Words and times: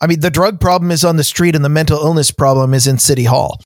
I 0.00 0.06
mean, 0.06 0.20
the 0.20 0.30
drug 0.30 0.60
problem 0.60 0.90
is 0.90 1.04
on 1.04 1.16
the 1.16 1.24
street 1.24 1.56
and 1.56 1.64
the 1.64 1.68
mental 1.68 1.98
illness 1.98 2.30
problem 2.30 2.72
is 2.72 2.86
in 2.86 2.98
City 2.98 3.24
Hall. 3.24 3.60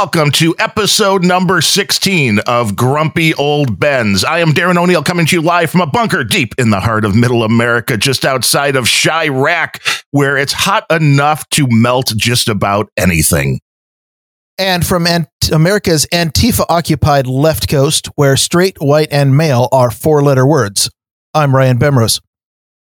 Welcome 0.00 0.30
to 0.30 0.54
episode 0.60 1.24
number 1.24 1.60
16 1.60 2.38
of 2.46 2.76
Grumpy 2.76 3.34
Old 3.34 3.80
Bens. 3.80 4.22
I 4.22 4.38
am 4.38 4.50
Darren 4.50 4.76
O'Neill 4.76 5.02
coming 5.02 5.26
to 5.26 5.34
you 5.34 5.42
live 5.42 5.72
from 5.72 5.80
a 5.80 5.88
bunker 5.88 6.22
deep 6.22 6.54
in 6.56 6.70
the 6.70 6.78
heart 6.78 7.04
of 7.04 7.16
middle 7.16 7.42
America, 7.42 7.96
just 7.96 8.24
outside 8.24 8.76
of 8.76 8.84
Chiraq, 8.84 10.04
where 10.12 10.36
it's 10.36 10.52
hot 10.52 10.86
enough 10.88 11.48
to 11.48 11.66
melt 11.68 12.12
just 12.16 12.48
about 12.48 12.88
anything. 12.96 13.58
And 14.56 14.86
from 14.86 15.04
Ant- 15.04 15.26
America's 15.50 16.06
Antifa 16.12 16.64
occupied 16.68 17.26
left 17.26 17.68
coast, 17.68 18.06
where 18.14 18.36
straight, 18.36 18.76
white, 18.78 19.08
and 19.10 19.36
male 19.36 19.68
are 19.72 19.90
four 19.90 20.22
letter 20.22 20.46
words. 20.46 20.88
I'm 21.34 21.52
Ryan 21.52 21.76
Bemrose. 21.76 22.20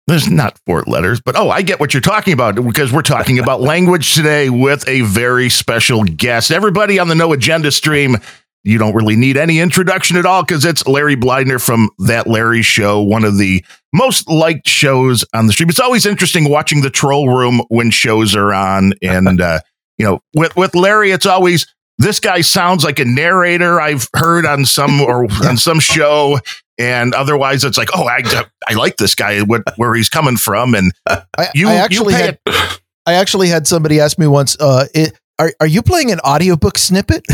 There's 0.09 0.29
not 0.29 0.59
four 0.67 0.83
letters, 0.87 1.21
but 1.21 1.37
oh, 1.37 1.49
I 1.49 1.63
get 1.63 1.79
what 1.79 1.95
you're 1.95 2.01
talking 2.01 2.33
about 2.33 2.57
because 2.57 2.93
we're 2.93 3.03
talking 3.03 3.39
about 3.39 3.61
language 3.73 4.15
today 4.15 4.51
with 4.51 4.87
a 4.89 5.03
very 5.03 5.49
special 5.49 6.03
guest. 6.03 6.51
Everybody 6.51 6.99
on 6.99 7.09
the 7.09 7.15
No 7.15 7.33
Agenda 7.33 7.71
stream, 7.71 8.17
you 8.65 8.79
don't 8.79 8.95
really 8.95 9.15
need 9.15 9.37
any 9.37 9.61
introduction 9.61 10.17
at 10.17 10.27
all 10.27 10.43
because 10.43 10.65
it's 10.65 10.87
Larry 10.87 11.17
Bleidner 11.17 11.65
from 11.65 11.89
That 11.99 12.27
Larry 12.27 12.63
Show, 12.63 13.01
one 13.01 13.25
of 13.25 13.39
the 13.39 13.65
most 13.93 14.29
liked 14.29 14.69
shows 14.69 15.25
on 15.35 15.47
the 15.47 15.53
stream. 15.53 15.69
It's 15.69 15.81
always 15.81 16.05
interesting 16.05 16.49
watching 16.49 16.83
the 16.83 16.91
troll 16.91 17.29
room 17.29 17.63
when 17.69 17.91
shows 17.91 18.35
are 18.35 18.53
on. 18.53 18.95
And, 19.03 19.41
uh, 19.41 19.61
you 19.99 20.05
know, 20.05 20.21
with, 20.35 20.57
with 20.57 20.75
Larry, 20.75 21.13
it's 21.13 21.27
always 21.27 21.67
this 22.03 22.21
guy 22.21 22.41
sounds 22.41 22.85
like 22.85 22.99
a 22.99 23.05
narrator 23.05 23.81
I've 23.81 24.09
heard 24.15 24.45
on 24.47 24.65
some 24.65 25.01
or 25.01 25.25
on 25.45 25.57
some 25.57 25.81
show. 25.81 26.39
And 26.79 27.15
otherwise 27.15 27.65
it's 27.65 27.77
like 27.77 27.91
oh 27.95 28.09
i 28.09 28.23
i 28.67 28.75
like 28.75 28.97
this 28.97 29.15
guy 29.15 29.41
what 29.41 29.63
where 29.77 29.95
he's 29.95 30.09
coming 30.09 30.37
from. 30.37 30.75
And 30.75 30.93
you 31.55 31.69
I 31.69 31.75
actually 31.75 32.15
you 32.15 32.19
had 32.21 32.39
it. 32.47 32.81
i 33.07 33.15
actually 33.15 33.49
had 33.49 33.67
somebody 33.67 34.01
ask 34.01 34.19
me 34.19 34.27
once 34.27 34.57
uh 34.59 34.87
it, 34.95 35.19
are, 35.39 35.53
are 35.61 35.67
you 35.67 35.83
playing 35.83 36.13
an 36.13 36.21
audiobook 36.21 36.79
snippet? 36.79 37.25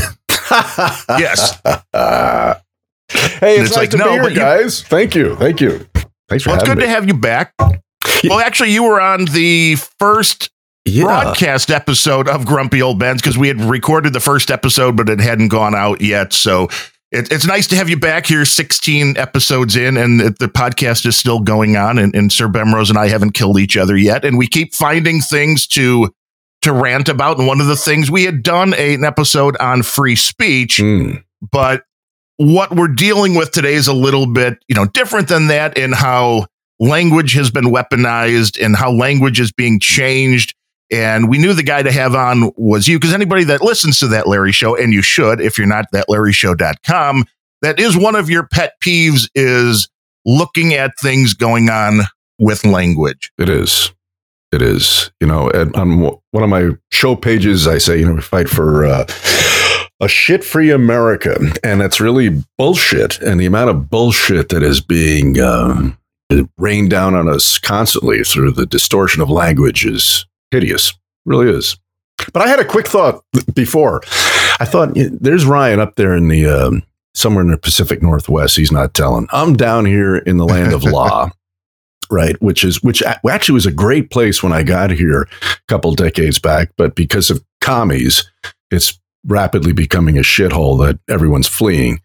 Yes. 1.08 1.60
Uh, 1.92 2.54
hey 3.10 3.58
it's, 3.58 3.68
it's 3.68 3.70
nice 3.70 3.76
like, 3.76 3.90
to 3.90 3.96
no, 3.98 4.04
be 4.04 4.10
here 4.10 4.30
guys. 4.30 4.82
Thank 4.82 5.14
you. 5.14 5.36
Thank 5.36 5.60
you. 5.60 5.86
Thanks 6.28 6.44
for 6.44 6.50
well, 6.50 6.58
it's 6.58 6.68
good 6.68 6.78
me. 6.78 6.84
to 6.84 6.90
have 6.90 7.06
you 7.06 7.14
back. 7.14 7.54
Well 7.58 8.40
actually 8.40 8.72
you 8.72 8.82
were 8.82 9.00
on 9.00 9.26
the 9.26 9.76
first 9.98 10.50
yeah. 10.88 11.04
broadcast 11.04 11.70
episode 11.70 12.28
of 12.28 12.46
Grumpy 12.46 12.82
Old 12.82 12.98
Bens 12.98 13.20
because 13.20 13.38
we 13.38 13.48
had 13.48 13.60
recorded 13.60 14.12
the 14.12 14.20
first 14.20 14.50
episode, 14.50 14.96
but 14.96 15.08
it 15.08 15.20
hadn't 15.20 15.48
gone 15.48 15.74
out 15.74 16.00
yet. 16.00 16.32
So 16.32 16.68
it, 17.10 17.32
it's 17.32 17.46
nice 17.46 17.66
to 17.68 17.76
have 17.76 17.88
you 17.88 17.98
back 17.98 18.26
here 18.26 18.44
16 18.44 19.16
episodes 19.16 19.76
in 19.76 19.96
and 19.96 20.20
the 20.20 20.48
podcast 20.48 21.06
is 21.06 21.16
still 21.16 21.40
going 21.40 21.76
on 21.76 21.98
and, 21.98 22.14
and 22.14 22.32
sir 22.32 22.48
bemrose 22.48 22.90
and 22.90 22.98
i 22.98 23.08
haven't 23.08 23.32
killed 23.32 23.58
each 23.58 23.76
other 23.76 23.96
yet 23.96 24.24
and 24.24 24.36
we 24.36 24.46
keep 24.46 24.74
finding 24.74 25.20
things 25.20 25.66
to 25.66 26.12
to 26.60 26.72
rant 26.72 27.08
about 27.08 27.38
and 27.38 27.46
one 27.46 27.60
of 27.60 27.66
the 27.66 27.76
things 27.76 28.10
we 28.10 28.24
had 28.24 28.42
done 28.42 28.74
a, 28.74 28.94
an 28.94 29.04
episode 29.04 29.56
on 29.58 29.82
free 29.82 30.16
speech 30.16 30.78
mm. 30.78 31.22
but 31.50 31.84
what 32.36 32.74
we're 32.74 32.88
dealing 32.88 33.34
with 33.34 33.50
today 33.50 33.74
is 33.74 33.88
a 33.88 33.94
little 33.94 34.26
bit 34.26 34.58
you 34.68 34.74
know 34.74 34.84
different 34.86 35.28
than 35.28 35.46
that 35.48 35.78
in 35.78 35.92
how 35.92 36.46
language 36.80 37.32
has 37.32 37.50
been 37.50 37.66
weaponized 37.66 38.62
and 38.62 38.76
how 38.76 38.90
language 38.90 39.40
is 39.40 39.50
being 39.50 39.80
changed 39.80 40.54
and 40.90 41.28
we 41.28 41.38
knew 41.38 41.52
the 41.52 41.62
guy 41.62 41.82
to 41.82 41.92
have 41.92 42.14
on 42.14 42.52
was 42.56 42.88
you 42.88 42.98
because 42.98 43.14
anybody 43.14 43.44
that 43.44 43.62
listens 43.62 43.98
to 44.00 44.08
that 44.08 44.26
Larry 44.26 44.52
show, 44.52 44.76
and 44.76 44.92
you 44.92 45.02
should 45.02 45.40
if 45.40 45.58
you're 45.58 45.66
not 45.66 45.86
thatlarryshow.com, 45.92 47.24
that 47.62 47.78
is 47.78 47.96
one 47.96 48.14
of 48.14 48.30
your 48.30 48.46
pet 48.46 48.74
peeves 48.84 49.28
is 49.34 49.88
looking 50.24 50.74
at 50.74 50.92
things 51.00 51.34
going 51.34 51.68
on 51.70 52.00
with 52.38 52.64
language. 52.64 53.32
It 53.38 53.48
is. 53.48 53.92
It 54.52 54.62
is. 54.62 55.10
You 55.20 55.26
know, 55.26 55.50
on 55.74 56.00
one 56.30 56.44
of 56.44 56.48
my 56.48 56.70
show 56.90 57.16
pages, 57.16 57.66
I 57.66 57.78
say, 57.78 57.98
you 57.98 58.06
know, 58.06 58.14
we 58.14 58.20
fight 58.20 58.48
for 58.48 58.86
uh, 58.86 59.06
a 60.00 60.08
shit 60.08 60.44
free 60.44 60.70
America. 60.70 61.36
And 61.62 61.82
it's 61.82 62.00
really 62.00 62.42
bullshit. 62.56 63.20
And 63.20 63.40
the 63.40 63.46
amount 63.46 63.70
of 63.70 63.90
bullshit 63.90 64.48
that 64.50 64.62
is 64.62 64.80
being 64.80 65.38
uh, 65.38 65.90
rained 66.56 66.90
down 66.90 67.14
on 67.14 67.28
us 67.28 67.58
constantly 67.58 68.22
through 68.22 68.52
the 68.52 68.66
distortion 68.66 69.22
of 69.22 69.28
language 69.28 69.84
is 69.84 70.26
hideous. 70.50 70.92
Really 71.24 71.50
is. 71.50 71.76
But 72.32 72.42
I 72.42 72.48
had 72.48 72.60
a 72.60 72.64
quick 72.64 72.86
thought 72.86 73.24
before. 73.54 74.02
I 74.60 74.64
thought 74.64 74.90
there's 74.94 75.46
Ryan 75.46 75.80
up 75.80 75.96
there 75.96 76.16
in 76.16 76.28
the 76.28 76.46
um, 76.46 76.82
somewhere 77.14 77.44
in 77.44 77.50
the 77.50 77.58
Pacific 77.58 78.02
Northwest. 78.02 78.56
He's 78.56 78.72
not 78.72 78.94
telling. 78.94 79.28
I'm 79.30 79.54
down 79.54 79.84
here 79.84 80.16
in 80.16 80.36
the 80.36 80.44
land 80.44 80.72
of 80.72 80.84
law, 80.84 81.30
right? 82.10 82.40
Which 82.42 82.64
is 82.64 82.82
which 82.82 83.02
actually 83.02 83.54
was 83.54 83.66
a 83.66 83.72
great 83.72 84.10
place 84.10 84.42
when 84.42 84.52
I 84.52 84.62
got 84.62 84.90
here 84.90 85.22
a 85.22 85.58
couple 85.68 85.94
decades 85.94 86.38
back, 86.38 86.72
but 86.76 86.94
because 86.94 87.30
of 87.30 87.44
commies, 87.60 88.28
it's 88.70 88.98
rapidly 89.24 89.72
becoming 89.72 90.18
a 90.18 90.22
shithole 90.22 90.78
that 90.84 90.98
everyone's 91.08 91.48
fleeing. 91.48 92.00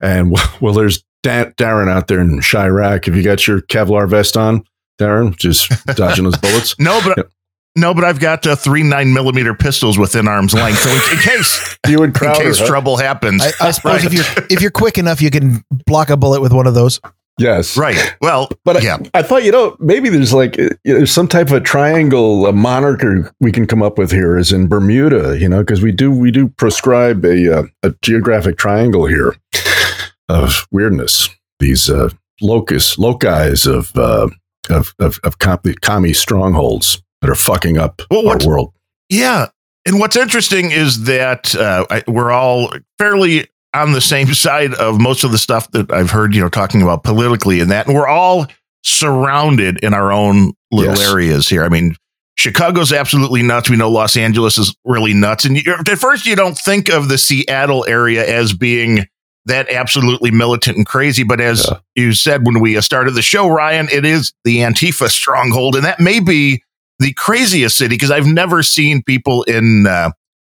And 0.00 0.36
well, 0.60 0.74
there's 0.74 1.04
Darren 1.22 1.90
out 1.90 2.08
there 2.08 2.20
in 2.20 2.38
Chiraq. 2.38 3.04
Have 3.04 3.16
you 3.16 3.22
got 3.22 3.46
your 3.46 3.60
Kevlar 3.60 4.08
vest 4.08 4.36
on, 4.36 4.64
Darren? 4.98 5.36
Just 5.36 5.70
dodging 5.96 6.24
those 6.24 6.38
bullets? 6.40 6.78
no, 6.78 7.00
but 7.04 7.30
no, 7.76 7.94
but 7.94 8.04
I've 8.04 8.18
got 8.18 8.46
uh, 8.46 8.56
three 8.56 8.82
nine 8.82 9.12
millimeter 9.12 9.54
pistols 9.54 9.96
within 9.96 10.26
arm's 10.26 10.54
length, 10.54 10.80
so 10.80 10.90
in, 10.90 11.16
in 11.16 11.22
case 11.22 11.76
you 11.88 12.00
would 12.00 12.14
Crowder, 12.14 12.42
in 12.42 12.48
case 12.48 12.58
huh? 12.58 12.66
trouble 12.66 12.96
happens. 12.96 13.42
I, 13.42 13.68
I 13.68 13.70
suppose 13.70 14.04
right. 14.04 14.04
if 14.04 14.12
you're 14.12 14.46
if 14.50 14.60
you're 14.60 14.70
quick 14.70 14.98
enough, 14.98 15.22
you 15.22 15.30
can 15.30 15.64
block 15.86 16.10
a 16.10 16.16
bullet 16.16 16.40
with 16.40 16.52
one 16.52 16.66
of 16.66 16.74
those. 16.74 17.00
Yes, 17.38 17.76
right. 17.78 18.16
Well, 18.20 18.50
but 18.64 18.82
yeah, 18.82 18.98
I, 19.14 19.20
I, 19.20 19.22
thought 19.22 19.44
you 19.44 19.52
know 19.52 19.76
maybe 19.78 20.08
there's 20.08 20.34
like 20.34 20.58
uh, 20.58 20.70
there's 20.84 21.12
some 21.12 21.28
type 21.28 21.46
of 21.46 21.54
a 21.54 21.60
triangle, 21.60 22.46
a 22.46 22.52
monarchy 22.52 23.28
we 23.40 23.52
can 23.52 23.66
come 23.66 23.82
up 23.82 23.98
with 23.98 24.10
here, 24.10 24.36
is 24.36 24.52
in 24.52 24.68
Bermuda, 24.68 25.38
you 25.38 25.48
know, 25.48 25.60
because 25.60 25.80
we 25.80 25.92
do 25.92 26.10
we 26.10 26.30
do 26.30 26.48
prescribe 26.48 27.24
a 27.24 27.60
uh, 27.60 27.62
a 27.82 27.94
geographic 28.02 28.58
triangle 28.58 29.06
here 29.06 29.36
of 30.28 30.66
weirdness. 30.70 31.30
These 31.60 31.88
uh, 31.88 32.10
locus 32.42 32.98
locus 32.98 33.64
of 33.64 33.96
uh, 33.96 34.28
of 34.68 34.92
of, 34.98 35.20
of 35.22 35.38
commie 35.38 36.12
strongholds 36.12 37.02
that 37.20 37.30
are 37.30 37.34
fucking 37.34 37.78
up 37.78 38.02
well, 38.10 38.28
our 38.28 38.38
world. 38.46 38.72
Yeah. 39.08 39.48
And 39.86 39.98
what's 39.98 40.16
interesting 40.16 40.70
is 40.70 41.04
that 41.04 41.54
uh, 41.54 41.86
I, 41.90 42.02
we're 42.06 42.30
all 42.30 42.72
fairly 42.98 43.48
on 43.74 43.92
the 43.92 44.00
same 44.00 44.34
side 44.34 44.74
of 44.74 45.00
most 45.00 45.24
of 45.24 45.32
the 45.32 45.38
stuff 45.38 45.70
that 45.72 45.90
I've 45.92 46.10
heard, 46.10 46.34
you 46.34 46.40
know, 46.40 46.48
talking 46.48 46.82
about 46.82 47.04
politically 47.04 47.60
and 47.60 47.70
that. 47.70 47.86
And 47.86 47.94
we're 47.94 48.08
all 48.08 48.46
surrounded 48.82 49.78
in 49.82 49.94
our 49.94 50.12
own 50.12 50.52
little 50.70 50.96
yes. 50.96 51.10
areas 51.10 51.48
here. 51.48 51.64
I 51.64 51.68
mean, 51.68 51.94
Chicago's 52.36 52.92
absolutely 52.92 53.42
nuts. 53.42 53.68
We 53.68 53.76
know 53.76 53.90
Los 53.90 54.16
Angeles 54.16 54.56
is 54.56 54.74
really 54.84 55.12
nuts. 55.12 55.44
And 55.44 55.56
you, 55.56 55.74
at 55.74 55.98
first, 55.98 56.24
you 56.24 56.34
don't 56.34 56.56
think 56.56 56.88
of 56.88 57.08
the 57.08 57.18
Seattle 57.18 57.84
area 57.86 58.26
as 58.26 58.54
being 58.54 59.06
that 59.46 59.68
absolutely 59.70 60.30
militant 60.30 60.76
and 60.76 60.86
crazy. 60.86 61.22
But 61.22 61.40
as 61.40 61.66
yeah. 61.68 61.78
you 61.94 62.12
said 62.12 62.46
when 62.46 62.60
we 62.60 62.80
started 62.80 63.14
the 63.14 63.22
show, 63.22 63.48
Ryan, 63.48 63.88
it 63.92 64.04
is 64.04 64.32
the 64.44 64.58
Antifa 64.58 65.08
stronghold. 65.10 65.76
And 65.76 65.84
that 65.84 66.00
may 66.00 66.20
be 66.20 66.62
the 67.00 67.12
craziest 67.14 67.76
city 67.76 67.96
because 67.96 68.12
I've 68.12 68.26
never 68.26 68.62
seen 68.62 69.02
people 69.02 69.42
in, 69.44 69.86
uh, 69.88 70.10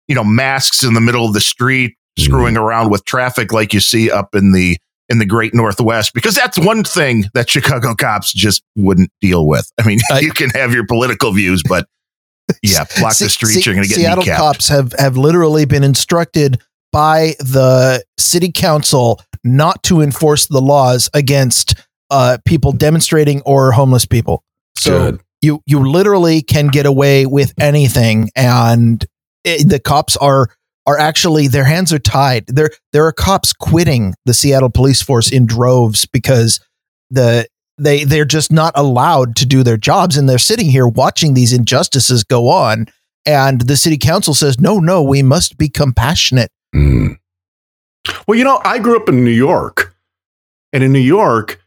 you 0.08 0.14
know, 0.14 0.24
masks 0.24 0.82
in 0.82 0.94
the 0.94 1.00
middle 1.00 1.24
of 1.24 1.34
the 1.34 1.40
street 1.40 1.94
screwing 2.18 2.54
mm. 2.54 2.60
around 2.60 2.90
with 2.90 3.04
traffic 3.04 3.52
like 3.52 3.72
you 3.72 3.80
see 3.80 4.10
up 4.10 4.34
in 4.34 4.52
the 4.52 4.76
in 5.08 5.18
the 5.18 5.26
great 5.26 5.54
northwest 5.54 6.12
because 6.12 6.34
that's 6.34 6.58
one 6.58 6.84
thing 6.84 7.24
that 7.32 7.48
chicago 7.48 7.94
cops 7.94 8.32
just 8.32 8.62
wouldn't 8.76 9.10
deal 9.20 9.46
with 9.46 9.70
i 9.78 9.86
mean 9.86 9.98
you 10.20 10.32
can 10.32 10.50
have 10.50 10.74
your 10.74 10.84
political 10.86 11.32
views 11.32 11.62
but 11.68 11.86
yeah 12.62 12.84
block 12.98 13.16
the 13.16 13.28
streets 13.28 13.64
you're 13.64 13.74
going 13.74 13.84
to 13.84 13.88
get 13.88 13.96
seattle 13.96 14.24
kneecapped. 14.24 14.36
cops 14.36 14.68
have 14.68 14.92
have 14.98 15.16
literally 15.16 15.64
been 15.64 15.84
instructed 15.84 16.60
by 16.92 17.34
the 17.38 18.02
city 18.18 18.50
council 18.52 19.20
not 19.44 19.82
to 19.82 20.00
enforce 20.00 20.46
the 20.46 20.60
laws 20.60 21.08
against 21.14 21.74
uh, 22.10 22.38
people 22.46 22.72
demonstrating 22.72 23.42
or 23.42 23.70
homeless 23.72 24.06
people 24.06 24.42
so 24.76 25.10
Good 25.12 25.20
you 25.42 25.62
you 25.66 25.86
literally 25.88 26.42
can 26.42 26.68
get 26.68 26.86
away 26.86 27.26
with 27.26 27.52
anything. 27.58 28.30
And 28.34 29.04
it, 29.44 29.68
the 29.68 29.78
cops 29.78 30.16
are 30.16 30.48
are 30.86 30.98
actually 30.98 31.48
their 31.48 31.64
hands 31.64 31.92
are 31.92 31.98
tied. 31.98 32.46
There 32.46 32.70
there 32.92 33.06
are 33.06 33.12
cops 33.12 33.52
quitting 33.52 34.14
the 34.24 34.34
Seattle 34.34 34.70
police 34.70 35.02
force 35.02 35.30
in 35.30 35.46
droves 35.46 36.06
because 36.06 36.60
the 37.10 37.46
they 37.76 38.04
they're 38.04 38.24
just 38.24 38.50
not 38.50 38.72
allowed 38.76 39.36
to 39.36 39.46
do 39.46 39.62
their 39.62 39.76
jobs. 39.76 40.16
And 40.16 40.28
they're 40.28 40.38
sitting 40.38 40.66
here 40.70 40.88
watching 40.88 41.34
these 41.34 41.52
injustices 41.52 42.24
go 42.24 42.48
on. 42.48 42.86
And 43.26 43.60
the 43.62 43.76
city 43.76 43.98
council 43.98 44.34
says 44.34 44.58
no 44.58 44.78
no 44.78 45.02
we 45.02 45.22
must 45.22 45.58
be 45.58 45.68
compassionate. 45.68 46.50
Mm. 46.74 47.18
well 48.26 48.36
you 48.36 48.44
know 48.44 48.60
i 48.62 48.78
grew 48.78 48.96
up 48.96 49.08
in 49.08 49.24
new 49.24 49.30
york. 49.30 49.94
And 50.72 50.84
in 50.84 50.92
New 50.92 50.98
York, 50.98 51.60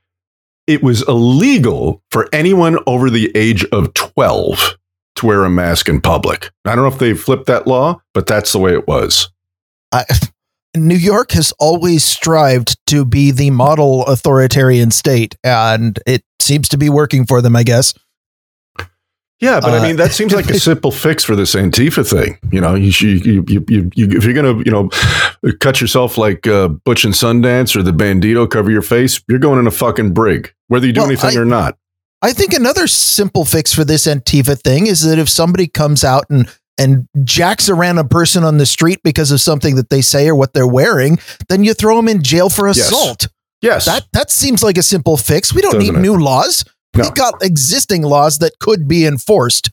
it 0.68 0.84
was 0.84 1.08
illegal 1.08 2.02
for 2.12 2.28
anyone 2.32 2.78
over 2.88 3.10
the 3.10 3.32
age 3.36 3.66
of 3.66 3.94
12 3.94 4.78
to 5.16 5.26
wear 5.26 5.44
a 5.44 5.50
mask 5.50 5.90
in 5.90 6.02
public. 6.02 6.52
I 6.66 6.76
don't 6.76 6.86
know 6.86 6.94
if 6.94 7.00
they 7.00 7.14
flipped 7.14 7.48
that 7.48 7.68
law, 7.68 8.02
but 8.14 8.28
that's 8.28 8.54
the 8.54 8.60
way 8.60 8.74
it 8.74 8.88
was. 8.88 9.30
I, 9.92 10.06
New 10.76 10.96
York 10.96 11.32
has 11.32 11.52
always 11.60 12.04
strived 12.04 12.78
to 12.88 13.04
be 13.04 13.32
the 13.32 13.52
model 13.52 14.06
authoritarian 14.06 14.92
state, 14.92 15.36
and 15.44 16.00
it 16.06 16.24
seems 16.40 16.70
to 16.70 16.78
be 16.78 16.90
working 16.90 17.26
for 17.26 17.42
them, 17.42 17.56
I 17.56 17.64
guess. 17.64 17.94
Yeah, 19.42 19.60
but 19.60 19.74
uh, 19.74 19.78
I 19.78 19.82
mean 19.82 19.96
that 19.96 20.12
seems 20.12 20.34
like 20.34 20.50
a 20.50 20.60
simple 20.60 20.92
fix 20.92 21.24
for 21.24 21.36
this 21.36 21.56
Antifa 21.56 22.08
thing. 22.08 22.38
You 22.52 22.62
know, 22.62 22.76
you 22.76 22.92
you 23.00 23.44
you, 23.48 23.66
you, 23.68 23.92
you 23.96 24.18
if 24.18 24.24
you're 24.24 24.36
gonna 24.36 24.58
you 24.60 24.72
know 24.72 24.90
cut 25.60 25.82
yourself 25.82 26.18
like 26.18 26.46
uh, 26.46 26.68
Butch 26.68 27.04
and 27.04 27.14
Sundance 27.14 27.76
or 27.76 27.82
the 27.82 27.92
Bandito, 27.92 28.50
cover 28.50 28.70
your 28.70 28.84
face, 28.84 29.22
you're 29.28 29.40
going 29.40 29.60
in 29.60 29.66
a 29.66 29.72
fucking 29.72 30.14
brig, 30.14 30.54
whether 30.68 30.86
you 30.86 30.94
do 30.94 31.02
well, 31.02 31.10
anything 31.10 31.38
I, 31.38 31.42
or 31.42 31.46
not. 31.46 31.78
I 32.22 32.34
think 32.34 32.54
another 32.54 32.86
simple 32.86 33.44
fix 33.44 33.74
for 33.74 33.84
this 33.84 34.06
Antifa 34.06 34.62
thing 34.62 34.86
is 34.86 35.02
that 35.02 35.18
if 35.18 35.28
somebody 35.28 35.68
comes 35.68 36.04
out 36.04 36.26
and 36.30 36.48
and 36.78 37.08
jacks 37.24 37.68
around 37.68 37.80
a 37.80 37.82
random 37.82 38.10
person 38.10 38.44
on 38.44 38.58
the 38.58 38.66
street 38.66 39.02
because 39.04 39.32
of 39.32 39.42
something 39.42 39.76
that 39.76 39.90
they 39.90 40.02
say 40.02 40.28
or 40.28 40.36
what 40.36 40.54
they're 40.54 40.68
wearing, 40.68 41.20
then 41.50 41.64
you 41.64 41.74
throw 41.74 41.96
them 41.96 42.08
in 42.08 42.22
jail 42.22 42.50
for 42.50 42.68
assault. 42.68 43.28
Yes. 43.62 43.86
yes. 43.86 43.86
That 43.86 44.08
that 44.14 44.32
seems 44.32 44.62
like 44.62 44.78
a 44.78 44.84
simple 44.84 45.18
fix. 45.18 45.54
We 45.54 45.62
don't 45.62 45.74
Doesn't 45.74 45.94
need 45.96 46.00
it? 46.00 46.02
new 46.02 46.18
laws. 46.18 46.64
No. 46.96 47.04
We've 47.04 47.14
got 47.14 47.36
existing 47.42 48.04
laws 48.04 48.40
that 48.40 48.60
could 48.60 48.88
be 48.88 49.06
enforced. 49.06 49.72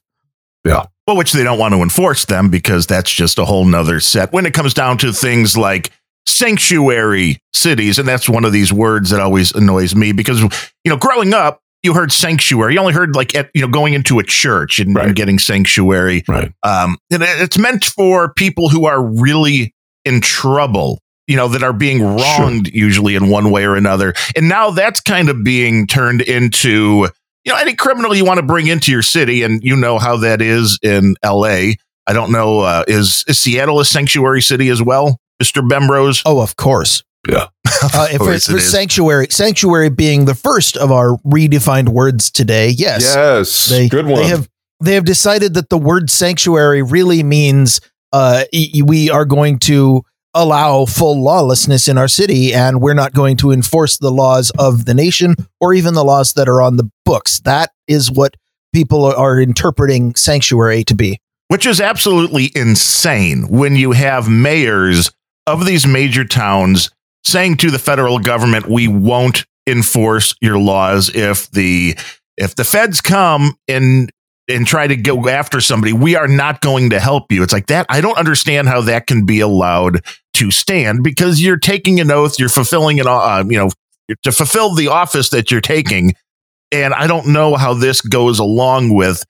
Yeah. 0.64 0.86
Well, 1.06 1.16
which 1.16 1.32
they 1.32 1.42
don't 1.42 1.58
want 1.58 1.74
to 1.74 1.82
enforce 1.82 2.26
them 2.26 2.50
because 2.50 2.86
that's 2.86 3.10
just 3.10 3.38
a 3.38 3.44
whole 3.44 3.64
nother 3.64 4.00
set. 4.00 4.32
When 4.32 4.46
it 4.46 4.54
comes 4.54 4.74
down 4.74 4.98
to 4.98 5.12
things 5.12 5.56
like 5.56 5.90
sanctuary 6.26 7.40
cities, 7.52 7.98
and 7.98 8.06
that's 8.06 8.28
one 8.28 8.44
of 8.44 8.52
these 8.52 8.72
words 8.72 9.10
that 9.10 9.20
always 9.20 9.52
annoys 9.52 9.96
me 9.96 10.12
because, 10.12 10.40
you 10.42 10.90
know, 10.90 10.96
growing 10.96 11.32
up, 11.32 11.60
you 11.82 11.94
heard 11.94 12.12
sanctuary. 12.12 12.74
You 12.74 12.80
only 12.80 12.92
heard 12.92 13.14
like 13.14 13.34
at, 13.34 13.50
you 13.54 13.62
know 13.62 13.68
going 13.68 13.94
into 13.94 14.18
a 14.18 14.24
church 14.24 14.78
and, 14.78 14.94
right. 14.94 15.06
and 15.06 15.16
getting 15.16 15.38
sanctuary. 15.38 16.24
Right. 16.28 16.52
Um, 16.62 16.98
and 17.10 17.22
it's 17.22 17.58
meant 17.58 17.84
for 17.84 18.32
people 18.34 18.68
who 18.68 18.86
are 18.86 19.02
really 19.02 19.74
in 20.04 20.20
trouble 20.20 21.00
you 21.28 21.36
know, 21.36 21.46
that 21.46 21.62
are 21.62 21.74
being 21.74 22.02
wronged 22.02 22.66
sure. 22.66 22.74
usually 22.74 23.14
in 23.14 23.28
one 23.28 23.50
way 23.52 23.64
or 23.64 23.76
another. 23.76 24.14
And 24.34 24.48
now 24.48 24.70
that's 24.70 25.00
kind 25.00 25.28
of 25.28 25.44
being 25.44 25.86
turned 25.86 26.22
into, 26.22 27.06
you 27.44 27.52
know, 27.52 27.56
any 27.56 27.74
criminal 27.74 28.14
you 28.14 28.24
want 28.24 28.38
to 28.38 28.46
bring 28.46 28.66
into 28.66 28.90
your 28.90 29.02
city. 29.02 29.42
And 29.42 29.62
you 29.62 29.76
know 29.76 29.98
how 29.98 30.16
that 30.16 30.40
is 30.40 30.78
in 30.82 31.16
LA. 31.22 31.74
I 32.06 32.14
don't 32.14 32.32
know. 32.32 32.60
Uh, 32.60 32.84
is, 32.88 33.24
is 33.28 33.38
Seattle 33.38 33.78
a 33.78 33.84
sanctuary 33.84 34.40
city 34.40 34.70
as 34.70 34.82
well, 34.82 35.20
Mr. 35.40 35.62
Bemrose? 35.62 36.22
Oh, 36.24 36.40
of 36.40 36.56
course. 36.56 37.04
Yeah. 37.28 37.48
uh, 37.82 38.08
if 38.10 38.22
it's 38.22 38.50
for 38.50 38.58
sanctuary, 38.58 39.26
sanctuary 39.28 39.90
being 39.90 40.24
the 40.24 40.34
first 40.34 40.78
of 40.78 40.90
our 40.90 41.18
redefined 41.18 41.90
words 41.90 42.30
today. 42.30 42.70
Yes. 42.70 43.14
Yes. 43.14 43.66
They, 43.66 43.88
Good 43.90 44.06
one. 44.06 44.22
They 44.22 44.28
have, 44.28 44.48
they 44.80 44.94
have 44.94 45.04
decided 45.04 45.52
that 45.54 45.68
the 45.68 45.76
word 45.76 46.08
sanctuary 46.08 46.82
really 46.82 47.22
means 47.22 47.82
uh, 48.14 48.44
we 48.82 49.10
are 49.10 49.26
going 49.26 49.58
to 49.58 50.04
allow 50.34 50.84
full 50.84 51.22
lawlessness 51.22 51.88
in 51.88 51.98
our 51.98 52.08
city 52.08 52.52
and 52.52 52.80
we're 52.80 52.94
not 52.94 53.12
going 53.14 53.36
to 53.38 53.50
enforce 53.50 53.98
the 53.98 54.10
laws 54.10 54.50
of 54.58 54.84
the 54.84 54.94
nation 54.94 55.34
or 55.60 55.74
even 55.74 55.94
the 55.94 56.04
laws 56.04 56.34
that 56.34 56.48
are 56.48 56.60
on 56.60 56.76
the 56.76 56.90
books. 57.04 57.40
That 57.40 57.70
is 57.86 58.10
what 58.10 58.36
people 58.74 59.04
are 59.04 59.40
interpreting 59.40 60.14
sanctuary 60.14 60.84
to 60.84 60.94
be. 60.94 61.20
Which 61.48 61.66
is 61.66 61.80
absolutely 61.80 62.50
insane 62.54 63.48
when 63.48 63.74
you 63.74 63.92
have 63.92 64.28
mayors 64.28 65.10
of 65.46 65.64
these 65.64 65.86
major 65.86 66.24
towns 66.24 66.90
saying 67.24 67.56
to 67.58 67.70
the 67.70 67.78
federal 67.78 68.18
government, 68.18 68.66
we 68.66 68.86
won't 68.86 69.46
enforce 69.66 70.34
your 70.40 70.58
laws 70.58 71.14
if 71.14 71.50
the 71.50 71.96
if 72.36 72.54
the 72.54 72.64
feds 72.64 73.00
come 73.00 73.54
and 73.66 74.10
and 74.48 74.66
try 74.66 74.86
to 74.86 74.96
go 74.96 75.28
after 75.28 75.60
somebody, 75.60 75.92
we 75.92 76.16
are 76.16 76.28
not 76.28 76.60
going 76.60 76.90
to 76.90 77.00
help 77.00 77.30
you. 77.30 77.42
It's 77.42 77.52
like 77.52 77.66
that. 77.66 77.86
I 77.88 78.00
don't 78.00 78.18
understand 78.18 78.68
how 78.68 78.80
that 78.82 79.06
can 79.06 79.26
be 79.26 79.40
allowed 79.40 80.00
to 80.34 80.50
stand 80.50 81.02
because 81.02 81.42
you're 81.42 81.58
taking 81.58 82.00
an 82.00 82.10
oath, 82.10 82.38
you're 82.38 82.48
fulfilling 82.48 83.00
an, 83.00 83.06
uh, 83.06 83.44
you 83.46 83.58
know, 83.58 83.70
to 84.22 84.32
fulfill 84.32 84.74
the 84.74 84.88
office 84.88 85.30
that 85.30 85.50
you're 85.50 85.60
taking. 85.60 86.14
And 86.72 86.94
I 86.94 87.06
don't 87.06 87.28
know 87.28 87.56
how 87.56 87.74
this 87.74 88.00
goes 88.00 88.38
along 88.38 88.94
with 88.94 89.24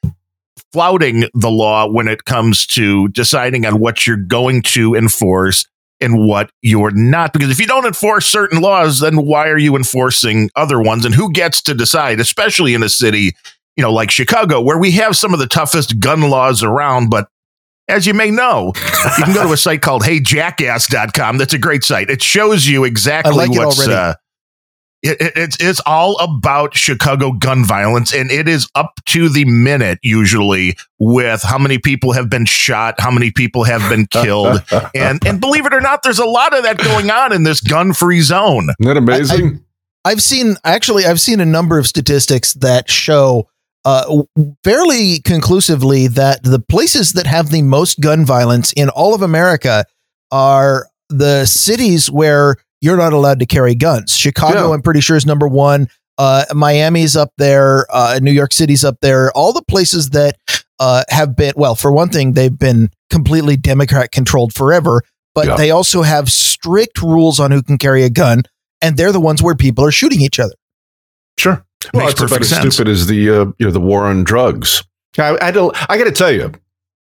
flouting 0.72 1.24
the 1.34 1.50
law 1.50 1.90
when 1.90 2.08
it 2.08 2.24
comes 2.24 2.66
to 2.66 3.08
deciding 3.08 3.64
on 3.64 3.80
what 3.80 4.06
you're 4.06 4.16
going 4.16 4.62
to 4.62 4.94
enforce 4.94 5.66
and 6.00 6.26
what 6.26 6.50
you're 6.62 6.92
not. 6.92 7.32
Because 7.32 7.50
if 7.50 7.58
you 7.58 7.66
don't 7.66 7.86
enforce 7.86 8.26
certain 8.26 8.60
laws, 8.60 9.00
then 9.00 9.24
why 9.24 9.48
are 9.48 9.58
you 9.58 9.76
enforcing 9.76 10.50
other 10.54 10.80
ones? 10.80 11.04
And 11.04 11.14
who 11.14 11.32
gets 11.32 11.62
to 11.62 11.74
decide, 11.74 12.20
especially 12.20 12.74
in 12.74 12.82
a 12.82 12.88
city 12.88 13.32
you 13.78 13.82
know, 13.82 13.92
like 13.92 14.10
Chicago, 14.10 14.60
where 14.60 14.76
we 14.76 14.90
have 14.90 15.16
some 15.16 15.32
of 15.32 15.38
the 15.38 15.46
toughest 15.46 16.00
gun 16.00 16.22
laws 16.22 16.64
around. 16.64 17.10
But 17.10 17.28
as 17.86 18.08
you 18.08 18.12
may 18.12 18.28
know, 18.28 18.72
you 19.18 19.24
can 19.24 19.32
go 19.32 19.46
to 19.46 19.52
a 19.52 19.56
site 19.56 19.82
called 19.82 20.02
heyjackass.com. 20.02 21.38
That's 21.38 21.54
a 21.54 21.58
great 21.58 21.84
site. 21.84 22.10
It 22.10 22.20
shows 22.20 22.66
you 22.66 22.82
exactly 22.82 23.36
like 23.36 23.50
what's. 23.50 23.86
Uh, 23.86 24.14
it, 25.00 25.20
it, 25.20 25.32
it's 25.36 25.56
it's 25.60 25.80
all 25.86 26.16
about 26.18 26.76
Chicago 26.76 27.30
gun 27.30 27.64
violence, 27.64 28.12
and 28.12 28.32
it 28.32 28.48
is 28.48 28.68
up 28.74 28.98
to 29.06 29.28
the 29.28 29.44
minute 29.44 30.00
usually 30.02 30.76
with 30.98 31.42
how 31.42 31.56
many 31.56 31.78
people 31.78 32.10
have 32.14 32.28
been 32.28 32.46
shot, 32.46 32.98
how 32.98 33.12
many 33.12 33.30
people 33.30 33.62
have 33.62 33.88
been 33.88 34.06
killed, 34.10 34.60
and 34.92 35.24
and 35.24 35.40
believe 35.40 35.66
it 35.66 35.72
or 35.72 35.80
not, 35.80 36.02
there's 36.02 36.18
a 36.18 36.26
lot 36.26 36.52
of 36.52 36.64
that 36.64 36.78
going 36.78 37.12
on 37.12 37.32
in 37.32 37.44
this 37.44 37.60
gun 37.60 37.92
free 37.92 38.22
zone. 38.22 38.70
Isn't 38.80 38.88
that 38.88 38.96
amazing? 38.96 39.64
I, 40.04 40.10
I've 40.10 40.22
seen 40.22 40.56
actually, 40.64 41.04
I've 41.04 41.20
seen 41.20 41.38
a 41.38 41.46
number 41.46 41.78
of 41.78 41.86
statistics 41.86 42.54
that 42.54 42.90
show 42.90 43.48
uh, 43.84 44.22
fairly 44.64 45.20
conclusively 45.20 46.08
that 46.08 46.42
the 46.42 46.58
places 46.58 47.12
that 47.12 47.26
have 47.26 47.50
the 47.50 47.62
most 47.62 48.00
gun 48.00 48.24
violence 48.24 48.72
in 48.72 48.88
all 48.88 49.14
of 49.14 49.22
America 49.22 49.84
are 50.30 50.88
the 51.08 51.46
cities 51.46 52.10
where 52.10 52.56
you're 52.80 52.96
not 52.96 53.12
allowed 53.12 53.40
to 53.40 53.46
carry 53.46 53.74
guns. 53.74 54.14
Chicago, 54.14 54.68
yeah. 54.68 54.74
I'm 54.74 54.82
pretty 54.82 55.00
sure, 55.00 55.16
is 55.16 55.26
number 55.26 55.48
one. 55.48 55.88
Uh, 56.16 56.44
Miami's 56.52 57.16
up 57.16 57.32
there. 57.38 57.86
Uh, 57.90 58.18
New 58.20 58.32
York 58.32 58.52
City's 58.52 58.84
up 58.84 58.96
there. 59.00 59.32
All 59.32 59.52
the 59.52 59.62
places 59.62 60.10
that 60.10 60.36
uh, 60.78 61.04
have 61.08 61.36
been, 61.36 61.54
well, 61.56 61.74
for 61.74 61.92
one 61.92 62.08
thing, 62.08 62.32
they've 62.32 62.56
been 62.56 62.90
completely 63.10 63.56
Democrat 63.56 64.12
controlled 64.12 64.52
forever, 64.52 65.02
but 65.34 65.46
yeah. 65.46 65.56
they 65.56 65.70
also 65.70 66.02
have 66.02 66.28
strict 66.30 67.00
rules 67.00 67.40
on 67.40 67.52
who 67.52 67.62
can 67.62 67.78
carry 67.78 68.02
a 68.02 68.10
gun. 68.10 68.42
And 68.80 68.96
they're 68.96 69.12
the 69.12 69.20
ones 69.20 69.42
where 69.42 69.56
people 69.56 69.84
are 69.84 69.90
shooting 69.90 70.20
each 70.20 70.38
other. 70.38 70.54
Sure. 71.36 71.64
Well, 71.94 72.06
Makes 72.06 72.20
it's 72.20 72.32
about 72.32 72.40
as 72.42 72.48
sense. 72.50 72.74
stupid 72.74 72.90
as 72.90 73.06
the 73.06 73.30
uh, 73.30 73.44
you 73.58 73.66
know 73.66 73.70
the 73.70 73.80
war 73.80 74.06
on 74.06 74.24
drugs. 74.24 74.82
I, 75.18 75.36
I, 75.40 75.48
I 75.88 75.98
got 75.98 76.04
to 76.04 76.12
tell 76.12 76.30
you, 76.30 76.52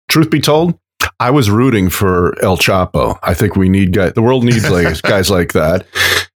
truth 0.07 0.29
be 0.29 0.39
told, 0.39 0.77
I 1.19 1.31
was 1.31 1.49
rooting 1.49 1.89
for 1.89 2.37
El 2.43 2.57
Chapo. 2.57 3.17
I 3.23 3.33
think 3.33 3.55
we 3.55 3.69
need 3.69 3.93
guys. 3.93 4.13
The 4.13 4.21
world 4.21 4.43
needs 4.43 4.69
like 4.69 5.01
guys 5.03 5.29
like 5.29 5.53
that, 5.53 5.85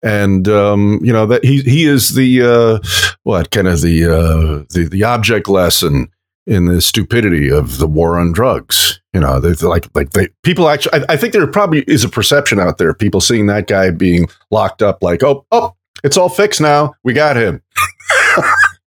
and 0.04 0.48
um, 0.48 1.00
you 1.01 1.13
know 1.13 1.25
that 1.27 1.44
he 1.44 1.62
he 1.62 1.86
is 1.86 2.13
the 2.15 2.42
uh, 2.42 2.88
what 3.24 3.51
kind 3.51 3.68
of 3.68 3.82
the 3.82 4.06
uh, 4.06 4.63
the 4.74 4.88
the 4.89 5.04
object 5.04 5.48
lesson 5.48 6.10
in 6.48 6.65
the 6.65 6.82
stupidity 6.82 7.50
of 7.50 7.77
the 7.77 7.88
war 7.88 8.20
on 8.20 8.32
drugs. 8.32 9.00
You 9.13 9.22
know, 9.22 9.39
they 9.39 9.54
like 9.65 9.88
like 9.96 10.12
they 10.12 10.30
people 10.44 10.68
actually. 10.70 11.00
I, 11.01 11.13
I 11.13 11.18
think 11.18 11.34
there 11.34 11.48
probably 11.48 11.84
is 11.88 12.04
a 12.04 12.10
perception 12.10 12.60
out 12.60 12.77
there. 12.77 12.94
People 12.94 13.22
seeing 13.22 13.48
that 13.48 13.68
guy 13.68 13.92
being 13.92 14.27
locked 14.51 14.82
up, 14.82 15.01
like 15.01 15.24
oh 15.24 15.46
oh, 15.51 15.74
it's 16.04 16.18
all 16.18 16.30
fixed 16.30 16.60
now. 16.62 16.94
We 17.04 17.13
got 17.13 17.38
him. 17.38 17.62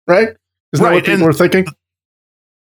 Right? 0.07 0.29
Isn't 0.73 0.85
right. 0.85 0.91
that 0.91 0.95
what 0.95 1.05
people 1.05 1.15
and, 1.15 1.25
were 1.25 1.33
thinking? 1.33 1.67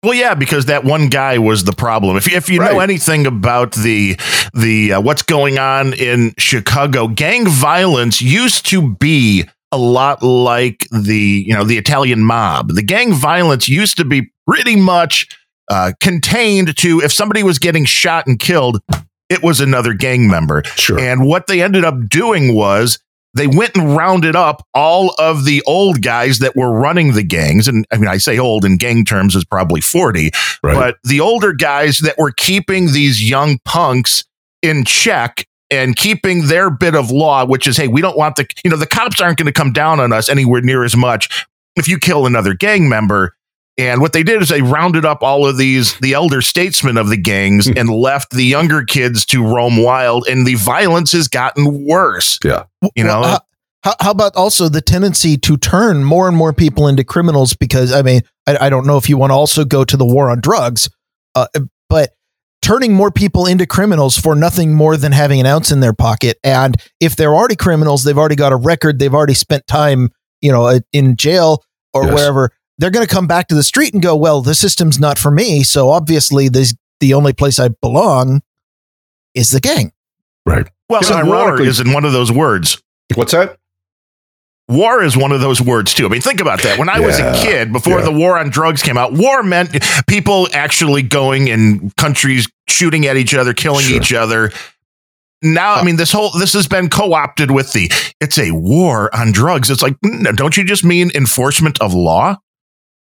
Well, 0.05 0.15
yeah, 0.15 0.35
because 0.35 0.67
that 0.67 0.85
one 0.85 1.09
guy 1.09 1.39
was 1.39 1.65
the 1.65 1.73
problem. 1.73 2.17
If 2.17 2.31
you, 2.31 2.37
if 2.37 2.49
you 2.49 2.61
right. 2.61 2.73
know 2.73 2.81
anything 2.81 3.27
about 3.27 3.73
the 3.73 4.17
the 4.55 4.93
uh, 4.93 5.01
what's 5.01 5.23
going 5.23 5.59
on 5.59 5.93
in 5.93 6.35
Chicago, 6.39 7.09
gang 7.09 7.49
violence 7.49 8.23
used 8.23 8.65
to 8.67 8.95
be 8.95 9.45
a 9.73 9.79
lot 9.79 10.23
like 10.23 10.87
the 10.93 11.45
you 11.47 11.53
know 11.53 11.65
the 11.65 11.79
Italian 11.79 12.23
mob. 12.23 12.75
The 12.75 12.83
gang 12.83 13.13
violence 13.13 13.69
used 13.69 13.97
to 13.97 14.05
be 14.05 14.31
pretty 14.47 14.77
much 14.77 15.27
uh, 15.69 15.93
contained 16.01 16.77
to 16.77 17.01
if 17.01 17.13
somebody 17.13 17.43
was 17.43 17.59
getting 17.59 17.85
shot 17.85 18.29
and 18.29 18.39
killed, 18.39 18.81
it 19.29 19.43
was 19.43 19.61
another 19.61 19.95
gang 19.95 20.29
member. 20.29 20.63
Sure. 20.77 20.99
And 20.99 21.27
what 21.27 21.49
they 21.49 21.61
ended 21.61 21.85
up 21.85 22.09
doing 22.09 22.55
was 22.55 23.01
they 23.39 23.47
went 23.47 23.77
and 23.77 23.97
rounded 23.97 24.37
up 24.37 24.67
all 24.75 25.15
of 25.19 25.45
the 25.45 25.63
old 25.67 26.03
guys 26.03 26.41
that 26.41 26.57
were 26.57 26.73
running 26.73 27.13
the 27.13 27.23
gangs. 27.23 27.69
And 27.69 27.87
I 27.93 27.97
mean, 27.97 28.09
I 28.09 28.19
say 28.19 28.39
old 28.39 28.65
in 28.65 28.77
gang 28.77 29.05
terms 29.05 29.35
is 29.35 29.45
probably 29.45 29.81
40, 29.81 30.31
right. 30.63 30.75
but 30.75 30.97
the 31.05 31.21
older 31.21 31.53
guys 31.53 31.99
that 31.99 32.19
were 32.19 32.33
keeping 32.33 32.93
these 32.93 33.29
young 33.29 33.59
punks 33.65 34.25
in 34.63 34.85
check 34.85 35.47
and 35.71 35.97
keeping 35.97 36.47
their 36.47 36.71
bit 36.71 36.95
of 36.95 37.11
law, 37.11 37.45
which 37.45 37.67
is, 37.67 37.77
hey, 37.77 37.89
we 37.89 38.01
don't 38.01 38.17
want 38.17 38.37
the, 38.37 38.47
you 38.65 38.71
know, 38.71 38.77
the 38.77 38.87
cops 38.87 39.21
aren't 39.21 39.39
going 39.39 39.47
to 39.47 39.53
come 39.53 39.73
down 39.73 40.01
on 40.01 40.13
us 40.13 40.29
anywhere 40.29 40.61
near 40.63 40.85
as 40.85 40.97
much 40.97 41.47
if 41.77 41.89
you 41.89 41.99
kill 41.99 42.27
another 42.27 42.55
gang 42.55 42.89
member. 42.89 43.35
And 43.79 44.01
what 44.01 44.13
they 44.13 44.25
did 44.25 44.43
is 44.43 44.49
they 44.49 44.61
rounded 44.61 45.05
up 45.05 45.23
all 45.23 45.47
of 45.47 45.57
these, 45.57 45.97
the 46.01 46.13
elder 46.13 46.43
statesmen 46.43 46.97
of 46.97 47.09
the 47.09 47.17
gangs, 47.17 47.69
and 47.69 47.89
left 47.89 48.33
the 48.33 48.43
younger 48.43 48.83
kids 48.83 49.25
to 49.27 49.45
roam 49.45 49.81
wild. 49.81 50.27
And 50.27 50.45
the 50.45 50.57
violence 50.57 51.13
has 51.13 51.29
gotten 51.29 51.87
worse. 51.87 52.41
Yeah. 52.45 52.65
You 52.97 53.05
know, 53.05 53.21
well, 53.21 53.29
how, 53.29 53.41
how, 53.85 53.95
how, 54.01 54.11
about 54.11 54.35
also 54.35 54.69
the 54.69 54.81
tendency 54.81 55.37
to 55.39 55.57
turn 55.57 56.03
more 56.03 56.27
and 56.27 56.37
more 56.37 56.53
people 56.53 56.89
into 56.89 57.05
criminals? 57.05 57.55
Because 57.55 57.93
I 57.93 58.03
mean, 58.03 58.23
I, 58.49 58.67
I 58.67 58.69
don't 58.69 58.85
know 58.85 58.97
if 58.97 59.09
you 59.09 59.17
want 59.17 59.31
to 59.31 59.35
also 59.35 59.65
go 59.65 59.85
to 59.85 59.97
the 59.97 60.05
war 60.05 60.29
on 60.29 60.41
drugs, 60.41 60.91
uh, 61.37 61.47
but 61.89 62.11
turning 62.63 62.93
more 62.93 63.13
people 63.13 63.47
into 63.47 63.65
criminals 63.65 64.19
for 64.19 64.35
nothing 64.35 64.75
more 64.75 64.97
than 64.97 65.13
having 65.13 65.39
an 65.39 65.47
ounce 65.47 65.71
in 65.71 65.79
their 65.79 65.93
pocket. 65.93 66.37
And 66.43 66.77
if 66.99 67.15
they're 67.15 67.35
already 67.35 67.57
criminals, 67.57 68.03
they've 68.03 68.19
already 68.19 68.35
got 68.35 68.53
a 68.53 68.57
record, 68.57 68.99
they've 68.99 69.15
already 69.15 69.35
spent 69.35 69.69
time, 69.69 70.11
you 70.41 70.51
know, 70.51 70.67
uh, 70.67 70.81
in 70.93 71.17
jail 71.17 71.63
or 71.95 72.05
yes. 72.05 72.15
wherever. 72.15 72.51
They're 72.79 72.91
going 72.91 73.07
to 73.07 73.13
come 73.13 73.27
back 73.27 73.49
to 73.49 73.55
the 73.55 73.63
street 73.63 73.93
and 73.93 74.03
go, 74.03 74.17
"Well, 74.17 74.41
the 74.41 74.55
system's 74.55 74.99
not 74.99 75.19
for 75.19 75.31
me." 75.31 75.63
So 75.63 75.91
obviously, 75.91 76.49
this 76.49 76.75
the 77.01 77.15
only 77.15 77.33
place 77.33 77.59
I 77.59 77.69
belong 77.69 78.43
is 79.35 79.51
the 79.51 79.61
gang. 79.61 79.93
Right. 80.47 80.69
Well, 80.89 81.03
so 81.03 81.25
war 81.25 81.61
is 81.61 81.81
in 81.81 81.93
one 81.93 82.05
of 82.05 82.13
those 82.13 82.33
words. 82.33 82.83
What's 83.15 83.33
that? 83.33 83.59
War 84.69 85.03
is 85.03 85.17
one 85.17 85.33
of 85.33 85.41
those 85.41 85.63
words 85.63 85.95
too. 85.95 86.07
I 86.07 86.09
mean, 86.09 86.21
think 86.21 86.41
about 86.41 86.63
that. 86.63 86.79
When 86.79 86.89
I 86.89 86.99
yeah, 86.99 87.07
was 87.07 87.19
a 87.19 87.33
kid, 87.43 87.73
before 87.73 88.01
yeah. 88.01 88.05
the 88.05 88.13
war 88.13 88.39
on 88.39 88.51
drugs 88.51 88.83
came 88.83 88.99
out, 88.99 89.13
war 89.13 89.43
meant 89.43 89.71
people 90.07 90.47
actually 90.53 91.03
going 91.03 91.49
in 91.49 91.91
countries 91.97 92.49
shooting 92.69 93.07
at 93.07 93.17
each 93.17 93.35
other, 93.35 93.55
killing 93.55 93.87
sure. 93.87 93.97
each 93.97 94.13
other. 94.13 94.51
Now, 95.43 95.75
I 95.75 95.81
uh, 95.81 95.85
mean, 95.85 95.97
this 95.97 96.13
whole 96.13 96.31
this 96.39 96.53
has 96.53 96.67
been 96.67 96.91
co-opted 96.91 97.51
with 97.51 97.73
the 97.73 97.91
it's 98.21 98.39
a 98.39 98.51
war 98.51 99.15
on 99.15 99.33
drugs. 99.33 99.71
It's 99.71 99.83
like, 99.83 99.99
mm, 100.01 100.37
don't 100.37 100.57
you 100.57 100.65
just 100.65 100.85
mean 100.85 101.11
enforcement 101.15 101.81
of 101.81 101.95
law? 101.95 102.37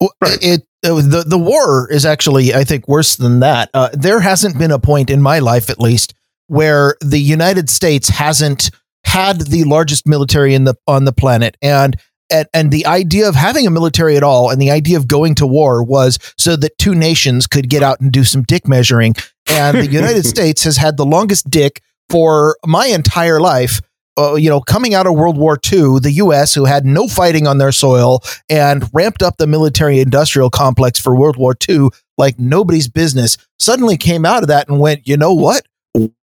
Right. 0.01 0.37
It 0.41 0.61
uh, 0.85 0.95
the 1.01 1.23
the 1.27 1.37
war 1.37 1.91
is 1.91 2.05
actually, 2.05 2.53
I 2.53 2.63
think, 2.63 2.87
worse 2.87 3.17
than 3.17 3.41
that. 3.41 3.69
Uh, 3.73 3.89
there 3.93 4.21
hasn't 4.21 4.57
been 4.57 4.71
a 4.71 4.79
point 4.79 5.09
in 5.09 5.21
my 5.21 5.39
life, 5.39 5.69
at 5.69 5.79
least, 5.79 6.13
where 6.47 6.95
the 7.01 7.19
United 7.19 7.69
States 7.69 8.09
hasn't 8.09 8.71
had 9.05 9.41
the 9.41 9.63
largest 9.65 10.07
military 10.07 10.53
in 10.53 10.63
the 10.63 10.75
on 10.87 11.05
the 11.05 11.11
planet 11.13 11.57
and 11.61 11.97
and, 12.31 12.47
and 12.53 12.71
the 12.71 12.85
idea 12.85 13.27
of 13.27 13.33
having 13.33 13.65
a 13.65 13.71
military 13.71 14.15
at 14.15 14.23
all 14.23 14.49
and 14.49 14.61
the 14.61 14.69
idea 14.69 14.97
of 14.97 15.07
going 15.07 15.35
to 15.35 15.47
war 15.47 15.83
was 15.83 16.19
so 16.37 16.55
that 16.55 16.77
two 16.77 16.93
nations 16.93 17.47
could 17.47 17.69
get 17.69 17.81
out 17.81 17.99
and 18.01 18.11
do 18.11 18.23
some 18.23 18.43
dick 18.43 18.67
measuring 18.67 19.15
and 19.49 19.77
the 19.77 19.87
United 19.91 20.25
States 20.25 20.63
has 20.63 20.77
had 20.77 20.97
the 20.97 21.05
longest 21.05 21.49
dick 21.49 21.81
for 22.09 22.57
my 22.65 22.87
entire 22.87 23.39
life 23.39 23.81
uh, 24.19 24.35
you 24.35 24.49
know, 24.49 24.59
coming 24.59 24.93
out 24.93 25.07
of 25.07 25.15
World 25.15 25.37
War 25.37 25.57
II, 25.71 25.99
the 26.01 26.11
U.S., 26.17 26.53
who 26.53 26.65
had 26.65 26.85
no 26.85 27.07
fighting 27.07 27.47
on 27.47 27.57
their 27.57 27.71
soil 27.71 28.21
and 28.49 28.83
ramped 28.93 29.23
up 29.23 29.37
the 29.37 29.47
military 29.47 29.99
industrial 29.99 30.49
complex 30.49 30.99
for 30.99 31.15
World 31.15 31.37
War 31.37 31.55
II 31.67 31.89
like 32.17 32.37
nobody's 32.37 32.89
business, 32.89 33.37
suddenly 33.59 33.95
came 33.95 34.25
out 34.25 34.43
of 34.43 34.49
that 34.49 34.67
and 34.67 34.79
went, 34.79 35.07
you 35.07 35.15
know 35.15 35.33
what? 35.33 35.65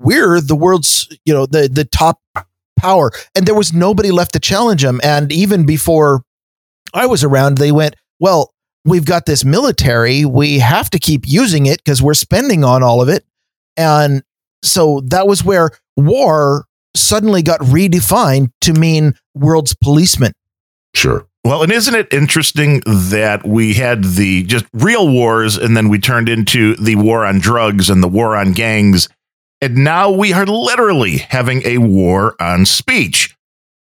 We're 0.00 0.40
the 0.40 0.56
world's, 0.56 1.08
you 1.24 1.32
know, 1.32 1.46
the 1.46 1.68
the 1.72 1.84
top 1.84 2.20
power. 2.76 3.12
And 3.34 3.46
there 3.46 3.54
was 3.54 3.72
nobody 3.72 4.10
left 4.10 4.32
to 4.34 4.40
challenge 4.40 4.82
them. 4.82 5.00
And 5.02 5.32
even 5.32 5.64
before 5.64 6.22
I 6.92 7.06
was 7.06 7.24
around, 7.24 7.58
they 7.58 7.72
went, 7.72 7.94
well, 8.20 8.52
we've 8.84 9.06
got 9.06 9.24
this 9.24 9.44
military. 9.44 10.24
We 10.24 10.58
have 10.58 10.90
to 10.90 10.98
keep 10.98 11.26
using 11.26 11.66
it 11.66 11.78
because 11.78 12.02
we're 12.02 12.14
spending 12.14 12.64
on 12.64 12.82
all 12.82 13.00
of 13.00 13.08
it. 13.08 13.24
And 13.76 14.22
so 14.62 15.00
that 15.06 15.26
was 15.26 15.44
where 15.44 15.70
war 15.96 16.66
suddenly 16.94 17.42
got 17.42 17.60
redefined 17.60 18.50
to 18.62 18.72
mean 18.72 19.14
world's 19.34 19.74
policeman. 19.74 20.32
Sure. 20.94 21.26
Well, 21.44 21.62
and 21.62 21.70
isn't 21.70 21.94
it 21.94 22.12
interesting 22.12 22.80
that 22.86 23.46
we 23.46 23.74
had 23.74 24.02
the 24.04 24.44
just 24.44 24.64
real 24.72 25.10
wars 25.10 25.56
and 25.56 25.76
then 25.76 25.88
we 25.88 25.98
turned 25.98 26.28
into 26.28 26.74
the 26.76 26.96
war 26.96 27.26
on 27.26 27.38
drugs 27.38 27.90
and 27.90 28.02
the 28.02 28.08
war 28.08 28.36
on 28.36 28.52
gangs 28.52 29.08
and 29.64 29.76
now 29.78 30.10
we 30.10 30.32
are 30.34 30.44
literally 30.44 31.16
having 31.16 31.62
a 31.64 31.78
war 31.78 32.36
on 32.38 32.66
speech. 32.66 33.34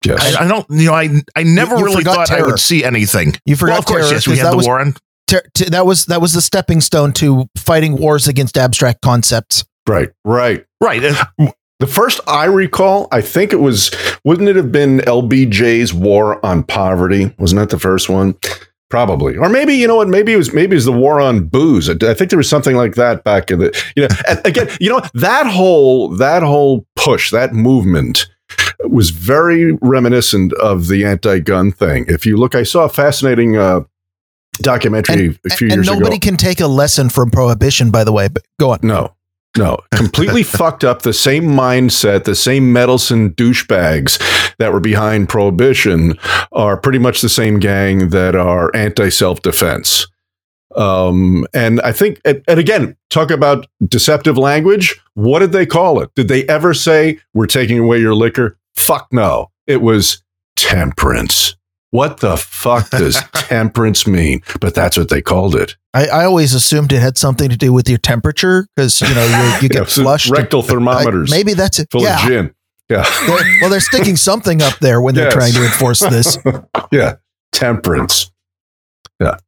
Yes. 0.04 0.36
I, 0.36 0.44
I 0.44 0.48
don't, 0.48 0.66
you 0.70 0.86
know, 0.86 0.94
I 0.94 1.10
I 1.34 1.42
never 1.42 1.74
you, 1.74 1.80
you 1.80 1.84
really 1.86 2.04
thought 2.04 2.28
terror. 2.28 2.44
I 2.44 2.46
would 2.46 2.58
see 2.58 2.82
anything. 2.82 3.34
You 3.44 3.56
forgot, 3.56 3.72
well, 3.72 3.78
of 3.80 3.86
course, 3.86 4.08
terror, 4.08 4.14
yes, 4.14 4.28
we 4.28 4.38
had 4.38 4.52
the 4.52 4.56
was, 4.56 4.66
war 4.66 4.80
on. 4.80 4.94
Ter- 5.26 5.42
t- 5.54 5.68
that 5.68 5.84
was 5.84 6.06
that 6.06 6.22
was 6.22 6.32
the 6.32 6.40
stepping 6.40 6.80
stone 6.80 7.12
to 7.14 7.46
fighting 7.58 7.96
wars 7.96 8.26
against 8.26 8.56
abstract 8.56 9.02
concepts. 9.02 9.64
Right, 9.86 10.10
right, 10.24 10.64
right. 10.80 11.02
The 11.78 11.86
first 11.86 12.20
I 12.26 12.46
recall, 12.46 13.06
I 13.12 13.20
think 13.20 13.52
it 13.52 13.60
was, 13.60 13.90
wouldn't 14.24 14.48
it 14.48 14.56
have 14.56 14.72
been 14.72 14.98
LBJ's 15.00 15.92
War 15.92 16.44
on 16.44 16.62
Poverty? 16.62 17.34
Wasn't 17.38 17.58
that 17.58 17.68
the 17.68 17.78
first 17.78 18.08
one? 18.08 18.34
Probably, 18.88 19.36
or 19.36 19.48
maybe 19.48 19.74
you 19.74 19.88
know 19.88 19.96
what? 19.96 20.06
Maybe 20.06 20.32
it 20.32 20.36
was 20.36 20.54
maybe 20.54 20.74
it 20.74 20.76
was 20.76 20.84
the 20.84 20.92
war 20.92 21.20
on 21.20 21.48
booze. 21.48 21.90
I 21.90 22.14
think 22.14 22.30
there 22.30 22.36
was 22.36 22.48
something 22.48 22.76
like 22.76 22.94
that 22.94 23.24
back 23.24 23.50
in 23.50 23.58
the 23.58 23.82
you 23.96 24.06
know. 24.06 24.40
again, 24.44 24.68
you 24.78 24.88
know 24.88 25.02
that 25.14 25.48
whole 25.48 26.10
that 26.10 26.44
whole 26.44 26.86
push, 26.94 27.32
that 27.32 27.52
movement 27.52 28.28
was 28.84 29.10
very 29.10 29.72
reminiscent 29.82 30.52
of 30.54 30.86
the 30.86 31.04
anti-gun 31.04 31.72
thing. 31.72 32.04
If 32.06 32.24
you 32.26 32.36
look, 32.36 32.54
I 32.54 32.62
saw 32.62 32.84
a 32.84 32.88
fascinating 32.88 33.56
uh, 33.56 33.80
documentary 34.58 35.26
and, 35.26 35.38
a 35.44 35.50
few 35.50 35.66
years 35.66 35.88
ago. 35.88 35.92
And 35.94 36.00
nobody 36.00 36.20
can 36.20 36.36
take 36.36 36.60
a 36.60 36.68
lesson 36.68 37.08
from 37.08 37.32
prohibition, 37.32 37.90
by 37.90 38.04
the 38.04 38.12
way. 38.12 38.28
But 38.28 38.44
go 38.60 38.70
on. 38.70 38.78
No, 38.84 39.15
no, 39.56 39.78
completely 39.94 40.42
fucked 40.42 40.84
up 40.84 41.02
the 41.02 41.12
same 41.12 41.44
mindset, 41.44 42.24
the 42.24 42.34
same 42.34 42.72
meddlesome 42.72 43.32
douchebags 43.34 44.18
that 44.58 44.72
were 44.72 44.80
behind 44.80 45.28
prohibition 45.28 46.18
are 46.52 46.76
pretty 46.76 46.98
much 46.98 47.20
the 47.20 47.28
same 47.28 47.58
gang 47.58 48.10
that 48.10 48.34
are 48.34 48.74
anti 48.74 49.10
self 49.10 49.42
defense. 49.42 50.06
Um, 50.76 51.46
and 51.54 51.80
I 51.80 51.92
think, 51.92 52.20
and, 52.24 52.42
and 52.46 52.60
again, 52.60 52.96
talk 53.08 53.30
about 53.30 53.66
deceptive 53.86 54.36
language. 54.36 55.00
What 55.14 55.38
did 55.38 55.52
they 55.52 55.64
call 55.64 56.00
it? 56.00 56.10
Did 56.14 56.28
they 56.28 56.46
ever 56.48 56.74
say, 56.74 57.18
we're 57.32 57.46
taking 57.46 57.78
away 57.78 57.98
your 57.98 58.14
liquor? 58.14 58.58
Fuck 58.74 59.08
no. 59.10 59.50
It 59.66 59.80
was 59.80 60.22
temperance. 60.54 61.56
What 61.90 62.18
the 62.18 62.36
fuck 62.36 62.90
does 62.90 63.22
temperance 63.32 64.06
mean? 64.06 64.42
But 64.60 64.74
that's 64.74 64.98
what 64.98 65.08
they 65.08 65.22
called 65.22 65.56
it. 65.56 65.76
I, 65.96 66.04
I 66.06 66.24
always 66.26 66.52
assumed 66.52 66.92
it 66.92 67.00
had 67.00 67.16
something 67.16 67.48
to 67.48 67.56
do 67.56 67.72
with 67.72 67.88
your 67.88 67.96
temperature 67.96 68.68
because 68.76 69.00
you 69.00 69.14
know 69.14 69.24
you, 69.24 69.62
you 69.62 69.68
get 69.70 69.96
yeah, 69.96 70.02
flushed. 70.02 70.30
Rectal 70.30 70.62
thermometers. 70.62 71.32
I, 71.32 71.36
maybe 71.36 71.54
that's 71.54 71.78
it. 71.78 71.88
Full 71.90 72.02
yeah. 72.02 72.22
of 72.22 72.28
gin. 72.28 72.54
Yeah. 72.90 73.04
They're, 73.26 73.60
well, 73.62 73.70
they're 73.70 73.80
sticking 73.80 74.16
something 74.16 74.60
up 74.62 74.78
there 74.78 75.00
when 75.00 75.14
they're 75.14 75.30
trying 75.30 75.54
to 75.54 75.64
enforce 75.64 76.00
this. 76.00 76.38
yeah. 76.92 77.16
Temperance. 77.50 78.30
Yeah. 79.18 79.38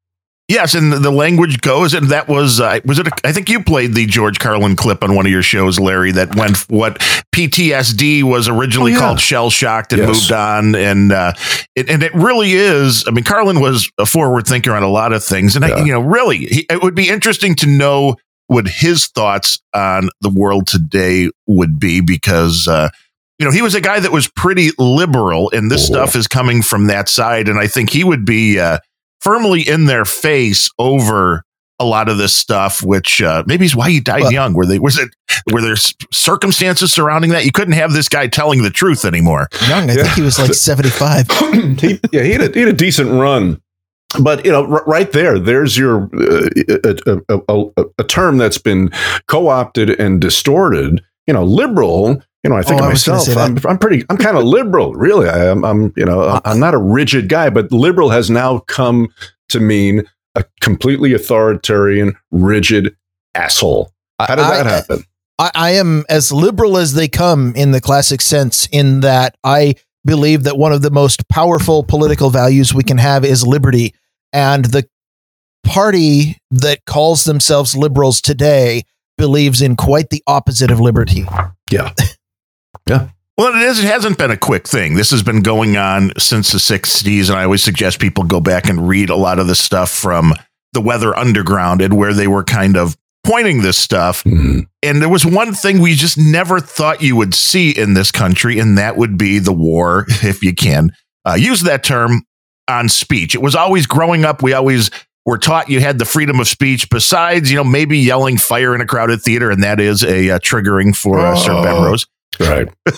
Yes, 0.48 0.74
and 0.74 0.90
the 0.90 1.10
language 1.10 1.60
goes, 1.60 1.92
and 1.92 2.08
that 2.08 2.26
was 2.26 2.58
uh, 2.58 2.80
was 2.86 2.98
it? 2.98 3.06
A, 3.06 3.10
I 3.22 3.32
think 3.32 3.50
you 3.50 3.62
played 3.62 3.92
the 3.92 4.06
George 4.06 4.38
Carlin 4.38 4.76
clip 4.76 5.04
on 5.04 5.14
one 5.14 5.26
of 5.26 5.30
your 5.30 5.42
shows, 5.42 5.78
Larry. 5.78 6.10
That 6.12 6.34
went 6.36 6.56
what 6.70 7.00
PTSD 7.34 8.22
was 8.22 8.48
originally 8.48 8.92
oh, 8.92 8.94
yeah. 8.94 9.00
called 9.00 9.20
shell 9.20 9.50
shocked 9.50 9.92
and 9.92 10.00
yes. 10.00 10.08
moved 10.08 10.32
on, 10.32 10.74
and 10.74 11.12
uh, 11.12 11.34
it, 11.76 11.90
and 11.90 12.02
it 12.02 12.14
really 12.14 12.52
is. 12.52 13.04
I 13.06 13.10
mean, 13.10 13.24
Carlin 13.24 13.60
was 13.60 13.90
a 13.98 14.06
forward 14.06 14.46
thinker 14.46 14.72
on 14.72 14.82
a 14.82 14.88
lot 14.88 15.12
of 15.12 15.22
things, 15.22 15.54
and 15.54 15.66
yeah. 15.66 15.74
I, 15.74 15.84
you 15.84 15.92
know, 15.92 16.00
really, 16.00 16.38
he, 16.38 16.66
it 16.70 16.82
would 16.82 16.94
be 16.94 17.10
interesting 17.10 17.54
to 17.56 17.66
know 17.66 18.16
what 18.46 18.66
his 18.66 19.08
thoughts 19.08 19.60
on 19.74 20.08
the 20.22 20.30
world 20.30 20.66
today 20.66 21.30
would 21.46 21.78
be 21.78 22.00
because. 22.00 22.66
Uh, 22.66 22.88
you 23.38 23.46
know, 23.46 23.52
he 23.52 23.62
was 23.62 23.76
a 23.76 23.80
guy 23.80 24.00
that 24.00 24.10
was 24.10 24.26
pretty 24.26 24.70
liberal, 24.78 25.48
and 25.52 25.70
this 25.70 25.82
oh. 25.82 25.92
stuff 25.92 26.16
is 26.16 26.26
coming 26.26 26.60
from 26.60 26.88
that 26.88 27.08
side. 27.08 27.48
And 27.48 27.56
I 27.56 27.68
think 27.68 27.88
he 27.88 28.02
would 28.02 28.24
be 28.24 28.58
uh, 28.58 28.78
firmly 29.20 29.66
in 29.66 29.86
their 29.86 30.04
face 30.04 30.70
over 30.78 31.44
a 31.80 31.84
lot 31.84 32.08
of 32.08 32.18
this 32.18 32.34
stuff, 32.34 32.82
which 32.82 33.22
uh, 33.22 33.44
maybe 33.46 33.64
is 33.64 33.76
why 33.76 33.90
he 33.90 34.00
died 34.00 34.22
well, 34.22 34.32
young. 34.32 34.54
Were 34.54 34.66
they 34.66 34.78
was 34.78 34.98
it 34.98 35.10
were 35.52 35.62
there 35.62 35.76
circumstances 36.12 36.92
surrounding 36.92 37.30
that? 37.30 37.44
You 37.44 37.52
couldn't 37.52 37.74
have 37.74 37.92
this 37.92 38.08
guy 38.08 38.26
telling 38.26 38.62
the 38.62 38.70
truth 38.70 39.04
anymore. 39.04 39.48
Young, 39.68 39.88
I 39.90 39.94
yeah. 39.94 40.02
think 40.02 40.14
he 40.14 40.22
was 40.22 40.38
like 40.38 40.54
seventy 40.54 40.90
five. 40.90 41.28
he, 41.78 42.00
yeah, 42.12 42.22
he 42.22 42.32
had, 42.32 42.40
a, 42.42 42.52
he 42.52 42.60
had 42.60 42.68
a 42.68 42.72
decent 42.72 43.10
run. 43.10 43.60
But 44.20 44.44
you 44.44 44.50
know, 44.50 44.64
r- 44.66 44.84
right 44.86 45.12
there, 45.12 45.38
there's 45.38 45.76
your 45.76 46.04
uh, 46.14 46.48
a, 47.06 47.20
a, 47.28 47.40
a, 47.48 47.84
a 47.98 48.04
term 48.04 48.38
that's 48.38 48.58
been 48.58 48.90
co-opted 49.28 49.90
and 50.00 50.20
distorted. 50.20 51.02
You 51.26 51.34
know, 51.34 51.44
liberal 51.44 52.22
you 52.48 52.54
know, 52.54 52.58
I 52.58 52.62
think 52.62 52.80
oh, 52.80 52.84
of 52.84 52.90
myself, 52.90 53.36
I'm, 53.36 53.58
I'm 53.68 53.76
pretty, 53.76 54.06
I'm 54.08 54.16
kind 54.16 54.38
of 54.38 54.44
liberal, 54.44 54.94
really. 54.94 55.28
I, 55.28 55.50
am, 55.50 55.66
I'm, 55.66 55.92
you 55.96 56.06
know, 56.06 56.22
uh, 56.22 56.40
I'm 56.46 56.58
not 56.58 56.72
a 56.72 56.78
rigid 56.78 57.28
guy, 57.28 57.50
but 57.50 57.70
liberal 57.70 58.08
has 58.08 58.30
now 58.30 58.60
come 58.60 59.08
to 59.50 59.60
mean 59.60 60.04
a 60.34 60.44
completely 60.62 61.12
authoritarian, 61.12 62.16
rigid 62.30 62.96
asshole. 63.34 63.92
How 64.18 64.34
did 64.34 64.46
I, 64.46 64.62
that 64.62 64.66
happen? 64.66 65.04
I, 65.38 65.50
I 65.54 65.70
am 65.72 66.06
as 66.08 66.32
liberal 66.32 66.78
as 66.78 66.94
they 66.94 67.06
come 67.06 67.54
in 67.54 67.72
the 67.72 67.82
classic 67.82 68.22
sense, 68.22 68.66
in 68.72 69.00
that 69.00 69.36
I 69.44 69.74
believe 70.06 70.44
that 70.44 70.56
one 70.56 70.72
of 70.72 70.80
the 70.80 70.90
most 70.90 71.28
powerful 71.28 71.82
political 71.82 72.30
values 72.30 72.72
we 72.72 72.82
can 72.82 72.96
have 72.96 73.26
is 73.26 73.46
liberty. 73.46 73.94
And 74.32 74.64
the 74.64 74.88
party 75.64 76.38
that 76.50 76.86
calls 76.86 77.24
themselves 77.24 77.76
liberals 77.76 78.22
today 78.22 78.84
believes 79.18 79.60
in 79.60 79.76
quite 79.76 80.08
the 80.08 80.22
opposite 80.26 80.70
of 80.70 80.80
liberty. 80.80 81.26
Yeah. 81.70 81.92
Yeah. 82.88 83.08
Well, 83.36 83.54
it 83.54 83.62
is. 83.62 83.78
It 83.78 83.86
hasn't 83.86 84.18
been 84.18 84.32
a 84.32 84.36
quick 84.36 84.66
thing. 84.66 84.94
This 84.94 85.10
has 85.12 85.22
been 85.22 85.42
going 85.42 85.76
on 85.76 86.12
since 86.18 86.50
the 86.50 86.58
'60s, 86.58 87.28
and 87.28 87.38
I 87.38 87.44
always 87.44 87.62
suggest 87.62 88.00
people 88.00 88.24
go 88.24 88.40
back 88.40 88.68
and 88.68 88.88
read 88.88 89.10
a 89.10 89.16
lot 89.16 89.38
of 89.38 89.46
the 89.46 89.54
stuff 89.54 89.90
from 89.90 90.34
the 90.72 90.80
Weather 90.80 91.16
Underground, 91.16 91.80
and 91.80 91.96
where 91.96 92.12
they 92.12 92.26
were 92.26 92.44
kind 92.44 92.76
of 92.76 92.96
pointing 93.24 93.62
this 93.62 93.78
stuff. 93.78 94.24
Mm-hmm. 94.24 94.60
And 94.82 95.02
there 95.02 95.08
was 95.08 95.24
one 95.24 95.54
thing 95.54 95.80
we 95.80 95.94
just 95.94 96.18
never 96.18 96.60
thought 96.60 97.02
you 97.02 97.14
would 97.16 97.34
see 97.34 97.70
in 97.70 97.94
this 97.94 98.10
country, 98.10 98.58
and 98.58 98.76
that 98.76 98.96
would 98.96 99.16
be 99.16 99.38
the 99.38 99.52
war, 99.52 100.06
if 100.08 100.42
you 100.42 100.54
can 100.54 100.90
uh, 101.24 101.34
use 101.34 101.62
that 101.62 101.84
term 101.84 102.22
on 102.68 102.88
speech. 102.88 103.34
It 103.34 103.42
was 103.42 103.54
always 103.54 103.86
growing 103.86 104.24
up, 104.24 104.42
we 104.42 104.52
always 104.52 104.90
were 105.24 105.38
taught 105.38 105.68
you 105.68 105.80
had 105.80 105.98
the 105.98 106.04
freedom 106.04 106.40
of 106.40 106.48
speech, 106.48 106.88
besides, 106.90 107.50
you 107.50 107.56
know, 107.56 107.64
maybe 107.64 107.98
yelling 107.98 108.38
fire 108.38 108.74
in 108.74 108.80
a 108.80 108.86
crowded 108.86 109.20
theater, 109.22 109.50
and 109.50 109.62
that 109.62 109.78
is 109.78 110.02
a 110.02 110.30
uh, 110.30 110.38
triggering 110.38 110.96
for 110.96 111.18
uh. 111.18 111.36
Sir 111.36 111.52
Bemrose. 111.52 112.06
Right. 112.40 112.68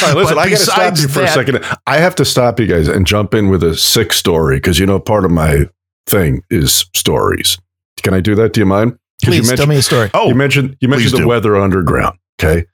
All 0.00 0.08
right, 0.08 0.16
listen, 0.16 0.38
I 0.38 0.48
got 0.48 0.50
to 0.50 0.56
stop 0.56 0.96
you 0.96 1.08
for 1.08 1.20
that, 1.20 1.30
a 1.30 1.32
second. 1.32 1.78
I 1.86 1.98
have 1.98 2.14
to 2.16 2.24
stop 2.24 2.60
you 2.60 2.66
guys 2.66 2.86
and 2.86 3.06
jump 3.06 3.34
in 3.34 3.48
with 3.48 3.62
a 3.62 3.76
sick 3.76 4.12
story 4.12 4.56
because 4.56 4.78
you 4.78 4.86
know 4.86 5.00
part 5.00 5.24
of 5.24 5.30
my 5.30 5.68
thing 6.06 6.42
is 6.50 6.86
stories. 6.94 7.58
Can 8.02 8.14
I 8.14 8.20
do 8.20 8.34
that? 8.36 8.52
Do 8.52 8.60
you 8.60 8.66
mind? 8.66 8.98
Please 9.24 9.50
you 9.50 9.56
tell 9.56 9.66
me 9.66 9.76
a 9.76 9.82
story. 9.82 10.10
Oh, 10.14 10.28
you 10.28 10.34
mentioned 10.34 10.76
you 10.80 10.88
mentioned 10.88 11.14
the 11.14 11.18
do. 11.18 11.28
weather 11.28 11.56
underground. 11.56 12.18
Okay, 12.40 12.66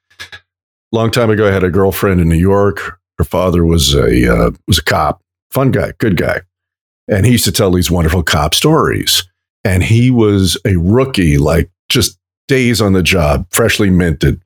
long 0.92 1.10
time 1.10 1.30
ago, 1.30 1.48
I 1.48 1.50
had 1.50 1.64
a 1.64 1.70
girlfriend 1.70 2.20
in 2.20 2.28
New 2.28 2.36
York. 2.36 3.00
Her 3.18 3.24
father 3.24 3.64
was 3.64 3.94
a 3.94 4.32
uh, 4.32 4.50
was 4.66 4.78
a 4.78 4.84
cop, 4.84 5.22
fun 5.50 5.70
guy, 5.70 5.92
good 5.98 6.16
guy, 6.16 6.42
and 7.08 7.24
he 7.24 7.32
used 7.32 7.44
to 7.44 7.52
tell 7.52 7.70
these 7.70 7.90
wonderful 7.90 8.22
cop 8.22 8.54
stories. 8.54 9.24
And 9.66 9.82
he 9.82 10.10
was 10.10 10.58
a 10.66 10.76
rookie, 10.76 11.38
like 11.38 11.70
just 11.88 12.18
days 12.48 12.82
on 12.82 12.92
the 12.92 13.02
job, 13.02 13.46
freshly 13.50 13.88
minted, 13.88 14.42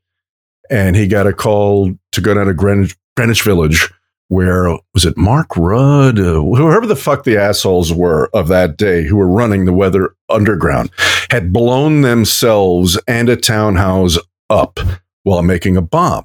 and 0.71 0.97
he 0.97 1.07
got 1.07 1.27
a 1.27 1.33
call 1.33 1.95
to 2.13 2.21
go 2.21 2.35
down 2.35 2.47
to 2.47 2.55
Greenwich, 2.55 2.97
Greenwich 3.17 3.43
Village 3.43 3.91
where 4.29 4.69
was 4.93 5.05
it 5.05 5.17
Mark 5.17 5.57
Rudd, 5.57 6.19
uh, 6.19 6.35
whoever 6.35 6.87
the 6.87 6.97
fuck 6.97 7.25
the 7.25 7.39
assholes 7.39 7.93
were 7.93 8.29
of 8.35 8.49
that 8.49 8.77
day 8.77 9.05
who 9.05 9.17
were 9.17 9.29
running 9.29 9.65
the 9.65 9.73
Weather 9.73 10.15
Underground, 10.29 10.91
had 11.31 11.53
blown 11.53 12.03
themselves 12.03 12.99
and 13.09 13.29
a 13.29 13.37
townhouse 13.37 14.19
up 14.51 14.79
while 15.23 15.43
making 15.43 15.77
a 15.77 15.83
bomb. 15.83 16.25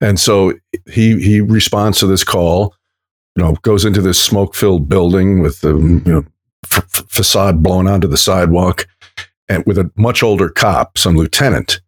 And 0.00 0.20
so 0.20 0.52
he 0.90 1.20
he 1.20 1.40
responds 1.40 1.98
to 2.00 2.06
this 2.06 2.24
call, 2.24 2.74
you 3.36 3.42
know, 3.42 3.54
goes 3.62 3.84
into 3.84 4.02
this 4.02 4.22
smoke 4.22 4.54
filled 4.54 4.88
building 4.88 5.40
with 5.40 5.62
the 5.62 5.70
you 5.70 6.02
know 6.04 6.24
f- 6.70 7.04
facade 7.08 7.62
blown 7.62 7.88
onto 7.88 8.06
the 8.06 8.18
sidewalk, 8.18 8.86
and 9.48 9.64
with 9.66 9.78
a 9.78 9.90
much 9.96 10.22
older 10.22 10.50
cop, 10.50 10.98
some 10.98 11.16
lieutenant, 11.16 11.80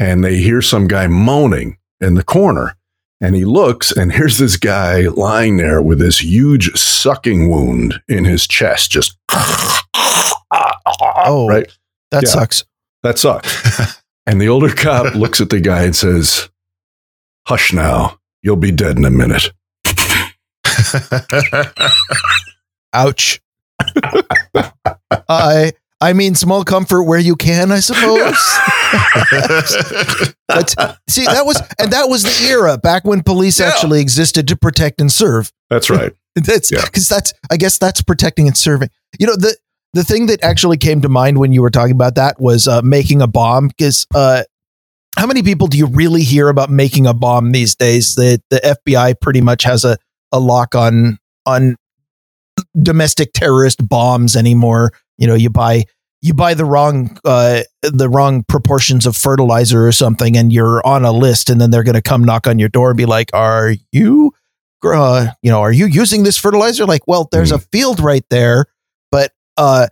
and 0.00 0.24
they 0.24 0.38
hear 0.38 0.60
some 0.60 0.88
guy 0.88 1.06
moaning 1.06 1.78
in 2.00 2.14
the 2.14 2.24
corner 2.24 2.74
and 3.20 3.36
he 3.36 3.44
looks, 3.44 3.92
and 3.92 4.12
here's 4.12 4.38
this 4.38 4.56
guy 4.56 5.02
lying 5.02 5.58
there 5.58 5.82
with 5.82 5.98
this 5.98 6.22
huge 6.22 6.72
sucking 6.72 7.50
wound 7.50 8.00
in 8.08 8.24
his 8.24 8.46
chest, 8.46 8.90
just 8.90 9.18
oh, 9.30 11.46
right. 11.48 11.70
That 12.10 12.24
yeah, 12.24 12.30
sucks. 12.30 12.64
That 13.02 13.18
sucks. 13.18 14.02
and 14.26 14.40
the 14.40 14.48
older 14.48 14.74
cop 14.74 15.14
looks 15.14 15.40
at 15.40 15.50
the 15.50 15.60
guy 15.60 15.84
and 15.84 15.94
says, 15.94 16.48
"Hush 17.46 17.72
now, 17.72 18.18
you'll 18.42 18.56
be 18.56 18.72
dead 18.72 18.98
in 18.98 19.04
a 19.04 19.10
minute." 19.10 19.52
Ouch. 22.92 23.40
I 25.28 25.72
I 26.00 26.14
mean, 26.14 26.34
small 26.34 26.64
comfort 26.64 27.02
where 27.04 27.18
you 27.18 27.36
can, 27.36 27.70
I 27.70 27.80
suppose. 27.80 28.08
but 30.48 30.74
see, 31.08 31.26
that 31.26 31.42
was 31.44 31.60
and 31.78 31.92
that 31.92 32.08
was 32.08 32.22
the 32.22 32.48
era 32.48 32.78
back 32.78 33.04
when 33.04 33.22
police 33.22 33.60
yeah. 33.60 33.66
actually 33.66 34.00
existed 34.00 34.48
to 34.48 34.56
protect 34.56 35.00
and 35.00 35.12
serve. 35.12 35.52
That's 35.68 35.90
right. 35.90 36.12
that's 36.34 36.70
because 36.70 37.10
yeah. 37.10 37.16
that's 37.16 37.34
I 37.50 37.56
guess 37.56 37.78
that's 37.78 38.00
protecting 38.00 38.46
and 38.46 38.56
serving. 38.56 38.88
You 39.18 39.26
know 39.26 39.36
the 39.36 39.56
the 39.92 40.04
thing 40.04 40.26
that 40.26 40.42
actually 40.42 40.78
came 40.78 41.02
to 41.02 41.08
mind 41.08 41.38
when 41.38 41.52
you 41.52 41.60
were 41.60 41.70
talking 41.70 41.94
about 41.94 42.14
that 42.14 42.40
was 42.40 42.66
uh, 42.66 42.80
making 42.82 43.20
a 43.20 43.26
bomb. 43.26 43.68
Because 43.68 44.06
uh, 44.14 44.44
how 45.18 45.26
many 45.26 45.42
people 45.42 45.66
do 45.66 45.76
you 45.76 45.86
really 45.86 46.22
hear 46.22 46.48
about 46.48 46.70
making 46.70 47.06
a 47.06 47.14
bomb 47.14 47.52
these 47.52 47.74
days? 47.74 48.14
The 48.14 48.40
the 48.48 48.78
FBI 48.86 49.20
pretty 49.20 49.42
much 49.42 49.64
has 49.64 49.84
a 49.84 49.98
a 50.32 50.40
lock 50.40 50.74
on 50.74 51.18
on 51.44 51.76
domestic 52.80 53.32
terrorist 53.32 53.86
bombs 53.86 54.36
anymore. 54.36 54.92
You 55.18 55.26
know, 55.26 55.34
you 55.34 55.50
buy 55.50 55.84
you 56.22 56.34
buy 56.34 56.54
the 56.54 56.64
wrong 56.64 57.18
uh, 57.24 57.62
the 57.82 58.08
wrong 58.08 58.44
proportions 58.44 59.06
of 59.06 59.16
fertilizer 59.16 59.86
or 59.86 59.92
something, 59.92 60.36
and 60.36 60.52
you're 60.52 60.86
on 60.86 61.04
a 61.04 61.12
list, 61.12 61.48
and 61.48 61.60
then 61.60 61.70
they're 61.70 61.82
going 61.82 61.94
to 61.94 62.02
come 62.02 62.24
knock 62.24 62.46
on 62.46 62.58
your 62.58 62.68
door 62.68 62.90
and 62.90 62.96
be 62.96 63.06
like, 63.06 63.30
"Are 63.32 63.74
you, 63.90 64.32
uh, 64.84 65.28
you 65.42 65.50
know, 65.50 65.60
are 65.60 65.72
you 65.72 65.86
using 65.86 66.22
this 66.22 66.36
fertilizer?" 66.36 66.84
Like, 66.84 67.06
well, 67.06 67.28
there's 67.32 67.52
mm. 67.52 67.56
a 67.56 67.58
field 67.58 68.00
right 68.00 68.24
there, 68.28 68.66
but 69.10 69.32
uh, 69.56 69.88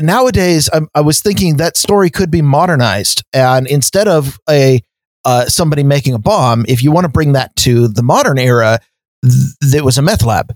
nowadays, 0.00 0.68
I'm, 0.72 0.88
i 0.94 1.00
was 1.00 1.22
thinking 1.22 1.56
that 1.56 1.76
story 1.76 2.10
could 2.10 2.30
be 2.30 2.42
modernized, 2.42 3.24
and 3.32 3.66
instead 3.66 4.06
of 4.06 4.38
a 4.48 4.82
uh, 5.24 5.46
somebody 5.46 5.82
making 5.82 6.14
a 6.14 6.18
bomb, 6.18 6.64
if 6.68 6.82
you 6.82 6.92
want 6.92 7.04
to 7.04 7.10
bring 7.10 7.32
that 7.32 7.54
to 7.56 7.88
the 7.88 8.02
modern 8.02 8.38
era, 8.38 8.80
th- 9.24 9.74
it 9.74 9.84
was 9.84 9.96
a 9.96 10.02
meth 10.02 10.24
lab. 10.24 10.54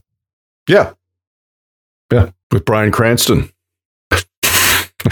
Yeah, 0.68 0.92
yeah, 2.12 2.30
with 2.52 2.66
Bryan 2.66 2.92
Cranston. 2.92 3.50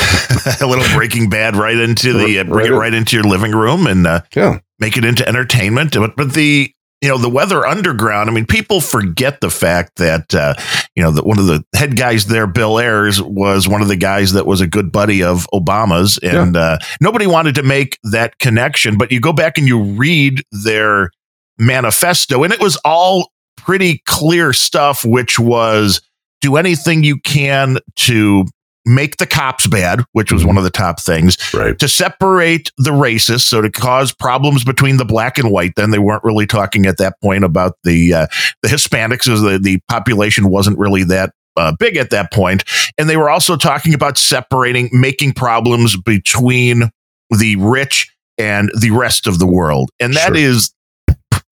a 0.60 0.66
little 0.66 0.84
Breaking 0.94 1.28
Bad 1.28 1.56
right 1.56 1.76
into 1.76 2.12
the 2.12 2.40
uh, 2.40 2.44
bring 2.44 2.54
right 2.54 2.66
it 2.66 2.74
right 2.74 2.94
into 2.94 3.16
your 3.16 3.24
living 3.24 3.52
room 3.52 3.86
and 3.86 4.06
uh, 4.06 4.22
yeah. 4.34 4.58
make 4.78 4.96
it 4.96 5.04
into 5.04 5.26
entertainment. 5.26 5.92
But 5.92 6.16
but 6.16 6.34
the 6.34 6.72
you 7.02 7.08
know 7.08 7.18
the 7.18 7.28
weather 7.28 7.66
underground. 7.66 8.30
I 8.30 8.32
mean, 8.32 8.46
people 8.46 8.80
forget 8.80 9.40
the 9.40 9.50
fact 9.50 9.96
that 9.96 10.34
uh, 10.34 10.54
you 10.94 11.02
know 11.02 11.10
that 11.10 11.26
one 11.26 11.38
of 11.38 11.46
the 11.46 11.64
head 11.74 11.96
guys 11.96 12.26
there, 12.26 12.46
Bill 12.46 12.78
Ayers, 12.78 13.20
was 13.20 13.68
one 13.68 13.82
of 13.82 13.88
the 13.88 13.96
guys 13.96 14.32
that 14.32 14.46
was 14.46 14.60
a 14.60 14.66
good 14.66 14.92
buddy 14.92 15.22
of 15.22 15.46
Obama's, 15.52 16.18
and 16.18 16.54
yeah. 16.54 16.60
uh, 16.60 16.78
nobody 17.00 17.26
wanted 17.26 17.56
to 17.56 17.64
make 17.64 17.98
that 18.04 18.38
connection. 18.38 18.96
But 18.96 19.10
you 19.10 19.20
go 19.20 19.32
back 19.32 19.58
and 19.58 19.66
you 19.66 19.82
read 19.82 20.42
their 20.52 21.10
manifesto, 21.58 22.44
and 22.44 22.52
it 22.52 22.60
was 22.60 22.76
all 22.84 23.32
pretty 23.56 24.00
clear 24.06 24.52
stuff, 24.52 25.04
which 25.04 25.38
was 25.40 26.00
do 26.40 26.56
anything 26.56 27.02
you 27.02 27.18
can 27.18 27.78
to 27.96 28.44
make 28.84 29.16
the 29.16 29.26
cops 29.26 29.66
bad, 29.66 30.04
which 30.12 30.30
was 30.30 30.42
mm-hmm. 30.42 30.48
one 30.48 30.58
of 30.58 30.64
the 30.64 30.70
top 30.70 31.00
things, 31.00 31.38
right. 31.54 31.78
to 31.78 31.88
separate 31.88 32.70
the 32.78 32.90
racists, 32.90 33.48
so 33.48 33.60
to 33.60 33.70
cause 33.70 34.12
problems 34.12 34.64
between 34.64 34.98
the 34.98 35.04
black 35.04 35.38
and 35.38 35.50
white. 35.50 35.72
Then 35.76 35.90
they 35.90 35.98
weren't 35.98 36.24
really 36.24 36.46
talking 36.46 36.86
at 36.86 36.98
that 36.98 37.20
point 37.22 37.44
about 37.44 37.76
the 37.84 38.12
uh, 38.12 38.26
the 38.62 38.68
Hispanics, 38.68 39.32
as 39.32 39.40
the 39.40 39.58
the 39.58 39.80
population 39.88 40.48
wasn't 40.48 40.78
really 40.78 41.04
that 41.04 41.32
uh, 41.56 41.72
big 41.78 41.96
at 41.96 42.10
that 42.10 42.30
point. 42.30 42.42
point, 42.42 42.64
and 42.98 43.08
they 43.08 43.16
were 43.16 43.30
also 43.30 43.56
talking 43.56 43.94
about 43.94 44.18
separating, 44.18 44.90
making 44.92 45.32
problems 45.32 45.96
between 45.96 46.90
the 47.30 47.56
rich 47.56 48.12
and 48.38 48.70
the 48.80 48.90
rest 48.90 49.26
of 49.26 49.38
the 49.38 49.46
world, 49.46 49.90
and 50.00 50.14
that 50.14 50.34
sure. 50.34 50.36
is 50.36 50.74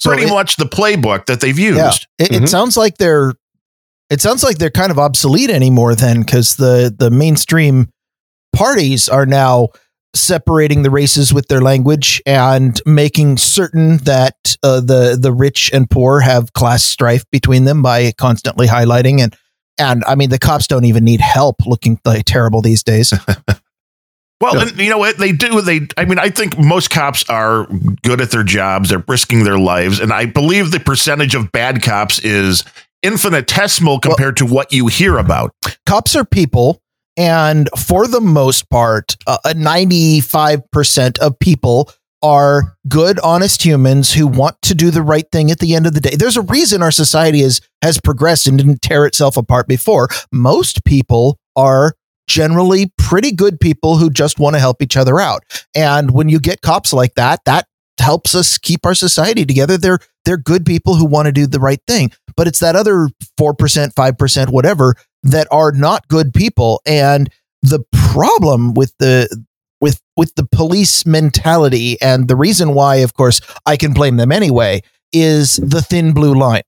pretty 0.03 0.23
so 0.27 0.29
it, 0.29 0.31
much 0.31 0.57
the 0.57 0.65
playbook 0.65 1.27
that 1.27 1.41
they've 1.41 1.59
used. 1.59 1.79
Yeah, 1.79 2.27
it, 2.27 2.31
mm-hmm. 2.31 2.45
it 2.45 2.49
sounds 2.49 2.77
like 2.77 2.99
they're 2.99 3.35
it 4.11 4.21
sounds 4.21 4.43
like 4.43 4.59
they're 4.59 4.71
kind 4.71 4.91
of 4.91 4.99
obsolete 4.99 5.51
anymore 5.51 5.95
then 5.95 6.21
because 6.21 6.57
the 6.57 6.95
the 6.97 7.11
mainstream 7.11 7.89
parties 8.53 9.09
are 9.09 9.27
now 9.27 9.69
separating 10.13 10.83
the 10.83 10.91
races 10.91 11.33
with 11.33 11.47
their 11.47 11.61
language 11.61 12.21
and 12.27 12.83
making 12.85 13.37
certain 13.37 13.99
that 13.99 14.35
uh, 14.63 14.81
the 14.81 15.17
the 15.21 15.33
rich 15.33 15.71
and 15.73 15.89
poor 15.89 16.21
have 16.21 16.53
class 16.53 16.83
strife 16.83 17.25
between 17.31 17.65
them 17.65 17.81
by 17.81 18.13
constantly 18.13 18.67
highlighting 18.67 19.21
and 19.21 19.37
and 19.79 20.05
I 20.07 20.17
mean 20.17 20.31
the 20.31 20.39
cops 20.39 20.67
don't 20.67 20.85
even 20.85 21.05
need 21.05 21.21
help 21.21 21.57
looking 21.65 21.99
like 22.05 22.25
terrible 22.25 22.61
these 22.61 22.83
days. 22.83 23.15
Well, 24.41 24.59
and 24.59 24.79
you 24.79 24.89
know 24.89 24.97
what 24.97 25.19
they 25.19 25.33
do? 25.33 25.61
They, 25.61 25.87
I 25.99 26.07
mean, 26.07 26.19
I 26.19 26.31
think 26.31 26.59
most 26.59 26.89
cops 26.89 27.29
are 27.29 27.67
good 28.03 28.23
at 28.23 28.31
their 28.31 28.43
jobs. 28.43 28.89
They're 28.89 29.05
risking 29.07 29.45
their 29.45 29.59
lives, 29.59 30.01
and 30.01 30.15
I 30.15 30.25
believe 30.25 30.71
the 30.71 30.81
percentage 30.81 31.35
of 31.35 31.53
bad 31.53 31.83
cops 31.83 32.19
is 32.21 32.65
infinitesimal 33.03 34.01
compared 34.01 34.41
well, 34.41 34.49
to 34.49 34.55
what 34.55 34.73
you 34.73 34.87
hear 34.87 35.19
about. 35.19 35.53
Cops 35.87 36.15
are 36.17 36.25
people. 36.25 36.81
And 37.17 37.69
for 37.77 38.07
the 38.07 38.21
most 38.21 38.71
part, 38.71 39.17
uh, 39.27 39.39
95% 39.47 41.19
of 41.19 41.39
people 41.39 41.91
are 42.23 42.77
good, 42.89 43.19
honest 43.21 43.65
humans 43.65 44.13
who 44.13 44.27
want 44.27 44.61
to 44.63 44.75
do 44.75 44.91
the 44.91 45.03
right 45.03 45.25
thing 45.33 45.51
at 45.51 45.59
the 45.59 45.75
end 45.75 45.87
of 45.87 45.95
the 45.95 46.01
day. 46.01 46.15
There's 46.17 46.37
a 46.37 46.43
reason 46.43 46.83
our 46.83 46.91
society 46.91 47.41
is, 47.41 47.61
has 47.83 48.01
progressed 48.01 48.47
and 48.47 48.59
didn't 48.59 48.83
tear 48.83 49.07
itself 49.07 49.37
apart 49.37 49.67
before. 49.69 50.09
Most 50.31 50.85
people 50.85 51.39
are 51.57 51.95
generally 52.29 52.93
pretty 52.97 53.33
good 53.33 53.59
people 53.59 53.97
who 53.97 54.09
just 54.11 54.39
want 54.39 54.55
to 54.55 54.61
help 54.61 54.83
each 54.83 54.97
other 54.97 55.19
out. 55.19 55.43
And 55.75 56.13
when 56.13 56.29
you 56.29 56.39
get 56.39 56.61
cops 56.61 56.93
like 56.93 57.15
that, 57.15 57.41
that 57.45 57.67
helps 58.01 58.35
us 58.35 58.59
keep 58.59 58.85
our 58.85 58.95
society 58.95 59.45
together. 59.47 59.77
They're 59.77 60.01
they're 60.25 60.37
good 60.37 60.67
people 60.67 60.97
who 60.97 61.07
want 61.07 61.27
to 61.27 61.33
do 61.33 61.47
the 61.47 61.61
right 61.61 61.81
thing. 61.87 62.13
But 62.37 62.47
it's 62.47 62.61
that 62.61 62.77
other 62.77 63.09
4%, 63.39 63.55
5%, 63.95 64.51
whatever 64.51 64.95
that 65.23 65.49
are 65.51 65.73
not 65.73 66.09
good 66.09 66.33
people. 66.33 66.81
And 66.87 67.31
the 67.63 67.85
problem 67.93 68.75
with 68.75 68.95
the 68.99 69.45
with 69.81 70.01
with 70.17 70.35
the 70.35 70.47
police 70.47 71.07
mentality 71.07 72.01
and 72.01 72.29
the 72.29 72.37
reason 72.37 72.75
why 72.75 72.97
of 72.97 73.15
course 73.15 73.41
I 73.67 73.77
can 73.77 73.93
blame 73.93 74.17
them 74.17 74.33
anyway 74.33 74.83
is 75.13 75.57
the 75.57 75.83
thin 75.83 76.13
blue 76.13 76.35
line. 76.35 76.63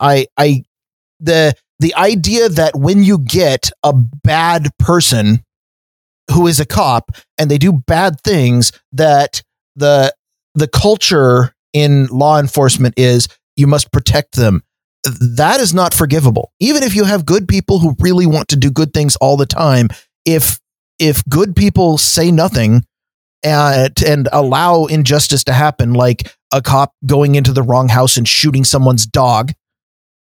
I 0.00 0.26
I 0.36 0.64
the 1.20 1.54
the 1.78 1.94
idea 1.94 2.48
that 2.48 2.76
when 2.76 3.02
you 3.02 3.18
get 3.18 3.70
a 3.82 3.92
bad 3.92 4.68
person 4.78 5.44
who 6.32 6.46
is 6.46 6.60
a 6.60 6.66
cop 6.66 7.12
and 7.38 7.50
they 7.50 7.58
do 7.58 7.72
bad 7.72 8.20
things 8.20 8.72
that 8.92 9.42
the 9.76 10.12
the 10.54 10.68
culture 10.68 11.54
in 11.72 12.06
law 12.06 12.38
enforcement 12.38 12.94
is 12.96 13.28
you 13.56 13.66
must 13.66 13.92
protect 13.92 14.36
them. 14.36 14.62
That 15.04 15.60
is 15.60 15.72
not 15.72 15.94
forgivable. 15.94 16.52
Even 16.60 16.82
if 16.82 16.94
you 16.94 17.04
have 17.04 17.24
good 17.24 17.46
people 17.46 17.78
who 17.78 17.94
really 18.00 18.26
want 18.26 18.48
to 18.48 18.56
do 18.56 18.70
good 18.70 18.92
things 18.92 19.16
all 19.16 19.36
the 19.36 19.46
time 19.46 19.88
if 20.24 20.60
if 20.98 21.24
good 21.28 21.54
people 21.54 21.96
say 21.96 22.30
nothing 22.30 22.84
and, 23.44 24.02
and 24.02 24.28
allow 24.32 24.86
injustice 24.86 25.44
to 25.44 25.52
happen 25.52 25.92
like 25.92 26.34
a 26.52 26.60
cop 26.60 26.92
going 27.06 27.36
into 27.36 27.52
the 27.52 27.62
wrong 27.62 27.88
house 27.88 28.16
and 28.16 28.26
shooting 28.26 28.64
someone's 28.64 29.06
dog 29.06 29.52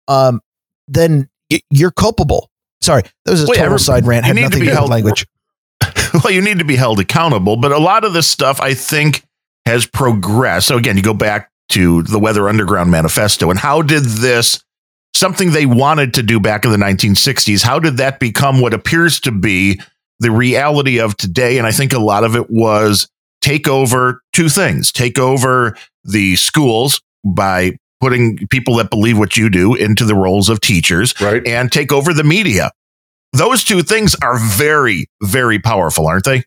um 0.09 0.41
then 0.89 1.29
you're 1.71 1.91
culpable. 1.91 2.51
Sorry 2.81 3.03
that 3.25 3.33
was 3.33 3.45
a 3.45 3.47
Wait, 3.49 3.57
total 3.57 3.79
side 3.79 4.07
rant 4.07 4.27
had 4.27 4.37
nothing 4.37 4.61
to, 4.61 4.67
to 4.67 4.75
do 4.75 4.81
with 4.83 4.91
language. 4.91 5.27
Well, 6.25 6.33
you 6.33 6.41
need 6.41 6.61
to 6.61 6.65
be 6.65 6.77
held 6.77 6.99
accountable. 6.99 7.57
But 7.57 7.73
a 7.73 7.79
lot 7.79 8.05
of 8.05 8.15
this 8.15 8.27
stuff, 8.27 8.61
I 8.61 8.73
think, 8.73 9.26
has 9.66 9.87
progressed. 9.87 10.68
So 10.68 10.79
again, 10.79 10.96
you 10.96 11.02
go 11.02 11.14
back 11.14 11.50
to 11.70 12.02
the 12.02 12.18
Weather 12.18 12.48
Underground 12.48 12.90
Manifesto, 12.90 13.50
and 13.50 13.59
how 13.59 13.83
did 13.83 14.05
this 14.05 14.62
something 15.14 15.50
they 15.50 15.66
wanted 15.66 16.14
to 16.14 16.22
do 16.22 16.40
back 16.40 16.64
in 16.64 16.70
the 16.70 16.79
1960s? 16.79 17.62
How 17.62 17.79
did 17.79 17.98
that 17.98 18.20
become 18.20 18.61
what 18.61 18.72
appears 18.72 19.20
to 19.20 19.33
be 19.33 19.81
the 20.20 20.31
reality 20.31 21.00
of 21.00 21.16
today? 21.16 21.59
And 21.59 21.66
I 21.66 21.72
think 21.72 21.92
a 21.92 21.98
lot 21.98 22.24
of 22.24 22.37
it 22.37 22.48
was 22.48 23.09
take 23.40 23.68
over 23.68 24.22
two 24.33 24.48
things: 24.48 24.92
take 24.92 25.18
over 25.18 25.76
the 26.05 26.37
schools 26.37 27.00
by 27.24 27.76
putting 28.00 28.46
people 28.48 28.76
that 28.76 28.90
believe 28.90 29.18
what 29.18 29.37
you 29.37 29.50
do 29.50 29.74
into 29.74 30.05
the 30.05 30.14
roles 30.14 30.48
of 30.48 30.61
teachers, 30.61 31.18
right. 31.20 31.46
and 31.46 31.72
take 31.72 31.92
over 31.92 32.14
the 32.14 32.24
media 32.24 32.70
those 33.37 33.64
two 33.64 33.83
things 33.83 34.16
are 34.22 34.38
very, 34.38 35.07
very 35.22 35.59
powerful, 35.59 36.07
aren't 36.07 36.24
they? 36.24 36.44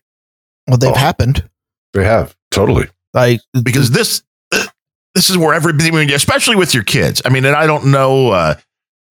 Well, 0.66 0.76
they've 0.76 0.90
oh, 0.90 0.94
happened. 0.94 1.48
They 1.92 2.04
have 2.04 2.36
totally. 2.50 2.88
I 3.14 3.38
because 3.62 3.90
this 3.90 4.22
this 5.14 5.30
is 5.30 5.36
where 5.36 5.54
everybody, 5.54 6.12
especially 6.12 6.56
with 6.56 6.74
your 6.74 6.84
kids. 6.84 7.22
I 7.24 7.28
mean, 7.28 7.44
and 7.44 7.56
I 7.56 7.66
don't 7.66 7.86
know. 7.86 8.30
Uh, 8.30 8.54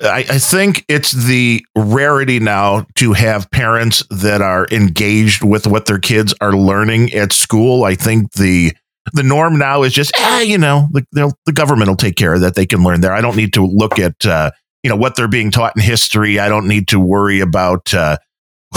I, 0.01 0.19
I 0.19 0.37
think 0.37 0.85
it's 0.87 1.11
the 1.11 1.65
rarity 1.75 2.39
now 2.39 2.85
to 2.95 3.13
have 3.13 3.51
parents 3.51 4.03
that 4.09 4.41
are 4.41 4.65
engaged 4.71 5.43
with 5.43 5.67
what 5.67 5.87
their 5.87 5.99
kids 5.99 6.33
are 6.39 6.53
learning 6.53 7.13
at 7.13 7.33
school. 7.33 7.83
I 7.83 7.95
think 7.95 8.31
the 8.33 8.73
the 9.13 9.23
norm 9.23 9.57
now 9.57 9.83
is 9.83 9.93
just, 9.93 10.11
ah, 10.17 10.41
you 10.41 10.57
know, 10.57 10.87
the, 10.91 11.33
the 11.45 11.51
government 11.51 11.89
will 11.89 11.95
take 11.95 12.15
care 12.15 12.35
of 12.35 12.41
that. 12.41 12.53
They 12.53 12.65
can 12.65 12.83
learn 12.83 13.01
there. 13.01 13.13
I 13.13 13.21
don't 13.21 13.35
need 13.35 13.53
to 13.53 13.65
look 13.65 13.97
at 13.97 14.25
uh, 14.25 14.51
you 14.83 14.89
know 14.89 14.95
what 14.95 15.15
they're 15.15 15.27
being 15.27 15.51
taught 15.51 15.75
in 15.75 15.81
history. 15.81 16.39
I 16.39 16.49
don't 16.49 16.67
need 16.67 16.87
to 16.89 16.99
worry 16.99 17.39
about 17.39 17.93
uh, 17.93 18.17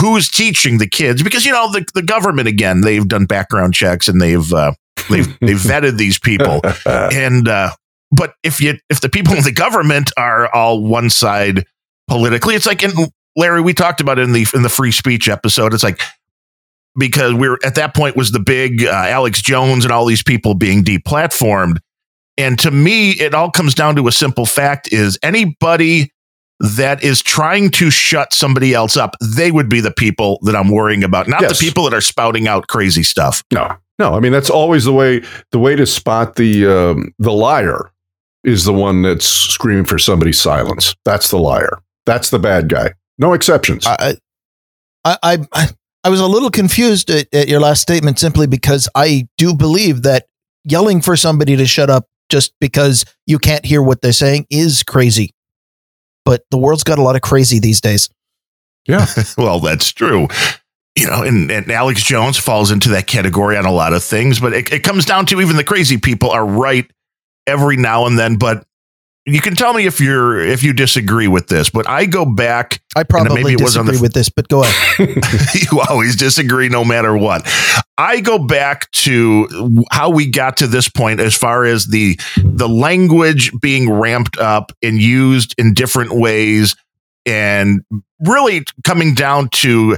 who's 0.00 0.30
teaching 0.30 0.78
the 0.78 0.88
kids 0.88 1.22
because 1.22 1.46
you 1.46 1.52
know 1.52 1.70
the 1.70 1.86
the 1.94 2.02
government 2.02 2.48
again 2.48 2.80
they've 2.80 3.06
done 3.06 3.26
background 3.26 3.74
checks 3.74 4.08
and 4.08 4.20
they've 4.20 4.52
uh, 4.52 4.72
they've 5.08 5.38
they've 5.40 5.56
vetted 5.56 5.96
these 5.96 6.18
people 6.18 6.60
and 6.86 7.48
uh, 7.48 7.70
but 8.10 8.34
if 8.42 8.60
you 8.60 8.78
if 8.90 9.00
the 9.00 9.08
people 9.08 9.34
in 9.34 9.44
the 9.44 9.52
government 9.52 10.10
are 10.16 10.52
all 10.54 10.82
one 10.82 11.10
side 11.10 11.64
politically, 12.08 12.54
it's 12.54 12.66
like 12.66 12.82
in 12.82 12.90
Larry 13.36 13.60
we 13.60 13.74
talked 13.74 14.00
about 14.00 14.18
it 14.18 14.22
in 14.22 14.32
the 14.32 14.46
in 14.54 14.62
the 14.62 14.68
free 14.68 14.92
speech 14.92 15.28
episode. 15.28 15.74
It's 15.74 15.84
like 15.84 16.00
because 16.98 17.32
we're 17.34 17.58
at 17.64 17.74
that 17.76 17.94
point 17.94 18.16
was 18.16 18.32
the 18.32 18.40
big 18.40 18.84
uh, 18.84 18.90
Alex 18.90 19.40
Jones 19.40 19.84
and 19.84 19.92
all 19.92 20.04
these 20.04 20.22
people 20.22 20.54
being 20.54 20.84
deplatformed 20.84 21.78
and 22.38 22.58
to 22.60 22.70
me, 22.70 23.10
it 23.12 23.34
all 23.34 23.50
comes 23.50 23.74
down 23.74 23.96
to 23.96 24.08
a 24.08 24.12
simple 24.12 24.46
fact 24.46 24.92
is 24.92 25.18
anybody 25.22 26.12
that 26.60 27.02
is 27.02 27.22
trying 27.22 27.70
to 27.70 27.90
shut 27.90 28.32
somebody 28.32 28.72
else 28.72 28.96
up, 28.96 29.16
they 29.20 29.50
would 29.50 29.68
be 29.68 29.80
the 29.80 29.90
people 29.90 30.38
that 30.42 30.54
I'm 30.54 30.68
worrying 30.68 31.04
about, 31.04 31.28
not 31.28 31.42
yes. 31.42 31.58
the 31.58 31.66
people 31.66 31.84
that 31.84 31.94
are 31.94 32.00
spouting 32.00 32.48
out 32.48 32.68
crazy 32.68 33.02
stuff. 33.02 33.42
No, 33.52 33.76
no. 34.02 34.14
I 34.14 34.20
mean, 34.20 34.32
that's 34.32 34.50
always 34.50 34.84
the 34.84 34.92
way. 34.92 35.22
The 35.52 35.58
way 35.58 35.76
to 35.76 35.86
spot 35.86 36.36
the 36.36 36.66
um, 36.66 37.14
the 37.18 37.32
liar 37.32 37.90
is 38.44 38.64
the 38.64 38.72
one 38.72 39.02
that's 39.02 39.26
screaming 39.26 39.84
for 39.84 39.98
somebody's 39.98 40.40
silence. 40.40 40.96
That's 41.04 41.30
the 41.30 41.38
liar. 41.38 41.78
That's 42.04 42.30
the 42.30 42.40
bad 42.40 42.68
guy. 42.68 42.94
No 43.18 43.32
exceptions. 43.32 43.86
I, 43.86 44.16
I, 45.04 45.38
I, 45.52 45.68
I 46.02 46.08
was 46.08 46.18
a 46.18 46.26
little 46.26 46.50
confused 46.50 47.10
at, 47.10 47.32
at 47.32 47.48
your 47.48 47.60
last 47.60 47.80
statement 47.80 48.18
simply 48.18 48.48
because 48.48 48.88
I 48.96 49.28
do 49.38 49.54
believe 49.54 50.02
that 50.02 50.26
yelling 50.64 51.00
for 51.00 51.16
somebody 51.16 51.56
to 51.56 51.66
shut 51.66 51.88
up 51.88 52.06
just 52.28 52.52
because 52.60 53.04
you 53.26 53.38
can't 53.38 53.64
hear 53.64 53.82
what 53.82 54.00
they're 54.00 54.12
saying 54.12 54.46
is 54.50 54.82
crazy. 54.82 55.34
But 56.24 56.42
the 56.50 56.58
world's 56.58 56.82
got 56.82 56.98
a 56.98 57.02
lot 57.02 57.14
of 57.14 57.22
crazy 57.22 57.60
these 57.60 57.80
days. 57.80 58.08
Yeah. 58.86 59.06
well, 59.38 59.60
that's 59.60 59.92
true. 59.92 60.26
You 60.96 61.06
know, 61.06 61.22
and, 61.22 61.50
and 61.50 61.70
Alex 61.70 62.02
Jones 62.02 62.36
falls 62.36 62.70
into 62.70 62.90
that 62.90 63.06
category 63.06 63.56
on 63.56 63.64
a 63.64 63.72
lot 63.72 63.94
of 63.94 64.04
things, 64.04 64.40
but 64.40 64.52
it, 64.52 64.72
it 64.72 64.82
comes 64.82 65.06
down 65.06 65.24
to 65.26 65.40
even 65.40 65.56
the 65.56 65.64
crazy 65.64 65.96
people 65.96 66.30
are 66.30 66.46
right 66.46 66.90
every 67.46 67.76
now 67.76 68.06
and 68.06 68.18
then. 68.18 68.36
But 68.36 68.66
you 69.24 69.40
can 69.40 69.54
tell 69.54 69.72
me 69.72 69.86
if 69.86 70.00
you're 70.00 70.40
if 70.40 70.64
you 70.64 70.72
disagree 70.72 71.28
with 71.28 71.46
this, 71.46 71.70
but 71.70 71.88
I 71.88 72.06
go 72.06 72.24
back. 72.24 72.82
I 72.96 73.04
probably 73.04 73.44
maybe 73.44 73.56
disagree 73.56 73.96
the, 73.96 74.02
with 74.02 74.12
this, 74.12 74.28
but 74.28 74.48
go 74.48 74.64
ahead. 74.64 75.08
you 75.54 75.80
always 75.88 76.16
disagree, 76.16 76.68
no 76.68 76.84
matter 76.84 77.16
what. 77.16 77.48
I 77.96 78.20
go 78.20 78.38
back 78.38 78.90
to 78.90 79.84
how 79.92 80.10
we 80.10 80.28
got 80.28 80.56
to 80.58 80.66
this 80.66 80.88
point, 80.88 81.20
as 81.20 81.36
far 81.36 81.64
as 81.64 81.86
the 81.86 82.18
the 82.36 82.68
language 82.68 83.52
being 83.60 83.90
ramped 83.92 84.38
up 84.38 84.72
and 84.82 85.00
used 85.00 85.54
in 85.56 85.72
different 85.72 86.12
ways, 86.12 86.74
and 87.24 87.82
really 88.26 88.64
coming 88.84 89.14
down 89.14 89.50
to 89.50 89.96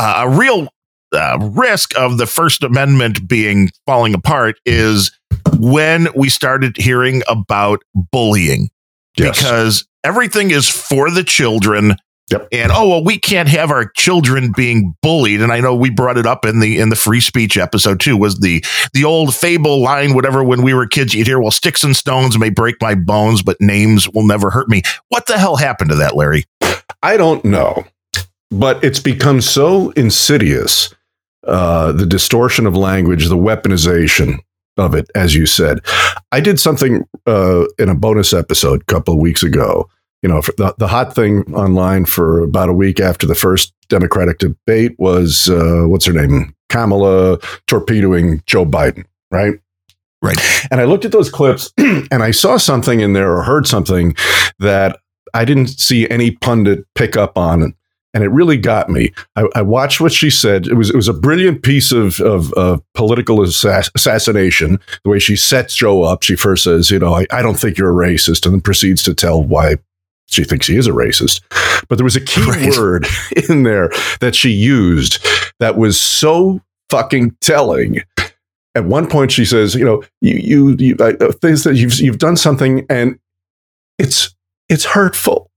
uh, 0.00 0.24
a 0.26 0.30
real 0.30 0.68
uh, 1.12 1.38
risk 1.52 1.96
of 1.96 2.16
the 2.16 2.26
First 2.26 2.62
Amendment 2.62 3.28
being 3.28 3.70
falling 3.86 4.14
apart 4.14 4.56
is 4.64 5.12
when 5.58 6.08
we 6.16 6.30
started 6.30 6.76
hearing 6.78 7.22
about 7.28 7.82
bullying 7.94 8.70
yes. 9.16 9.38
because 9.38 9.88
everything 10.02 10.52
is 10.52 10.68
for 10.68 11.10
the 11.10 11.22
children. 11.22 11.96
Yep. 12.30 12.48
And 12.52 12.72
oh 12.72 12.88
well, 12.88 13.04
we 13.04 13.18
can't 13.18 13.48
have 13.48 13.70
our 13.70 13.90
children 13.96 14.52
being 14.56 14.94
bullied. 15.02 15.42
And 15.42 15.52
I 15.52 15.60
know 15.60 15.74
we 15.74 15.90
brought 15.90 16.16
it 16.16 16.26
up 16.26 16.46
in 16.46 16.60
the 16.60 16.78
in 16.78 16.88
the 16.88 16.96
free 16.96 17.20
speech 17.20 17.56
episode 17.58 18.00
too. 18.00 18.16
Was 18.16 18.38
the 18.38 18.64
the 18.94 19.04
old 19.04 19.34
fable 19.34 19.82
line, 19.82 20.14
whatever? 20.14 20.42
When 20.44 20.62
we 20.62 20.72
were 20.72 20.86
kids, 20.86 21.12
you'd 21.12 21.26
hear, 21.26 21.40
"Well, 21.40 21.50
sticks 21.50 21.82
and 21.82 21.96
stones 21.96 22.38
may 22.38 22.48
break 22.48 22.76
my 22.80 22.94
bones, 22.94 23.42
but 23.42 23.56
names 23.60 24.08
will 24.08 24.24
never 24.24 24.48
hurt 24.48 24.68
me." 24.68 24.82
What 25.08 25.26
the 25.26 25.38
hell 25.38 25.56
happened 25.56 25.90
to 25.90 25.96
that, 25.96 26.14
Larry? 26.14 26.44
I 27.02 27.16
don't 27.16 27.44
know, 27.44 27.84
but 28.50 28.82
it's 28.84 29.00
become 29.00 29.40
so 29.40 29.90
insidious. 29.90 30.94
Uh, 31.46 31.92
the 31.92 32.06
distortion 32.06 32.66
of 32.66 32.76
language, 32.76 33.28
the 33.28 33.36
weaponization 33.36 34.38
of 34.76 34.94
it, 34.94 35.10
as 35.14 35.34
you 35.34 35.46
said. 35.46 35.80
I 36.32 36.40
did 36.40 36.60
something 36.60 37.04
uh, 37.26 37.64
in 37.78 37.88
a 37.88 37.94
bonus 37.94 38.32
episode 38.32 38.82
a 38.82 38.84
couple 38.84 39.14
of 39.14 39.20
weeks 39.20 39.42
ago. 39.42 39.88
You 40.22 40.28
know, 40.28 40.42
the, 40.58 40.74
the 40.78 40.88
hot 40.88 41.14
thing 41.14 41.42
online 41.54 42.04
for 42.04 42.40
about 42.40 42.68
a 42.68 42.74
week 42.74 43.00
after 43.00 43.26
the 43.26 43.34
first 43.34 43.72
Democratic 43.88 44.38
debate 44.38 44.94
was 44.98 45.48
uh, 45.48 45.84
what's 45.86 46.04
her 46.04 46.12
name? 46.12 46.54
Kamala 46.68 47.38
torpedoing 47.66 48.42
Joe 48.46 48.66
Biden, 48.66 49.04
right? 49.30 49.54
Right. 50.22 50.38
And 50.70 50.80
I 50.80 50.84
looked 50.84 51.06
at 51.06 51.12
those 51.12 51.30
clips 51.30 51.72
and 51.78 52.22
I 52.22 52.30
saw 52.30 52.58
something 52.58 53.00
in 53.00 53.14
there 53.14 53.34
or 53.34 53.42
heard 53.42 53.66
something 53.66 54.14
that 54.58 54.98
I 55.32 55.46
didn't 55.46 55.68
see 55.68 56.08
any 56.10 56.32
pundit 56.32 56.84
pick 56.94 57.16
up 57.16 57.38
on 57.38 57.74
and 58.12 58.24
it 58.24 58.28
really 58.28 58.56
got 58.56 58.88
me. 58.88 59.12
I, 59.36 59.46
I, 59.54 59.62
watched 59.62 60.00
what 60.00 60.12
she 60.12 60.30
said. 60.30 60.66
It 60.66 60.74
was 60.74 60.90
it 60.90 60.96
was 60.96 61.08
a 61.08 61.12
brilliant 61.12 61.62
piece 61.62 61.92
of 61.92 62.20
of, 62.20 62.52
of 62.54 62.82
political 62.94 63.38
assass- 63.38 63.90
assassination. 63.94 64.80
The 65.04 65.10
way 65.10 65.18
she 65.18 65.36
sets 65.36 65.74
Joe 65.74 66.02
up. 66.02 66.22
She 66.22 66.36
first 66.36 66.64
says, 66.64 66.90
"You 66.90 66.98
know, 66.98 67.14
I, 67.14 67.26
I, 67.30 67.42
don't 67.42 67.58
think 67.58 67.78
you're 67.78 67.90
a 67.90 68.08
racist," 68.08 68.44
and 68.44 68.54
then 68.54 68.60
proceeds 68.60 69.02
to 69.04 69.14
tell 69.14 69.42
why 69.42 69.76
she 70.26 70.44
thinks 70.44 70.66
he 70.66 70.76
is 70.76 70.86
a 70.86 70.92
racist. 70.92 71.42
But 71.88 71.98
there 71.98 72.04
was 72.04 72.16
a 72.16 72.20
key 72.20 72.42
right. 72.42 72.76
word 72.76 73.06
in 73.48 73.62
there 73.62 73.90
that 74.20 74.34
she 74.34 74.50
used 74.50 75.24
that 75.60 75.76
was 75.76 76.00
so 76.00 76.60
fucking 76.88 77.36
telling. 77.40 78.00
At 78.74 78.84
one 78.84 79.08
point, 79.08 79.32
she 79.32 79.44
says, 79.44 79.74
"You 79.74 79.84
know, 79.84 80.02
you 80.20 80.34
you, 80.34 80.76
you 80.78 80.96
uh, 80.96 81.32
things 81.40 81.64
that 81.64 81.76
you've 81.76 81.94
you've 81.94 82.18
done 82.18 82.36
something, 82.36 82.86
and 82.90 83.18
it's 83.98 84.34
it's 84.68 84.84
hurtful." 84.84 85.50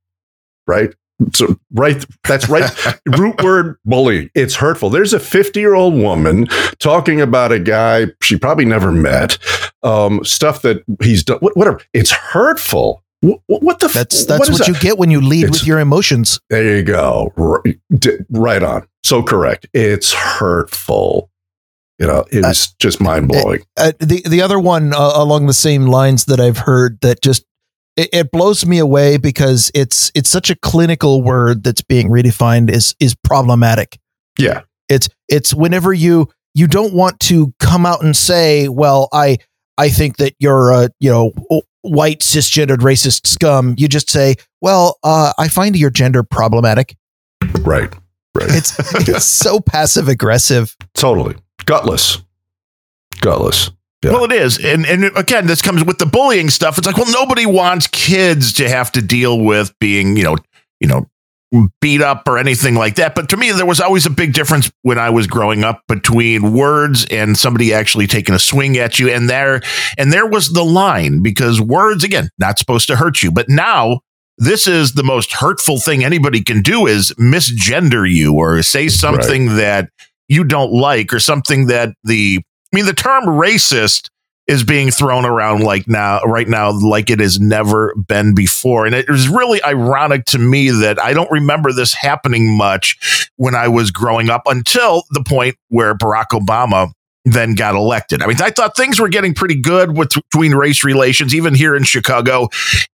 Right? 0.65 0.93
So 1.33 1.59
right, 1.71 2.05
that's 2.23 2.49
right. 2.49 2.69
Root 3.17 3.41
word 3.41 3.77
bully. 3.85 4.29
It's 4.35 4.55
hurtful. 4.55 4.89
There's 4.89 5.13
a 5.13 5.19
50 5.19 5.59
year 5.59 5.73
old 5.73 5.95
woman 5.95 6.47
talking 6.79 7.21
about 7.21 7.51
a 7.51 7.59
guy 7.59 8.07
she 8.21 8.37
probably 8.37 8.65
never 8.65 8.91
met. 8.91 9.37
Um, 9.83 10.23
stuff 10.23 10.61
that 10.61 10.83
he's 11.01 11.23
done. 11.23 11.39
Whatever. 11.39 11.81
It's 11.93 12.11
hurtful. 12.11 13.03
What, 13.21 13.63
what 13.63 13.79
the? 13.79 13.87
That's 13.87 14.25
that's 14.25 14.49
what, 14.49 14.59
what 14.59 14.67
you 14.67 14.75
get 14.79 14.97
when 14.97 15.09
you 15.09 15.21
lead 15.21 15.45
it's, 15.45 15.61
with 15.61 15.67
your 15.67 15.79
emotions. 15.79 16.39
There 16.49 16.77
you 16.77 16.83
go. 16.83 17.31
Right, 17.37 17.79
right 18.29 18.63
on. 18.63 18.87
So 19.03 19.23
correct. 19.23 19.67
It's 19.73 20.11
hurtful. 20.11 21.29
You 21.99 22.07
know, 22.07 22.25
it 22.31 22.43
was 22.43 22.67
uh, 22.67 22.75
just 22.79 22.99
mind 22.99 23.29
blowing. 23.29 23.61
Uh, 23.77 23.91
uh, 24.01 24.05
the 24.05 24.23
the 24.27 24.41
other 24.41 24.59
one 24.59 24.93
uh, 24.93 25.11
along 25.15 25.45
the 25.45 25.53
same 25.53 25.85
lines 25.85 26.25
that 26.25 26.39
I've 26.41 26.57
heard 26.57 26.99
that 27.01 27.21
just 27.21 27.45
it, 27.95 28.09
it, 28.13 28.31
blows 28.31 28.65
me 28.65 28.79
away 28.79 29.17
because 29.17 29.71
it's 29.73 30.11
it's 30.15 30.29
such 30.29 30.49
a 30.49 30.55
clinical 30.55 31.21
word 31.21 31.63
that's 31.63 31.81
being 31.81 32.09
redefined 32.09 32.71
is 32.71 32.95
is 32.99 33.15
problematic. 33.15 33.99
Yeah. 34.37 34.61
It's 34.89 35.09
it's 35.29 35.53
whenever 35.53 35.93
you 35.93 36.29
you 36.53 36.67
don't 36.67 36.93
want 36.93 37.19
to 37.21 37.53
come 37.59 37.85
out 37.85 38.03
and 38.03 38.15
say, 38.15 38.67
well, 38.67 39.09
I 39.13 39.37
I 39.77 39.89
think 39.89 40.17
that 40.17 40.35
you're 40.39 40.71
a 40.71 40.89
you 40.99 41.11
know 41.11 41.31
white 41.81 42.19
cisgendered 42.19 42.77
racist 42.77 43.27
scum. 43.27 43.75
You 43.77 43.87
just 43.87 44.09
say, 44.09 44.35
well, 44.61 44.97
uh, 45.03 45.33
I 45.37 45.47
find 45.47 45.75
your 45.75 45.89
gender 45.89 46.23
problematic. 46.23 46.95
Right. 47.61 47.93
Right. 48.35 48.49
It's 48.49 49.07
it's 49.07 49.25
so 49.43 49.59
passive 49.59 50.07
aggressive. 50.07 50.75
Totally 50.95 51.35
gutless. 51.65 52.23
Gutless. 53.21 53.71
Yeah. 54.03 54.11
Well, 54.11 54.25
it 54.25 54.31
is, 54.33 54.57
and 54.63 54.85
and 54.85 55.05
again, 55.15 55.47
this 55.47 55.61
comes 55.61 55.83
with 55.83 55.97
the 55.97 56.05
bullying 56.05 56.49
stuff. 56.49 56.77
It's 56.77 56.85
like, 56.85 56.97
well, 56.97 57.11
nobody 57.11 57.45
wants 57.45 57.87
kids 57.87 58.53
to 58.53 58.67
have 58.69 58.91
to 58.93 59.01
deal 59.01 59.39
with 59.39 59.73
being, 59.79 60.17
you 60.17 60.23
know, 60.23 60.37
you 60.79 60.87
know, 60.87 61.07
beat 61.81 62.01
up 62.01 62.27
or 62.27 62.37
anything 62.37 62.75
like 62.75 62.95
that. 62.95 63.15
But 63.15 63.29
to 63.29 63.37
me, 63.37 63.51
there 63.51 63.65
was 63.65 63.79
always 63.79 64.05
a 64.05 64.09
big 64.09 64.33
difference 64.33 64.71
when 64.81 64.97
I 64.97 65.09
was 65.09 65.27
growing 65.27 65.63
up 65.63 65.83
between 65.87 66.53
words 66.53 67.05
and 67.11 67.37
somebody 67.37 67.73
actually 67.73 68.07
taking 68.07 68.33
a 68.33 68.39
swing 68.39 68.77
at 68.77 68.99
you. 68.99 69.09
And 69.09 69.29
there, 69.29 69.61
and 69.97 70.11
there 70.11 70.25
was 70.25 70.49
the 70.49 70.65
line 70.65 71.21
because 71.21 71.61
words, 71.61 72.03
again, 72.03 72.29
not 72.39 72.57
supposed 72.57 72.87
to 72.87 72.95
hurt 72.95 73.21
you. 73.21 73.31
But 73.31 73.49
now 73.49 73.99
this 74.37 74.67
is 74.67 74.93
the 74.93 75.03
most 75.03 75.33
hurtful 75.33 75.79
thing 75.79 76.03
anybody 76.03 76.41
can 76.41 76.61
do 76.61 76.87
is 76.87 77.13
misgender 77.19 78.09
you 78.11 78.33
or 78.33 78.61
say 78.63 78.87
something 78.89 79.47
right. 79.47 79.55
that 79.57 79.89
you 80.27 80.43
don't 80.43 80.71
like 80.71 81.13
or 81.13 81.19
something 81.19 81.67
that 81.67 81.93
the, 82.03 82.41
I 82.73 82.75
mean, 82.75 82.85
the 82.85 82.93
term 82.93 83.25
racist 83.25 84.09
is 84.47 84.63
being 84.63 84.91
thrown 84.91 85.25
around 85.25 85.63
like 85.63 85.87
now 85.87 86.19
right 86.23 86.49
now 86.49 86.71
like 86.71 87.09
it 87.09 87.19
has 87.19 87.39
never 87.39 87.95
been 87.95 88.35
before 88.35 88.85
and 88.85 88.93
it 88.93 89.09
was 89.09 89.29
really 89.29 89.63
ironic 89.63 90.25
to 90.25 90.37
me 90.37 90.69
that 90.69 91.01
I 91.01 91.13
don't 91.13 91.31
remember 91.31 91.71
this 91.71 91.93
happening 91.93 92.57
much 92.57 93.29
when 93.37 93.55
I 93.55 93.69
was 93.69 93.89
growing 93.89 94.29
up 94.29 94.41
until 94.45 95.03
the 95.11 95.23
point 95.23 95.55
where 95.69 95.95
Barack 95.95 96.31
Obama 96.33 96.91
then 97.25 97.55
got 97.55 97.73
elected. 97.73 98.21
I 98.21 98.27
mean, 98.27 98.35
I 98.41 98.49
thought 98.49 98.75
things 98.75 98.99
were 98.99 99.07
getting 99.07 99.33
pretty 99.33 99.55
good 99.55 99.97
with 99.97 100.09
between 100.09 100.53
race 100.53 100.83
relations, 100.83 101.33
even 101.33 101.55
here 101.55 101.73
in 101.73 101.85
Chicago, 101.85 102.49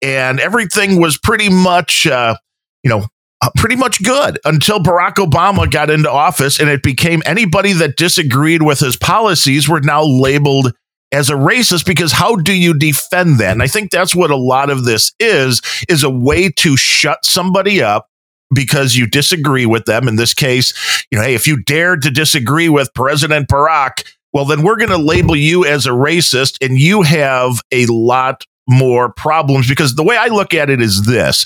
and 0.01 0.39
everything 0.39 0.99
was 0.99 1.15
pretty 1.15 1.49
much, 1.49 2.07
uh, 2.07 2.35
you 2.83 2.89
know, 2.89 3.05
Uh, 3.41 3.49
pretty 3.57 3.75
much 3.75 4.01
good 4.01 4.39
until 4.45 4.79
Barack 4.79 5.15
Obama 5.15 5.69
got 5.69 5.89
into 5.89 6.09
office, 6.09 6.59
and 6.59 6.69
it 6.69 6.81
became 6.81 7.21
anybody 7.25 7.73
that 7.73 7.97
disagreed 7.97 8.63
with 8.63 8.79
his 8.79 8.95
policies 8.95 9.67
were 9.67 9.81
now 9.81 10.03
labeled 10.03 10.71
as 11.11 11.29
a 11.29 11.33
racist 11.33 11.85
because 11.85 12.11
how 12.11 12.35
do 12.35 12.53
you 12.53 12.73
defend 12.73 13.39
that? 13.39 13.51
And 13.51 13.63
I 13.63 13.67
think 13.67 13.91
that's 13.91 14.15
what 14.15 14.31
a 14.31 14.35
lot 14.35 14.69
of 14.69 14.85
this 14.85 15.11
is, 15.19 15.61
is 15.87 16.03
a 16.03 16.09
way 16.09 16.49
to 16.49 16.75
shut 16.75 17.25
somebody 17.25 17.81
up 17.81 18.09
because 18.53 18.95
you 18.95 19.07
disagree 19.07 19.65
with 19.65 19.85
them. 19.85 20.07
In 20.07 20.15
this 20.15 20.33
case, 20.33 20.73
you 21.11 21.17
know, 21.17 21.23
hey, 21.23 21.35
if 21.35 21.47
you 21.47 21.61
dared 21.63 22.01
to 22.03 22.11
disagree 22.11 22.69
with 22.69 22.93
President 22.93 23.47
Barack, 23.47 24.05
well, 24.33 24.45
then 24.45 24.63
we're 24.63 24.75
going 24.75 24.89
to 24.89 24.97
label 24.97 25.35
you 25.35 25.65
as 25.65 25.85
a 25.85 25.91
racist 25.91 26.57
and 26.65 26.77
you 26.77 27.01
have 27.03 27.61
a 27.71 27.85
lot 27.87 28.43
more 28.67 29.13
problems 29.13 29.69
because 29.69 29.95
the 29.95 30.03
way 30.03 30.17
I 30.17 30.27
look 30.27 30.53
at 30.53 30.69
it 30.69 30.81
is 30.81 31.03
this 31.05 31.45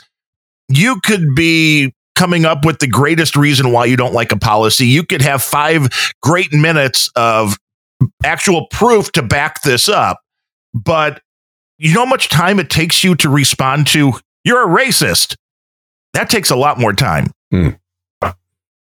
you 0.69 0.99
could 1.01 1.35
be 1.35 1.93
coming 2.15 2.45
up 2.45 2.65
with 2.65 2.79
the 2.79 2.87
greatest 2.87 3.35
reason 3.35 3.71
why 3.71 3.85
you 3.85 3.95
don't 3.95 4.13
like 4.13 4.31
a 4.31 4.37
policy. 4.37 4.85
You 4.85 5.03
could 5.03 5.21
have 5.21 5.41
five 5.41 5.89
great 6.21 6.53
minutes 6.53 7.09
of 7.15 7.57
actual 8.23 8.67
proof 8.67 9.11
to 9.13 9.21
back 9.21 9.61
this 9.63 9.89
up. 9.89 10.19
But 10.73 11.21
you 11.77 11.93
know 11.93 12.01
how 12.01 12.09
much 12.09 12.29
time 12.29 12.59
it 12.59 12.69
takes 12.69 13.03
you 13.03 13.15
to 13.15 13.29
respond 13.29 13.87
to, 13.87 14.13
you're 14.43 14.63
a 14.63 14.67
racist. 14.67 15.35
That 16.13 16.29
takes 16.29 16.49
a 16.49 16.55
lot 16.55 16.79
more 16.79 16.93
time. 16.93 17.31
Hmm. 17.51 17.69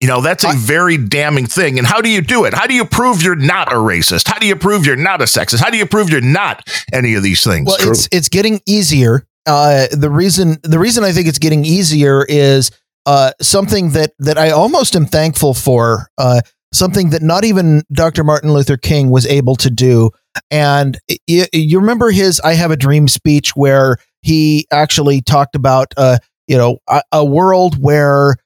You 0.00 0.08
know, 0.08 0.22
that's 0.22 0.44
a 0.44 0.52
very 0.54 0.96
damning 0.96 1.44
thing. 1.44 1.76
And 1.76 1.86
how 1.86 2.00
do 2.00 2.08
you 2.08 2.22
do 2.22 2.46
it? 2.46 2.54
How 2.54 2.66
do 2.66 2.72
you 2.72 2.86
prove 2.86 3.22
you're 3.22 3.36
not 3.36 3.70
a 3.70 3.76
racist? 3.76 4.28
How 4.28 4.38
do 4.38 4.46
you 4.46 4.56
prove 4.56 4.86
you're 4.86 4.96
not 4.96 5.20
a 5.20 5.26
sexist? 5.26 5.60
How 5.60 5.68
do 5.68 5.76
you 5.76 5.84
prove 5.84 6.08
you're 6.08 6.22
not 6.22 6.66
any 6.90 7.14
of 7.14 7.22
these 7.22 7.44
things? 7.44 7.66
Well, 7.66 7.76
True. 7.76 7.90
it's 7.90 8.08
it's 8.10 8.30
getting 8.30 8.62
easier. 8.64 9.26
Uh, 9.50 9.88
the 9.90 10.10
reason 10.10 10.58
the 10.62 10.78
reason 10.78 11.02
I 11.02 11.10
think 11.10 11.26
it's 11.26 11.40
getting 11.40 11.64
easier 11.64 12.24
is 12.24 12.70
uh, 13.04 13.32
something 13.40 13.90
that 13.90 14.12
that 14.20 14.38
I 14.38 14.50
almost 14.50 14.94
am 14.94 15.06
thankful 15.06 15.54
for. 15.54 16.08
Uh, 16.16 16.40
something 16.72 17.10
that 17.10 17.20
not 17.20 17.44
even 17.44 17.82
Dr. 17.92 18.22
Martin 18.22 18.52
Luther 18.52 18.76
King 18.76 19.10
was 19.10 19.26
able 19.26 19.56
to 19.56 19.68
do. 19.68 20.10
And 20.52 21.00
you, 21.26 21.46
you 21.52 21.80
remember 21.80 22.12
his 22.12 22.38
"I 22.44 22.54
Have 22.54 22.70
a 22.70 22.76
Dream" 22.76 23.08
speech 23.08 23.56
where 23.56 23.96
he 24.22 24.68
actually 24.70 25.20
talked 25.20 25.56
about, 25.56 25.92
uh, 25.96 26.18
you 26.46 26.56
know, 26.56 26.78
a, 26.86 27.02
a 27.10 27.24
world 27.24 27.82
where 27.82 28.36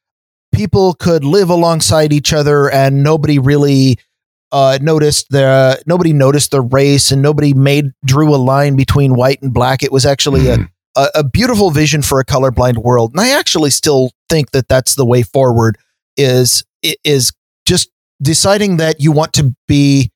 people 0.55 0.95
could 0.95 1.23
live 1.23 1.51
alongside 1.51 2.15
each 2.15 2.33
other 2.33 2.71
and 2.71 3.03
nobody 3.03 3.39
really 3.39 3.99
uh, 4.53 4.79
noticed 4.81 5.27
the 5.29 5.83
nobody 5.85 6.15
noticed 6.15 6.51
the 6.51 6.63
race 6.63 7.11
and 7.13 7.21
nobody 7.21 7.53
made 7.53 7.91
drew 8.07 8.35
a 8.35 8.37
line 8.39 8.75
between 8.75 9.15
white 9.15 9.43
and 9.43 9.53
black. 9.53 9.83
It 9.83 9.93
was 9.93 10.07
actually 10.07 10.43
mm. 10.43 10.65
a, 10.65 10.71
a 10.97 11.25
beautiful 11.25 11.71
vision 11.71 12.03
for 12.03 12.21
a 12.21 12.25
colorblind 12.25 12.79
world, 12.79 13.13
and 13.13 13.21
I 13.21 13.31
actually 13.31 13.71
still 13.71 14.11
think 14.29 14.53
that 14.53 14.69
that's 14.69 14.95
the 14.95 15.05
way 15.05 15.23
forward. 15.23 15.79
Is 16.17 16.65
is 16.83 17.33
just 17.67 17.91
deciding 18.23 18.77
that 18.77 19.01
you 19.01 19.11
want 19.11 19.33
to 19.35 19.55
be 19.67 20.11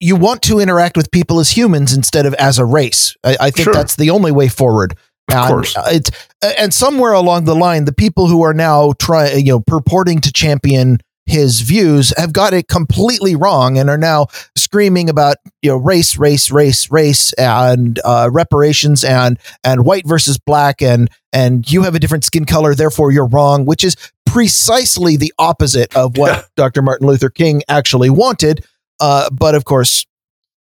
you 0.00 0.16
want 0.16 0.42
to 0.42 0.58
interact 0.58 0.96
with 0.96 1.10
people 1.10 1.38
as 1.38 1.50
humans 1.50 1.92
instead 1.92 2.26
of 2.26 2.34
as 2.34 2.58
a 2.58 2.64
race. 2.64 3.16
I, 3.22 3.36
I 3.40 3.50
think 3.50 3.64
sure. 3.64 3.74
that's 3.74 3.96
the 3.96 4.10
only 4.10 4.32
way 4.32 4.48
forward. 4.48 4.96
Of 5.28 5.34
and 5.34 5.48
course. 5.48 5.76
It's, 5.86 6.10
and 6.42 6.72
somewhere 6.72 7.12
along 7.12 7.44
the 7.44 7.54
line, 7.54 7.84
the 7.84 7.92
people 7.92 8.26
who 8.26 8.42
are 8.42 8.54
now 8.54 8.92
trying, 8.98 9.44
you 9.44 9.52
know, 9.52 9.60
purporting 9.60 10.20
to 10.20 10.32
champion 10.32 10.98
his 11.26 11.60
views 11.60 12.14
have 12.16 12.32
got 12.32 12.54
it 12.54 12.68
completely 12.68 13.34
wrong 13.34 13.76
and 13.76 13.90
are 13.90 13.98
now 13.98 14.28
screaming 14.54 15.10
about 15.10 15.36
you 15.60 15.70
know 15.70 15.76
race, 15.76 16.16
race, 16.16 16.50
race, 16.50 16.90
race, 16.90 17.32
and 17.34 18.00
uh, 18.04 18.30
reparations 18.32 19.04
and 19.04 19.38
and 19.64 19.84
white 19.84 20.06
versus 20.06 20.38
black 20.38 20.80
and 20.80 21.10
and 21.32 21.70
you 21.70 21.82
have 21.82 21.94
a 21.94 21.98
different 21.98 22.24
skin 22.24 22.44
color, 22.46 22.74
therefore 22.74 23.10
you're 23.10 23.26
wrong, 23.26 23.66
which 23.66 23.84
is 23.84 23.96
precisely 24.24 25.16
the 25.16 25.32
opposite 25.38 25.94
of 25.96 26.16
what 26.16 26.48
Dr. 26.56 26.82
Martin 26.82 27.06
Luther 27.06 27.30
King 27.30 27.62
actually 27.68 28.10
wanted. 28.10 28.64
Uh, 29.00 29.28
but 29.30 29.54
of 29.54 29.64
course, 29.64 30.06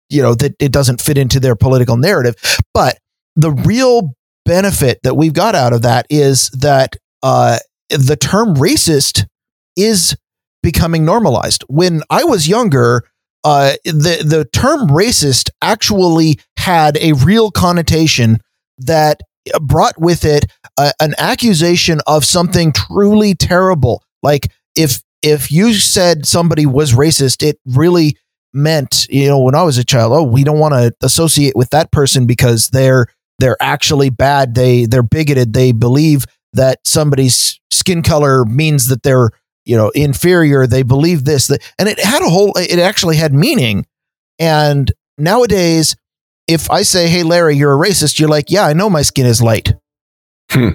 you 0.10 0.22
know 0.22 0.34
that 0.36 0.56
it 0.60 0.72
doesn't 0.72 1.02
fit 1.02 1.18
into 1.18 1.40
their 1.40 1.56
political 1.56 1.98
narrative. 1.98 2.36
But 2.74 3.00
the 3.36 3.52
real 3.52 4.16
benefit 4.46 5.00
that 5.04 5.16
we've 5.16 5.34
got 5.34 5.56
out 5.56 5.74
of 5.74 5.82
that 5.82 6.06
is 6.10 6.50
that 6.50 6.96
uh, 7.22 7.60
the 7.90 8.16
term 8.16 8.56
racist 8.56 9.26
is 9.76 10.16
becoming 10.64 11.06
normalized. 11.06 11.64
When 11.68 12.02
I 12.10 12.24
was 12.24 12.48
younger, 12.48 13.04
uh, 13.44 13.74
the 13.84 14.24
the 14.26 14.48
term 14.52 14.88
racist 14.88 15.50
actually 15.62 16.40
had 16.58 16.98
a 16.98 17.14
real 17.14 17.52
connotation 17.52 18.40
that 18.80 19.22
brought 19.62 20.00
with 20.00 20.26
it 20.26 20.46
a, 20.80 20.94
an 21.00 21.14
accusation 21.18 22.00
of 22.08 22.26
something 22.26 22.72
truly 22.72 23.36
terrible. 23.36 24.02
Like 24.24 24.52
if 24.76 25.04
if 25.22 25.52
you 25.52 25.74
said 25.74 26.26
somebody 26.26 26.66
was 26.66 26.94
racist, 26.94 27.48
it 27.48 27.60
really 27.66 28.18
meant 28.54 29.08
you 29.10 29.28
know 29.28 29.42
when 29.42 29.56
I 29.56 29.64
was 29.64 29.78
a 29.78 29.84
child, 29.84 30.14
oh, 30.14 30.24
we 30.24 30.44
don't 30.44 30.60
want 30.60 30.74
to 30.74 30.94
associate 31.06 31.56
with 31.56 31.70
that 31.72 31.92
person 31.92 32.26
because 32.26 32.70
they're 32.70 33.08
they're 33.40 33.62
actually 33.62 34.10
bad. 34.10 34.56
They 34.56 34.86
they're 34.86 35.04
bigoted. 35.04 35.54
They 35.54 35.74
believe 35.74 36.26
that 36.54 36.80
somebody's 36.86 37.60
skin 37.72 38.04
color 38.04 38.46
means 38.46 38.88
that 38.88 39.04
they're 39.04 39.32
you 39.66 39.78
know 39.78 39.90
inferior 39.90 40.68
they 40.68 40.84
believe 40.84 41.26
this 41.26 41.48
that, 41.48 41.62
and 41.80 41.88
it 41.88 42.00
had 42.00 42.22
a 42.22 42.30
whole 42.30 42.54
it 42.56 42.80
actually 42.80 43.16
had 43.16 43.34
meaning 43.34 43.86
and 44.40 44.92
nowadays 45.18 45.96
if 46.48 46.70
i 46.70 46.82
say 46.82 47.08
hey 47.08 47.24
larry 47.24 47.56
you're 47.56 47.74
a 47.74 47.88
racist 47.88 48.20
you're 48.20 48.30
like 48.30 48.50
yeah 48.50 48.66
i 48.66 48.74
know 48.74 48.90
my 48.90 49.02
skin 49.02 49.26
is 49.26 49.42
light 49.42 49.74
hmm. 50.52 50.70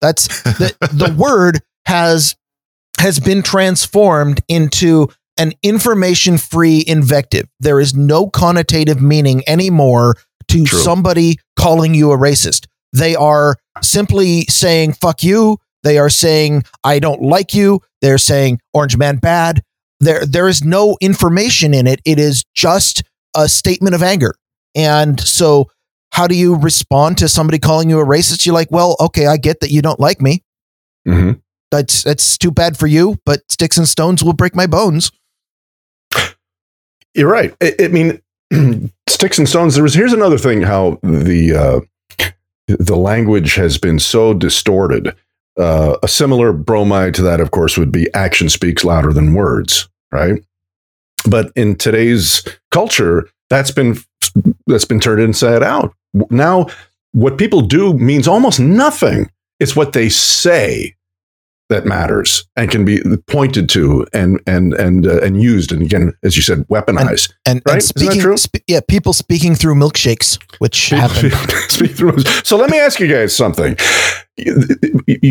that's 0.00 0.42
the, 0.42 0.74
the 0.92 1.14
word 1.16 1.60
has 1.86 2.36
has 2.98 3.18
been 3.18 3.42
transformed 3.42 4.40
into 4.48 5.08
an 5.38 5.52
information 5.62 6.38
free 6.38 6.84
invective 6.86 7.48
there 7.60 7.80
is 7.80 7.94
no 7.94 8.28
connotative 8.28 9.00
meaning 9.00 9.42
anymore 9.46 10.16
to 10.48 10.64
True. 10.64 10.78
somebody 10.78 11.36
calling 11.56 11.94
you 11.94 12.12
a 12.12 12.16
racist 12.16 12.66
they 12.92 13.14
are 13.14 13.56
simply 13.80 14.42
saying 14.42 14.92
fuck 14.92 15.22
you 15.22 15.58
they 15.82 15.98
are 15.98 16.10
saying, 16.10 16.64
I 16.84 16.98
don't 16.98 17.22
like 17.22 17.54
you. 17.54 17.80
They're 18.00 18.18
saying, 18.18 18.60
Orange 18.72 18.96
Man 18.96 19.16
bad. 19.16 19.62
There, 20.00 20.26
there 20.26 20.48
is 20.48 20.64
no 20.64 20.96
information 21.00 21.74
in 21.74 21.86
it. 21.86 22.00
It 22.04 22.18
is 22.18 22.44
just 22.54 23.02
a 23.36 23.48
statement 23.48 23.94
of 23.94 24.02
anger. 24.02 24.34
And 24.74 25.20
so, 25.20 25.70
how 26.10 26.26
do 26.26 26.34
you 26.34 26.56
respond 26.56 27.18
to 27.18 27.28
somebody 27.28 27.58
calling 27.58 27.88
you 27.88 28.00
a 28.00 28.04
racist? 28.04 28.44
You're 28.44 28.54
like, 28.54 28.70
well, 28.70 28.96
okay, 29.00 29.26
I 29.26 29.36
get 29.36 29.60
that 29.60 29.70
you 29.70 29.80
don't 29.80 30.00
like 30.00 30.20
me. 30.20 30.42
Mm-hmm. 31.06 31.38
That's 31.70 32.02
that's 32.02 32.36
too 32.36 32.50
bad 32.50 32.76
for 32.76 32.86
you, 32.86 33.18
but 33.24 33.40
sticks 33.50 33.78
and 33.78 33.88
stones 33.88 34.22
will 34.22 34.34
break 34.34 34.54
my 34.54 34.66
bones. 34.66 35.10
You're 37.14 37.30
right. 37.30 37.54
I, 37.62 37.74
I 37.80 37.88
mean, 37.88 38.20
sticks 39.08 39.38
and 39.38 39.48
stones. 39.48 39.74
There 39.74 39.82
was 39.82 39.94
here's 39.94 40.12
another 40.12 40.36
thing: 40.36 40.62
how 40.62 40.98
the 41.02 41.54
uh, 41.54 42.26
the 42.66 42.96
language 42.96 43.54
has 43.54 43.78
been 43.78 43.98
so 43.98 44.34
distorted 44.34 45.14
uh, 45.58 45.96
a 46.02 46.08
similar 46.08 46.52
bromide 46.52 47.14
to 47.14 47.22
that, 47.22 47.40
of 47.40 47.50
course, 47.50 47.76
would 47.76 47.92
be 47.92 48.12
action 48.14 48.48
speaks 48.48 48.84
louder 48.84 49.12
than 49.12 49.34
words. 49.34 49.88
right? 50.10 50.42
But 51.28 51.52
in 51.56 51.76
today's 51.76 52.46
culture, 52.70 53.28
that's 53.48 53.70
been 53.70 53.98
that's 54.66 54.84
been 54.84 55.00
turned 55.00 55.22
inside 55.22 55.62
out. 55.62 55.94
Now, 56.30 56.66
what 57.12 57.38
people 57.38 57.60
do 57.60 57.94
means 57.94 58.26
almost 58.26 58.60
nothing. 58.60 59.30
It's 59.60 59.76
what 59.76 59.92
they 59.92 60.08
say 60.08 60.94
that 61.68 61.86
matters 61.86 62.44
and 62.56 62.70
can 62.70 62.84
be 62.84 63.00
pointed 63.26 63.68
to 63.70 64.06
and 64.12 64.40
and 64.46 64.74
and 64.74 65.06
uh, 65.06 65.20
and 65.20 65.40
used 65.40 65.72
and 65.72 65.82
again 65.82 66.12
as 66.22 66.36
you 66.36 66.42
said 66.42 66.66
weaponized 66.68 67.32
and, 67.46 67.56
and, 67.56 67.62
right? 67.66 67.74
and 67.74 67.82
speaking 67.82 68.36
sp- 68.36 68.64
yeah 68.66 68.80
people 68.88 69.12
speaking 69.12 69.54
through 69.54 69.74
milkshakes 69.74 70.38
which 70.58 70.90
happen. 70.90 71.30
so 72.44 72.56
let 72.56 72.70
me 72.70 72.78
ask 72.78 73.00
you 73.00 73.08
guys 73.08 73.34
something. 73.34 73.76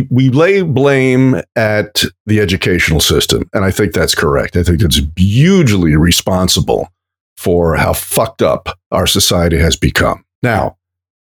We 0.10 0.30
lay 0.30 0.62
blame 0.62 1.42
at 1.56 2.04
the 2.26 2.40
educational 2.40 3.00
system 3.00 3.50
and 3.54 3.66
i 3.66 3.72
think 3.72 3.94
that's 3.94 4.16
correct. 4.16 4.56
I 4.56 4.64
think 4.64 4.82
it's 4.82 5.00
hugely 5.16 5.96
responsible 5.96 6.90
for 7.38 7.76
how 7.76 7.94
fucked 7.94 8.42
up 8.42 8.70
our 8.92 9.08
society 9.08 9.58
has 9.58 9.76
become. 9.76 10.24
Now 10.44 10.78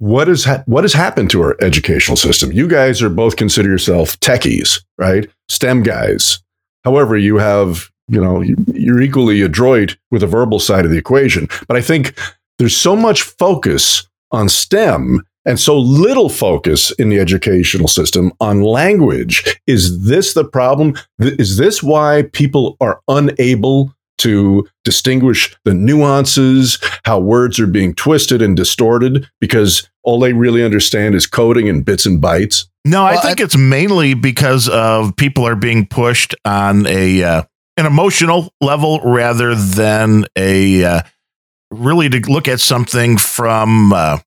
what 0.02 0.28
has 0.28 0.46
ha- 0.46 0.64
what 0.66 0.84
has 0.84 0.94
happened 0.94 1.30
to 1.30 1.44
our 1.44 1.56
educational 1.62 2.18
system? 2.18 2.52
You 2.52 2.68
guys 2.68 3.04
are 3.04 3.10
both 3.10 3.36
consider 3.36 3.70
yourself 3.70 4.20
techies, 4.20 4.84
right? 4.98 5.30
STEM 5.48 5.84
guys. 5.84 6.40
However, 6.84 7.16
you 7.16 7.38
have 7.38 7.92
you 8.08 8.20
know 8.20 8.42
you're 8.42 9.00
equally 9.00 9.44
adroit 9.44 9.98
with 10.10 10.22
the 10.22 10.28
verbal 10.28 10.60
side 10.60 10.86
of 10.86 10.92
the 10.92 10.98
equation. 10.98 11.48
But 11.68 11.78
I 11.78 11.82
think 11.82 12.20
there's 12.58 12.76
so 12.76 12.96
much 12.96 13.22
focus 13.22 14.08
on 14.32 14.50
STEM 14.50 15.22
and 15.46 15.60
so 15.60 15.78
little 15.78 16.30
focus 16.30 16.90
in 16.94 17.10
the 17.10 17.20
educational 17.20 17.88
system 17.88 18.32
on 18.40 18.64
language. 18.64 19.62
Is 19.68 20.06
this 20.06 20.34
the 20.34 20.46
problem? 20.46 20.96
Is 21.20 21.58
this 21.58 21.84
why 21.84 22.24
people 22.34 22.76
are 22.82 23.02
unable 23.08 23.94
to 24.22 24.68
distinguish 24.84 25.56
the 25.66 25.74
nuances, 25.74 26.80
how 27.06 27.20
words 27.20 27.60
are 27.60 27.68
being 27.68 27.94
twisted 27.94 28.42
and 28.42 28.56
distorted, 28.56 29.28
because 29.40 29.90
all 30.04 30.20
they 30.20 30.34
really 30.34 30.64
understand 30.64 31.16
is 31.16 31.28
coding 31.28 31.70
and 31.70 31.86
bits 31.86 32.06
and 32.06 32.22
bytes? 32.22 32.66
No, 32.84 33.06
I 33.06 33.18
think 33.18 33.40
I, 33.40 33.44
it's 33.44 33.58
mainly 33.58 34.14
because 34.16 34.68
of 34.68 35.16
people 35.16 35.48
are 35.48 35.56
being 35.56 35.86
pushed 35.86 36.34
on 36.46 36.88
a 36.88 37.24
uh, 37.24 37.44
an 37.78 37.86
emotional 37.86 38.54
level 38.60 39.00
rather 39.02 39.54
than 39.54 40.26
a 40.36 40.84
uh, 40.84 41.02
really 41.72 42.10
to 42.10 42.20
look 42.32 42.48
at 42.48 42.60
something 42.60 43.18
from 43.18 43.94
uh, 43.94 44.18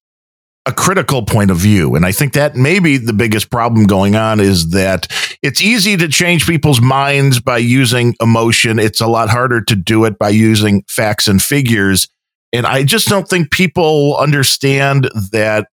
a 0.67 0.73
critical 0.73 1.23
point 1.23 1.51
of 1.51 1.59
view. 1.59 1.95
And 1.95 2.07
I 2.07 2.13
think 2.13 2.33
that 2.33 2.57
maybe 2.57 2.97
the 2.97 3.13
biggest 3.13 3.51
problem 3.51 3.85
going 3.85 4.17
on 4.17 4.41
is 4.41 4.71
that 4.71 5.07
it's 5.43 5.61
easy 5.61 5.97
to 5.99 6.09
change 6.09 6.47
people's 6.47 6.81
minds 6.81 7.39
by 7.39 7.59
using 7.59 8.15
emotion. 8.21 8.79
It's 8.79 9.01
a 9.01 9.07
lot 9.07 9.29
harder 9.29 9.61
to 9.63 9.77
do 9.77 10.05
it 10.05 10.19
by 10.19 10.31
using 10.31 10.83
facts 10.89 11.29
and 11.29 11.43
figures. 11.43 12.09
And 12.53 12.67
I 12.67 12.85
just 12.85 13.09
don't 13.09 13.29
think 13.29 13.51
people 13.51 14.17
understand 14.17 15.11
that 15.33 15.69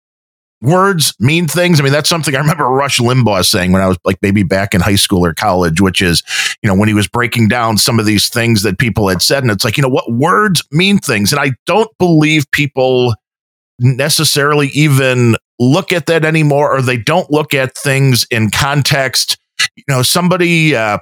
words 0.62 1.14
mean 1.20 1.48
things. 1.48 1.80
I 1.80 1.84
mean, 1.84 1.94
that's 1.94 2.10
something 2.10 2.36
I 2.36 2.40
remember 2.40 2.66
Rush 2.66 3.00
Limbaugh 3.00 3.46
saying 3.46 3.72
when 3.72 3.82
I 3.82 3.88
was 3.88 3.98
like 4.04 4.18
maybe 4.22 4.44
back 4.44 4.74
in 4.74 4.82
high 4.82 4.96
school 4.96 5.26
or 5.26 5.34
college, 5.34 5.80
which 5.80 6.02
is, 6.02 6.22
you 6.62 6.68
know, 6.68 6.76
when 6.76 6.88
he 6.88 6.94
was 6.94 7.08
breaking 7.08 7.48
down 7.48 7.78
some 7.78 8.00
of 8.00 8.06
these 8.06 8.30
things 8.30 8.64
that 8.64 8.78
people 8.78 9.08
had 9.08 9.22
said. 9.22 9.42
And 9.42 9.52
it's 9.52 9.64
like, 9.64 9.78
you 9.78 9.84
know 9.84 9.90
what? 9.90 10.12
Words 10.12 10.64
mean 10.72 11.00
things. 11.00 11.32
And 11.32 11.40
I 11.40 11.52
don't 11.66 11.90
believe 11.98 12.46
people 12.52 13.16
necessarily 13.82 14.68
even 14.70 15.36
look 15.60 15.92
at 15.92 16.08
that 16.08 16.26
anymore 16.26 16.76
or 16.76 16.82
they 16.82 16.98
don't 16.98 17.30
look 17.32 17.54
at 17.54 17.78
things 17.78 18.26
in 18.32 18.50
context. 18.50 19.38
You 19.76 19.84
know, 19.88 20.02
somebody, 20.02 20.76
uh, 20.76 20.98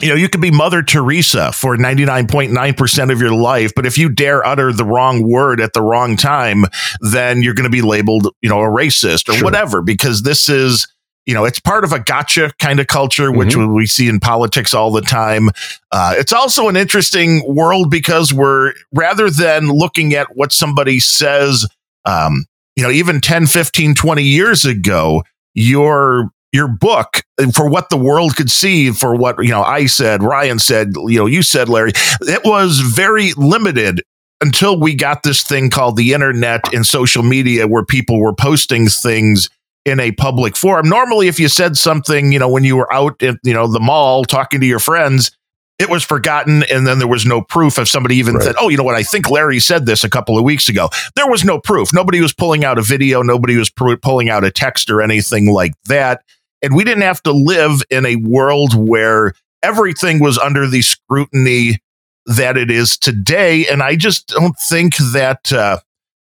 you 0.00 0.08
know, 0.08 0.16
you 0.16 0.28
could 0.28 0.40
be 0.40 0.50
Mother 0.50 0.82
Teresa 0.82 1.52
for 1.52 1.76
99.9% 1.76 3.12
of 3.12 3.20
your 3.20 3.32
life, 3.32 3.72
but 3.76 3.86
if 3.86 3.96
you 3.96 4.08
dare 4.08 4.44
utter 4.44 4.72
the 4.72 4.84
wrong 4.84 5.28
word 5.28 5.60
at 5.60 5.72
the 5.72 5.82
wrong 5.82 6.16
time, 6.16 6.64
then 7.00 7.42
you're 7.42 7.54
going 7.54 7.64
to 7.64 7.70
be 7.70 7.82
labeled, 7.82 8.28
you 8.42 8.48
know, 8.48 8.60
a 8.60 8.68
racist 8.68 9.28
or 9.28 9.34
sure. 9.34 9.44
whatever, 9.44 9.82
because 9.82 10.22
this 10.22 10.48
is, 10.48 10.88
you 11.26 11.32
know, 11.32 11.44
it's 11.44 11.60
part 11.60 11.84
of 11.84 11.92
a 11.92 12.00
gotcha 12.00 12.52
kind 12.58 12.80
of 12.80 12.88
culture, 12.88 13.30
which 13.30 13.54
mm-hmm. 13.54 13.72
we 13.72 13.86
see 13.86 14.08
in 14.08 14.18
politics 14.18 14.74
all 14.74 14.90
the 14.90 15.00
time. 15.00 15.48
Uh, 15.92 16.14
it's 16.16 16.32
also 16.32 16.68
an 16.68 16.76
interesting 16.76 17.42
world 17.46 17.90
because 17.90 18.34
we're 18.34 18.72
rather 18.92 19.30
than 19.30 19.68
looking 19.68 20.12
at 20.14 20.26
what 20.34 20.52
somebody 20.52 20.98
says 20.98 21.66
um, 22.04 22.44
you 22.76 22.82
know, 22.82 22.90
even 22.90 23.20
10, 23.20 23.46
15, 23.46 23.94
20 23.94 24.22
years 24.22 24.64
ago, 24.64 25.22
your 25.54 26.30
your 26.52 26.68
book 26.68 27.22
for 27.52 27.68
what 27.68 27.90
the 27.90 27.96
world 27.96 28.36
could 28.36 28.50
see 28.50 28.92
for 28.92 29.16
what 29.16 29.42
you 29.42 29.50
know 29.50 29.62
I 29.62 29.86
said, 29.86 30.22
Ryan 30.22 30.58
said, 30.58 30.92
you 30.94 31.18
know, 31.18 31.26
you 31.26 31.42
said, 31.42 31.68
Larry, 31.68 31.92
it 32.20 32.42
was 32.44 32.78
very 32.78 33.32
limited 33.32 34.02
until 34.40 34.78
we 34.78 34.94
got 34.94 35.22
this 35.22 35.42
thing 35.42 35.70
called 35.70 35.96
the 35.96 36.12
internet 36.12 36.60
and 36.72 36.86
social 36.86 37.22
media 37.22 37.66
where 37.66 37.84
people 37.84 38.20
were 38.20 38.34
posting 38.34 38.88
things 38.88 39.48
in 39.84 40.00
a 40.00 40.12
public 40.12 40.56
forum. 40.56 40.88
Normally, 40.88 41.28
if 41.28 41.38
you 41.38 41.48
said 41.48 41.76
something, 41.76 42.32
you 42.32 42.38
know, 42.38 42.48
when 42.48 42.64
you 42.64 42.76
were 42.76 42.92
out 42.92 43.22
at, 43.22 43.36
you 43.42 43.52
know, 43.52 43.66
the 43.66 43.80
mall 43.80 44.24
talking 44.24 44.60
to 44.60 44.66
your 44.66 44.78
friends, 44.78 45.30
it 45.78 45.90
was 45.90 46.04
forgotten 46.04 46.64
and 46.70 46.86
then 46.86 46.98
there 46.98 47.08
was 47.08 47.26
no 47.26 47.42
proof 47.42 47.78
if 47.78 47.88
somebody 47.88 48.16
even 48.16 48.34
right. 48.34 48.44
said 48.44 48.54
oh 48.58 48.68
you 48.68 48.76
know 48.76 48.84
what? 48.84 48.94
I 48.94 49.02
think 49.02 49.30
larry 49.30 49.60
said 49.60 49.86
this 49.86 50.04
a 50.04 50.10
couple 50.10 50.38
of 50.38 50.44
weeks 50.44 50.68
ago. 50.68 50.88
There 51.16 51.28
was 51.28 51.44
no 51.44 51.60
proof. 51.60 51.92
Nobody 51.92 52.20
was 52.20 52.32
pulling 52.32 52.64
out 52.64 52.78
a 52.78 52.82
video. 52.82 53.22
Nobody 53.22 53.56
was 53.56 53.70
pr- 53.70 53.96
pulling 53.96 54.28
out 54.28 54.44
a 54.44 54.50
text 54.50 54.90
or 54.90 55.02
anything 55.02 55.52
like 55.52 55.72
that. 55.84 56.22
And 56.62 56.74
we 56.74 56.84
didn't 56.84 57.02
have 57.02 57.22
to 57.24 57.32
live 57.32 57.82
in 57.90 58.06
a 58.06 58.16
world 58.16 58.74
where 58.74 59.34
everything 59.62 60.20
was 60.20 60.38
under 60.38 60.66
the 60.66 60.82
scrutiny 60.82 61.78
that 62.26 62.56
it 62.56 62.70
is 62.70 62.96
today. 62.96 63.66
And 63.66 63.82
i 63.82 63.96
just 63.96 64.28
don't 64.28 64.56
think 64.68 64.96
that 65.12 65.52
uh, 65.52 65.78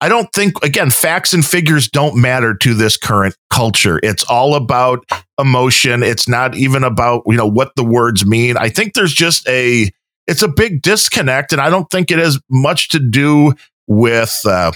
I 0.00 0.08
don't 0.08 0.28
think, 0.32 0.62
again, 0.62 0.90
facts 0.90 1.34
and 1.34 1.44
figures 1.44 1.88
don't 1.88 2.16
matter 2.16 2.54
to 2.54 2.74
this 2.74 2.96
current 2.96 3.34
culture. 3.50 3.98
It's 4.02 4.22
all 4.24 4.54
about 4.54 5.04
emotion. 5.40 6.02
It's 6.02 6.28
not 6.28 6.54
even 6.56 6.84
about, 6.84 7.22
you 7.26 7.36
know, 7.36 7.48
what 7.48 7.74
the 7.74 7.84
words 7.84 8.24
mean. 8.24 8.56
I 8.56 8.68
think 8.68 8.94
there's 8.94 9.12
just 9.12 9.48
a, 9.48 9.90
it's 10.28 10.42
a 10.42 10.48
big 10.48 10.82
disconnect. 10.82 11.52
And 11.52 11.60
I 11.60 11.68
don't 11.68 11.90
think 11.90 12.10
it 12.10 12.18
has 12.18 12.38
much 12.48 12.90
to 12.90 13.00
do 13.00 13.54
with, 13.88 14.38
uh, 14.44 14.70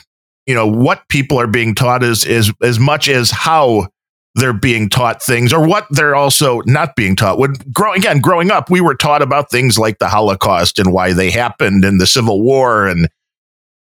you 0.47 0.55
know, 0.55 0.67
what 0.67 1.09
people 1.09 1.39
are 1.39 1.47
being 1.47 1.77
taught 1.77 2.03
is, 2.03 2.25
is 2.25 2.53
as 2.61 2.81
much 2.81 3.09
as 3.09 3.31
how 3.31 3.87
they're 4.35 4.53
being 4.53 4.89
taught 4.89 5.23
things 5.23 5.53
or 5.53 5.69
what 5.69 5.87
they're 5.91 6.17
also 6.17 6.63
not 6.67 6.97
being 6.97 7.15
taught. 7.15 7.39
When 7.39 7.53
growing 7.73 7.99
again, 7.99 8.21
growing 8.21 8.51
up, 8.51 8.71
we 8.71 8.81
were 8.81 8.97
taught 8.97 9.23
about 9.23 9.51
things 9.51 9.79
like 9.79 9.99
the 9.99 10.09
Holocaust 10.09 10.81
and 10.81 10.93
why 10.93 11.13
they 11.13 11.31
happened 11.31 11.85
and 11.85 12.01
the 12.01 12.07
Civil 12.07 12.43
War 12.43 12.89
and 12.89 13.09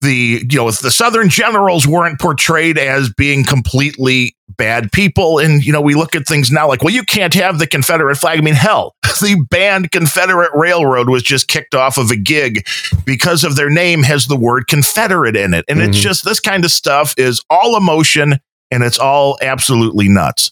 the 0.01 0.45
you 0.49 0.57
know 0.57 0.69
the 0.71 0.91
southern 0.91 1.29
generals 1.29 1.87
weren't 1.87 2.19
portrayed 2.19 2.77
as 2.77 3.13
being 3.13 3.43
completely 3.43 4.35
bad 4.57 4.91
people. 4.91 5.39
And 5.39 5.63
you 5.63 5.71
know 5.71 5.81
we 5.81 5.95
look 5.95 6.15
at 6.15 6.27
things 6.27 6.51
now 6.51 6.67
like 6.67 6.83
well 6.83 6.93
you 6.93 7.03
can't 7.03 7.33
have 7.33 7.59
the 7.59 7.67
confederate 7.67 8.15
flag. 8.15 8.39
I 8.39 8.41
mean 8.41 8.55
hell 8.55 8.95
the 9.21 9.45
band 9.49 9.91
confederate 9.91 10.51
railroad 10.53 11.09
was 11.09 11.23
just 11.23 11.47
kicked 11.47 11.75
off 11.75 11.97
of 11.97 12.11
a 12.11 12.17
gig 12.17 12.67
because 13.05 13.43
of 13.43 13.55
their 13.55 13.69
name 13.69 14.03
has 14.03 14.27
the 14.27 14.35
word 14.35 14.67
confederate 14.67 15.35
in 15.35 15.53
it. 15.53 15.65
And 15.67 15.79
mm-hmm. 15.79 15.89
it's 15.89 15.99
just 15.99 16.25
this 16.25 16.39
kind 16.39 16.65
of 16.65 16.71
stuff 16.71 17.13
is 17.17 17.43
all 17.49 17.77
emotion 17.77 18.39
and 18.71 18.83
it's 18.83 18.99
all 18.99 19.37
absolutely 19.41 20.09
nuts. 20.09 20.51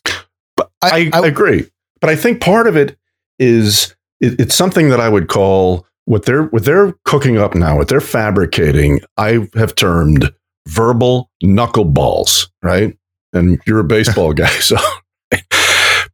But 0.56 0.70
i, 0.82 1.10
I, 1.14 1.20
I 1.22 1.28
agree. 1.28 1.70
But 2.00 2.10
i 2.10 2.16
think 2.16 2.42
part 2.42 2.68
of 2.68 2.78
it 2.78 2.98
is 3.40 3.96
it, 4.20 4.40
it's 4.40 4.56
something 4.56 4.90
that 4.90 5.00
i 5.00 5.10
would 5.10 5.28
call 5.28 5.86
what 6.10 6.26
they're 6.26 6.46
what 6.46 6.66
they're 6.66 6.96
cooking 7.06 7.38
up 7.38 7.54
now, 7.54 7.78
what 7.78 7.88
they're 7.88 8.02
fabricating, 8.02 9.00
I 9.16 9.48
have 9.54 9.76
termed 9.76 10.32
verbal 10.68 11.30
knuckleballs, 11.44 12.50
right? 12.64 12.98
And 13.32 13.62
you're 13.68 13.80
a 13.80 13.84
baseball 13.84 14.34
guy, 14.34 14.48
so 14.60 14.76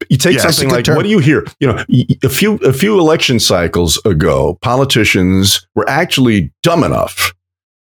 you 0.10 0.18
take 0.18 0.42
something 0.42 0.70
like 0.70 0.84
term. 0.84 0.98
what 0.98 1.04
do 1.04 1.10
you 1.10 1.20
hear? 1.20 1.46
You 1.62 1.68
know, 1.68 1.86
a 2.24 2.28
few 2.28 2.56
a 2.58 2.74
few 2.74 3.00
election 3.00 3.40
cycles 3.40 3.98
ago, 4.04 4.58
politicians 4.62 5.66
were 5.76 5.90
actually 5.90 6.52
dumb 6.62 6.84
enough 6.84 7.34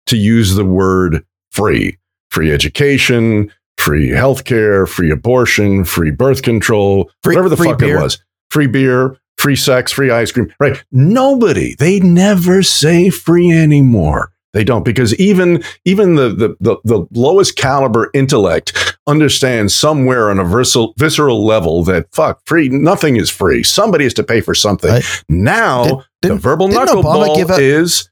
to 0.05 0.15
use 0.15 0.55
the 0.55 0.63
word 0.63 1.21
free, 1.51 1.97
free 2.31 2.49
education, 2.49 3.51
free 3.77 4.07
healthcare, 4.07 4.87
free 4.87 5.11
abortion, 5.11 5.83
free 5.83 6.11
birth 6.11 6.43
control, 6.43 7.11
free, 7.23 7.35
whatever 7.35 7.49
the 7.49 7.57
fuck 7.57 7.77
beer. 7.77 7.97
it 7.97 8.01
was, 8.01 8.23
free 8.51 8.67
beer, 8.67 9.17
free 9.45 9.55
sex, 9.55 9.91
free 9.91 10.09
ice 10.09 10.31
cream, 10.31 10.51
right? 10.59 10.83
Nobody, 10.91 11.75
they 11.75 11.99
never 11.99 12.63
say 12.63 13.11
free 13.11 13.51
anymore. 13.51 14.31
They 14.53 14.63
don't 14.63 14.83
because 14.83 15.13
even 15.19 15.63
even 15.83 16.15
the, 16.15 16.29
the 16.29 16.55
the, 16.59 16.77
the 16.83 17.07
lowest 17.11 17.55
caliber 17.55 18.09
intellect 18.15 18.97
understands 19.05 19.75
somewhere 19.75 20.31
on 20.31 20.39
a 20.39 20.45
visceral, 20.45 20.95
visceral 20.97 21.45
level 21.45 21.83
that 21.83 22.07
fuck 22.11 22.41
free 22.47 22.69
nothing 22.69 23.17
is 23.17 23.29
free. 23.29 23.61
Somebody 23.61 24.05
has 24.05 24.15
to 24.15 24.23
pay 24.23 24.41
for 24.41 24.55
something. 24.55 24.89
Right. 24.89 25.23
Now 25.29 26.05
did, 26.23 26.31
the 26.31 26.35
verbal 26.37 26.67
knuckleball 26.69 27.59
is 27.59 28.09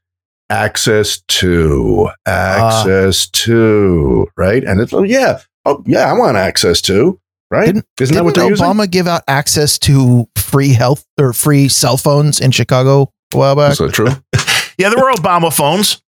access 0.51 1.23
to 1.29 2.09
access 2.27 3.25
uh, 3.25 3.29
to 3.31 4.27
right 4.37 4.63
and 4.63 4.79
it's 4.81 4.93
oh 4.93 5.01
yeah 5.01 5.39
oh 5.65 5.81
yeah 5.87 6.11
I 6.11 6.13
want 6.13 6.37
access 6.37 6.79
to 6.81 7.19
right? 7.53 7.67
Didn't, 7.67 7.85
Isn't 8.01 8.15
that 8.15 8.25
what 8.25 8.35
Obama 8.35 8.77
using? 8.77 8.89
give 8.89 9.07
out 9.07 9.21
access 9.27 9.77
to 9.79 10.27
free 10.35 10.73
health 10.73 11.05
or 11.19 11.33
free 11.33 11.69
cell 11.69 11.97
phones 11.97 12.41
in 12.41 12.51
Chicago? 12.51 13.11
a 13.33 13.37
while 13.37 13.55
back. 13.55 13.71
Is 13.73 13.77
that 13.79 13.93
true? 13.93 14.07
yeah, 14.77 14.89
there 14.89 14.97
were 14.97 15.11
Obama 15.13 15.53
phones. 15.53 16.01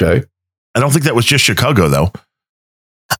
Okay. 0.00 0.24
I 0.74 0.80
don't 0.80 0.90
think 0.90 1.04
that 1.04 1.14
was 1.14 1.24
just 1.24 1.44
Chicago 1.44 1.88
though. 1.88 2.10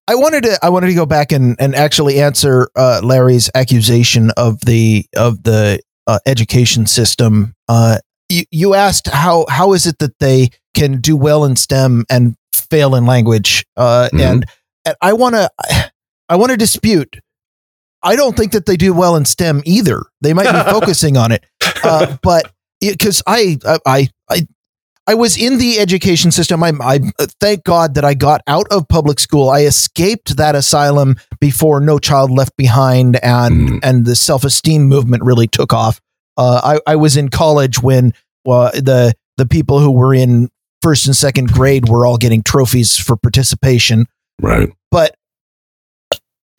I 0.09 0.15
wanted 0.15 0.45
to 0.45 0.59
I 0.63 0.71
wanted 0.71 0.89
to 0.89 0.95
go 0.95 1.07
back 1.07 1.31
and, 1.31 1.57
and 1.61 1.75
actually 1.75 2.21
answer 2.21 2.69
uh, 2.75 3.01
Larry's 3.03 3.51
accusation 3.55 4.31
of 4.37 4.61
the 4.61 5.07
of 5.17 5.43
the 5.45 5.81
uh, 6.07 6.19
education 6.27 6.87
system. 6.87 7.55
Uh, 7.69 7.99
you, 8.29 8.45
you 8.51 8.75
asked 8.75 9.09
how 9.09 9.47
how 9.49 9.73
is 9.73 9.87
it 9.87 9.99
that 9.99 10.19
they 10.19 10.49
can 10.75 11.01
do 11.01 11.17
well 11.17 11.45
in 11.45 11.55
STEM 11.55 12.05
and 12.11 12.35
fail 12.53 12.95
in 12.95 13.07
language? 13.07 13.65
Uh, 13.77 14.09
mm-hmm. 14.13 14.21
and, 14.21 14.47
and 14.85 14.97
I 15.01 15.13
want 15.13 15.37
to 15.37 15.51
I 16.29 16.37
want 16.37 16.51
to 16.51 16.57
dispute. 16.57 17.21
I 18.05 18.17
don't 18.17 18.37
think 18.37 18.53
that 18.53 18.67
they 18.67 18.77
do 18.77 18.93
well 18.95 19.17
in 19.17 19.25
STEM 19.25 19.63
either. 19.65 20.03
They 20.21 20.33
might 20.33 20.53
be 20.53 20.71
focusing 20.71 21.17
on 21.17 21.33
it, 21.33 21.45
uh, 21.83 22.17
but 22.23 22.53
because 22.81 23.23
I, 23.27 23.59
I 23.87 24.09
I 24.29 24.47
I 25.07 25.15
was 25.15 25.37
in 25.37 25.59
the 25.59 25.79
education 25.79 26.31
system. 26.31 26.63
I, 26.63 26.73
I 26.81 26.99
thank 27.41 27.65
God 27.65 27.95
that 27.95 28.05
I 28.05 28.15
got 28.15 28.41
out 28.47 28.67
of 28.71 28.89
public 28.89 29.21
school. 29.21 29.51
I 29.51 29.63
escaped 29.63 30.37
that 30.39 30.55
asylum 30.55 31.17
before 31.41 31.81
No 31.81 31.99
Child 31.99 32.31
Left 32.31 32.57
Behind 32.57 33.23
and 33.23 33.69
mm. 33.69 33.81
and 33.83 34.07
the 34.07 34.17
self 34.17 34.45
esteem 34.45 34.85
movement 34.85 35.23
really 35.23 35.47
took 35.47 35.73
off. 35.73 36.01
Uh, 36.37 36.79
I, 36.87 36.93
I 36.93 36.97
was 36.97 37.17
in 37.17 37.29
college 37.29 37.83
when 37.83 38.15
uh, 38.49 38.71
the 38.71 39.15
the 39.37 39.47
people 39.47 39.79
who 39.79 39.91
were 39.91 40.15
in 40.15 40.49
first 40.81 41.07
and 41.07 41.17
second 41.17 41.53
grade 41.53 41.89
were 41.89 42.07
all 42.07 42.17
getting 42.17 42.43
trophies 42.43 42.97
for 42.97 43.17
participation. 43.17 44.07
Right. 44.41 44.71
But 44.91 45.17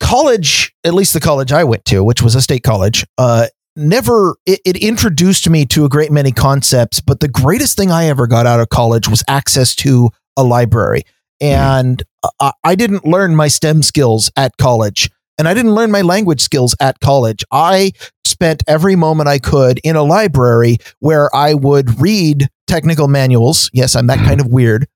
college, 0.00 0.74
at 0.84 0.94
least 0.94 1.12
the 1.14 1.20
college 1.20 1.52
I 1.52 1.64
went 1.64 1.84
to, 1.86 2.04
which 2.04 2.22
was 2.22 2.34
a 2.34 2.42
state 2.42 2.62
college, 2.62 3.04
uh, 3.18 3.46
never 3.76 4.36
it, 4.46 4.60
it, 4.64 4.76
introduced 4.78 5.48
me 5.48 5.66
to 5.66 5.84
a 5.84 5.88
great 5.88 6.10
many 6.10 6.32
concepts 6.32 6.98
but 6.98 7.20
the 7.20 7.28
greatest 7.28 7.76
thing 7.76 7.90
i 7.92 8.06
ever 8.06 8.26
got 8.26 8.46
out 8.46 8.58
of 8.58 8.70
college 8.70 9.06
was 9.06 9.22
access 9.28 9.74
to 9.76 10.08
a 10.36 10.42
library. 10.42 11.02
And 11.40 12.02
mm. 12.24 12.30
I, 12.40 12.52
I 12.64 12.74
didn't 12.74 13.04
learn 13.04 13.36
my 13.36 13.48
stem 13.48 13.82
skills 13.82 14.30
at 14.36 14.56
college 14.56 15.10
and 15.38 15.46
i 15.46 15.54
didn't 15.54 15.74
learn 15.74 15.90
my 15.90 16.02
language 16.02 16.40
skills 16.40 16.74
at 16.80 17.00
college. 17.00 17.44
I 17.50 17.92
spent 18.24 18.62
every 18.66 18.96
moment 18.96 19.28
i 19.28 19.38
could 19.38 19.78
in 19.84 19.96
a 19.96 20.02
library 20.02 20.78
where 21.00 21.34
i 21.34 21.54
would 21.54 22.00
read 22.00 22.48
technical 22.66 23.08
manuals. 23.08 23.70
Yes 23.72 23.94
i'm 23.94 24.06
that 24.06 24.18
kind 24.18 24.40
of 24.40 24.46
weird. 24.46 24.86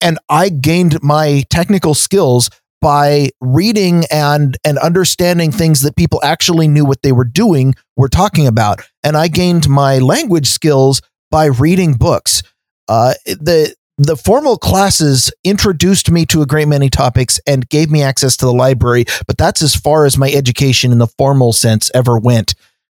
And 0.00 0.18
i 0.28 0.48
gained 0.50 1.02
my 1.02 1.44
technical 1.50 1.94
skills 1.94 2.50
by 2.80 3.30
reading 3.40 4.04
and 4.10 4.56
and 4.64 4.78
understanding 4.78 5.50
things 5.50 5.82
that 5.82 5.96
people 5.96 6.20
actually 6.22 6.68
knew 6.68 6.84
what 6.84 7.02
they 7.02 7.12
were 7.12 7.24
doing 7.24 7.74
were 7.96 8.08
talking 8.08 8.46
about. 8.46 8.80
And 9.02 9.16
i 9.16 9.28
gained 9.28 9.68
my 9.68 9.98
language 9.98 10.48
skills 10.48 11.00
by 11.30 11.46
reading 11.46 11.94
books. 11.94 12.42
Uh, 12.88 13.14
the 13.26 13.74
the 14.00 14.16
formal 14.16 14.56
classes 14.56 15.32
introduced 15.42 16.10
me 16.10 16.24
to 16.26 16.40
a 16.40 16.46
great 16.46 16.68
many 16.68 16.88
topics 16.88 17.40
and 17.46 17.68
gave 17.68 17.90
me 17.90 18.00
access 18.00 18.36
to 18.36 18.46
the 18.46 18.52
library 18.52 19.04
but 19.26 19.36
that's 19.36 19.60
as 19.60 19.74
far 19.74 20.04
as 20.04 20.16
my 20.16 20.30
education 20.30 20.92
in 20.92 20.98
the 20.98 21.08
formal 21.18 21.52
sense 21.52 21.90
ever 21.94 22.18
went. 22.18 22.54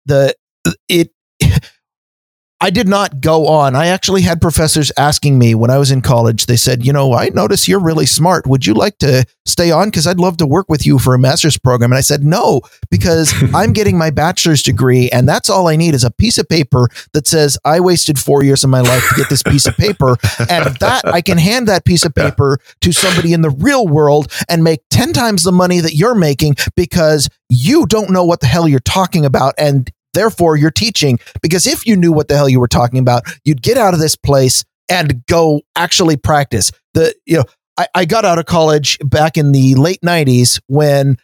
The 0.07 0.35
it 0.89 1.11
I 2.63 2.69
did 2.69 2.87
not 2.89 3.23
go 3.23 3.47
on. 3.47 3.75
I 3.75 3.87
actually 3.87 4.21
had 4.21 4.41
professors 4.41 4.93
asking 4.99 5.39
me 5.39 5.55
when 5.55 5.71
I 5.71 5.79
was 5.79 5.91
in 5.91 6.03
college. 6.03 6.45
They 6.45 6.57
said, 6.57 6.85
"You 6.85 6.93
know, 6.93 7.15
I 7.15 7.31
notice 7.31 7.67
you're 7.67 7.81
really 7.81 8.05
smart. 8.05 8.47
Would 8.47 8.67
you 8.67 8.75
like 8.75 8.99
to 8.99 9.25
stay 9.47 9.71
on 9.71 9.91
cuz 9.91 10.07
I'd 10.07 10.21
love 10.21 10.37
to 10.39 10.47
work 10.47 10.69
with 10.69 10.85
you 10.85 10.99
for 10.99 11.15
a 11.15 11.19
master's 11.19 11.57
program." 11.57 11.91
And 11.91 11.99
I 11.99 12.03
said, 12.03 12.23
"No, 12.23 12.61
because 12.91 13.33
I'm 13.55 13.73
getting 13.73 13.97
my 13.97 14.11
bachelor's 14.11 14.63
degree 14.63 15.09
and 15.11 15.27
that's 15.27 15.49
all 15.49 15.69
I 15.69 15.77
need 15.77 15.95
is 15.95 16.05
a 16.05 16.11
piece 16.11 16.37
of 16.37 16.49
paper 16.49 16.89
that 17.15 17.27
says 17.27 17.57
I 17.65 17.81
wasted 17.81 18.19
4 18.19 18.43
years 18.45 18.63
of 18.63 18.69
my 18.69 18.81
life 18.81 19.09
to 19.09 19.15
get 19.15 19.31
this 19.31 19.43
piece 19.43 19.67
of 19.67 19.77
paper 19.77 20.17
and 20.51 20.77
that 20.81 21.03
I 21.07 21.23
can 21.23 21.39
hand 21.39 21.67
that 21.69 21.87
piece 21.87 22.05
of 22.05 22.15
paper 22.15 22.59
to 22.83 22.93
somebody 22.93 23.33
in 23.33 23.41
the 23.41 23.51
real 23.51 23.89
world 23.89 24.31
and 24.51 24.63
make 24.63 24.81
10 24.91 25.15
times 25.15 25.45
the 25.45 25.53
money 25.53 25.81
that 25.81 25.95
you're 25.95 26.15
making 26.15 26.57
because 26.77 27.31
you 27.49 27.87
don't 27.87 28.11
know 28.11 28.25
what 28.25 28.41
the 28.41 28.47
hell 28.47 28.69
you're 28.69 28.81
talking 28.81 29.25
about 29.25 29.55
and 29.57 29.91
Therefore, 30.15 30.57
you're 30.57 30.71
teaching 30.71 31.19
because 31.43 31.67
if 31.67 31.87
you 31.87 31.97
knew 31.97 32.13
what 32.13 32.29
the 32.29 32.37
hell 32.37 32.49
you 32.49 32.61
were 32.61 32.69
talking 32.69 32.99
about, 32.99 33.23
you'd 33.45 33.63
get 33.63 33.77
out 33.77 33.95
of 33.95 34.01
this 34.01 34.17
place 34.17 34.65
and 34.89 35.25
go 35.27 35.63
actually 35.77 36.17
practice. 36.17 36.73
The 36.95 37.15
you 37.27 37.39
know, 37.39 37.45
I, 37.77 37.87
I 37.95 38.05
got 38.05 38.25
out 38.25 38.39
of 38.39 38.47
college 38.47 38.99
back 39.05 39.37
in 39.37 39.53
the 39.53 39.75
late 39.77 40.01
'90s 40.03 40.61
when 40.67 41.17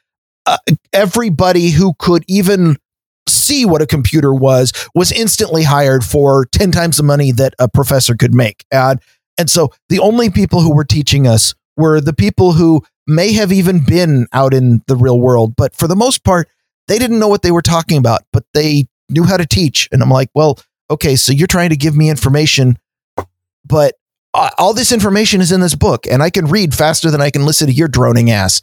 uh, 0.47 0.59
everybody 0.93 1.71
who 1.71 1.95
could 1.99 2.25
even 2.29 2.77
see 3.29 3.65
what 3.65 3.83
a 3.83 3.87
computer 3.87 4.33
was 4.33 4.73
was 4.95 5.13
instantly 5.13 5.65
hired 5.65 6.05
for 6.05 6.47
10 6.47 6.71
times 6.71 6.97
the 6.97 7.03
money 7.03 7.33
that 7.33 7.55
a 7.59 7.69
professor 7.69 8.15
could 8.15 8.33
make. 8.33 8.65
And, 8.71 9.01
and 9.37 9.51
so 9.51 9.71
the 9.89 9.99
only 9.99 10.31
people 10.31 10.61
who 10.61 10.75
were 10.75 10.85
teaching 10.85 11.27
us 11.27 11.55
were 11.77 12.01
the 12.01 12.13
people 12.13 12.53
who 12.53 12.83
may 13.07 13.33
have 13.33 13.53
even 13.53 13.85
been 13.85 14.27
out 14.33 14.55
in 14.55 14.83
the 14.87 14.97
real 14.97 15.21
world, 15.21 15.55
but 15.57 15.75
for 15.75 15.87
the 15.87 15.97
most 15.97 16.25
part, 16.25 16.49
they 16.89 16.99
didn't 16.99 17.19
know 17.19 17.29
what 17.29 17.43
they 17.43 17.51
were 17.51 17.63
talking 17.63 17.99
about, 17.99 18.23
but 18.33 18.45
they 18.55 18.87
knew 19.09 19.25
how 19.25 19.37
to 19.37 19.47
teach. 19.47 19.89
And 19.93 20.03
I'm 20.03 20.11
like, 20.11 20.31
well, 20.35 20.59
okay, 20.91 21.17
so 21.17 21.33
you're 21.33 21.47
trying 21.47 21.71
to 21.71 21.77
give 21.77 21.97
me 21.97 22.11
information, 22.11 22.77
but 23.65 23.95
all 24.59 24.75
this 24.75 24.93
information 24.93 25.41
is 25.41 25.51
in 25.51 25.61
this 25.61 25.75
book, 25.75 26.07
and 26.07 26.23
I 26.23 26.29
can 26.31 26.47
read 26.47 26.75
faster 26.75 27.11
than 27.11 27.23
I 27.23 27.31
can 27.31 27.47
listen 27.47 27.69
to 27.69 27.73
your 27.73 27.89
droning 27.89 28.31
ass. 28.31 28.61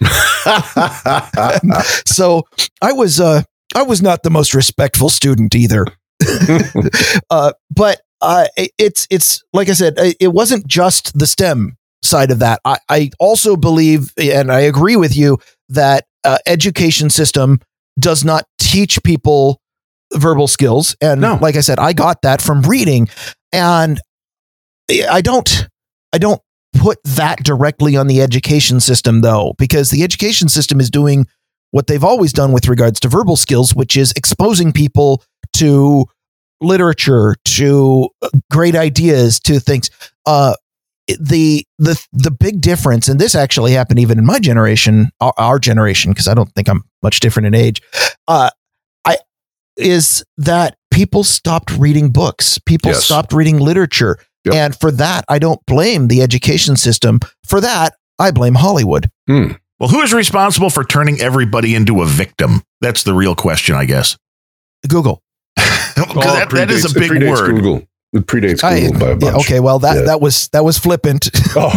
so 2.06 2.44
I 2.82 2.92
was, 2.92 3.20
uh, 3.20 3.42
I 3.74 3.82
was 3.82 4.02
not 4.02 4.22
the 4.24 4.30
most 4.30 4.54
respectful 4.54 5.10
student 5.10 5.56
either. 5.56 5.88
uh, 7.30 7.54
but 7.72 8.02
uh, 8.22 8.46
it's 8.78 9.08
it's 9.10 9.44
like 9.52 9.68
I 9.68 9.74
said, 9.74 9.96
it 9.98 10.32
wasn't 10.32 10.68
just 10.68 11.18
the 11.18 11.28
STEM 11.28 11.76
side 12.02 12.32
of 12.32 12.40
that. 12.40 12.62
I, 12.64 12.78
I 12.88 13.10
also 13.20 13.56
believe, 13.56 14.14
and 14.18 14.52
I 14.52 14.62
agree 14.62 14.96
with 14.96 15.18
you 15.18 15.40
that 15.70 16.06
uh, 16.24 16.38
education 16.46 17.10
system 17.10 17.60
does 18.00 18.24
not 18.24 18.46
teach 18.60 19.02
people 19.04 19.62
verbal 20.14 20.48
skills. 20.48 20.96
And 21.02 21.22
no. 21.22 21.38
like 21.42 21.56
I 21.56 21.62
said, 21.62 21.80
I 21.80 21.94
got 21.94 22.22
that 22.22 22.42
from 22.42 22.62
reading. 22.62 23.10
And 23.52 24.00
I 24.90 25.22
don't, 25.22 25.68
I 26.12 26.18
don't 26.18 26.42
put 26.74 26.98
that 27.04 27.40
directly 27.44 27.96
on 27.96 28.08
the 28.08 28.22
education 28.22 28.80
system 28.80 29.22
though, 29.22 29.54
because 29.58 29.90
the 29.90 30.04
education 30.04 30.50
system 30.50 30.80
is 30.80 30.90
doing 30.90 31.28
what 31.72 31.88
they've 31.88 32.04
always 32.04 32.34
done 32.34 32.52
with 32.52 32.68
regards 32.68 33.00
to 33.02 33.08
verbal 33.08 33.36
skills, 33.36 33.74
which 33.74 33.98
is 33.98 34.14
exposing 34.16 34.72
people 34.72 35.24
to 35.54 36.06
literature, 36.62 37.36
to 37.46 38.10
uh, 38.22 38.30
great 38.52 38.76
ideas, 38.76 39.40
to 39.40 39.60
things. 39.60 39.90
Uh, 40.26 40.56
the 41.08 41.66
the 41.78 42.02
the 42.14 42.32
big 42.32 42.62
difference, 42.62 43.08
and 43.08 43.20
this 43.20 43.36
actually 43.36 43.74
happened 43.74 44.00
even 44.00 44.18
in 44.18 44.26
my 44.26 44.40
generation, 44.40 45.10
our, 45.20 45.34
our 45.38 45.60
generation, 45.60 46.12
because 46.12 46.28
I 46.28 46.34
don't 46.34 46.52
think 46.54 46.70
I'm 46.70 46.84
much 47.02 47.20
different 47.20 47.48
in 47.48 47.56
age. 47.56 47.82
Uh, 48.28 48.50
I 49.06 49.18
is 49.78 50.24
that 50.38 50.78
people 50.92 51.24
stopped 51.24 51.72
reading 51.78 52.10
books, 52.10 52.58
people 52.58 52.92
yes. 52.92 53.04
stopped 53.04 53.34
reading 53.34 53.60
literature, 53.60 54.18
yep. 54.46 54.56
and 54.56 54.76
for 54.76 54.92
that, 54.92 55.26
I 55.28 55.40
don't 55.40 55.64
blame 55.66 56.08
the 56.08 56.22
education 56.22 56.78
system. 56.78 57.20
For 57.46 57.60
that, 57.60 57.96
I 58.20 58.32
blame 58.32 58.56
Hollywood. 58.56 59.10
Hmm. 59.28 59.54
Well, 59.80 59.90
who 59.90 60.02
is 60.02 60.14
responsible 60.14 60.70
for 60.70 60.86
turning 60.86 61.20
everybody 61.20 61.76
into 61.76 62.02
a 62.02 62.06
victim? 62.06 62.64
That's 62.80 63.04
the 63.04 63.14
real 63.14 63.36
question, 63.36 63.76
I 63.76 63.86
guess. 63.86 64.18
Google. 64.88 65.22
well, 65.58 66.36
that, 66.36 66.50
that 66.52 66.72
is 66.72 66.90
a 66.90 66.98
big 66.98 67.12
word. 67.12 67.56
Google. 67.56 67.84
It 68.14 68.28
predates 68.28 68.62
Google 68.62 68.96
I, 68.96 69.00
by 69.00 69.10
a 69.10 69.16
bunch. 69.16 69.24
Yeah, 69.24 69.40
okay, 69.40 69.60
well 69.60 69.80
that 69.80 69.96
yeah. 69.96 70.02
that 70.04 70.22
was 70.22 70.48
that 70.50 70.64
was 70.64 70.78
flippant. 70.78 71.30
Oh. 71.56 71.72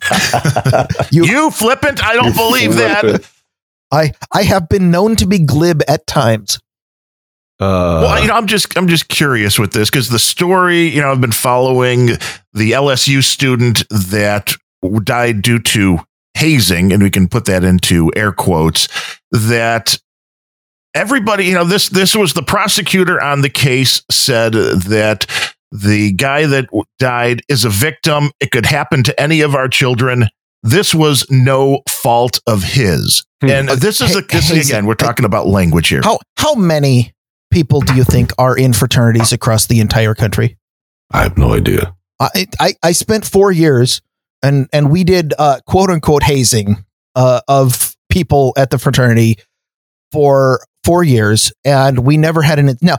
you, 1.12 1.24
you 1.24 1.50
flippant? 1.50 2.02
I 2.02 2.14
don't 2.14 2.34
believe 2.34 2.74
that. 2.76 3.28
I 3.92 4.12
I 4.32 4.42
have 4.42 4.68
been 4.68 4.90
known 4.90 5.16
to 5.16 5.26
be 5.26 5.38
glib 5.38 5.82
at 5.88 6.06
times. 6.06 6.58
Uh, 7.60 8.00
well, 8.02 8.20
you 8.20 8.26
know, 8.26 8.34
I'm 8.34 8.46
just 8.46 8.76
I'm 8.76 8.88
just 8.88 9.08
curious 9.08 9.58
with 9.58 9.72
this 9.72 9.90
because 9.90 10.08
the 10.08 10.18
story, 10.18 10.88
you 10.88 11.00
know, 11.00 11.10
I've 11.10 11.20
been 11.20 11.30
following 11.30 12.06
the 12.54 12.72
LSU 12.72 13.22
student 13.22 13.84
that 13.90 14.54
died 15.04 15.42
due 15.42 15.58
to 15.58 15.98
hazing, 16.34 16.92
and 16.92 17.02
we 17.02 17.10
can 17.10 17.28
put 17.28 17.44
that 17.44 17.62
into 17.62 18.10
air 18.16 18.32
quotes. 18.32 18.88
That 19.30 19.98
everybody, 20.94 21.44
you 21.46 21.54
know, 21.54 21.64
this 21.64 21.90
this 21.90 22.16
was 22.16 22.32
the 22.32 22.42
prosecutor 22.42 23.22
on 23.22 23.42
the 23.42 23.50
case 23.50 24.02
said 24.10 24.54
that 24.54 25.26
the 25.72 26.12
guy 26.12 26.46
that 26.46 26.68
died 26.98 27.42
is 27.48 27.64
a 27.64 27.70
victim. 27.70 28.30
It 28.40 28.50
could 28.50 28.66
happen 28.66 29.02
to 29.04 29.20
any 29.20 29.40
of 29.40 29.54
our 29.54 29.68
children. 29.68 30.28
This 30.62 30.94
was 30.94 31.26
no 31.30 31.82
fault 31.88 32.40
of 32.46 32.62
his. 32.62 33.24
Hmm. 33.40 33.50
And 33.50 33.68
this 33.68 34.00
is 34.00 34.14
a, 34.16 34.20
this 34.20 34.50
again, 34.50 34.86
we're 34.86 34.94
talking 34.94 35.24
about 35.24 35.46
language 35.46 35.88
here. 35.88 36.02
How 36.02 36.18
how 36.36 36.54
many 36.54 37.14
people 37.50 37.80
do 37.80 37.94
you 37.94 38.04
think 38.04 38.32
are 38.38 38.56
in 38.56 38.72
fraternities 38.72 39.32
across 39.32 39.66
the 39.66 39.80
entire 39.80 40.14
country? 40.14 40.58
I 41.10 41.22
have 41.22 41.38
no 41.38 41.54
idea. 41.54 41.94
I 42.18 42.46
I, 42.60 42.74
I 42.82 42.92
spent 42.92 43.24
four 43.24 43.50
years 43.52 44.02
and 44.42 44.68
and 44.72 44.90
we 44.90 45.04
did 45.04 45.34
uh, 45.38 45.60
quote 45.66 45.90
unquote 45.90 46.22
hazing 46.22 46.84
uh, 47.14 47.40
of 47.48 47.96
people 48.10 48.52
at 48.56 48.70
the 48.70 48.78
fraternity 48.78 49.38
for 50.12 50.60
four 50.84 51.04
years, 51.04 51.52
and 51.64 52.00
we 52.00 52.16
never 52.16 52.42
had 52.42 52.58
an 52.58 52.76
now 52.82 52.98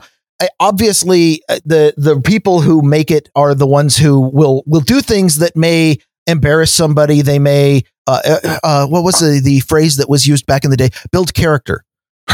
obviously, 0.60 1.42
uh, 1.50 1.60
the 1.66 1.94
the 1.98 2.20
people 2.22 2.62
who 2.62 2.82
make 2.82 3.12
it 3.12 3.30
are 3.36 3.54
the 3.56 3.68
ones 3.68 3.98
who 3.98 4.20
will 4.20 4.64
will 4.66 4.82
do 4.82 5.02
things 5.02 5.38
that 5.38 5.56
may 5.56 5.98
embarrass 6.28 6.74
somebody. 6.74 7.22
They 7.22 7.40
may 7.40 7.84
uh, 8.08 8.22
uh, 8.44 8.58
uh, 8.64 8.88
what 8.88 9.04
was 9.04 9.20
the, 9.20 9.42
the 9.44 9.60
phrase 9.62 9.98
that 9.98 10.10
was 10.10 10.28
used 10.28 10.46
back 10.46 10.64
in 10.64 10.72
the 10.72 10.78
day? 10.78 10.90
Build 11.12 11.34
character. 11.34 11.84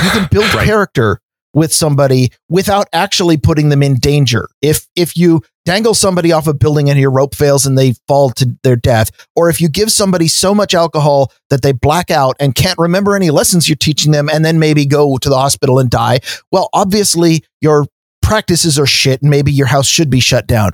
You 0.02 0.10
can 0.10 0.28
build 0.32 0.46
right. 0.54 0.66
character 0.66 1.22
with 1.54 1.74
somebody 1.74 2.32
without 2.50 2.88
actually 2.94 3.38
putting 3.38 3.70
them 3.70 3.82
in 3.82 3.96
danger. 3.96 4.48
If 4.62 4.88
if 4.96 5.18
you 5.18 5.42
dangle 5.66 5.94
somebody 5.94 6.32
off 6.32 6.48
a 6.48 6.54
building 6.54 6.90
and 6.90 7.00
your 7.00 7.12
rope 7.12 7.36
fails 7.36 7.66
and 7.66 7.78
they 7.78 7.94
fall 8.08 8.30
to 8.32 8.56
their 8.64 8.76
death, 8.76 9.10
or 9.36 9.50
if 9.50 9.60
you 9.60 9.68
give 9.68 9.92
somebody 9.92 10.28
so 10.28 10.54
much 10.54 10.74
alcohol 10.74 11.32
that 11.50 11.64
they 11.64 11.72
black 11.72 12.12
out 12.12 12.36
and 12.40 12.54
can't 12.54 12.78
remember 12.78 13.16
any 13.16 13.32
lessons 13.32 13.68
you're 13.68 13.76
teaching 13.76 14.12
them 14.12 14.30
and 14.30 14.46
then 14.46 14.60
maybe 14.60 14.86
go 14.86 15.18
to 15.18 15.30
the 15.30 15.38
hospital 15.38 15.80
and 15.80 15.90
die, 15.90 16.20
well, 16.52 16.70
obviously 16.74 17.44
your 17.60 17.88
practices 18.28 18.78
are 18.78 18.86
shit 18.86 19.22
and 19.22 19.32
maybe 19.32 19.54
your 19.54 19.68
house 19.68 19.88
should 19.88 20.10
be 20.10 20.20
shut 20.20 20.48
down. 20.48 20.72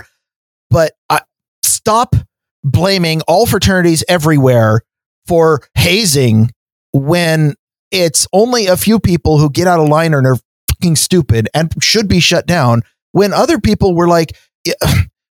But 0.70 0.92
uh, 1.08 1.20
stop 1.62 2.16
blaming 2.64 3.20
all 3.28 3.46
fraternities 3.46 4.02
everywhere 4.08 4.82
for 5.26 5.62
hazing 5.76 6.50
when 6.92 7.54
it's 7.92 8.26
only 8.32 8.66
a 8.66 8.76
few 8.76 8.98
people 8.98 9.38
who 9.38 9.50
get 9.50 9.68
out 9.68 9.78
of 9.78 9.88
line 9.88 10.14
and 10.14 10.26
are 10.26 10.36
fucking 10.68 10.96
stupid 10.96 11.48
and 11.54 11.72
should 11.80 12.08
be 12.08 12.18
shut 12.18 12.44
down 12.44 12.82
when 13.12 13.32
other 13.32 13.60
people 13.60 13.94
were 13.94 14.08
like 14.08 14.36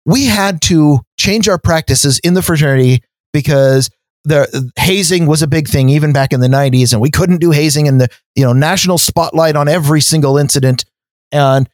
we 0.05 0.25
had 0.25 0.61
to 0.63 0.99
change 1.17 1.47
our 1.47 1.57
practices 1.57 2.19
in 2.19 2.33
the 2.33 2.41
fraternity 2.41 3.01
because 3.31 3.89
the 4.25 4.71
hazing 4.77 5.25
was 5.25 5.41
a 5.41 5.47
big 5.47 5.69
thing 5.69 5.87
even 5.87 6.11
back 6.11 6.33
in 6.33 6.41
the 6.41 6.47
90s 6.47 6.91
and 6.91 7.01
we 7.01 7.09
couldn't 7.09 7.39
do 7.39 7.51
hazing 7.51 7.85
in 7.85 7.97
the 7.97 8.09
you 8.35 8.43
know 8.43 8.51
national 8.51 8.97
spotlight 8.97 9.55
on 9.55 9.69
every 9.69 10.01
single 10.01 10.37
incident 10.37 10.83
and 11.31 11.69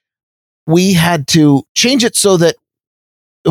we 0.67 0.93
had 0.93 1.27
to 1.29 1.63
change 1.73 2.03
it 2.03 2.15
so 2.15 2.37
that 2.37 2.55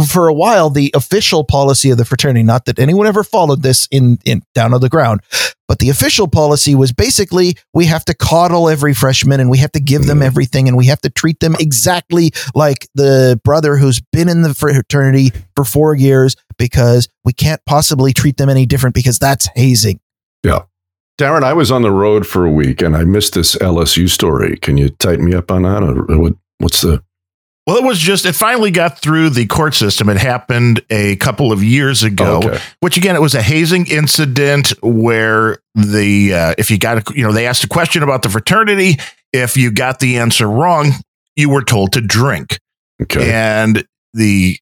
for 0.09 0.27
a 0.27 0.35
while 0.35 0.71
the 0.71 0.91
official 0.95 1.45
policy 1.45 1.91
of 1.91 1.99
the 1.99 2.05
fraternity 2.05 2.43
not 2.43 2.65
that 2.65 2.81
anyone 2.81 3.07
ever 3.07 3.23
followed 3.23 3.62
this 3.62 3.87
in 3.93 4.19
in 4.25 4.43
down 4.53 4.75
on 4.75 4.81
the 4.81 4.89
ground 4.89 5.21
but 5.69 5.79
the 5.79 5.89
official 5.89 6.27
policy 6.27 6.75
was 6.75 6.93
basically 6.93 7.57
we 7.73 7.87
have 7.87 8.05
to 8.05 8.12
coddle 8.12 8.69
every 8.69 8.93
freshman 8.93 9.39
and 9.39 9.49
we 9.49 9.59
have 9.59 9.71
to 9.71 9.81
give 9.81 10.07
them 10.07 10.21
everything 10.21 10.67
and 10.67 10.77
we 10.77 10.87
have 10.87 11.01
to 11.01 11.11
treat 11.11 11.39
them 11.39 11.55
exactly 11.61 12.33
like 12.57 12.89
the 12.97 13.41
brother 13.45 13.77
who's 13.77 14.01
been 14.12 14.29
in 14.29 14.43
the 14.43 14.53
fraternity 14.53 15.31
for 15.55 15.65
4 15.65 15.95
years 15.95 16.35
because 16.59 17.09
we 17.25 17.33
can't 17.33 17.65
possibly 17.65 18.12
treat 18.12 18.37
them 18.37 18.49
any 18.49 18.67
different 18.67 18.97
because 18.97 19.21
that's 19.21 19.49
hazing 19.55 20.01
yeah 20.43 20.62
Darren, 21.17 21.45
I 21.45 21.53
was 21.53 21.71
on 21.71 21.83
the 21.83 21.93
road 21.93 22.27
for 22.27 22.45
a 22.45 22.51
week 22.51 22.83
and 22.83 22.97
I 22.97 23.05
missed 23.05 23.35
this 23.35 23.55
LSU 23.55 24.09
story. 24.09 24.57
Can 24.57 24.77
you 24.77 24.89
tighten 24.89 25.25
me 25.25 25.33
up 25.33 25.49
on 25.49 25.62
that? 25.62 26.35
What's 26.59 26.81
the 26.81 27.03
well, 27.67 27.79
it 27.79 27.85
was 27.85 27.99
just, 27.99 28.27
it 28.27 28.35
finally 28.35 28.71
got 28.71 28.99
through 28.99 29.31
the 29.31 29.47
court 29.47 29.75
system. 29.75 30.11
It 30.11 30.19
happened 30.19 30.83
a 30.91 31.17
couple 31.17 31.51
of 31.51 31.63
years 31.63 32.03
ago, 32.03 32.43
okay. 32.45 32.59
which 32.81 32.99
again, 32.99 33.17
it 33.17 33.23
was 33.23 33.35
a 33.35 33.41
hazing 33.41 33.87
incident 33.87 34.75
where 34.83 35.59
the, 35.75 36.35
uh, 36.35 36.55
if 36.59 36.71
you 36.71 36.77
got, 36.77 36.99
a, 36.99 37.15
you 37.15 37.23
know, 37.23 37.33
they 37.33 37.47
asked 37.47 37.65
a 37.65 37.69
question 37.69 38.03
about 38.03 38.23
the 38.23 38.29
fraternity. 38.29 38.97
If 39.33 39.57
you 39.57 39.71
got 39.71 39.99
the 39.99 40.19
answer 40.19 40.47
wrong, 40.47 40.91
you 41.37 41.49
were 41.49 41.65
told 41.65 41.93
to 41.95 42.03
drink. 42.03 42.61
Okay. 43.01 43.33
And 43.33 43.87
the, 44.13 44.59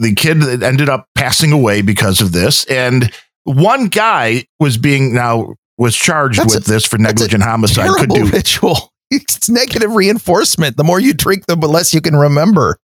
the 0.00 0.14
kid 0.16 0.40
that 0.40 0.64
ended 0.64 0.88
up 0.88 1.06
passing 1.14 1.52
away 1.52 1.80
because 1.80 2.20
of 2.20 2.32
this. 2.32 2.64
And 2.64 3.12
one 3.44 3.86
guy 3.86 4.46
was 4.58 4.78
being 4.78 5.14
now 5.14 5.54
was 5.78 5.94
charged 5.94 6.40
that's 6.40 6.56
with 6.56 6.66
a, 6.66 6.70
this 6.72 6.86
for 6.86 6.98
negligent 6.98 7.44
homicide. 7.44 7.88
Could 7.98 8.10
do 8.10 8.26
ritual 8.26 8.91
it's 9.12 9.48
negative 9.48 9.94
reinforcement. 9.94 10.76
The 10.76 10.84
more 10.84 11.00
you 11.00 11.14
drink, 11.14 11.46
the 11.46 11.56
less 11.56 11.92
you 11.92 12.00
can 12.00 12.16
remember. 12.16 12.78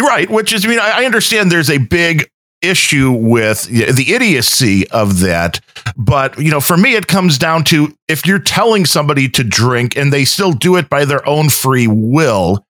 Right. 0.00 0.30
Which 0.30 0.52
is, 0.52 0.64
I 0.64 0.68
mean, 0.68 0.78
I 0.80 1.04
understand 1.04 1.50
there's 1.50 1.70
a 1.70 1.78
big 1.78 2.30
issue 2.60 3.12
with 3.12 3.64
the 3.64 4.14
idiocy 4.14 4.88
of 4.90 5.20
that. 5.20 5.60
But, 5.96 6.38
you 6.38 6.50
know, 6.50 6.60
for 6.60 6.76
me, 6.76 6.94
it 6.94 7.06
comes 7.06 7.38
down 7.38 7.64
to 7.64 7.94
if 8.08 8.26
you're 8.26 8.38
telling 8.38 8.84
somebody 8.84 9.28
to 9.30 9.44
drink 9.44 9.96
and 9.96 10.12
they 10.12 10.24
still 10.24 10.52
do 10.52 10.76
it 10.76 10.88
by 10.88 11.04
their 11.04 11.26
own 11.28 11.48
free 11.48 11.86
will, 11.86 12.64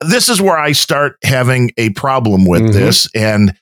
this 0.00 0.28
is 0.28 0.40
where 0.40 0.58
I 0.58 0.72
start 0.72 1.16
having 1.22 1.70
a 1.76 1.90
problem 1.90 2.46
with 2.46 2.62
mm-hmm. 2.62 2.72
this. 2.72 3.08
And 3.14 3.56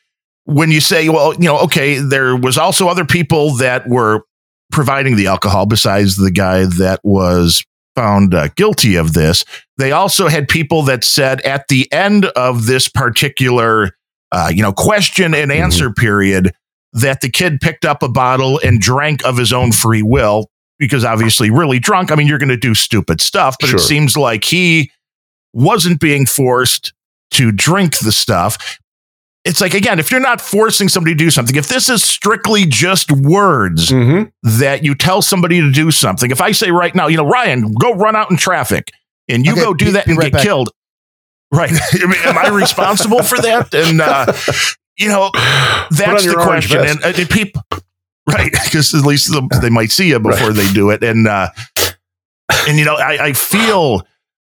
when 0.44 0.70
you 0.70 0.80
say, 0.80 1.09
well, 1.09 1.34
you 1.34 1.44
know, 1.44 1.59
okay, 1.61 1.98
there 1.98 2.36
was 2.36 2.59
also 2.59 2.88
other 2.88 3.05
people 3.05 3.55
that 3.57 3.88
were 3.88 4.22
providing 4.70 5.16
the 5.16 5.26
alcohol 5.26 5.66
besides 5.66 6.16
the 6.16 6.30
guy 6.30 6.64
that 6.64 7.00
was 7.05 7.64
found 7.95 8.34
uh, 8.34 8.49
guilty 8.57 8.97
of 8.97 9.12
this. 9.12 9.45
They 9.78 9.93
also 9.93 10.28
had 10.28 10.49
people 10.49 10.82
that 10.84 11.05
said 11.05 11.40
at 11.43 11.68
the 11.68 11.90
end 11.93 12.26
of 12.26 12.66
this 12.66 12.88
particular, 12.88 13.90
uh, 14.30 14.51
you 14.55 14.62
know, 14.62 14.72
question 14.72 15.34
and 15.34 15.51
mm-hmm. 15.51 15.62
answer 15.62 15.88
mm-hmm. 15.88 16.01
period 16.01 16.53
that 16.93 17.20
the 17.20 17.30
kid 17.30 17.61
picked 17.61 17.84
up 17.84 18.03
a 18.03 18.09
bottle 18.09 18.61
and 18.62 18.80
drank 18.80 19.24
of 19.24 19.36
his 19.36 19.53
own 19.53 19.72
free 19.72 20.03
will 20.03 20.51
because 20.78 21.05
obviously 21.05 21.51
really 21.51 21.78
drunk. 21.78 22.11
I 22.11 22.16
mean, 22.16 22.26
you're 22.26 22.38
going 22.38 22.49
to 22.49 22.57
do 22.57 22.74
stupid 22.74 23.20
stuff, 23.20 23.57
but 23.61 23.68
sure. 23.68 23.78
it 23.78 23.82
seems 23.82 24.16
like 24.16 24.45
he 24.45 24.90
wasn't 25.53 26.01
being 26.01 26.26
forced 26.26 26.93
to 27.32 27.53
drink 27.53 27.99
the 27.99 28.12
stuff 28.12 28.78
it's 29.45 29.61
like 29.61 29.74
again 29.74 29.99
if 29.99 30.11
you're 30.11 30.20
not 30.20 30.40
forcing 30.40 30.88
somebody 30.88 31.14
to 31.14 31.18
do 31.18 31.30
something 31.30 31.57
if 31.57 31.68
this 31.68 31.88
is 31.88 32.03
strictly 32.03 32.64
just 32.64 33.11
words 33.11 33.90
mm-hmm. 33.90 34.28
that 34.59 34.84
you 34.84 34.95
tell 34.95 35.22
somebody 35.22 35.61
to 35.61 35.72
do 35.72 35.90
something 35.90 36.30
if 36.30 36.40
i 36.40 36.53
say 36.53 36.70
right 36.70 36.95
now 36.95 37.07
you 37.07 37.16
know 37.16 37.26
ryan 37.26 37.72
go 37.72 37.95
run 37.95 38.16
out 38.16 38.30
in 38.30 38.36
traffic 38.36 38.93
and 39.28 39.45
you 39.45 39.53
okay, 39.53 39.62
go 39.62 39.74
do 39.74 39.86
be, 39.86 39.90
that 39.93 40.07
and 40.07 40.16
right 40.16 40.26
get 40.26 40.32
back. 40.34 40.43
killed 40.43 40.70
right 41.53 41.70
am 42.03 42.38
i 42.38 42.49
responsible 42.49 43.22
for 43.22 43.38
that 43.38 43.72
and 43.74 44.01
uh, 44.01 44.32
you 44.99 45.09
know 45.09 45.30
that's 45.90 46.24
the 46.24 46.34
question 46.40 46.80
and, 46.80 47.03
and, 47.05 47.30
people 47.30 47.62
right 48.28 48.53
because 48.64 48.95
at 48.95 49.05
least 49.05 49.30
the, 49.30 49.59
they 49.61 49.70
might 49.70 49.90
see 49.90 50.09
you 50.09 50.20
before 50.20 50.49
right. 50.49 50.57
they 50.57 50.72
do 50.72 50.90
it 50.90 51.03
and 51.03 51.26
uh, 51.26 51.49
and 52.68 52.78
you 52.78 52.84
know 52.84 52.95
I, 52.95 53.26
I 53.26 53.32
feel 53.32 54.07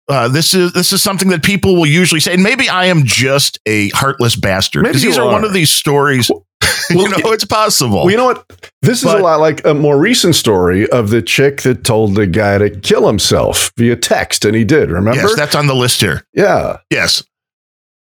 uh, 0.09 0.27
this 0.27 0.53
is 0.53 0.73
this 0.73 0.91
is 0.91 1.03
something 1.03 1.29
that 1.29 1.43
people 1.43 1.75
will 1.75 1.85
usually 1.85 2.19
say, 2.19 2.33
and 2.33 2.41
maybe 2.41 2.67
I 2.67 2.85
am 2.85 3.03
just 3.05 3.59
a 3.67 3.89
heartless 3.89 4.35
bastard 4.35 4.85
because 4.85 5.03
these 5.03 5.17
are, 5.17 5.27
are, 5.27 5.31
one 5.31 5.45
of 5.45 5.53
these 5.53 5.71
stories. 5.71 6.29
Well, 6.29 6.45
you 6.89 7.09
know, 7.09 7.31
it's 7.31 7.45
possible. 7.45 7.99
Well, 7.99 8.11
you 8.11 8.17
know 8.17 8.25
what? 8.25 8.43
This 8.81 9.03
but, 9.03 9.15
is 9.15 9.19
a 9.21 9.23
lot 9.23 9.39
like 9.39 9.63
a 9.65 9.73
more 9.75 9.99
recent 9.99 10.35
story 10.35 10.89
of 10.89 11.11
the 11.11 11.21
chick 11.21 11.61
that 11.61 11.83
told 11.83 12.15
the 12.15 12.25
guy 12.25 12.57
to 12.57 12.71
kill 12.71 13.05
himself 13.05 13.71
via 13.77 13.95
text, 13.95 14.45
and 14.45 14.55
he 14.55 14.65
did. 14.65 14.89
Remember? 14.89 15.21
Yes, 15.21 15.35
that's 15.35 15.55
on 15.55 15.67
the 15.67 15.75
list 15.75 16.01
here. 16.01 16.25
Yeah. 16.33 16.77
Yes. 16.89 17.23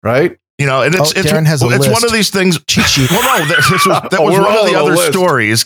Right. 0.02 0.38
You 0.58 0.66
know, 0.66 0.82
and 0.82 0.94
it's 0.94 1.14
oh, 1.16 1.20
it's, 1.20 1.32
it's 1.32 1.64
list. 1.64 1.92
one 1.92 2.06
of 2.06 2.12
these 2.12 2.30
things. 2.30 2.60
well, 3.12 3.40
no, 3.40 3.46
this 3.46 3.72
was, 3.72 3.84
that 3.84 4.14
oh, 4.20 4.24
was 4.24 4.40
one 4.40 4.58
of 4.58 4.66
the 4.66 4.76
other 4.76 4.96
list. 4.96 5.12
stories. 5.12 5.66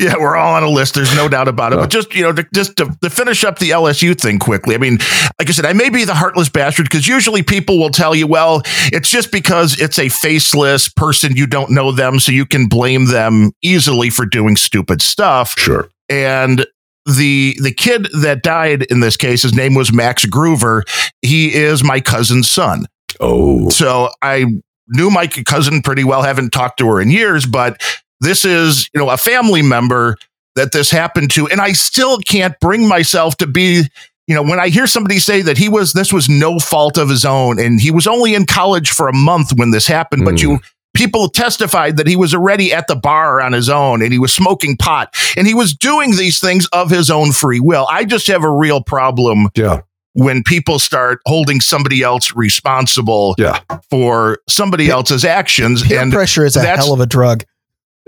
Yeah, 0.00 0.14
we're 0.18 0.34
all 0.34 0.54
on 0.54 0.62
a 0.62 0.68
list. 0.68 0.94
There's 0.94 1.14
no 1.14 1.28
doubt 1.28 1.46
about 1.46 1.74
it. 1.74 1.76
But 1.76 1.90
just 1.90 2.14
you 2.14 2.22
know, 2.22 2.32
to, 2.32 2.46
just 2.54 2.76
to, 2.78 2.96
to, 3.02 3.10
finish 3.10 3.44
up 3.44 3.58
the 3.58 3.70
LSU 3.70 4.18
thing 4.18 4.38
quickly. 4.38 4.74
I 4.74 4.78
mean, 4.78 4.96
like 5.38 5.48
I 5.48 5.52
said, 5.52 5.66
I 5.66 5.74
may 5.74 5.90
be 5.90 6.04
the 6.04 6.14
heartless 6.14 6.48
bastard 6.48 6.86
because 6.86 7.06
usually 7.06 7.42
people 7.42 7.78
will 7.78 7.90
tell 7.90 8.14
you, 8.14 8.26
well, 8.26 8.62
it's 8.86 9.10
just 9.10 9.30
because 9.30 9.78
it's 9.78 9.98
a 9.98 10.08
faceless 10.08 10.88
person, 10.88 11.36
you 11.36 11.46
don't 11.46 11.70
know 11.70 11.92
them, 11.92 12.18
so 12.18 12.32
you 12.32 12.46
can 12.46 12.66
blame 12.66 13.06
them 13.06 13.50
easily 13.60 14.08
for 14.08 14.24
doing 14.24 14.56
stupid 14.56 15.02
stuff. 15.02 15.54
Sure. 15.58 15.90
And 16.08 16.66
the 17.04 17.56
the 17.62 17.72
kid 17.72 18.08
that 18.22 18.42
died 18.42 18.84
in 18.84 19.00
this 19.00 19.18
case, 19.18 19.42
his 19.42 19.54
name 19.54 19.74
was 19.74 19.92
Max 19.92 20.24
Gruver. 20.24 20.82
He 21.20 21.54
is 21.54 21.84
my 21.84 22.00
cousin's 22.00 22.48
son. 22.48 22.86
Oh, 23.20 23.68
so 23.68 24.08
I 24.22 24.46
knew 24.88 25.10
my 25.10 25.26
cousin 25.26 25.82
pretty 25.82 26.04
well. 26.04 26.22
Haven't 26.22 26.50
talked 26.50 26.78
to 26.78 26.86
her 26.86 27.00
in 27.00 27.10
years, 27.10 27.44
but 27.44 27.82
this 28.20 28.44
is, 28.44 28.88
you 28.94 29.00
know, 29.00 29.10
a 29.10 29.16
family 29.16 29.62
member 29.62 30.16
that 30.56 30.72
this 30.72 30.90
happened 30.90 31.30
to. 31.32 31.48
And 31.48 31.60
I 31.60 31.72
still 31.72 32.18
can't 32.18 32.58
bring 32.60 32.86
myself 32.86 33.36
to 33.38 33.46
be, 33.46 33.84
you 34.26 34.34
know, 34.34 34.42
when 34.42 34.60
I 34.60 34.68
hear 34.68 34.86
somebody 34.86 35.18
say 35.18 35.42
that 35.42 35.58
he 35.58 35.68
was, 35.68 35.92
this 35.92 36.12
was 36.12 36.28
no 36.28 36.58
fault 36.58 36.98
of 36.98 37.08
his 37.08 37.24
own 37.24 37.58
and 37.58 37.80
he 37.80 37.90
was 37.90 38.06
only 38.06 38.34
in 38.34 38.46
college 38.46 38.90
for 38.90 39.08
a 39.08 39.14
month 39.14 39.52
when 39.56 39.70
this 39.70 39.86
happened, 39.86 40.22
mm. 40.22 40.26
but 40.26 40.42
you, 40.42 40.56
hmm. 40.56 40.62
people 40.94 41.28
testified 41.28 41.96
that 41.96 42.06
he 42.06 42.16
was 42.16 42.34
already 42.34 42.72
at 42.72 42.86
the 42.88 42.96
bar 42.96 43.40
on 43.40 43.52
his 43.52 43.68
own 43.68 44.02
and 44.02 44.12
he 44.12 44.18
was 44.18 44.34
smoking 44.34 44.76
pot 44.76 45.14
and 45.36 45.46
he 45.46 45.54
was 45.54 45.74
doing 45.74 46.12
these 46.12 46.40
things 46.40 46.66
of 46.72 46.90
his 46.90 47.10
own 47.10 47.32
free 47.32 47.60
will. 47.60 47.86
I 47.90 48.04
just 48.04 48.26
have 48.26 48.44
a 48.44 48.50
real 48.50 48.82
problem. 48.82 49.48
Yeah. 49.54 49.82
When 50.14 50.42
people 50.42 50.80
start 50.80 51.20
holding 51.24 51.60
somebody 51.60 52.02
else 52.02 52.34
responsible 52.34 53.36
yeah. 53.38 53.60
for 53.90 54.40
somebody 54.48 54.90
else's 54.90 55.24
actions, 55.24 55.84
Peer 55.84 56.00
and 56.00 56.12
pressure 56.12 56.44
is 56.44 56.56
a 56.56 56.66
hell 56.66 56.92
of 56.92 56.98
a 56.98 57.06
drug. 57.06 57.44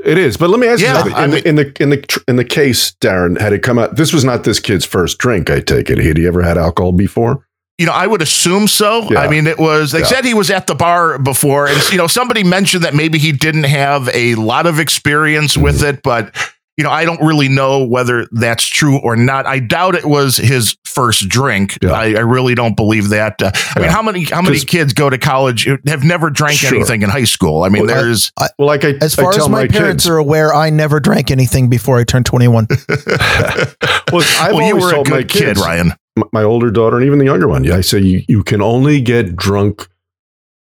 It 0.05 0.19
is, 0.19 0.37
but 0.37 0.51
let 0.51 0.59
me 0.59 0.67
ask 0.67 0.83
yeah, 0.83 1.05
you: 1.05 1.17
in, 1.17 1.31
mean, 1.31 1.31
the, 1.31 1.49
in 1.49 1.57
the 1.57 1.83
in 1.83 1.91
the 1.91 2.25
in 2.29 2.37
the 2.37 2.45
case, 2.45 2.93
Darren, 3.01 3.41
had 3.41 3.53
it 3.53 3.63
come 3.63 3.79
out? 3.79 3.97
This 3.97 4.13
was 4.13 4.25
not 4.25 4.43
this 4.45 4.59
kid's 4.59 4.85
first 4.85 5.19
drink. 5.19 5.49
I 5.49 5.61
take 5.61 5.91
it. 5.91 5.99
Had 5.99 6.17
he 6.17 6.27
ever 6.27 6.43
had 6.43 6.59
alcohol 6.59 6.93
before? 6.93 7.47
You 7.79 7.87
know, 7.87 7.93
I 7.93 8.07
would 8.07 8.21
assume 8.21 8.69
so. 8.69 9.09
Yeah. 9.11 9.21
I 9.21 9.29
mean, 9.29 9.47
it 9.47 9.59
was. 9.59 9.93
They 9.93 10.01
yeah. 10.01 10.07
said 10.07 10.25
he 10.25 10.35
was 10.35 10.51
at 10.51 10.67
the 10.67 10.75
bar 10.75 11.19
before, 11.19 11.69
and 11.69 11.81
you 11.91 11.99
know, 11.99 12.07
somebody 12.09 12.43
mentioned 12.43 12.85
that 12.85 12.95
maybe 12.95 13.19
he 13.19 13.33
didn't 13.33 13.65
have 13.65 14.09
a 14.13 14.35
lot 14.35 14.67
of 14.67 14.79
experience 14.79 15.55
mm-hmm. 15.55 15.65
with 15.65 15.83
it, 15.83 16.03
but 16.03 16.35
you 16.77 16.85
know, 16.85 16.91
I 16.91 17.05
don't 17.05 17.20
really 17.20 17.49
know 17.49 17.87
whether 17.87 18.27
that's 18.33 18.66
true 18.66 18.99
or 18.99 19.14
not. 19.14 19.47
I 19.47 19.59
doubt 19.59 19.95
it 19.95 20.07
was 20.07 20.39
his 20.39 20.77
first 20.87 21.29
drink. 21.29 21.79
Yeah. 21.83 21.93
I, 21.93 22.14
I, 22.14 22.20
really 22.20 22.55
don't 22.55 22.77
believe 22.77 23.11
that. 23.11 23.43
Uh, 23.43 23.51
I 23.55 23.73
yeah. 23.77 23.83
mean, 23.83 23.91
how 23.91 24.03
many 24.03 24.25
how 24.25 24.41
many 24.41 24.59
kids 24.61 24.95
go 24.95 25.11
to 25.11 25.18
college 25.18 25.68
have 25.87 26.03
never 26.03 26.31
drank 26.31 26.59
sure. 26.59 26.75
anything 26.75 27.03
in 27.03 27.11
high 27.11 27.25
school? 27.25 27.62
I 27.62 27.68
mean, 27.68 27.87
well, 27.87 27.95
there's 27.95 28.33
I, 28.39 28.49
well, 28.59 28.68
like 28.68 28.85
I, 28.85 28.93
as 29.03 29.14
far 29.14 29.35
as 29.35 29.49
my, 29.49 29.62
my 29.62 29.68
parents 29.68 30.05
kids, 30.05 30.09
are 30.09 30.16
aware, 30.16 30.55
I 30.55 30.70
never 30.70 30.99
drank 30.99 31.31
anything 31.31 31.68
before 31.68 31.99
I 31.99 32.05
turned 32.05 32.25
21. 32.25 32.66
well, 32.89 34.23
well 34.39 34.62
you 34.62 34.77
were 34.77 34.99
a 34.99 35.03
good 35.03 35.29
kid, 35.29 35.59
Ryan. 35.59 35.93
My 36.33 36.43
older 36.43 36.70
daughter 36.70 36.97
and 36.97 37.05
even 37.07 37.18
the 37.18 37.25
younger 37.27 37.49
one. 37.49 37.64
Yeah, 37.64 37.77
I 37.77 37.81
say 37.83 37.99
you 37.99 38.23
you 38.29 38.43
can 38.43 38.62
only 38.62 39.01
get 39.03 39.37
drunk 39.37 39.89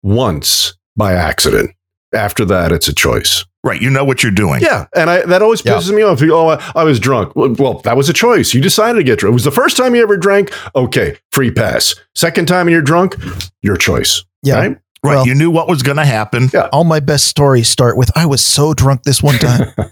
once 0.03 0.77
by 0.95 1.13
accident. 1.13 1.71
After 2.13 2.45
that, 2.45 2.71
it's 2.71 2.87
a 2.87 2.93
choice. 2.93 3.43
Right. 3.65 3.81
You 3.81 3.89
know 3.89 4.05
what 4.05 4.21
you're 4.21 4.31
doing. 4.31 4.61
Yeah. 4.61 4.85
And 4.95 5.09
I, 5.09 5.25
that 5.25 5.41
always 5.41 5.63
pisses 5.63 5.89
yeah. 5.89 5.95
me 5.95 6.03
off. 6.03 6.21
Oh, 6.21 6.49
I, 6.49 6.71
I, 6.75 6.83
was 6.83 6.99
drunk. 6.99 7.35
Well, 7.35 7.55
well, 7.57 7.79
that 7.79 7.97
was 7.97 8.07
a 8.09 8.13
choice. 8.13 8.53
You 8.53 8.61
decided 8.61 8.99
to 8.99 9.03
get 9.03 9.17
drunk. 9.17 9.31
It 9.31 9.33
was 9.33 9.43
the 9.43 9.49
first 9.49 9.75
time 9.75 9.95
you 9.95 10.03
ever 10.03 10.17
drank. 10.17 10.53
Okay. 10.75 11.17
Free 11.31 11.49
pass. 11.49 11.95
Second 12.13 12.47
time 12.47 12.69
you're 12.69 12.83
drunk, 12.83 13.15
your 13.63 13.75
choice. 13.75 14.23
Yeah. 14.43 14.57
Right. 14.59 14.77
Right. 15.03 15.15
Well, 15.15 15.27
you 15.27 15.33
knew 15.33 15.49
what 15.49 15.67
was 15.67 15.81
going 15.81 15.97
to 15.97 16.05
happen. 16.05 16.49
Yeah. 16.53 16.69
All 16.71 16.83
my 16.83 16.99
best 16.99 17.25
stories 17.25 17.67
start 17.67 17.97
with 17.97 18.15
I 18.15 18.27
was 18.27 18.43
so 18.45 18.75
drunk 18.75 19.03
this 19.03 19.21
one 19.21 19.37
time. 19.39 19.73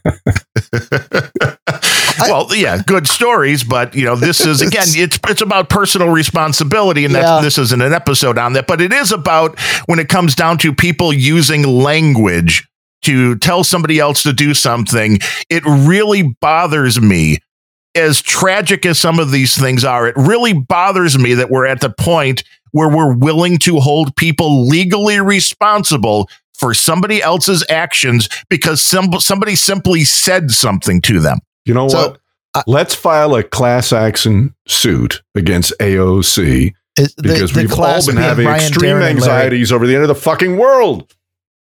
well, 2.19 2.47
yeah, 2.55 2.82
good 2.86 3.07
stories, 3.07 3.63
but 3.63 3.95
you 3.95 4.05
know, 4.05 4.15
this 4.15 4.41
is 4.41 4.61
again, 4.61 4.86
it's 4.88 5.19
it's 5.28 5.41
about 5.41 5.69
personal 5.69 6.09
responsibility, 6.09 7.05
and 7.05 7.13
yeah. 7.13 7.41
this 7.41 7.57
isn't 7.57 7.82
an 7.82 7.93
episode 7.93 8.38
on 8.38 8.53
that, 8.53 8.65
but 8.65 8.82
it 8.82 8.91
is 8.91 9.11
about 9.11 9.59
when 9.86 9.99
it 9.99 10.09
comes 10.09 10.36
down 10.36 10.57
to 10.59 10.74
people 10.74 11.13
using 11.13 11.63
language 11.63 12.67
to 13.04 13.38
tell 13.38 13.64
somebody 13.64 13.99
else 13.99 14.24
to 14.24 14.34
do 14.34 14.54
something. 14.54 15.20
It 15.49 15.64
really 15.66 16.24
bothers 16.41 16.99
me 16.99 17.39
as 17.95 18.22
tragic 18.22 18.86
as 18.86 18.99
some 18.99 19.20
of 19.20 19.32
these 19.32 19.58
things 19.58 19.84
are, 19.84 20.08
it 20.08 20.16
really 20.18 20.54
bothers 20.54 21.18
me 21.18 21.36
that 21.36 21.49
we're 21.49 21.66
at 21.66 21.82
the 21.82 21.91
point 21.91 22.43
where 22.72 22.89
we're 22.89 23.14
willing 23.14 23.58
to 23.60 23.80
hold 23.80 24.16
people 24.16 24.68
legally 24.68 25.20
responsible 25.20 26.28
for 26.54 26.74
somebody 26.74 27.22
else's 27.22 27.64
actions 27.70 28.28
because 28.49 28.84
some, 28.84 29.12
somebody 29.20 29.56
simply 29.56 30.04
said 30.04 30.51
something 30.51 31.01
to 31.01 31.20
them. 31.20 31.39
You 31.66 31.74
know 31.74 31.88
so, 31.88 32.10
what? 32.10 32.20
Uh, 32.56 32.64
Let's 32.68 32.95
file 32.95 33.36
a 33.36 33.43
class 33.43 33.93
action 33.93 34.56
suit 34.68 35.22
against 35.36 35.74
AOC 35.80 36.74
because 36.95 37.16
the, 37.16 37.22
the 37.22 37.62
we've 37.62 37.80
all 37.80 38.06
been 38.06 38.18
having 38.18 38.45
Brian 38.45 38.62
extreme 38.62 38.95
Darren 38.95 39.10
anxieties 39.10 39.72
over 39.72 39.88
the 39.88 39.95
end 39.95 40.04
of 40.04 40.08
the 40.08 40.16
fucking 40.16 40.58
world. 40.58 41.14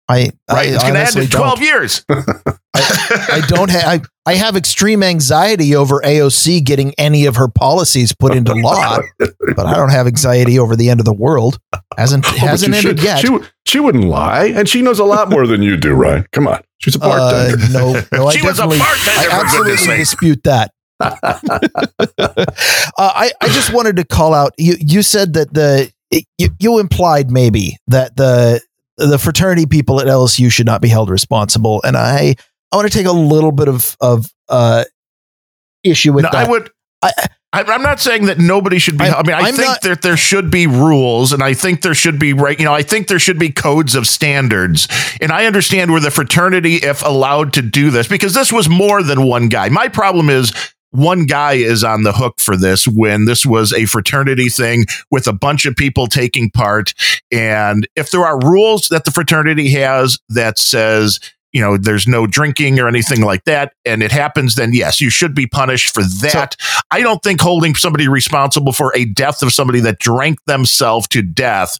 I, 0.09 0.13
right. 0.21 0.33
I 0.49 0.63
it's 0.63 0.81
going 0.83 0.95
to 0.95 0.99
end 1.01 1.15
in 1.17 1.27
12 1.27 1.29
don't. 1.29 1.63
years. 1.63 2.03
I, 2.09 3.27
I, 3.31 3.41
don't 3.47 3.69
have, 3.69 3.83
I, 3.83 4.01
I 4.25 4.33
have 4.35 4.55
extreme 4.55 5.03
anxiety 5.03 5.75
over 5.75 6.01
AOC 6.01 6.63
getting 6.63 6.95
any 6.97 7.27
of 7.27 7.35
her 7.35 7.47
policies 7.47 8.13
put 8.13 8.35
into 8.35 8.53
law, 8.55 8.99
but 9.19 9.65
I 9.65 9.75
don't 9.75 9.91
have 9.91 10.07
anxiety 10.07 10.57
over 10.57 10.75
the 10.75 10.89
end 10.89 10.99
of 10.99 11.05
the 11.05 11.13
world. 11.13 11.59
Hasn't, 11.95 12.25
oh, 12.27 12.37
hasn't 12.37 12.73
ended 12.73 12.99
should. 12.99 13.03
yet. 13.03 13.19
She, 13.19 13.37
she 13.67 13.79
wouldn't 13.79 14.05
lie. 14.05 14.45
And 14.45 14.67
she 14.67 14.81
knows 14.81 14.97
a 14.97 15.05
lot 15.05 15.29
more 15.29 15.45
than 15.45 15.61
you 15.61 15.77
do, 15.77 15.93
Ryan. 15.93 16.25
Come 16.31 16.47
on. 16.47 16.63
She's 16.79 16.95
a 16.95 16.99
bartender. 16.99 17.63
Uh, 17.63 17.67
no, 17.69 17.93
no, 18.11 18.29
she 18.31 18.41
I 18.41 18.45
was 18.45 18.59
a 18.59 18.65
bartender. 18.65 18.81
I 19.07 19.27
absolutely 19.31 19.97
dispute 19.97 20.43
that. 20.43 20.71
uh, 21.01 21.39
I, 22.97 23.31
I 23.41 23.47
just 23.49 23.71
wanted 23.71 23.95
to 23.97 24.05
call 24.05 24.33
out, 24.33 24.53
you, 24.57 24.75
you 24.79 25.03
said 25.03 25.33
that 25.33 25.53
the, 25.53 25.91
it, 26.09 26.25
you, 26.39 26.49
you 26.59 26.79
implied 26.79 27.29
maybe 27.29 27.77
that 27.87 28.15
the 28.15 28.61
the 29.07 29.17
fraternity 29.17 29.65
people 29.65 29.99
at 29.99 30.07
LSU 30.07 30.51
should 30.51 30.65
not 30.65 30.81
be 30.81 30.89
held 30.89 31.09
responsible. 31.09 31.81
And 31.83 31.97
I, 31.97 32.35
I 32.71 32.75
want 32.75 32.91
to 32.91 32.95
take 32.95 33.07
a 33.07 33.11
little 33.11 33.51
bit 33.51 33.67
of, 33.67 33.97
of, 33.99 34.31
uh, 34.47 34.85
issue 35.83 36.13
with 36.13 36.23
no, 36.23 36.29
that. 36.31 36.47
I 36.47 36.49
would, 36.49 36.69
I, 37.01 37.11
I'm 37.51 37.81
not 37.81 37.99
saying 37.99 38.25
that 38.25 38.37
nobody 38.37 38.77
should 38.77 38.97
be. 38.97 39.05
I, 39.05 39.19
I 39.19 39.23
mean, 39.23 39.35
I 39.35 39.39
I'm 39.39 39.55
think 39.55 39.67
not, 39.67 39.81
that 39.81 40.01
there 40.03 40.17
should 40.17 40.51
be 40.51 40.67
rules, 40.67 41.33
and 41.33 41.41
I 41.41 41.55
think 41.55 41.81
there 41.81 41.95
should 41.95 42.19
be 42.19 42.33
right. 42.33 42.59
You 42.59 42.65
know, 42.65 42.73
I 42.73 42.83
think 42.83 43.07
there 43.07 43.17
should 43.17 43.39
be 43.39 43.49
codes 43.49 43.95
of 43.95 44.05
standards, 44.05 44.87
and 45.19 45.31
I 45.31 45.45
understand 45.45 45.91
where 45.91 45.99
the 45.99 46.11
fraternity, 46.11 46.75
if 46.75 47.03
allowed 47.03 47.53
to 47.53 47.63
do 47.63 47.89
this, 47.89 48.07
because 48.07 48.35
this 48.35 48.51
was 48.51 48.69
more 48.69 49.01
than 49.01 49.23
one 49.23 49.49
guy. 49.49 49.69
My 49.69 49.87
problem 49.87 50.29
is 50.29 50.53
one 50.91 51.25
guy 51.25 51.53
is 51.53 51.83
on 51.83 52.03
the 52.03 52.13
hook 52.13 52.39
for 52.39 52.57
this 52.57 52.87
when 52.87 53.25
this 53.25 53.45
was 53.45 53.73
a 53.73 53.85
fraternity 53.85 54.49
thing 54.49 54.85
with 55.11 55.27
a 55.27 55.33
bunch 55.33 55.65
of 55.65 55.75
people 55.75 56.07
taking 56.07 56.49
part. 56.49 56.93
And 57.31 57.87
if 57.95 58.11
there 58.11 58.25
are 58.25 58.39
rules 58.39 58.87
that 58.89 59.05
the 59.05 59.11
fraternity 59.11 59.69
has 59.71 60.17
that 60.29 60.57
says, 60.57 61.19
you 61.51 61.61
know, 61.61 61.77
there's 61.77 62.07
no 62.07 62.27
drinking 62.27 62.79
or 62.79 62.87
anything 62.87 63.21
like 63.21 63.43
that, 63.45 63.73
and 63.85 64.03
it 64.03 64.11
happens, 64.11 64.55
then 64.55 64.73
yes, 64.73 65.01
you 65.01 65.09
should 65.09 65.33
be 65.33 65.47
punished 65.47 65.93
for 65.93 66.03
that. 66.21 66.55
So, 66.59 66.79
I 66.91 67.01
don't 67.01 67.23
think 67.23 67.41
holding 67.41 67.73
somebody 67.75 68.07
responsible 68.07 68.71
for 68.71 68.95
a 68.95 69.05
death 69.05 69.41
of 69.41 69.51
somebody 69.51 69.79
that 69.81 69.99
drank 69.99 70.43
themselves 70.45 71.07
to 71.09 71.21
death 71.23 71.79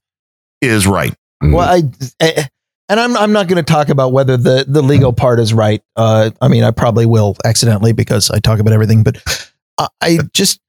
is 0.62 0.88
right. 0.88 1.14
Well, 1.42 1.60
I, 1.60 1.84
I 2.22 2.50
and 2.90 3.00
I'm 3.00 3.16
I'm 3.16 3.32
not 3.32 3.48
going 3.48 3.64
to 3.64 3.74
talk 3.74 3.90
about 3.90 4.12
whether 4.12 4.36
the 4.36 4.66
the 4.68 4.82
legal 4.82 5.14
part 5.14 5.40
is 5.40 5.54
right. 5.54 5.82
Uh, 5.96 6.32
I 6.42 6.48
mean, 6.48 6.64
I 6.64 6.72
probably 6.72 7.06
will 7.06 7.38
accidentally 7.46 7.94
because 7.94 8.30
I 8.32 8.40
talk 8.40 8.60
about 8.60 8.74
everything, 8.74 9.04
but 9.04 9.24
I 10.02 10.20
just 10.34 10.60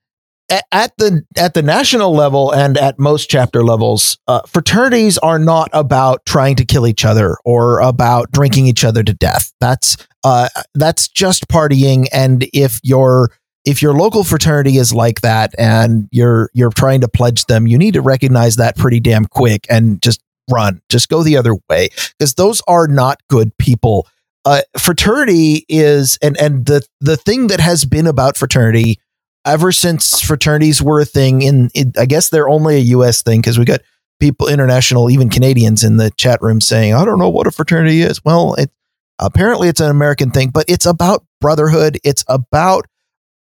at 0.72 0.96
the 0.98 1.22
at 1.36 1.54
the 1.54 1.62
national 1.62 2.14
level 2.14 2.52
and 2.52 2.76
at 2.76 2.98
most 2.98 3.30
chapter 3.30 3.64
levels, 3.64 4.18
uh, 4.28 4.42
fraternities 4.46 5.16
are 5.18 5.38
not 5.38 5.70
about 5.72 6.24
trying 6.26 6.56
to 6.56 6.64
kill 6.64 6.86
each 6.86 7.04
other 7.04 7.36
or 7.44 7.80
about 7.80 8.30
drinking 8.32 8.66
each 8.66 8.84
other 8.84 9.02
to 9.02 9.14
death. 9.14 9.52
That's 9.60 9.96
uh, 10.24 10.48
that's 10.74 11.08
just 11.08 11.48
partying. 11.48 12.06
And 12.12 12.46
if 12.52 12.80
your 12.82 13.30
if 13.64 13.82
your 13.82 13.94
local 13.94 14.24
fraternity 14.24 14.76
is 14.76 14.92
like 14.92 15.20
that 15.20 15.54
and 15.58 16.08
you're 16.10 16.50
you're 16.52 16.70
trying 16.70 17.00
to 17.02 17.08
pledge 17.08 17.46
them, 17.46 17.66
you 17.66 17.78
need 17.78 17.94
to 17.94 18.02
recognize 18.02 18.56
that 18.56 18.76
pretty 18.76 19.00
damn 19.00 19.26
quick 19.26 19.66
and 19.70 20.02
just 20.02 20.20
run. 20.50 20.80
Just 20.88 21.08
go 21.08 21.22
the 21.22 21.36
other 21.36 21.54
way 21.68 21.88
because 22.18 22.34
those 22.34 22.62
are 22.66 22.86
not 22.86 23.20
good 23.28 23.56
people. 23.58 24.06
Uh, 24.44 24.62
fraternity 24.78 25.64
is 25.68 26.18
and 26.22 26.36
and 26.38 26.66
the 26.66 26.82
the 27.00 27.16
thing 27.16 27.48
that 27.48 27.60
has 27.60 27.84
been 27.84 28.06
about 28.06 28.36
fraternity 28.36 28.98
ever 29.44 29.72
since 29.72 30.20
fraternities 30.20 30.82
were 30.82 31.00
a 31.00 31.04
thing 31.04 31.42
in, 31.42 31.70
in 31.74 31.92
I 31.98 32.06
guess 32.06 32.28
they're 32.28 32.48
only 32.48 32.76
a 32.76 32.96
US 32.96 33.22
thing 33.22 33.40
because 33.40 33.58
we 33.58 33.64
got 33.64 33.80
people 34.18 34.48
international 34.48 35.10
even 35.10 35.28
Canadians 35.28 35.84
in 35.84 35.96
the 35.96 36.10
chat 36.12 36.40
room 36.40 36.60
saying 36.60 36.94
I 36.94 37.04
don't 37.04 37.18
know 37.18 37.28
what 37.28 37.46
a 37.46 37.50
fraternity 37.50 38.00
is. 38.02 38.24
Well, 38.24 38.54
it 38.54 38.70
apparently 39.18 39.68
it's 39.68 39.80
an 39.80 39.90
American 39.90 40.30
thing, 40.30 40.50
but 40.50 40.64
it's 40.68 40.86
about 40.86 41.24
brotherhood. 41.40 41.98
It's 42.02 42.24
about 42.28 42.86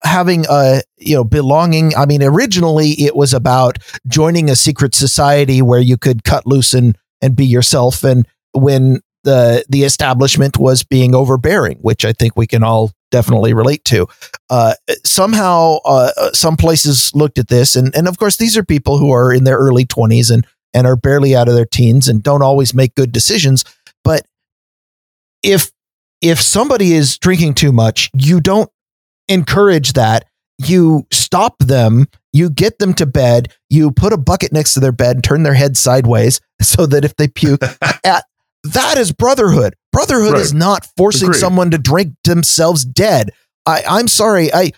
having 0.04 0.46
a 0.50 0.82
you 0.98 1.16
know 1.16 1.24
belonging. 1.24 1.96
I 1.96 2.06
mean 2.06 2.24
originally 2.24 2.92
it 2.92 3.16
was 3.16 3.34
about 3.34 3.78
joining 4.08 4.50
a 4.50 4.56
secret 4.56 4.96
society 4.96 5.62
where 5.62 5.80
you 5.80 5.98
could 5.98 6.24
cut 6.24 6.46
loose 6.46 6.74
and 6.74 6.98
and 7.22 7.36
be 7.36 7.46
yourself. 7.46 8.04
And 8.04 8.28
when 8.54 9.02
the 9.24 9.66
the 9.70 9.84
establishment 9.84 10.58
was 10.58 10.84
being 10.84 11.14
overbearing 11.14 11.80
which 11.82 12.06
i 12.06 12.14
think 12.14 12.38
we 12.38 12.48
can 12.48 12.64
all 12.64 12.92
definitely 13.12 13.54
relate 13.54 13.84
to 13.86 14.08
uh, 14.50 14.74
somehow 15.06 15.78
uh, 15.86 16.12
some 16.34 16.58
places 16.58 17.12
looked 17.14 17.38
at 17.38 17.48
this. 17.48 17.76
And 17.76 17.96
and 17.96 18.08
of 18.08 18.18
course 18.18 18.38
these 18.38 18.58
are 18.58 18.64
people 18.64 18.98
who 18.98 19.12
are 19.12 19.34
in 19.34 19.44
their 19.44 19.58
early 19.58 19.86
20s 19.86 20.32
and 20.32 20.46
and 20.74 20.86
are 20.86 20.96
barely 20.96 21.36
out 21.36 21.48
of 21.48 21.56
their 21.56 21.66
teens 21.66 22.08
and 22.08 22.22
don't 22.22 22.42
always 22.42 22.74
make 22.74 22.96
good 22.96 23.12
decisions. 23.12 23.64
But 24.04 24.26
if 25.44 25.72
if 26.22 26.42
somebody 26.42 26.94
is 26.94 27.18
drinking 27.18 27.54
too 27.54 27.72
much 27.72 28.10
you 28.14 28.42
don't 28.42 28.70
encourage 29.28 29.94
that. 29.94 30.26
You 30.60 31.06
stop 31.12 31.60
them, 31.60 32.08
you 32.34 32.50
get 32.50 32.80
them 32.80 32.94
to 32.96 33.06
bed, 33.06 33.54
you 33.70 33.92
put 33.92 34.12
a 34.12 34.18
bucket 34.18 34.52
next 34.52 34.74
to 34.74 34.80
their 34.80 34.92
bed 34.92 35.24
turn 35.24 35.44
their 35.44 35.54
head 35.54 35.78
sideways 35.78 36.42
so 36.62 36.86
that 36.88 37.06
if 37.06 37.16
they 37.16 37.28
puke, 37.28 37.62
at, 38.04 38.26
that 38.64 38.98
is 38.98 39.12
brotherhood. 39.12 39.76
Brotherhood 39.92 40.34
right. 40.34 40.42
is 40.42 40.54
not 40.54 40.88
forcing 40.98 41.30
Agreed. 41.30 41.40
someone 41.40 41.72
to 41.72 41.78
drink 41.78 42.14
themselves 42.24 42.86
dead. 42.86 43.32
I, 43.66 43.84
I'm 43.88 44.08
sorry. 44.08 44.54
I 44.54 44.72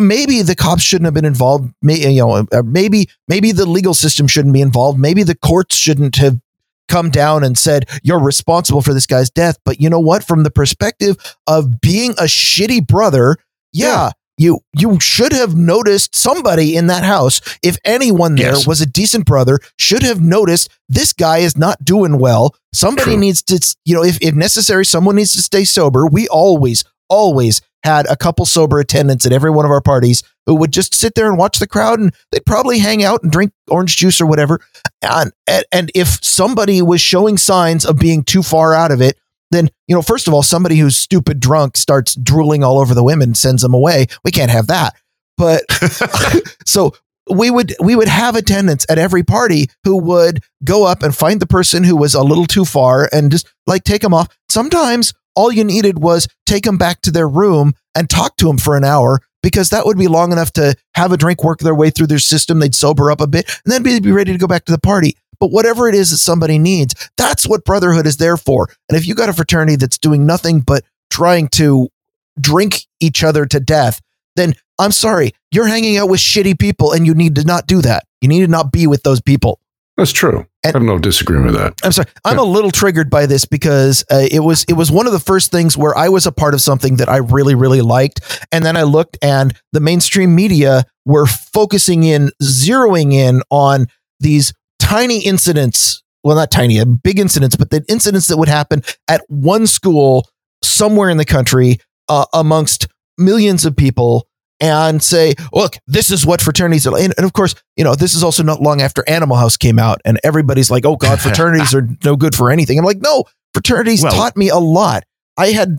maybe 0.00 0.42
the 0.42 0.56
cops 0.56 0.82
shouldn't 0.82 1.06
have 1.06 1.14
been 1.14 1.24
involved. 1.24 1.72
Maybe, 1.82 2.12
you 2.12 2.20
know, 2.20 2.46
uh, 2.52 2.62
maybe 2.64 3.08
maybe 3.28 3.52
the 3.52 3.66
legal 3.66 3.94
system 3.94 4.26
shouldn't 4.26 4.54
be 4.54 4.60
involved. 4.60 4.98
Maybe 4.98 5.22
the 5.22 5.36
courts 5.36 5.76
shouldn't 5.76 6.16
have 6.16 6.40
come 6.88 7.10
down 7.10 7.44
and 7.44 7.56
said 7.56 7.88
you're 8.02 8.20
responsible 8.20 8.82
for 8.82 8.94
this 8.94 9.06
guy's 9.06 9.30
death. 9.30 9.58
But 9.64 9.80
you 9.80 9.90
know 9.90 10.00
what? 10.00 10.24
From 10.24 10.42
the 10.42 10.50
perspective 10.50 11.16
of 11.46 11.80
being 11.80 12.12
a 12.12 12.24
shitty 12.24 12.86
brother, 12.86 13.36
yeah, 13.72 14.10
you 14.38 14.60
you 14.72 14.98
should 15.00 15.32
have 15.32 15.56
noticed 15.56 16.14
somebody 16.14 16.76
in 16.76 16.86
that 16.86 17.04
house. 17.04 17.40
If 17.62 17.76
anyone 17.84 18.36
there 18.36 18.54
yes. 18.54 18.66
was 18.66 18.80
a 18.80 18.86
decent 18.86 19.26
brother 19.26 19.58
should 19.78 20.02
have 20.02 20.20
noticed 20.20 20.70
this 20.88 21.12
guy 21.12 21.38
is 21.38 21.56
not 21.56 21.84
doing 21.84 22.18
well. 22.18 22.54
Somebody 22.72 23.12
True. 23.12 23.20
needs 23.20 23.42
to 23.42 23.76
you 23.84 23.94
know 23.94 24.04
if, 24.04 24.18
if 24.22 24.34
necessary 24.34 24.84
someone 24.84 25.16
needs 25.16 25.32
to 25.32 25.42
stay 25.42 25.64
sober. 25.64 26.06
We 26.06 26.28
always 26.28 26.84
always 27.10 27.60
had 27.84 28.06
a 28.06 28.16
couple 28.16 28.44
sober 28.44 28.80
attendants 28.80 29.24
at 29.24 29.32
every 29.32 29.50
one 29.50 29.64
of 29.64 29.70
our 29.70 29.80
parties 29.80 30.22
who 30.46 30.54
would 30.56 30.72
just 30.72 30.94
sit 30.94 31.14
there 31.14 31.28
and 31.28 31.38
watch 31.38 31.58
the 31.58 31.66
crowd 31.66 31.98
and 31.98 32.12
they'd 32.32 32.44
probably 32.44 32.78
hang 32.78 33.04
out 33.04 33.22
and 33.22 33.30
drink 33.30 33.52
orange 33.68 33.96
juice 33.96 34.20
or 34.20 34.26
whatever. 34.26 34.60
And 35.02 35.32
and, 35.46 35.64
and 35.72 35.90
if 35.94 36.24
somebody 36.24 36.80
was 36.80 37.00
showing 37.00 37.38
signs 37.38 37.84
of 37.84 37.98
being 37.98 38.22
too 38.24 38.42
far 38.42 38.74
out 38.74 38.92
of 38.92 39.00
it 39.00 39.17
then 39.50 39.68
you 39.86 39.94
know, 39.94 40.02
first 40.02 40.28
of 40.28 40.34
all, 40.34 40.42
somebody 40.42 40.76
who's 40.76 40.96
stupid 40.96 41.40
drunk 41.40 41.76
starts 41.76 42.14
drooling 42.14 42.62
all 42.62 42.78
over 42.78 42.94
the 42.94 43.04
women, 43.04 43.34
sends 43.34 43.62
them 43.62 43.74
away. 43.74 44.06
We 44.24 44.30
can't 44.30 44.50
have 44.50 44.66
that. 44.68 44.94
But 45.36 45.64
so 46.66 46.94
we 47.30 47.50
would 47.50 47.74
we 47.80 47.96
would 47.96 48.08
have 48.08 48.36
attendants 48.36 48.86
at 48.88 48.98
every 48.98 49.22
party 49.22 49.68
who 49.84 49.98
would 49.98 50.42
go 50.64 50.86
up 50.86 51.02
and 51.02 51.14
find 51.14 51.40
the 51.40 51.46
person 51.46 51.84
who 51.84 51.96
was 51.96 52.14
a 52.14 52.22
little 52.22 52.46
too 52.46 52.64
far 52.64 53.08
and 53.12 53.30
just 53.30 53.48
like 53.66 53.84
take 53.84 54.02
them 54.02 54.14
off. 54.14 54.28
Sometimes 54.48 55.14
all 55.34 55.52
you 55.52 55.64
needed 55.64 55.98
was 56.00 56.26
take 56.46 56.64
them 56.64 56.78
back 56.78 57.00
to 57.02 57.10
their 57.10 57.28
room 57.28 57.74
and 57.94 58.10
talk 58.10 58.36
to 58.36 58.46
them 58.46 58.58
for 58.58 58.76
an 58.76 58.84
hour 58.84 59.20
because 59.42 59.70
that 59.70 59.86
would 59.86 59.98
be 59.98 60.08
long 60.08 60.32
enough 60.32 60.52
to 60.52 60.74
have 60.94 61.12
a 61.12 61.16
drink 61.16 61.44
work 61.44 61.60
their 61.60 61.74
way 61.74 61.90
through 61.90 62.08
their 62.08 62.18
system. 62.18 62.58
They'd 62.58 62.74
sober 62.74 63.10
up 63.10 63.20
a 63.20 63.26
bit 63.26 63.48
and 63.64 63.72
then 63.72 63.82
be, 63.82 64.00
be 64.00 64.10
ready 64.10 64.32
to 64.32 64.38
go 64.38 64.46
back 64.46 64.64
to 64.64 64.72
the 64.72 64.80
party. 64.80 65.16
But 65.40 65.50
whatever 65.50 65.88
it 65.88 65.94
is 65.94 66.10
that 66.10 66.18
somebody 66.18 66.58
needs, 66.58 66.94
that's 67.16 67.46
what 67.46 67.64
brotherhood 67.64 68.06
is 68.06 68.16
there 68.16 68.36
for. 68.36 68.68
And 68.88 68.98
if 68.98 69.06
you 69.06 69.14
got 69.14 69.28
a 69.28 69.32
fraternity 69.32 69.76
that's 69.76 69.98
doing 69.98 70.26
nothing 70.26 70.60
but 70.60 70.84
trying 71.10 71.48
to 71.48 71.88
drink 72.40 72.86
each 73.00 73.22
other 73.22 73.46
to 73.46 73.60
death, 73.60 74.00
then 74.36 74.54
I'm 74.78 74.92
sorry, 74.92 75.32
you're 75.50 75.66
hanging 75.66 75.96
out 75.96 76.08
with 76.08 76.20
shitty 76.20 76.58
people 76.58 76.92
and 76.92 77.06
you 77.06 77.14
need 77.14 77.34
to 77.36 77.44
not 77.44 77.66
do 77.66 77.82
that. 77.82 78.04
You 78.20 78.28
need 78.28 78.40
to 78.40 78.48
not 78.48 78.72
be 78.72 78.86
with 78.86 79.02
those 79.02 79.20
people. 79.20 79.60
That's 79.98 80.12
true. 80.12 80.46
And, 80.62 80.76
I 80.76 80.78
have 80.78 80.86
no 80.86 80.98
disagreement 80.98 81.46
with 81.46 81.56
that. 81.56 81.74
I'm 81.82 81.90
sorry. 81.90 82.06
I'm 82.24 82.36
yeah. 82.36 82.44
a 82.44 82.46
little 82.46 82.70
triggered 82.70 83.10
by 83.10 83.26
this 83.26 83.44
because 83.44 84.04
uh, 84.12 84.26
it 84.30 84.40
was 84.40 84.64
it 84.68 84.74
was 84.74 84.92
one 84.92 85.06
of 85.06 85.12
the 85.12 85.18
first 85.18 85.50
things 85.50 85.76
where 85.76 85.96
I 85.96 86.08
was 86.08 86.24
a 86.24 86.30
part 86.30 86.54
of 86.54 86.60
something 86.60 86.96
that 86.96 87.08
I 87.08 87.16
really 87.16 87.56
really 87.56 87.80
liked, 87.80 88.20
and 88.52 88.64
then 88.64 88.76
I 88.76 88.84
looked 88.84 89.18
and 89.22 89.54
the 89.72 89.80
mainstream 89.80 90.36
media 90.36 90.84
were 91.04 91.26
focusing 91.26 92.04
in, 92.04 92.30
zeroing 92.40 93.12
in 93.12 93.42
on 93.50 93.88
these 94.20 94.52
tiny 94.88 95.20
incidents. 95.20 96.02
Well, 96.24 96.36
not 96.36 96.50
tiny, 96.50 96.82
big 96.84 97.18
incidents, 97.18 97.56
but 97.56 97.70
the 97.70 97.84
incidents 97.88 98.26
that 98.28 98.38
would 98.38 98.48
happen 98.48 98.82
at 99.06 99.22
one 99.28 99.66
school 99.66 100.28
somewhere 100.62 101.10
in 101.10 101.16
the 101.16 101.24
country 101.24 101.78
uh, 102.08 102.24
amongst 102.32 102.88
millions 103.16 103.64
of 103.64 103.76
people 103.76 104.26
and 104.60 105.00
say, 105.02 105.34
look, 105.52 105.76
this 105.86 106.10
is 106.10 106.26
what 106.26 106.40
fraternities 106.40 106.86
are. 106.86 106.98
And, 106.98 107.14
and, 107.16 107.24
of 107.24 107.32
course, 107.32 107.54
you 107.76 107.84
know, 107.84 107.94
this 107.94 108.14
is 108.14 108.24
also 108.24 108.42
not 108.42 108.60
long 108.60 108.80
after 108.80 109.08
Animal 109.08 109.36
House 109.36 109.56
came 109.56 109.78
out, 109.78 110.00
and 110.04 110.18
everybody's 110.24 110.70
like, 110.70 110.84
oh 110.84 110.96
God, 110.96 111.20
fraternities 111.20 111.74
are 111.74 111.86
no 112.04 112.16
good 112.16 112.34
for 112.34 112.50
anything. 112.50 112.78
I'm 112.78 112.84
like, 112.84 113.00
no, 113.00 113.24
fraternities 113.52 114.02
well, 114.02 114.12
taught 114.12 114.36
me 114.36 114.48
a 114.48 114.58
lot. 114.58 115.04
I 115.36 115.48
had, 115.48 115.78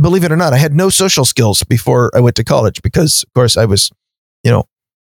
believe 0.00 0.24
it 0.24 0.32
or 0.32 0.36
not, 0.36 0.52
I 0.52 0.56
had 0.56 0.74
no 0.74 0.88
social 0.88 1.24
skills 1.24 1.62
before 1.62 2.10
I 2.14 2.20
went 2.20 2.36
to 2.36 2.44
college 2.44 2.82
because, 2.82 3.22
of 3.22 3.32
course, 3.34 3.56
I 3.56 3.66
was, 3.66 3.90
you 4.42 4.50
know, 4.50 4.64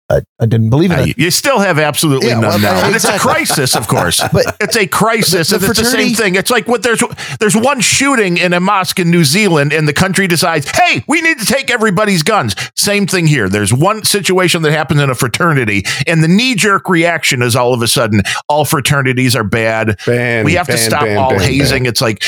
I, 0.08 0.22
I 0.40 0.46
didn't 0.46 0.70
believe 0.70 0.92
in 0.92 1.00
it. 1.00 1.18
You 1.18 1.32
still 1.32 1.60
have 1.60 1.80
absolutely 1.80 2.28
yeah, 2.28 2.40
none 2.40 2.62
well, 2.62 2.82
now. 2.82 2.86
And 2.86 2.96
it's 2.96 3.06
a 3.06 3.18
crisis, 3.18 3.76
of 3.76 3.88
course. 3.88 4.22
but 4.34 4.56
it's 4.60 4.76
a 4.76 4.86
crisis. 4.86 5.50
The, 5.50 5.58
the 5.58 5.70
it's 5.70 5.80
the 5.80 5.86
same 5.86 6.14
thing. 6.14 6.36
It's 6.36 6.52
like 6.52 6.68
what 6.68 6.84
there's 6.84 7.02
there's 7.40 7.56
one 7.56 7.82
shooting 7.82 8.38
in 8.38 8.54
a 8.54 8.60
mosque 8.60 9.00
in 9.00 9.10
New 9.10 9.24
Zealand, 9.24 9.74
and 9.74 9.88
the 9.88 9.94
country 9.94 10.28
decides, 10.28 10.70
hey, 10.70 11.04
we 11.08 11.22
need 11.22 11.40
to 11.40 11.46
take 11.46 11.72
everybody's 11.72 12.22
guns. 12.22 12.56
Same 12.76 13.08
thing 13.08 13.26
here. 13.26 13.50
There's 13.50 13.74
one 13.74 14.04
situation 14.04 14.62
that 14.62 14.72
happens 14.74 15.02
in 15.02 15.10
a 15.10 15.16
fraternity, 15.16 15.84
and 16.06 16.24
the 16.24 16.28
knee 16.28 16.54
jerk 16.54 16.88
reaction 16.88 17.42
is 17.42 17.56
all 17.56 17.74
of 17.74 17.82
a 17.82 17.88
sudden 17.88 18.22
all 18.48 18.64
fraternities 18.64 19.36
are 19.36 19.44
bad. 19.44 19.98
Ban, 20.06 20.46
we 20.46 20.54
have 20.54 20.68
ban, 20.68 20.78
to 20.78 20.82
stop 20.84 21.04
ban, 21.06 21.18
all 21.18 21.40
hazing. 21.40 21.88
It's 21.88 22.02
like 22.02 22.24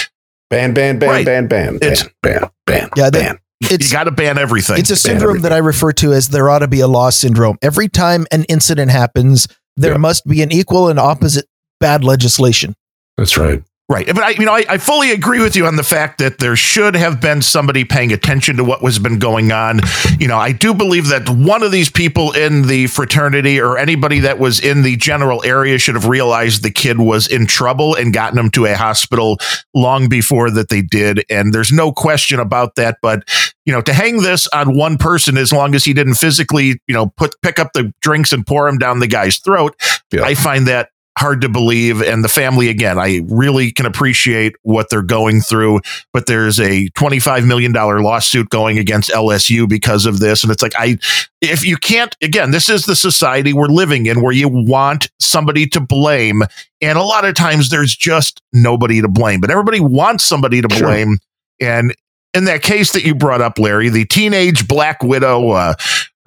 ban, 0.49 0.73
ban, 0.73 0.97
ban, 0.97 1.09
right. 1.09 1.25
ban, 1.25 1.47
ban, 1.47 1.77
ban, 1.77 1.95
ban, 1.99 2.09
ban, 2.23 2.49
ban. 2.65 2.89
Yeah, 2.95 3.09
ban 3.11 3.39
it's, 3.61 3.87
you 3.87 3.91
got 3.91 4.05
to 4.05 4.11
ban 4.11 4.37
everything. 4.37 4.77
It's 4.77 4.89
a 4.89 4.95
syndrome 4.95 5.41
that 5.41 5.51
I 5.51 5.57
refer 5.57 5.91
to 5.93 6.13
as 6.13 6.29
there 6.29 6.49
ought 6.49 6.59
to 6.59 6.67
be 6.67 6.79
a 6.79 6.87
law 6.87 7.09
syndrome. 7.09 7.57
Every 7.61 7.89
time 7.89 8.25
an 8.31 8.43
incident 8.45 8.91
happens, 8.91 9.47
there 9.75 9.93
yeah. 9.93 9.97
must 9.97 10.27
be 10.27 10.41
an 10.41 10.51
equal 10.51 10.89
and 10.89 10.99
opposite 10.99 11.45
bad 11.79 12.03
legislation. 12.03 12.75
That's 13.17 13.37
right. 13.37 13.63
Right. 13.89 14.05
But 14.05 14.19
I, 14.21 14.29
you 14.31 14.43
know, 14.43 14.51
I, 14.51 14.65
I, 14.67 14.77
fully 14.79 15.11
agree 15.11 15.41
with 15.41 15.55
you 15.55 15.65
on 15.65 15.77
the 15.77 15.83
fact 15.83 16.17
that 16.17 16.39
there 16.39 16.57
should 16.57 16.93
have 16.93 17.21
been 17.21 17.41
somebody 17.41 17.85
paying 17.85 18.11
attention 18.11 18.57
to 18.57 18.63
what 18.65 18.81
was 18.81 18.99
been 18.99 19.17
going 19.17 19.53
on. 19.53 19.79
You 20.19 20.27
know, 20.27 20.37
I 20.37 20.51
do 20.51 20.73
believe 20.73 21.07
that 21.07 21.29
one 21.29 21.63
of 21.63 21.71
these 21.71 21.89
people 21.89 22.33
in 22.33 22.63
the 22.63 22.87
fraternity 22.87 23.61
or 23.61 23.77
anybody 23.77 24.19
that 24.19 24.39
was 24.39 24.59
in 24.59 24.81
the 24.81 24.97
general 24.97 25.41
area 25.45 25.77
should 25.77 25.95
have 25.95 26.05
realized 26.05 26.63
the 26.63 26.69
kid 26.69 26.99
was 26.99 27.29
in 27.29 27.47
trouble 27.47 27.95
and 27.95 28.13
gotten 28.13 28.37
him 28.37 28.49
to 28.51 28.65
a 28.65 28.75
hospital 28.75 29.37
long 29.73 30.09
before 30.09 30.51
that 30.51 30.67
they 30.67 30.81
did. 30.81 31.23
And 31.29 31.53
there's 31.53 31.71
no 31.71 31.93
question 31.93 32.41
about 32.41 32.75
that. 32.75 32.97
But, 33.01 33.23
you 33.65 33.71
know, 33.71 33.79
to 33.79 33.93
hang 33.93 34.17
this 34.17 34.49
on 34.49 34.77
one 34.77 34.97
person 34.97 35.37
as 35.37 35.53
long 35.53 35.75
as 35.75 35.85
he 35.85 35.93
didn't 35.93 36.15
physically, 36.15 36.81
you 36.87 36.93
know, 36.93 37.07
put 37.15 37.41
pick 37.41 37.57
up 37.57 37.71
the 37.71 37.93
drinks 38.01 38.33
and 38.33 38.45
pour 38.45 38.65
them 38.65 38.79
down 38.79 38.99
the 38.99 39.07
guy's 39.07 39.37
throat, 39.37 39.79
yeah. 40.11 40.23
I 40.23 40.35
find 40.35 40.67
that 40.67 40.89
hard 41.17 41.41
to 41.41 41.49
believe. 41.49 42.01
And 42.01 42.23
the 42.23 42.29
family, 42.29 42.69
again, 42.69 42.99
I 42.99 43.21
really 43.27 43.71
can 43.71 43.85
appreciate 43.85 44.55
what 44.61 44.89
they're 44.89 45.01
going 45.01 45.41
through, 45.41 45.81
but 46.13 46.27
there's 46.27 46.59
a 46.59 46.89
$25 46.89 47.45
million 47.45 47.73
lawsuit 47.73 48.49
going 48.49 48.77
against 48.77 49.09
LSU 49.09 49.67
because 49.67 50.05
of 50.05 50.19
this. 50.19 50.43
And 50.43 50.51
it's 50.51 50.61
like, 50.61 50.73
I, 50.77 50.99
if 51.41 51.65
you 51.65 51.75
can't, 51.77 52.15
again, 52.21 52.51
this 52.51 52.69
is 52.69 52.85
the 52.85 52.95
society 52.95 53.51
we're 53.51 53.65
living 53.65 54.05
in 54.05 54.21
where 54.21 54.33
you 54.33 54.47
want 54.47 55.09
somebody 55.19 55.67
to 55.69 55.79
blame. 55.79 56.43
And 56.81 56.97
a 56.97 57.03
lot 57.03 57.25
of 57.25 57.33
times 57.33 57.69
there's 57.69 57.95
just 57.95 58.41
nobody 58.53 59.01
to 59.01 59.07
blame, 59.07 59.41
but 59.41 59.49
everybody 59.49 59.79
wants 59.79 60.23
somebody 60.23 60.61
to 60.61 60.67
blame. 60.67 61.17
Sure. 61.61 61.69
And 61.69 61.95
in 62.35 62.45
that 62.45 62.61
case 62.61 62.91
that 62.91 63.03
you 63.03 63.15
brought 63.15 63.41
up, 63.41 63.57
Larry, 63.57 63.89
the 63.89 64.05
teenage 64.05 64.67
black 64.67 65.01
widow, 65.01 65.49
uh, 65.49 65.73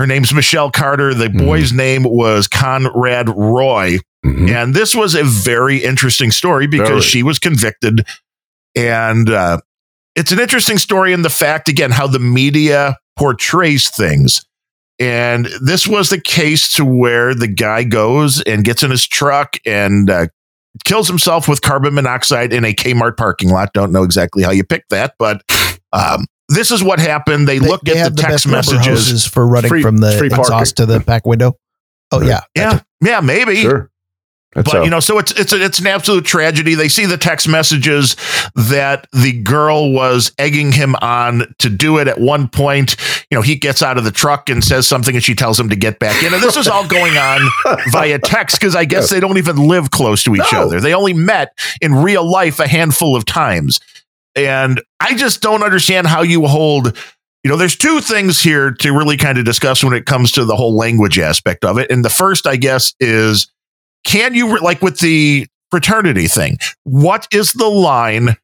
her 0.01 0.07
name's 0.07 0.32
Michelle 0.34 0.70
Carter. 0.70 1.14
The 1.14 1.28
mm. 1.28 1.38
boy's 1.38 1.72
name 1.72 2.03
was 2.05 2.49
Conrad 2.49 3.28
Roy. 3.28 3.99
Mm-hmm. 4.24 4.48
And 4.48 4.74
this 4.74 4.94
was 4.94 5.14
a 5.14 5.24
very 5.24 5.78
interesting 5.78 6.30
story 6.30 6.66
because 6.66 6.88
very. 6.88 7.00
she 7.00 7.22
was 7.22 7.38
convicted. 7.38 8.06
And 8.76 9.30
uh, 9.30 9.60
it's 10.14 10.32
an 10.32 10.40
interesting 10.40 10.78
story 10.78 11.12
in 11.12 11.22
the 11.22 11.30
fact, 11.30 11.68
again, 11.68 11.90
how 11.90 12.06
the 12.06 12.18
media 12.18 12.98
portrays 13.16 13.88
things. 13.88 14.44
And 14.98 15.48
this 15.62 15.86
was 15.86 16.10
the 16.10 16.20
case 16.20 16.72
to 16.74 16.84
where 16.84 17.34
the 17.34 17.48
guy 17.48 17.84
goes 17.84 18.42
and 18.42 18.64
gets 18.64 18.82
in 18.82 18.90
his 18.90 19.06
truck 19.06 19.56
and 19.64 20.10
uh, 20.10 20.26
kills 20.84 21.08
himself 21.08 21.48
with 21.48 21.62
carbon 21.62 21.94
monoxide 21.94 22.52
in 22.52 22.64
a 22.66 22.74
Kmart 22.74 23.16
parking 23.16 23.48
lot. 23.48 23.72
Don't 23.72 23.92
know 23.92 24.02
exactly 24.02 24.42
how 24.42 24.50
you 24.50 24.62
picked 24.62 24.90
that, 24.90 25.14
but 25.18 25.42
um, 25.94 26.26
this 26.50 26.70
is 26.70 26.82
what 26.82 26.98
happened. 26.98 27.48
They, 27.48 27.58
they 27.58 27.66
look 27.66 27.80
they 27.82 27.98
at 27.98 28.10
the, 28.10 28.10
the 28.10 28.22
text 28.22 28.46
messages 28.46 29.26
for 29.26 29.46
running 29.46 29.70
free, 29.70 29.82
from 29.82 29.98
the 29.98 30.22
exhaust 30.22 30.76
to 30.76 30.86
the 30.86 31.00
back 31.00 31.24
window. 31.24 31.56
Oh 32.12 32.22
yeah, 32.22 32.40
yeah, 32.54 32.80
yeah, 33.00 33.20
maybe. 33.20 33.56
Sure. 33.56 33.89
But 34.53 34.84
you 34.84 34.90
know, 34.90 34.98
so 34.98 35.18
it's 35.18 35.30
it's 35.38 35.53
it's 35.53 35.78
an 35.78 35.86
absolute 35.86 36.24
tragedy. 36.24 36.74
They 36.74 36.88
see 36.88 37.07
the 37.07 37.16
text 37.16 37.46
messages 37.46 38.16
that 38.57 39.07
the 39.12 39.32
girl 39.42 39.92
was 39.92 40.32
egging 40.38 40.72
him 40.72 40.96
on 40.96 41.55
to 41.59 41.70
do 41.70 41.98
it. 41.98 42.09
At 42.09 42.18
one 42.18 42.48
point, 42.48 42.96
you 43.30 43.38
know, 43.38 43.42
he 43.42 43.55
gets 43.55 43.80
out 43.80 43.96
of 43.96 44.03
the 44.03 44.11
truck 44.11 44.51
and 44.51 44.64
says 44.64 44.88
something, 44.88 45.14
and 45.14 45.22
she 45.22 45.36
tells 45.36 45.59
him 45.59 45.68
to 45.68 45.76
get 45.76 46.01
back 46.01 46.20
in. 46.24 46.34
And 46.34 46.42
this 46.42 46.57
is 46.57 46.66
all 46.66 46.86
going 46.86 47.16
on 47.16 47.40
via 47.92 48.18
text 48.18 48.59
because 48.59 48.74
I 48.74 48.86
guess 48.86 49.05
yes. 49.05 49.11
they 49.11 49.20
don't 49.20 49.38
even 49.38 49.68
live 49.68 49.92
close 49.92 50.24
to 50.24 50.34
each 50.34 50.53
no. 50.53 50.62
other. 50.62 50.80
They 50.80 50.94
only 50.94 51.14
met 51.14 51.57
in 51.80 51.94
real 51.94 52.28
life 52.28 52.59
a 52.59 52.66
handful 52.66 53.14
of 53.14 53.24
times, 53.24 53.78
and 54.34 54.82
I 54.98 55.14
just 55.14 55.42
don't 55.42 55.62
understand 55.62 56.09
how 56.09 56.22
you 56.22 56.46
hold 56.46 56.98
you 57.44 57.51
know, 57.51 57.57
there's 57.57 57.76
two 57.76 58.03
things 58.03 58.42
here 58.42 58.70
to 58.70 58.92
really 58.92 59.16
kind 59.16 59.38
of 59.38 59.46
discuss 59.46 59.82
when 59.82 59.94
it 59.94 60.05
comes 60.05 60.32
to 60.32 60.44
the 60.44 60.57
whole 60.57 60.76
language 60.76 61.18
aspect 61.18 61.64
of 61.64 61.78
it. 61.78 61.90
And 61.90 62.05
the 62.05 62.11
first, 62.11 62.46
I 62.46 62.57
guess, 62.57 62.92
is 63.01 63.51
can 64.05 64.34
you 64.34 64.59
like 64.59 64.82
with 64.82 64.98
the 64.98 65.46
fraternity 65.70 66.26
thing? 66.26 66.59
What 66.84 67.26
is 67.32 67.53
the 67.53 67.68
line 67.68 68.36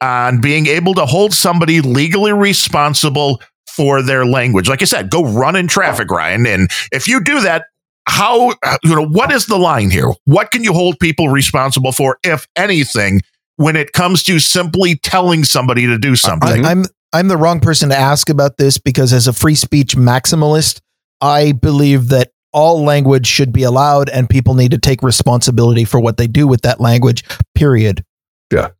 on 0.00 0.40
being 0.40 0.66
able 0.66 0.94
to 0.94 1.06
hold 1.06 1.32
somebody 1.32 1.80
legally 1.80 2.32
responsible 2.32 3.40
for 3.76 4.02
their 4.02 4.24
language? 4.26 4.68
Like 4.68 4.82
I 4.82 4.86
said, 4.86 5.10
go 5.10 5.24
run 5.24 5.56
in 5.56 5.68
traffic, 5.68 6.10
Ryan. 6.10 6.46
And 6.46 6.70
if 6.90 7.06
you 7.06 7.22
do 7.22 7.40
that, 7.40 7.66
how 8.08 8.50
you 8.82 8.94
know 8.94 9.06
what 9.06 9.30
is 9.30 9.46
the 9.46 9.58
line 9.58 9.90
here? 9.90 10.10
What 10.24 10.50
can 10.50 10.64
you 10.64 10.72
hold 10.72 10.98
people 10.98 11.28
responsible 11.28 11.92
for, 11.92 12.18
if 12.24 12.46
anything, 12.56 13.20
when 13.56 13.76
it 13.76 13.92
comes 13.92 14.24
to 14.24 14.40
simply 14.40 14.96
telling 14.96 15.44
somebody 15.44 15.86
to 15.86 15.98
do 15.98 16.16
something? 16.16 16.64
I, 16.64 16.70
I'm 16.70 16.84
I'm 17.12 17.28
the 17.28 17.36
wrong 17.36 17.60
person 17.60 17.90
to 17.90 17.96
ask 17.96 18.28
about 18.28 18.56
this 18.56 18.78
because 18.78 19.12
as 19.12 19.28
a 19.28 19.32
free 19.32 19.54
speech 19.54 19.94
maximalist, 19.94 20.80
I 21.20 21.52
believe 21.52 22.08
that 22.08 22.32
all 22.52 22.82
language 22.84 23.26
should 23.26 23.52
be 23.52 23.62
allowed 23.62 24.08
and 24.08 24.28
people 24.28 24.54
need 24.54 24.70
to 24.72 24.78
take 24.78 25.02
responsibility 25.02 25.84
for 25.84 26.00
what 26.00 26.16
they 26.16 26.26
do 26.26 26.46
with 26.46 26.62
that 26.62 26.80
language 26.80 27.24
period. 27.54 28.04
Yeah. 28.52 28.70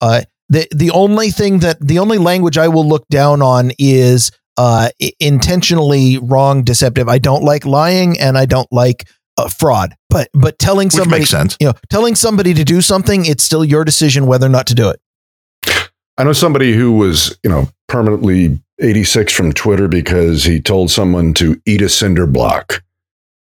Uh, 0.00 0.22
the 0.48 0.66
the 0.74 0.90
only 0.90 1.30
thing 1.30 1.60
that 1.60 1.78
the 1.80 1.98
only 1.98 2.18
language 2.18 2.58
i 2.58 2.68
will 2.68 2.86
look 2.86 3.06
down 3.08 3.42
on 3.42 3.70
is 3.78 4.32
uh, 4.56 4.90
intentionally 5.20 6.18
wrong 6.18 6.64
deceptive. 6.64 7.08
I 7.08 7.18
don't 7.18 7.44
like 7.44 7.64
lying 7.64 8.18
and 8.18 8.36
i 8.36 8.46
don't 8.46 8.70
like 8.72 9.08
uh, 9.38 9.48
fraud. 9.48 9.94
But 10.08 10.28
but 10.34 10.58
telling 10.58 10.86
Which 10.86 10.94
somebody 10.94 11.20
makes 11.20 11.30
sense. 11.30 11.56
you 11.60 11.68
know 11.68 11.74
telling 11.88 12.14
somebody 12.14 12.54
to 12.54 12.64
do 12.64 12.80
something 12.80 13.24
it's 13.24 13.44
still 13.44 13.64
your 13.64 13.84
decision 13.84 14.26
whether 14.26 14.46
or 14.46 14.50
not 14.50 14.66
to 14.68 14.74
do 14.74 14.88
it. 14.90 15.00
I 16.18 16.24
know 16.24 16.32
somebody 16.32 16.72
who 16.74 16.92
was 16.92 17.38
you 17.44 17.50
know 17.50 17.68
permanently 17.88 18.58
86 18.80 19.32
from 19.32 19.52
twitter 19.52 19.88
because 19.88 20.44
he 20.44 20.60
told 20.60 20.90
someone 20.90 21.34
to 21.34 21.60
eat 21.66 21.82
a 21.82 21.88
cinder 21.88 22.26
block 22.26 22.82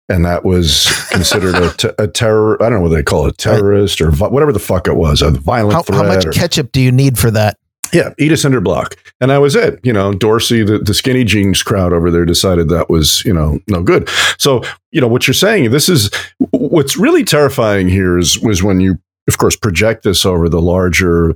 and 0.09 0.25
that 0.25 0.45
was 0.45 0.87
considered 1.11 1.55
a, 1.55 1.71
t- 1.71 1.91
a 1.99 2.07
terror. 2.07 2.61
I 2.63 2.69
don't 2.69 2.79
know 2.79 2.89
what 2.89 2.97
they 2.97 3.03
call 3.03 3.27
it, 3.27 3.39
terrorist 3.39 4.01
or 4.01 4.11
vi- 4.11 4.29
whatever 4.29 4.53
the 4.53 4.59
fuck 4.59 4.87
it 4.87 4.97
was, 4.97 5.23
a 5.23 5.31
violent 5.31 5.75
how, 5.75 5.83
threat. 5.83 5.99
How 5.99 6.07
much 6.07 6.27
or, 6.27 6.33
ketchup 6.33 6.73
do 6.73 6.81
you 6.81 6.93
need 6.93 7.19
for 7.19 7.31
that? 7.31 7.59
Yeah, 7.93 8.13
eat 8.19 8.33
a 8.33 8.37
cinder 8.37 8.61
block, 8.61 8.97
and 9.21 9.31
that 9.31 9.39
was 9.39 9.57
it. 9.57 9.81
You 9.83 9.93
know, 9.93 10.13
Dorsey, 10.13 10.63
the, 10.63 10.79
the 10.79 10.93
skinny 10.93 11.25
jeans 11.25 11.63
crowd 11.63 11.93
over 11.93 12.11
there, 12.11 12.27
decided 12.27 12.69
that 12.69 12.91
was 12.91 13.25
you 13.25 13.33
know 13.33 13.61
no 13.67 13.83
good. 13.83 14.11
So 14.39 14.63
you 14.93 15.01
know 15.01 15.09
what 15.09 15.27
you're 15.27 15.35
saying. 15.35 15.71
This 15.71 15.89
is 15.89 16.11
what's 16.51 16.97
really 16.97 17.25
terrifying 17.25 17.89
here 17.89 18.19
is 18.19 18.39
was 18.41 18.63
when 18.63 18.81
you, 18.81 18.99
of 19.27 19.39
course, 19.39 19.57
project 19.57 20.03
this 20.03 20.27
over 20.27 20.49
the 20.49 20.61
larger 20.61 21.35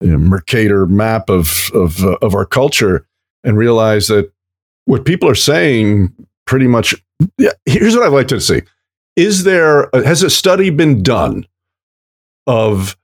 you 0.00 0.12
know, 0.12 0.18
Mercator 0.18 0.86
map 0.86 1.28
of 1.28 1.70
of 1.74 2.04
uh, 2.04 2.18
of 2.22 2.34
our 2.34 2.46
culture 2.46 3.06
and 3.42 3.56
realize 3.56 4.06
that 4.08 4.30
what 4.84 5.04
people 5.04 5.28
are 5.28 5.34
saying 5.34 6.14
pretty 6.46 6.66
much. 6.66 6.94
Yeah, 7.38 7.52
here's 7.66 7.94
what 7.94 8.04
I'd 8.04 8.12
like 8.12 8.28
to 8.28 8.40
see: 8.40 8.62
Is 9.16 9.44
there 9.44 9.94
uh, 9.94 10.02
has 10.02 10.22
a 10.22 10.30
study 10.30 10.70
been 10.70 11.02
done 11.02 11.46
of 12.46 12.96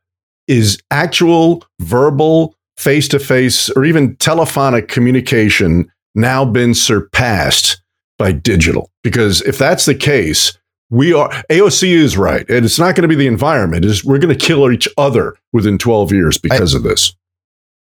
is 0.46 0.78
actual 0.90 1.64
verbal 1.80 2.54
face 2.76 3.08
to 3.08 3.18
face 3.18 3.70
or 3.70 3.84
even 3.84 4.16
telephonic 4.16 4.88
communication 4.88 5.90
now 6.14 6.44
been 6.44 6.74
surpassed 6.74 7.82
by 8.18 8.32
digital? 8.32 8.90
Because 9.02 9.42
if 9.42 9.58
that's 9.58 9.86
the 9.86 9.94
case, 9.94 10.56
we 10.90 11.12
are 11.12 11.30
AOC 11.50 11.88
is 11.88 12.16
right, 12.16 12.48
and 12.48 12.64
it's 12.64 12.78
not 12.78 12.94
going 12.94 13.02
to 13.02 13.08
be 13.08 13.14
the 13.16 13.26
environment. 13.26 13.84
It's, 13.84 14.04
we're 14.04 14.18
going 14.18 14.36
to 14.36 14.46
kill 14.46 14.70
each 14.70 14.88
other 14.96 15.36
within 15.52 15.78
12 15.78 16.12
years 16.12 16.38
because 16.38 16.74
I, 16.74 16.78
of 16.78 16.84
this. 16.84 17.14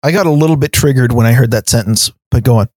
I 0.02 0.12
got 0.12 0.26
a 0.26 0.30
little 0.30 0.56
bit 0.56 0.72
triggered 0.72 1.12
when 1.12 1.26
I 1.26 1.32
heard 1.32 1.50
that 1.50 1.68
sentence, 1.68 2.10
but 2.30 2.44
go 2.44 2.56
on. 2.56 2.68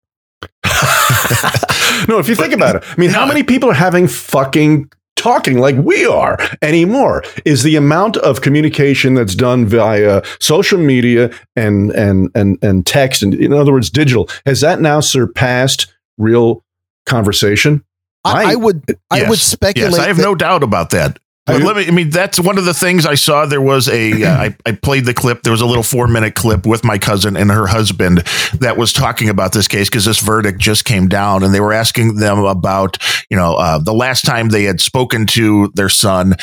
no, 2.07 2.19
if 2.19 2.29
you 2.29 2.35
think 2.35 2.53
about 2.53 2.75
it, 2.75 2.83
I 2.87 2.95
mean, 2.97 3.09
how 3.09 3.25
many 3.25 3.43
people 3.43 3.69
are 3.69 3.73
having 3.73 4.07
fucking 4.07 4.89
talking 5.15 5.57
like 5.59 5.75
we 5.75 6.05
are 6.05 6.37
anymore? 6.61 7.23
Is 7.43 7.63
the 7.63 7.75
amount 7.75 8.17
of 8.17 8.41
communication 8.41 9.15
that's 9.15 9.35
done 9.35 9.65
via 9.65 10.21
social 10.39 10.79
media 10.79 11.31
and 11.55 11.91
and 11.91 12.29
and 12.35 12.57
and 12.61 12.85
text 12.85 13.23
and 13.23 13.33
in 13.33 13.51
other 13.51 13.73
words 13.73 13.89
digital 13.89 14.29
has 14.45 14.61
that 14.61 14.79
now 14.79 15.01
surpassed 15.01 15.93
real 16.17 16.63
conversation? 17.05 17.83
I, 18.23 18.53
I 18.53 18.55
would 18.55 18.83
I 19.09 19.19
yes, 19.19 19.29
would 19.29 19.39
speculate 19.39 19.91
yes, 19.91 19.99
I 19.99 20.07
have 20.07 20.17
that, 20.17 20.23
no 20.23 20.35
doubt 20.35 20.63
about 20.63 20.91
that 20.91 21.19
let 21.47 21.75
me. 21.75 21.87
I 21.87 21.91
mean, 21.91 22.09
that's 22.09 22.39
one 22.39 22.57
of 22.57 22.65
the 22.65 22.73
things 22.73 23.05
I 23.05 23.15
saw. 23.15 23.45
There 23.45 23.61
was 23.61 23.87
a. 23.87 24.23
Uh, 24.23 24.37
I, 24.37 24.55
I 24.65 24.71
played 24.73 25.05
the 25.05 25.13
clip. 25.13 25.43
There 25.43 25.51
was 25.51 25.61
a 25.61 25.65
little 25.65 25.83
four 25.83 26.07
minute 26.07 26.35
clip 26.35 26.65
with 26.65 26.83
my 26.83 26.97
cousin 26.97 27.37
and 27.37 27.49
her 27.51 27.67
husband 27.67 28.19
that 28.59 28.77
was 28.77 28.93
talking 28.93 29.29
about 29.29 29.53
this 29.53 29.67
case 29.67 29.89
because 29.89 30.05
this 30.05 30.19
verdict 30.19 30.59
just 30.59 30.85
came 30.85 31.07
down, 31.07 31.43
and 31.43 31.53
they 31.53 31.59
were 31.59 31.73
asking 31.73 32.15
them 32.15 32.39
about, 32.39 32.97
you 33.29 33.37
know, 33.37 33.55
uh, 33.55 33.79
the 33.79 33.93
last 33.93 34.23
time 34.23 34.49
they 34.49 34.63
had 34.63 34.81
spoken 34.81 35.25
to 35.27 35.71
their 35.75 35.89
son. 35.89 36.35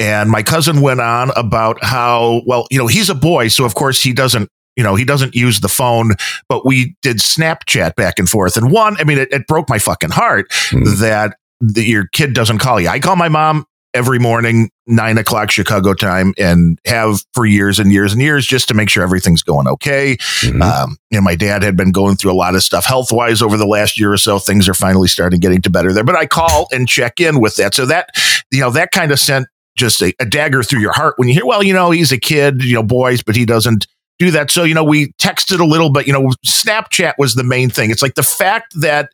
And 0.00 0.30
my 0.30 0.44
cousin 0.44 0.80
went 0.80 1.00
on 1.00 1.32
about 1.34 1.82
how, 1.82 2.42
well, 2.46 2.68
you 2.70 2.78
know, 2.78 2.86
he's 2.86 3.10
a 3.10 3.16
boy, 3.16 3.48
so 3.48 3.64
of 3.64 3.74
course 3.74 4.00
he 4.00 4.12
doesn't 4.12 4.48
you 4.76 4.84
know, 4.84 4.94
he 4.94 5.04
doesn't 5.04 5.34
use 5.34 5.58
the 5.58 5.68
phone, 5.68 6.12
but 6.48 6.64
we 6.64 6.94
did 7.02 7.16
Snapchat 7.16 7.96
back 7.96 8.20
and 8.20 8.28
forth. 8.28 8.56
And 8.56 8.70
one, 8.70 8.96
I 9.00 9.04
mean, 9.04 9.18
it, 9.18 9.28
it 9.32 9.48
broke 9.48 9.68
my 9.68 9.80
fucking 9.80 10.10
heart 10.10 10.48
mm. 10.70 11.00
that 11.00 11.36
the, 11.60 11.82
your 11.82 12.06
kid 12.06 12.32
doesn't 12.32 12.58
call 12.58 12.80
you. 12.80 12.86
I 12.86 13.00
call 13.00 13.16
my 13.16 13.28
mom 13.28 13.66
every 13.98 14.20
morning, 14.20 14.70
nine 14.86 15.18
o'clock 15.18 15.50
Chicago 15.50 15.92
time, 15.92 16.32
and 16.38 16.78
have 16.86 17.24
for 17.34 17.44
years 17.44 17.80
and 17.80 17.92
years 17.92 18.12
and 18.12 18.22
years 18.22 18.46
just 18.46 18.68
to 18.68 18.74
make 18.74 18.88
sure 18.88 19.02
everything's 19.02 19.42
going 19.42 19.66
okay. 19.66 20.16
Mm-hmm. 20.16 20.62
Um, 20.62 20.96
and 21.10 21.24
my 21.24 21.34
dad 21.34 21.64
had 21.64 21.76
been 21.76 21.90
going 21.90 22.14
through 22.14 22.30
a 22.30 22.38
lot 22.38 22.54
of 22.54 22.62
stuff 22.62 22.84
health 22.84 23.10
wise 23.10 23.42
over 23.42 23.56
the 23.56 23.66
last 23.66 23.98
year 23.98 24.12
or 24.12 24.16
so. 24.16 24.38
Things 24.38 24.68
are 24.68 24.74
finally 24.74 25.08
starting 25.08 25.40
getting 25.40 25.60
to 25.62 25.70
better 25.70 25.92
there, 25.92 26.04
but 26.04 26.14
I 26.14 26.26
call 26.26 26.68
and 26.70 26.88
check 26.88 27.18
in 27.18 27.40
with 27.40 27.56
that. 27.56 27.74
So 27.74 27.86
that, 27.86 28.10
you 28.52 28.60
know, 28.60 28.70
that 28.70 28.92
kind 28.92 29.10
of 29.10 29.18
sent 29.18 29.48
just 29.76 30.00
a, 30.00 30.14
a 30.20 30.24
dagger 30.24 30.62
through 30.62 30.80
your 30.80 30.92
heart 30.92 31.14
when 31.16 31.26
you 31.26 31.34
hear, 31.34 31.44
well, 31.44 31.64
you 31.64 31.72
know, 31.72 31.90
he's 31.90 32.12
a 32.12 32.18
kid, 32.18 32.62
you 32.62 32.74
know, 32.74 32.84
boys, 32.84 33.20
but 33.20 33.34
he 33.34 33.44
doesn't 33.44 33.88
do 34.20 34.30
that. 34.30 34.52
So, 34.52 34.62
you 34.62 34.74
know, 34.74 34.84
we 34.84 35.12
texted 35.14 35.58
a 35.58 35.64
little, 35.64 35.90
but, 35.90 36.06
you 36.06 36.12
know, 36.12 36.30
Snapchat 36.46 37.14
was 37.18 37.34
the 37.34 37.44
main 37.44 37.68
thing. 37.68 37.90
It's 37.90 38.02
like 38.02 38.14
the 38.14 38.22
fact 38.22 38.80
that 38.80 39.10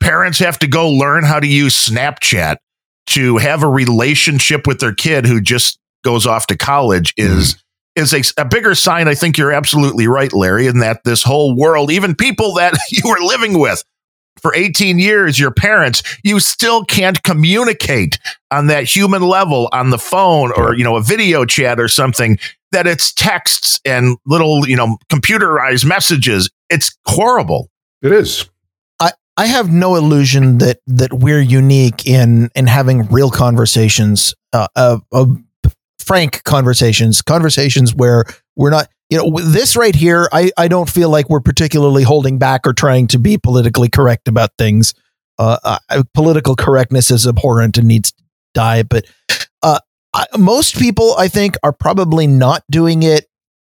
parents 0.00 0.38
have 0.40 0.58
to 0.58 0.66
go 0.66 0.90
learn 0.90 1.24
how 1.24 1.40
to 1.40 1.46
use 1.46 1.88
Snapchat 1.88 2.56
to 3.06 3.36
have 3.38 3.62
a 3.62 3.68
relationship 3.68 4.66
with 4.66 4.80
their 4.80 4.94
kid 4.94 5.26
who 5.26 5.40
just 5.40 5.78
goes 6.04 6.26
off 6.26 6.46
to 6.48 6.56
college 6.56 7.14
is 7.16 7.54
mm. 7.54 7.62
is 7.96 8.12
a, 8.12 8.40
a, 8.40 8.44
bigger 8.44 8.74
sign. 8.74 9.08
I 9.08 9.14
think 9.14 9.38
you're 9.38 9.52
absolutely 9.52 10.06
right, 10.06 10.32
Larry, 10.32 10.66
in 10.66 10.80
that 10.80 11.02
this 11.04 11.22
whole 11.22 11.56
world, 11.56 11.90
even 11.90 12.14
people 12.14 12.54
that 12.54 12.74
you 12.90 13.08
were 13.08 13.18
living 13.20 13.58
with 13.58 13.82
for 14.40 14.54
18 14.54 14.98
years, 14.98 15.38
your 15.38 15.50
parents, 15.50 16.02
you 16.22 16.40
still 16.40 16.84
can't 16.84 17.22
communicate 17.22 18.18
on 18.50 18.66
that 18.66 18.84
human 18.84 19.22
level 19.22 19.68
on 19.72 19.90
the 19.90 19.98
phone 19.98 20.52
or, 20.56 20.74
you 20.74 20.84
know, 20.84 20.96
a 20.96 21.02
video 21.02 21.44
chat 21.44 21.80
or 21.80 21.88
something 21.88 22.38
that 22.72 22.86
it's 22.86 23.12
texts 23.12 23.80
and 23.84 24.16
little, 24.26 24.68
you 24.68 24.76
know, 24.76 24.98
computerized 25.10 25.84
messages. 25.84 26.50
It's 26.68 26.96
horrible. 27.06 27.70
It 28.02 28.12
is. 28.12 28.48
I 29.36 29.46
have 29.46 29.70
no 29.70 29.96
illusion 29.96 30.58
that 30.58 30.78
that 30.86 31.12
we're 31.12 31.40
unique 31.40 32.06
in 32.06 32.50
in 32.54 32.66
having 32.66 33.06
real 33.06 33.30
conversations, 33.30 34.34
uh, 34.52 34.68
uh, 34.74 34.98
uh, 35.12 35.26
frank 35.98 36.42
conversations, 36.44 37.22
conversations 37.22 37.94
where 37.94 38.24
we're 38.56 38.70
not. 38.70 38.88
You 39.08 39.18
know, 39.18 39.38
this 39.38 39.76
right 39.76 39.94
here, 39.94 40.28
I 40.32 40.50
I 40.56 40.68
don't 40.68 40.90
feel 40.90 41.10
like 41.10 41.28
we're 41.28 41.40
particularly 41.40 42.02
holding 42.02 42.38
back 42.38 42.66
or 42.66 42.72
trying 42.72 43.06
to 43.08 43.18
be 43.18 43.38
politically 43.38 43.88
correct 43.88 44.26
about 44.26 44.50
things. 44.58 44.94
Uh, 45.38 45.58
uh 45.62 46.02
political 46.14 46.56
correctness 46.56 47.10
is 47.10 47.26
abhorrent 47.26 47.76
and 47.78 47.86
needs 47.86 48.12
to 48.12 48.22
die. 48.54 48.82
But 48.82 49.06
uh, 49.62 49.78
I, 50.12 50.26
most 50.36 50.76
people, 50.76 51.14
I 51.18 51.28
think, 51.28 51.56
are 51.62 51.72
probably 51.72 52.26
not 52.26 52.64
doing 52.70 53.02
it 53.02 53.26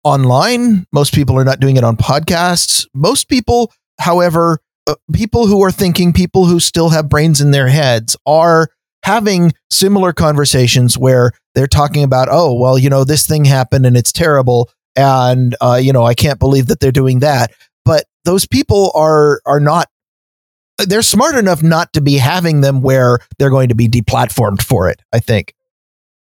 online. 0.04 0.86
Most 0.94 1.14
people 1.14 1.38
are 1.38 1.44
not 1.44 1.60
doing 1.60 1.76
it 1.76 1.84
on 1.84 1.98
podcasts. 1.98 2.88
Most 2.94 3.28
people, 3.28 3.74
however 4.00 4.62
uh, 4.88 4.96
people 5.14 5.48
who 5.48 5.64
are 5.64 5.72
thinking, 5.72 6.14
people 6.14 6.46
who 6.46 6.60
still 6.60 6.90
have 6.90 7.10
brains 7.10 7.42
in 7.42 7.52
their 7.52 7.68
heads 7.68 8.16
are 8.26 8.70
having 9.04 9.54
similar 9.70 10.14
conversations 10.14 10.98
where 10.98 11.32
they're 11.56 11.68
talking 11.68 12.04
about, 12.04 12.28
oh, 12.32 12.54
well, 12.54 12.78
you 12.78 12.90
know, 12.90 13.04
this 13.04 13.28
thing 13.28 13.46
happened 13.46 13.86
and 13.86 13.96
it's 13.96 14.12
terrible. 14.12 14.70
And, 14.96 15.56
uh, 15.62 15.80
you 15.82 15.94
know, 15.94 16.04
I 16.04 16.14
can't 16.14 16.40
believe 16.40 16.68
that 16.68 16.80
they're 16.80 16.92
doing 16.92 17.20
that. 17.20 17.52
But 17.86 18.06
those 18.26 18.48
people 18.48 18.92
are, 18.96 19.42
are 19.46 19.60
not, 19.60 19.88
they're 20.80 21.02
smart 21.02 21.36
enough 21.36 21.64
not 21.64 21.94
to 21.94 22.02
be 22.02 22.18
having 22.18 22.62
them 22.62 22.82
where 22.82 23.20
they're 23.40 23.50
going 23.50 23.70
to 23.70 23.76
be 23.76 23.88
deplatformed 23.88 24.62
for 24.62 24.90
it, 24.90 25.02
I 25.14 25.20
think. 25.20 25.54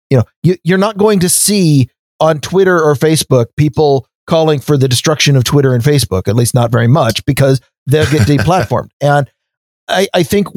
You 0.10 0.18
know, 0.18 0.24
you, 0.44 0.58
you're 0.64 0.78
not 0.78 0.98
going 0.98 1.20
to 1.20 1.30
see 1.30 1.90
on 2.20 2.40
Twitter 2.40 2.82
or 2.82 2.96
Facebook 2.96 3.48
people 3.58 4.08
calling 4.28 4.60
for 4.60 4.78
the 4.78 4.88
destruction 4.88 5.36
of 5.36 5.44
Twitter 5.44 5.74
and 5.74 5.84
Facebook, 5.84 6.28
at 6.28 6.36
least 6.36 6.54
not 6.54 6.72
very 6.72 6.88
much, 6.88 7.26
because 7.26 7.62
they'll 7.90 8.10
get 8.10 8.28
deplatformed. 8.28 8.90
and 9.02 9.30
I, 9.88 10.08
I 10.14 10.24
think 10.24 10.48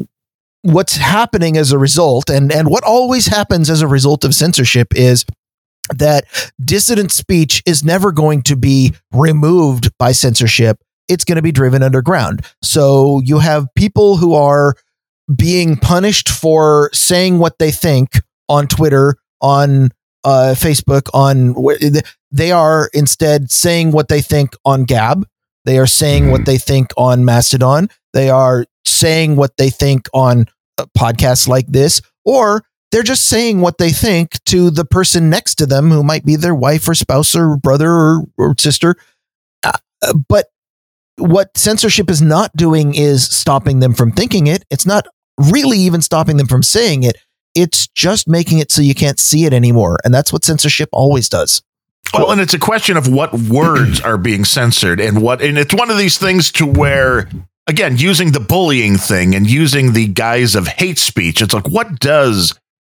what's 0.61 0.95
happening 0.95 1.57
as 1.57 1.71
a 1.71 1.77
result, 1.77 2.29
and, 2.29 2.51
and 2.51 2.69
what 2.69 2.83
always 2.83 3.27
happens 3.27 3.69
as 3.69 3.81
a 3.81 3.87
result 3.87 4.23
of 4.23 4.33
censorship 4.33 4.95
is 4.95 5.25
that 5.93 6.25
dissident 6.63 7.11
speech 7.11 7.61
is 7.65 7.83
never 7.83 8.11
going 8.11 8.41
to 8.43 8.55
be 8.55 8.93
removed 9.11 9.91
by 9.97 10.11
censorship. 10.11 10.77
It's 11.09 11.25
going 11.25 11.35
to 11.35 11.41
be 11.41 11.51
driven 11.51 11.83
underground. 11.83 12.45
So 12.61 13.21
you 13.25 13.39
have 13.39 13.67
people 13.75 14.17
who 14.17 14.33
are 14.33 14.75
being 15.33 15.75
punished 15.75 16.29
for 16.29 16.89
saying 16.93 17.39
what 17.39 17.59
they 17.59 17.71
think 17.71 18.21
on 18.47 18.67
Twitter, 18.67 19.17
on 19.41 19.89
uh, 20.23 20.55
Facebook, 20.55 21.09
on 21.13 21.55
they 22.31 22.51
are 22.51 22.89
instead 22.93 23.51
saying 23.51 23.91
what 23.91 24.07
they 24.07 24.21
think 24.21 24.55
on 24.65 24.85
Gab. 24.85 25.27
They 25.65 25.77
are 25.77 25.87
saying 25.87 26.23
mm-hmm. 26.23 26.31
what 26.31 26.45
they 26.45 26.57
think 26.57 26.91
on 26.97 27.25
Mastodon. 27.25 27.89
They 28.13 28.29
are 28.29 28.65
saying 28.85 29.35
what 29.35 29.57
they 29.57 29.69
think 29.69 30.07
on 30.13 30.45
podcasts 30.97 31.47
like 31.47 31.67
this, 31.67 32.01
or 32.25 32.63
they're 32.91 33.03
just 33.03 33.25
saying 33.25 33.61
what 33.61 33.77
they 33.77 33.91
think 33.91 34.43
to 34.45 34.69
the 34.69 34.85
person 34.85 35.29
next 35.29 35.55
to 35.55 35.65
them 35.65 35.89
who 35.89 36.03
might 36.03 36.25
be 36.25 36.35
their 36.35 36.55
wife 36.55 36.87
or 36.87 36.93
spouse 36.93 37.35
or 37.35 37.57
brother 37.57 37.89
or, 37.89 38.25
or 38.37 38.55
sister. 38.59 38.95
Uh, 39.63 39.71
uh 40.03 40.13
but 40.27 40.47
what 41.17 41.55
censorship 41.57 42.09
is 42.09 42.21
not 42.21 42.55
doing 42.55 42.95
is 42.95 43.25
stopping 43.25 43.79
them 43.79 43.93
from 43.93 44.11
thinking 44.11 44.47
it. 44.47 44.63
It's 44.69 44.85
not 44.85 45.07
really 45.37 45.79
even 45.79 46.01
stopping 46.01 46.37
them 46.37 46.47
from 46.47 46.63
saying 46.63 47.03
it. 47.03 47.17
It's 47.55 47.87
just 47.87 48.27
making 48.27 48.59
it 48.59 48.71
so 48.71 48.81
you 48.81 48.95
can't 48.95 49.19
see 49.19 49.45
it 49.45 49.53
anymore. 49.53 49.97
And 50.03 50.13
that's 50.13 50.33
what 50.33 50.43
censorship 50.43 50.89
always 50.91 51.29
does. 51.29 51.61
Well, 52.13 52.31
and 52.31 52.41
it's 52.41 52.53
a 52.53 52.59
question 52.59 52.97
of 52.97 53.07
what 53.07 53.33
words 53.33 53.99
are 54.01 54.17
being 54.17 54.45
censored 54.45 54.99
and 54.99 55.21
what, 55.21 55.41
and 55.41 55.57
it's 55.57 55.73
one 55.73 55.89
of 55.89 55.97
these 55.97 56.17
things 56.17 56.51
to 56.53 56.65
where, 56.65 57.27
again, 57.67 57.97
using 57.97 58.31
the 58.31 58.39
bullying 58.39 58.97
thing 58.97 59.33
and 59.33 59.49
using 59.49 59.93
the 59.93 60.07
guise 60.07 60.53
of 60.53 60.67
hate 60.67 60.99
speech, 60.99 61.41
it's 61.41 61.53
like, 61.55 61.67
what 61.67 61.99
does 61.99 62.53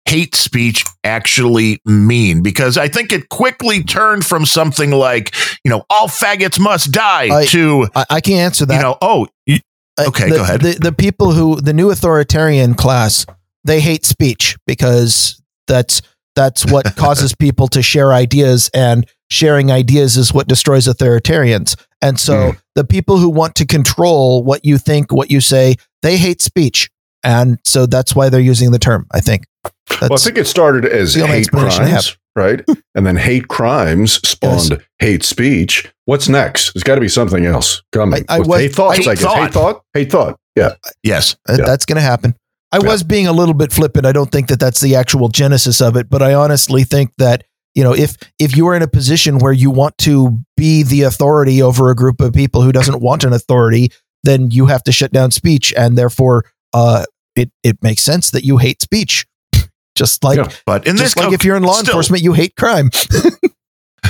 hate 0.05 0.33
speech 0.33 0.83
actually 1.03 1.79
mean? 1.85 2.41
Because 2.41 2.77
I 2.77 2.87
think 2.87 3.11
it 3.11 3.29
quickly 3.29 3.83
turned 3.83 4.25
from 4.25 4.45
something 4.45 4.89
like, 4.91 5.35
you 5.63 5.69
know, 5.69 5.85
all 5.91 6.07
faggots 6.07 6.59
must 6.59 6.91
die 6.91 7.41
I, 7.41 7.45
to, 7.47 7.87
I, 7.95 8.05
I, 8.09 8.21
can't 8.21 8.39
answer 8.39 8.65
that. 8.65 8.75
You 8.75 8.81
know, 8.81 8.97
oh, 8.99 9.27
you, 9.45 9.59
uh, 9.99 10.05
okay, 10.07 10.29
the, 10.29 10.35
go 10.37 10.43
ahead. 10.43 10.61
The, 10.61 10.73
the 10.79 10.91
people 10.91 11.33
who, 11.33 11.61
the 11.61 11.73
new 11.73 11.91
authoritarian 11.91 12.73
class 12.73 13.27
they 13.63 13.79
hate 13.79 14.05
speech 14.05 14.57
because 14.65 15.41
that's 15.67 16.01
that's 16.35 16.65
what 16.65 16.85
causes 16.95 17.35
people 17.35 17.67
to 17.69 17.81
share 17.81 18.13
ideas 18.13 18.69
and 18.73 19.07
sharing 19.29 19.71
ideas 19.71 20.17
is 20.17 20.33
what 20.33 20.47
destroys 20.47 20.87
authoritarians. 20.87 21.75
And 22.01 22.19
so 22.19 22.51
mm. 22.51 22.61
the 22.75 22.83
people 22.83 23.17
who 23.17 23.29
want 23.29 23.55
to 23.55 23.65
control 23.65 24.43
what 24.43 24.63
you 24.65 24.77
think, 24.77 25.11
what 25.11 25.31
you 25.31 25.41
say, 25.41 25.75
they 26.01 26.17
hate 26.17 26.41
speech. 26.41 26.89
And 27.23 27.57
so 27.63 27.85
that's 27.85 28.15
why 28.15 28.29
they're 28.29 28.41
using 28.41 28.71
the 28.71 28.79
term, 28.79 29.07
I 29.11 29.21
think. 29.21 29.45
That's 29.89 30.01
well, 30.01 30.13
I 30.13 30.17
think 30.17 30.37
it 30.37 30.45
started 30.45 30.85
as 30.85 31.15
hate 31.15 31.49
crimes, 31.49 32.17
right? 32.35 32.61
and 32.95 33.05
then 33.05 33.15
hate 33.15 33.47
crimes 33.47 34.15
spawned 34.27 34.71
yes. 34.71 34.79
hate 34.99 35.23
speech. 35.23 35.91
What's 36.05 36.27
next? 36.27 36.73
There's 36.73 36.83
got 36.83 36.95
to 36.95 37.01
be 37.01 37.07
something 37.07 37.45
else 37.45 37.81
coming. 37.91 38.25
I, 38.27 38.37
I 38.37 38.39
was, 38.39 38.59
hate 38.59 38.75
thoughts, 38.75 38.97
hate 38.97 39.07
I 39.07 39.15
guess. 39.15 39.23
Thought. 39.23 39.37
Hate 39.37 39.53
thought? 39.53 39.81
Hate 39.93 40.11
thought. 40.11 40.39
Yeah. 40.55 40.73
Yes. 41.01 41.35
Yeah. 41.47 41.57
That's 41.57 41.85
going 41.85 41.95
to 41.95 42.01
happen. 42.01 42.35
I 42.73 42.79
yeah. 42.81 42.89
was 42.89 43.03
being 43.03 43.27
a 43.27 43.31
little 43.31 43.53
bit 43.53 43.71
flippant. 43.71 44.07
I 44.07 44.11
don't 44.11 44.31
think 44.31 44.47
that 44.47 44.59
that's 44.59 44.81
the 44.81 44.95
actual 44.95 45.29
genesis 45.29 45.79
of 45.79 45.95
it, 45.95 46.09
but 46.09 46.23
I 46.23 46.33
honestly 46.33 46.83
think 46.83 47.11
that 47.19 47.43
you 47.75 47.83
know 47.83 47.93
if 47.93 48.17
if 48.39 48.57
you 48.57 48.67
are 48.67 48.75
in 48.75 48.81
a 48.81 48.87
position 48.87 49.37
where 49.37 49.53
you 49.53 49.69
want 49.69 49.95
to 49.99 50.39
be 50.57 50.81
the 50.81 51.03
authority 51.03 51.61
over 51.61 51.91
a 51.91 51.95
group 51.95 52.19
of 52.19 52.33
people 52.33 52.63
who 52.63 52.71
doesn't 52.71 52.99
want 52.99 53.23
an 53.23 53.31
authority, 53.31 53.91
then 54.23 54.49
you 54.49 54.65
have 54.65 54.81
to 54.85 54.91
shut 54.91 55.11
down 55.11 55.29
speech, 55.29 55.71
and 55.77 55.95
therefore, 55.95 56.45
uh, 56.73 57.05
it 57.35 57.51
it 57.61 57.77
makes 57.83 58.01
sense 58.01 58.31
that 58.31 58.43
you 58.43 58.57
hate 58.57 58.81
speech. 58.81 59.27
Just 59.95 60.23
like, 60.23 60.37
yeah, 60.37 60.49
but 60.65 60.87
in 60.87 60.95
this, 60.95 61.15
like 61.15 61.31
if 61.31 61.45
you're 61.45 61.55
in 61.55 61.61
law 61.61 61.73
still, 61.73 61.91
enforcement, 61.91 62.23
you 62.23 62.33
hate 62.33 62.55
crime. 62.55 62.89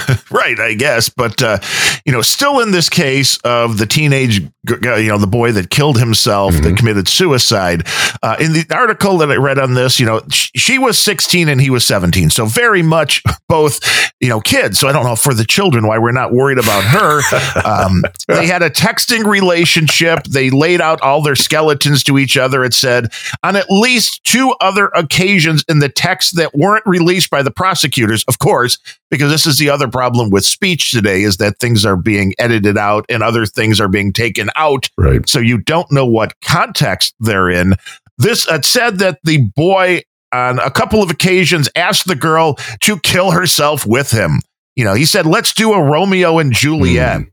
right, 0.31 0.59
I 0.59 0.73
guess. 0.73 1.09
But 1.09 1.41
uh, 1.41 1.59
you 2.05 2.13
know, 2.13 2.21
still 2.21 2.61
in 2.61 2.71
this 2.71 2.89
case 2.89 3.37
of 3.39 3.77
the 3.77 3.85
teenage, 3.85 4.41
you 4.67 5.07
know, 5.07 5.17
the 5.17 5.27
boy 5.27 5.51
that 5.51 5.69
killed 5.69 5.99
himself, 5.99 6.53
mm-hmm. 6.53 6.63
that 6.63 6.77
committed 6.77 7.07
suicide. 7.07 7.85
Uh, 8.21 8.37
in 8.39 8.53
the 8.53 8.65
article 8.71 9.17
that 9.17 9.29
I 9.29 9.35
read 9.35 9.59
on 9.59 9.73
this, 9.73 9.99
you 9.99 10.05
know, 10.05 10.21
sh- 10.29 10.51
she 10.55 10.79
was 10.79 10.97
16 10.97 11.49
and 11.49 11.59
he 11.59 11.69
was 11.69 11.85
17, 11.85 12.29
so 12.29 12.45
very 12.45 12.81
much 12.81 13.21
both, 13.49 13.79
you 14.21 14.29
know, 14.29 14.39
kids. 14.39 14.79
So 14.79 14.87
I 14.87 14.93
don't 14.93 15.03
know 15.03 15.15
for 15.15 15.33
the 15.33 15.45
children 15.45 15.85
why 15.87 15.97
we're 15.97 16.11
not 16.11 16.31
worried 16.31 16.59
about 16.59 16.83
her. 16.83 17.21
Um, 17.63 18.03
they 18.27 18.47
had 18.47 18.61
a 18.61 18.69
texting 18.69 19.25
relationship. 19.25 20.23
They 20.23 20.49
laid 20.49 20.81
out 20.81 21.01
all 21.01 21.21
their 21.21 21.35
skeletons 21.35 22.03
to 22.05 22.17
each 22.17 22.35
other. 22.35 22.63
It 22.63 22.73
said 22.73 23.11
on 23.41 23.55
at 23.55 23.69
least 23.69 24.23
two 24.23 24.53
other 24.59 24.87
occasions 24.95 25.63
in 25.67 25.79
the 25.79 25.89
text 25.89 26.35
that 26.35 26.53
weren't 26.53 26.85
released 26.85 27.29
by 27.29 27.41
the 27.41 27.51
prosecutors, 27.51 28.23
of 28.27 28.39
course, 28.39 28.77
because 29.13 29.31
this 29.31 29.45
is 29.45 29.59
the 29.59 29.69
other 29.69 29.87
problem 29.87 30.29
with 30.29 30.43
speech 30.43 30.91
today 30.91 31.21
is 31.21 31.37
that 31.37 31.59
things 31.59 31.85
are 31.85 31.95
being 31.95 32.33
edited 32.39 32.77
out 32.77 33.05
and 33.09 33.21
other 33.21 33.45
things 33.45 33.79
are 33.79 33.87
being 33.87 34.11
taken 34.11 34.49
out. 34.55 34.89
Right. 34.97 35.27
So 35.27 35.39
you 35.39 35.57
don't 35.59 35.91
know 35.91 36.05
what 36.05 36.39
context 36.41 37.15
they're 37.19 37.49
in. 37.49 37.73
This 38.17 38.47
uh, 38.47 38.61
said 38.61 38.99
that 38.99 39.19
the 39.23 39.49
boy 39.55 40.01
on 40.33 40.59
a 40.59 40.71
couple 40.71 41.01
of 41.03 41.11
occasions 41.11 41.69
asked 41.75 42.07
the 42.07 42.15
girl 42.15 42.55
to 42.81 42.99
kill 42.99 43.31
herself 43.31 43.85
with 43.85 44.11
him. 44.11 44.41
You 44.75 44.83
know, 44.83 44.93
he 44.93 45.05
said, 45.05 45.25
let's 45.25 45.53
do 45.53 45.73
a 45.73 45.83
Romeo 45.83 46.39
and 46.39 46.51
Juliet. 46.51 47.21
Mm. 47.21 47.31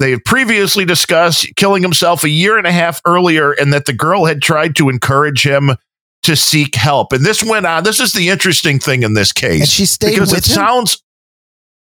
They 0.00 0.12
had 0.12 0.24
previously 0.24 0.84
discussed 0.84 1.46
killing 1.56 1.82
himself 1.82 2.24
a 2.24 2.28
year 2.28 2.58
and 2.58 2.66
a 2.66 2.72
half 2.72 3.00
earlier 3.04 3.52
and 3.52 3.72
that 3.72 3.84
the 3.84 3.92
girl 3.92 4.24
had 4.24 4.42
tried 4.42 4.74
to 4.76 4.88
encourage 4.88 5.44
him 5.44 5.72
to 6.22 6.36
seek 6.36 6.74
help. 6.74 7.12
And 7.12 7.24
this 7.24 7.44
went 7.44 7.66
on. 7.66 7.84
This 7.84 8.00
is 8.00 8.12
the 8.12 8.28
interesting 8.30 8.78
thing 8.78 9.02
in 9.02 9.14
this 9.14 9.32
case. 9.32 9.60
And 9.60 9.68
she 9.68 9.86
stayed 9.86 10.12
because 10.12 10.32
it 10.32 10.46
him? 10.46 10.54
sounds 10.54 11.02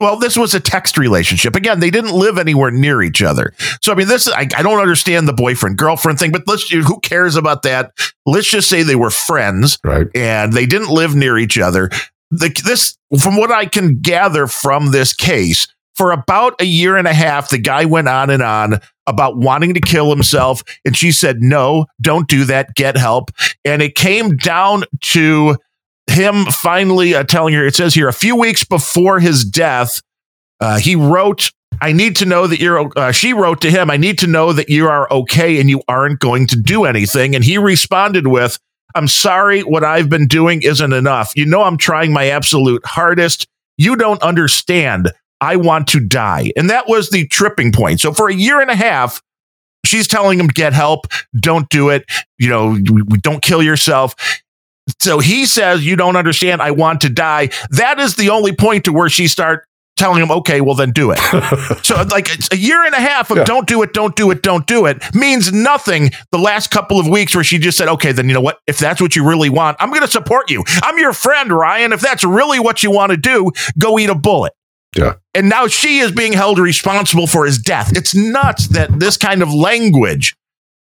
well, 0.00 0.16
this 0.16 0.36
was 0.36 0.54
a 0.54 0.60
text 0.60 0.96
relationship. 0.96 1.54
Again, 1.54 1.80
they 1.80 1.90
didn't 1.90 2.12
live 2.12 2.38
anywhere 2.38 2.70
near 2.70 3.02
each 3.02 3.22
other. 3.22 3.52
So, 3.82 3.92
I 3.92 3.94
mean, 3.94 4.08
this, 4.08 4.28
I, 4.28 4.48
I 4.56 4.62
don't 4.62 4.80
understand 4.80 5.28
the 5.28 5.32
boyfriend 5.32 5.76
girlfriend 5.76 6.18
thing, 6.18 6.32
but 6.32 6.42
let's, 6.46 6.68
who 6.70 6.98
cares 7.00 7.36
about 7.36 7.62
that? 7.62 7.92
Let's 8.24 8.50
just 8.50 8.68
say 8.68 8.82
they 8.82 8.96
were 8.96 9.10
friends 9.10 9.78
right. 9.84 10.06
and 10.14 10.52
they 10.52 10.66
didn't 10.66 10.90
live 10.90 11.14
near 11.14 11.36
each 11.36 11.58
other. 11.58 11.90
The, 12.30 12.48
this, 12.64 12.96
from 13.20 13.36
what 13.36 13.52
I 13.52 13.66
can 13.66 14.00
gather 14.00 14.46
from 14.46 14.90
this 14.90 15.12
case, 15.12 15.66
for 15.94 16.12
about 16.12 16.58
a 16.60 16.64
year 16.64 16.96
and 16.96 17.06
a 17.06 17.12
half, 17.12 17.50
the 17.50 17.58
guy 17.58 17.84
went 17.84 18.08
on 18.08 18.30
and 18.30 18.42
on 18.42 18.80
about 19.06 19.36
wanting 19.36 19.74
to 19.74 19.80
kill 19.80 20.08
himself. 20.08 20.62
And 20.84 20.96
she 20.96 21.12
said, 21.12 21.42
no, 21.42 21.86
don't 22.00 22.26
do 22.26 22.44
that. 22.44 22.74
Get 22.74 22.96
help. 22.96 23.30
And 23.66 23.82
it 23.82 23.96
came 23.96 24.36
down 24.36 24.84
to, 25.00 25.56
him 26.10 26.44
finally 26.46 27.14
uh, 27.14 27.24
telling 27.24 27.54
her, 27.54 27.66
it 27.66 27.74
says 27.74 27.94
here, 27.94 28.08
a 28.08 28.12
few 28.12 28.36
weeks 28.36 28.64
before 28.64 29.20
his 29.20 29.44
death, 29.44 30.02
uh, 30.60 30.78
he 30.78 30.96
wrote, 30.96 31.50
I 31.80 31.92
need 31.92 32.16
to 32.16 32.26
know 32.26 32.46
that 32.46 32.60
you're, 32.60 32.90
uh, 32.96 33.12
she 33.12 33.32
wrote 33.32 33.60
to 33.62 33.70
him, 33.70 33.90
I 33.90 33.96
need 33.96 34.18
to 34.18 34.26
know 34.26 34.52
that 34.52 34.68
you 34.68 34.86
are 34.86 35.10
okay 35.10 35.58
and 35.60 35.70
you 35.70 35.82
aren't 35.88 36.20
going 36.20 36.46
to 36.48 36.56
do 36.56 36.84
anything. 36.84 37.34
And 37.34 37.42
he 37.42 37.56
responded 37.58 38.26
with, 38.26 38.58
I'm 38.94 39.08
sorry, 39.08 39.62
what 39.62 39.84
I've 39.84 40.10
been 40.10 40.26
doing 40.26 40.62
isn't 40.62 40.92
enough. 40.92 41.32
You 41.36 41.46
know, 41.46 41.62
I'm 41.62 41.76
trying 41.76 42.12
my 42.12 42.26
absolute 42.26 42.84
hardest. 42.84 43.46
You 43.78 43.96
don't 43.96 44.22
understand. 44.22 45.12
I 45.40 45.56
want 45.56 45.86
to 45.88 46.00
die. 46.00 46.52
And 46.56 46.68
that 46.68 46.88
was 46.88 47.10
the 47.10 47.26
tripping 47.28 47.72
point. 47.72 48.00
So 48.00 48.12
for 48.12 48.28
a 48.28 48.34
year 48.34 48.60
and 48.60 48.70
a 48.70 48.76
half, 48.76 49.22
she's 49.86 50.06
telling 50.06 50.38
him, 50.38 50.48
get 50.48 50.72
help. 50.72 51.06
Don't 51.38 51.68
do 51.70 51.88
it. 51.88 52.04
You 52.38 52.48
know, 52.48 52.76
don't 53.22 53.42
kill 53.42 53.62
yourself. 53.62 54.14
So 55.00 55.18
he 55.18 55.46
says, 55.46 55.84
You 55.84 55.96
don't 55.96 56.16
understand. 56.16 56.62
I 56.62 56.70
want 56.70 57.02
to 57.02 57.08
die. 57.08 57.50
That 57.70 57.98
is 57.98 58.16
the 58.16 58.30
only 58.30 58.54
point 58.54 58.84
to 58.84 58.92
where 58.92 59.08
she 59.08 59.28
start 59.28 59.64
telling 60.00 60.22
him, 60.22 60.30
okay, 60.30 60.62
well 60.62 60.74
then 60.74 60.90
do 60.92 61.12
it. 61.14 61.18
so 61.84 62.02
like 62.10 62.30
a 62.50 62.56
year 62.56 62.82
and 62.84 62.94
a 62.94 63.00
half 63.00 63.30
of 63.30 63.36
yeah. 63.36 63.44
don't 63.44 63.68
do 63.68 63.82
it, 63.82 63.92
don't 63.92 64.16
do 64.16 64.30
it, 64.30 64.42
don't 64.42 64.66
do 64.66 64.86
it 64.86 65.02
means 65.14 65.52
nothing. 65.52 66.10
The 66.32 66.38
last 66.38 66.70
couple 66.70 66.98
of 66.98 67.06
weeks 67.06 67.34
where 67.34 67.44
she 67.44 67.58
just 67.58 67.76
said, 67.76 67.86
okay, 67.86 68.10
then 68.10 68.26
you 68.26 68.34
know 68.34 68.40
what? 68.40 68.60
If 68.66 68.78
that's 68.78 69.00
what 69.00 69.14
you 69.14 69.28
really 69.28 69.50
want, 69.50 69.76
I'm 69.78 69.90
going 69.90 70.00
to 70.00 70.08
support 70.08 70.50
you. 70.50 70.64
I'm 70.82 70.98
your 70.98 71.12
friend, 71.12 71.52
Ryan. 71.52 71.92
If 71.92 72.00
that's 72.00 72.24
really 72.24 72.58
what 72.58 72.82
you 72.82 72.90
want 72.90 73.10
to 73.10 73.18
do, 73.18 73.52
go 73.78 73.98
eat 73.98 74.08
a 74.08 74.14
bullet. 74.14 74.54
Yeah. 74.96 75.14
And 75.34 75.48
now 75.48 75.66
she 75.68 75.98
is 75.98 76.10
being 76.10 76.32
held 76.32 76.58
responsible 76.58 77.26
for 77.26 77.44
his 77.44 77.58
death. 77.58 77.96
It's 77.96 78.14
nuts 78.14 78.68
that 78.68 78.98
this 78.98 79.16
kind 79.16 79.42
of 79.42 79.52
language 79.52 80.34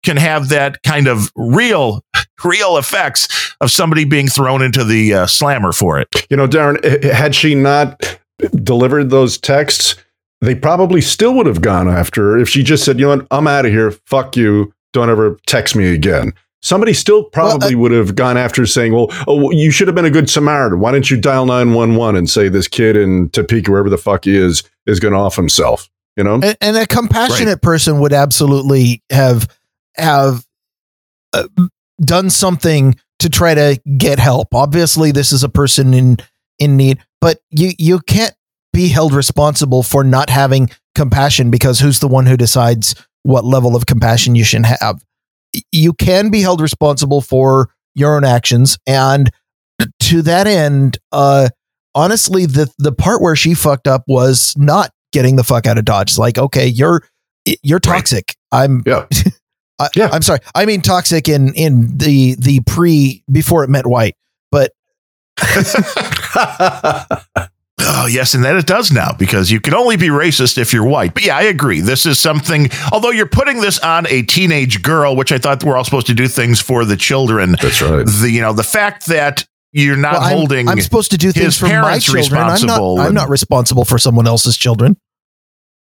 can 0.03 0.17
have 0.17 0.49
that 0.49 0.81
kind 0.83 1.07
of 1.07 1.31
real, 1.35 2.03
real 2.43 2.77
effects 2.77 3.55
of 3.61 3.71
somebody 3.71 4.05
being 4.05 4.27
thrown 4.27 4.61
into 4.61 4.83
the 4.83 5.13
uh, 5.13 5.27
slammer 5.27 5.71
for 5.71 5.99
it. 5.99 6.07
You 6.29 6.37
know, 6.37 6.47
Darren, 6.47 7.03
had 7.03 7.33
she 7.33 7.55
not 7.55 8.19
delivered 8.63 9.09
those 9.09 9.37
texts, 9.37 9.95
they 10.41 10.55
probably 10.55 11.01
still 11.01 11.33
would 11.35 11.45
have 11.45 11.61
gone 11.61 11.87
after 11.87 12.31
her 12.31 12.37
if 12.37 12.49
she 12.49 12.63
just 12.63 12.83
said, 12.83 12.99
you 12.99 13.05
know 13.05 13.17
what, 13.17 13.27
I'm 13.31 13.47
out 13.47 13.65
of 13.65 13.71
here. 13.71 13.91
Fuck 13.91 14.35
you. 14.35 14.73
Don't 14.91 15.09
ever 15.09 15.39
text 15.47 15.75
me 15.75 15.93
again. 15.93 16.33
Somebody 16.61 16.93
still 16.93 17.25
probably 17.25 17.75
well, 17.75 17.83
would 17.83 17.91
have 17.91 18.15
gone 18.15 18.37
after 18.37 18.65
saying, 18.65 18.93
well, 18.93 19.07
oh, 19.27 19.51
you 19.51 19.71
should 19.71 19.87
have 19.87 19.95
been 19.95 20.05
a 20.05 20.11
good 20.11 20.29
Samaritan. 20.29 20.79
Why 20.79 20.91
didn't 20.91 21.11
you 21.11 21.19
dial 21.19 21.45
911 21.45 22.15
and 22.15 22.29
say 22.29 22.47
this 22.47 22.67
kid 22.67 22.95
in 22.95 23.29
Topeka, 23.29 23.69
wherever 23.69 23.89
the 23.89 23.97
fuck 23.97 24.25
he 24.25 24.35
is, 24.35 24.63
is 24.85 24.99
going 24.99 25.13
to 25.13 25.19
off 25.19 25.35
himself? 25.35 25.89
You 26.15 26.23
know? 26.23 26.35
And, 26.35 26.57
and 26.61 26.77
a 26.77 26.85
compassionate 26.85 27.55
right. 27.55 27.61
person 27.61 27.99
would 27.99 28.13
absolutely 28.13 29.01
have 29.09 29.47
have 29.95 30.45
uh, 31.33 31.47
done 32.01 32.29
something 32.29 32.95
to 33.19 33.29
try 33.29 33.53
to 33.53 33.79
get 33.97 34.19
help. 34.19 34.53
Obviously, 34.53 35.11
this 35.11 35.31
is 35.31 35.43
a 35.43 35.49
person 35.49 35.93
in 35.93 36.17
in 36.59 36.77
need, 36.77 36.99
but 37.21 37.39
you 37.49 37.71
you 37.77 37.99
can't 37.99 38.33
be 38.71 38.87
held 38.87 39.13
responsible 39.13 39.83
for 39.83 40.03
not 40.03 40.29
having 40.29 40.69
compassion 40.95 41.51
because 41.51 41.79
who's 41.79 41.99
the 41.99 42.07
one 42.07 42.25
who 42.25 42.37
decides 42.37 42.95
what 43.23 43.45
level 43.45 43.75
of 43.75 43.85
compassion 43.85 44.35
you 44.35 44.43
should 44.43 44.65
have? 44.65 45.03
You 45.71 45.93
can 45.93 46.29
be 46.29 46.41
held 46.41 46.61
responsible 46.61 47.21
for 47.21 47.69
your 47.95 48.15
own 48.15 48.25
actions, 48.25 48.77
and 48.87 49.29
to 50.01 50.21
that 50.23 50.47
end, 50.47 50.97
uh, 51.11 51.49
honestly, 51.95 52.45
the 52.45 52.71
the 52.77 52.91
part 52.91 53.21
where 53.21 53.35
she 53.35 53.53
fucked 53.53 53.87
up 53.87 54.03
was 54.07 54.53
not 54.57 54.91
getting 55.11 55.35
the 55.35 55.43
fuck 55.43 55.67
out 55.67 55.77
of 55.77 55.85
Dodge. 55.85 56.11
It's 56.11 56.17
like, 56.17 56.37
okay, 56.37 56.67
you're 56.67 57.03
you're 57.61 57.79
toxic. 57.79 58.35
I'm 58.51 58.83
yeah. 58.85 59.05
I, 59.83 59.89
yeah. 59.95 60.09
I'm 60.11 60.21
sorry. 60.21 60.39
I 60.55 60.65
mean 60.65 60.81
toxic 60.81 61.29
in 61.29 61.53
in 61.53 61.97
the 61.97 62.35
the 62.35 62.61
pre 62.61 63.23
before 63.31 63.63
it 63.63 63.69
meant 63.69 63.87
white, 63.87 64.15
but 64.51 64.73
Oh, 67.85 68.07
yes, 68.07 68.33
and 68.33 68.43
that 68.45 68.55
it 68.55 68.65
does 68.65 68.91
now 68.91 69.13
because 69.17 69.51
you 69.51 69.59
can 69.59 69.73
only 69.73 69.97
be 69.97 70.07
racist 70.07 70.57
if 70.57 70.73
you're 70.73 70.85
white. 70.85 71.13
But 71.13 71.25
yeah, 71.25 71.37
I 71.37 71.43
agree. 71.43 71.81
This 71.81 72.05
is 72.05 72.17
something, 72.17 72.69
although 72.91 73.09
you're 73.09 73.27
putting 73.27 73.61
this 73.61 73.79
on 73.79 74.07
a 74.09 74.21
teenage 74.23 74.81
girl, 74.81 75.15
which 75.15 75.31
I 75.31 75.37
thought 75.37 75.63
we're 75.63 75.75
all 75.75 75.83
supposed 75.83 76.07
to 76.07 76.13
do 76.13 76.27
things 76.27 76.61
for 76.61 76.85
the 76.85 76.95
children. 76.95 77.55
That's 77.61 77.81
right. 77.81 78.05
The, 78.05 78.29
you 78.31 78.41
know, 78.41 78.53
the 78.53 78.63
fact 78.63 79.07
that 79.07 79.45
you're 79.71 79.97
not 79.97 80.13
well, 80.13 80.29
holding 80.29 80.69
I'm, 80.69 80.73
I'm, 80.73 80.81
supposed 80.81 81.11
to 81.11 81.17
do 81.17 81.31
things 81.31 81.57
for 81.57 81.67
my 81.67 81.99
children. 81.99 82.41
I'm 82.41 82.65
not, 82.65 82.99
I'm 82.99 83.13
not 83.13 83.29
responsible 83.29 83.85
for 83.85 83.97
someone 83.97 84.27
else's 84.27 84.55
children. 84.55 84.97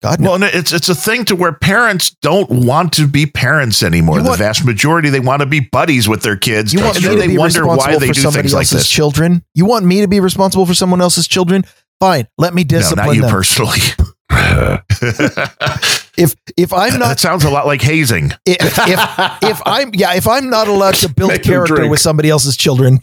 God, 0.02 0.20
no. 0.20 0.32
Well, 0.32 0.43
it's 0.43 0.74
it's 0.74 0.89
a 0.89 0.95
thing 0.95 1.26
to 1.26 1.36
where 1.36 1.54
parents 1.54 2.16
don't 2.22 2.49
want 2.49 2.93
to 2.93 3.08
be 3.08 3.28
parents 3.28 3.84
anymore. 3.84 4.16
Want, 4.16 4.32
the 4.32 4.38
vast 4.38 4.66
majority 4.66 5.10
they 5.10 5.20
want 5.20 5.41
to 5.41 5.45
be 5.45 5.60
buddies 5.60 6.10
with 6.10 6.24
their 6.24 6.36
kids. 6.36 6.74
You 6.74 6.82
want 6.82 6.95
me 6.95 7.10
to 7.10 7.16
they 7.16 7.28
be 7.28 7.38
wonder 7.38 7.68
why 7.68 7.97
they 7.97 8.10
do 8.10 8.32
things 8.32 8.54
like 8.54 8.68
this. 8.68 8.89
Children. 8.89 9.43
You 9.54 9.66
want 9.66 9.86
me 9.86 10.02
to 10.02 10.08
be 10.08 10.20
responsible 10.20 10.66
for 10.66 10.74
someone 10.74 11.02
else's 11.02 11.28
children? 11.28 11.66
Fine, 11.99 12.28
let 12.39 12.56
me 12.56 12.64
discipline 12.64 13.06
no, 13.06 13.12
not 13.12 13.16
you 13.16 13.22
them. 13.22 13.32
personally. 13.32 13.80
if 16.18 16.36
if 16.58 16.74
I'm 16.74 16.97
not, 16.97 17.10
that 17.10 17.20
sounds 17.20 17.43
a 17.43 17.52
lot 17.52 17.68
like 17.68 17.82
hazing. 17.82 18.32
If 18.45 18.60
if, 18.80 18.99
if 19.43 19.62
I'm 19.68 19.93
yeah, 19.93 20.16
if 20.16 20.28
I'm 20.28 20.49
not 20.49 20.68
allowed 20.68 20.95
to 20.95 21.10
build 21.10 21.32
character 21.43 21.88
with 21.88 21.99
somebody 21.99 22.30
else's 22.30 22.58
children, 22.58 23.02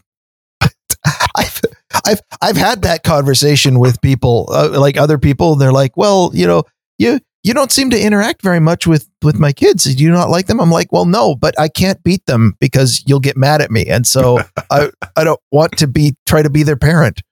I've 1.37 1.61
I've 2.05 2.21
I've 2.41 2.57
had 2.57 2.83
that 2.83 3.05
conversation 3.05 3.79
with 3.79 4.01
people, 4.01 4.49
uh, 4.51 4.81
like 4.81 4.97
other 4.97 5.19
people. 5.19 5.55
They're 5.55 5.73
like, 5.73 5.97
well, 5.97 6.31
you 6.35 6.47
know, 6.47 6.65
you 6.99 7.21
you 7.45 7.55
don't 7.55 7.73
seem 7.73 7.91
to 7.91 8.01
interact 8.01 8.43
very 8.43 8.61
much 8.61 8.87
with 8.87 9.09
with 9.23 9.39
my 9.39 9.53
kids. 9.53 9.85
Do 9.85 10.03
you 10.03 10.11
not 10.11 10.31
like 10.31 10.47
them? 10.47 10.61
I'm 10.61 10.71
like, 10.71 10.93
well, 10.93 11.07
no, 11.07 11.35
but 11.35 11.59
I 11.59 11.69
can't 11.69 12.03
beat 12.03 12.27
them 12.27 12.57
because 12.61 13.03
you'll 13.07 13.21
get 13.21 13.37
mad 13.37 13.61
at 13.61 13.71
me, 13.71 13.87
and 13.87 14.07
so 14.07 14.39
I 14.71 14.91
I 15.17 15.25
don't 15.25 15.41
want 15.51 15.79
to 15.79 15.87
be 15.87 16.17
try 16.27 16.43
to 16.43 16.51
be 16.51 16.63
their 16.63 16.77
parent. 16.77 17.23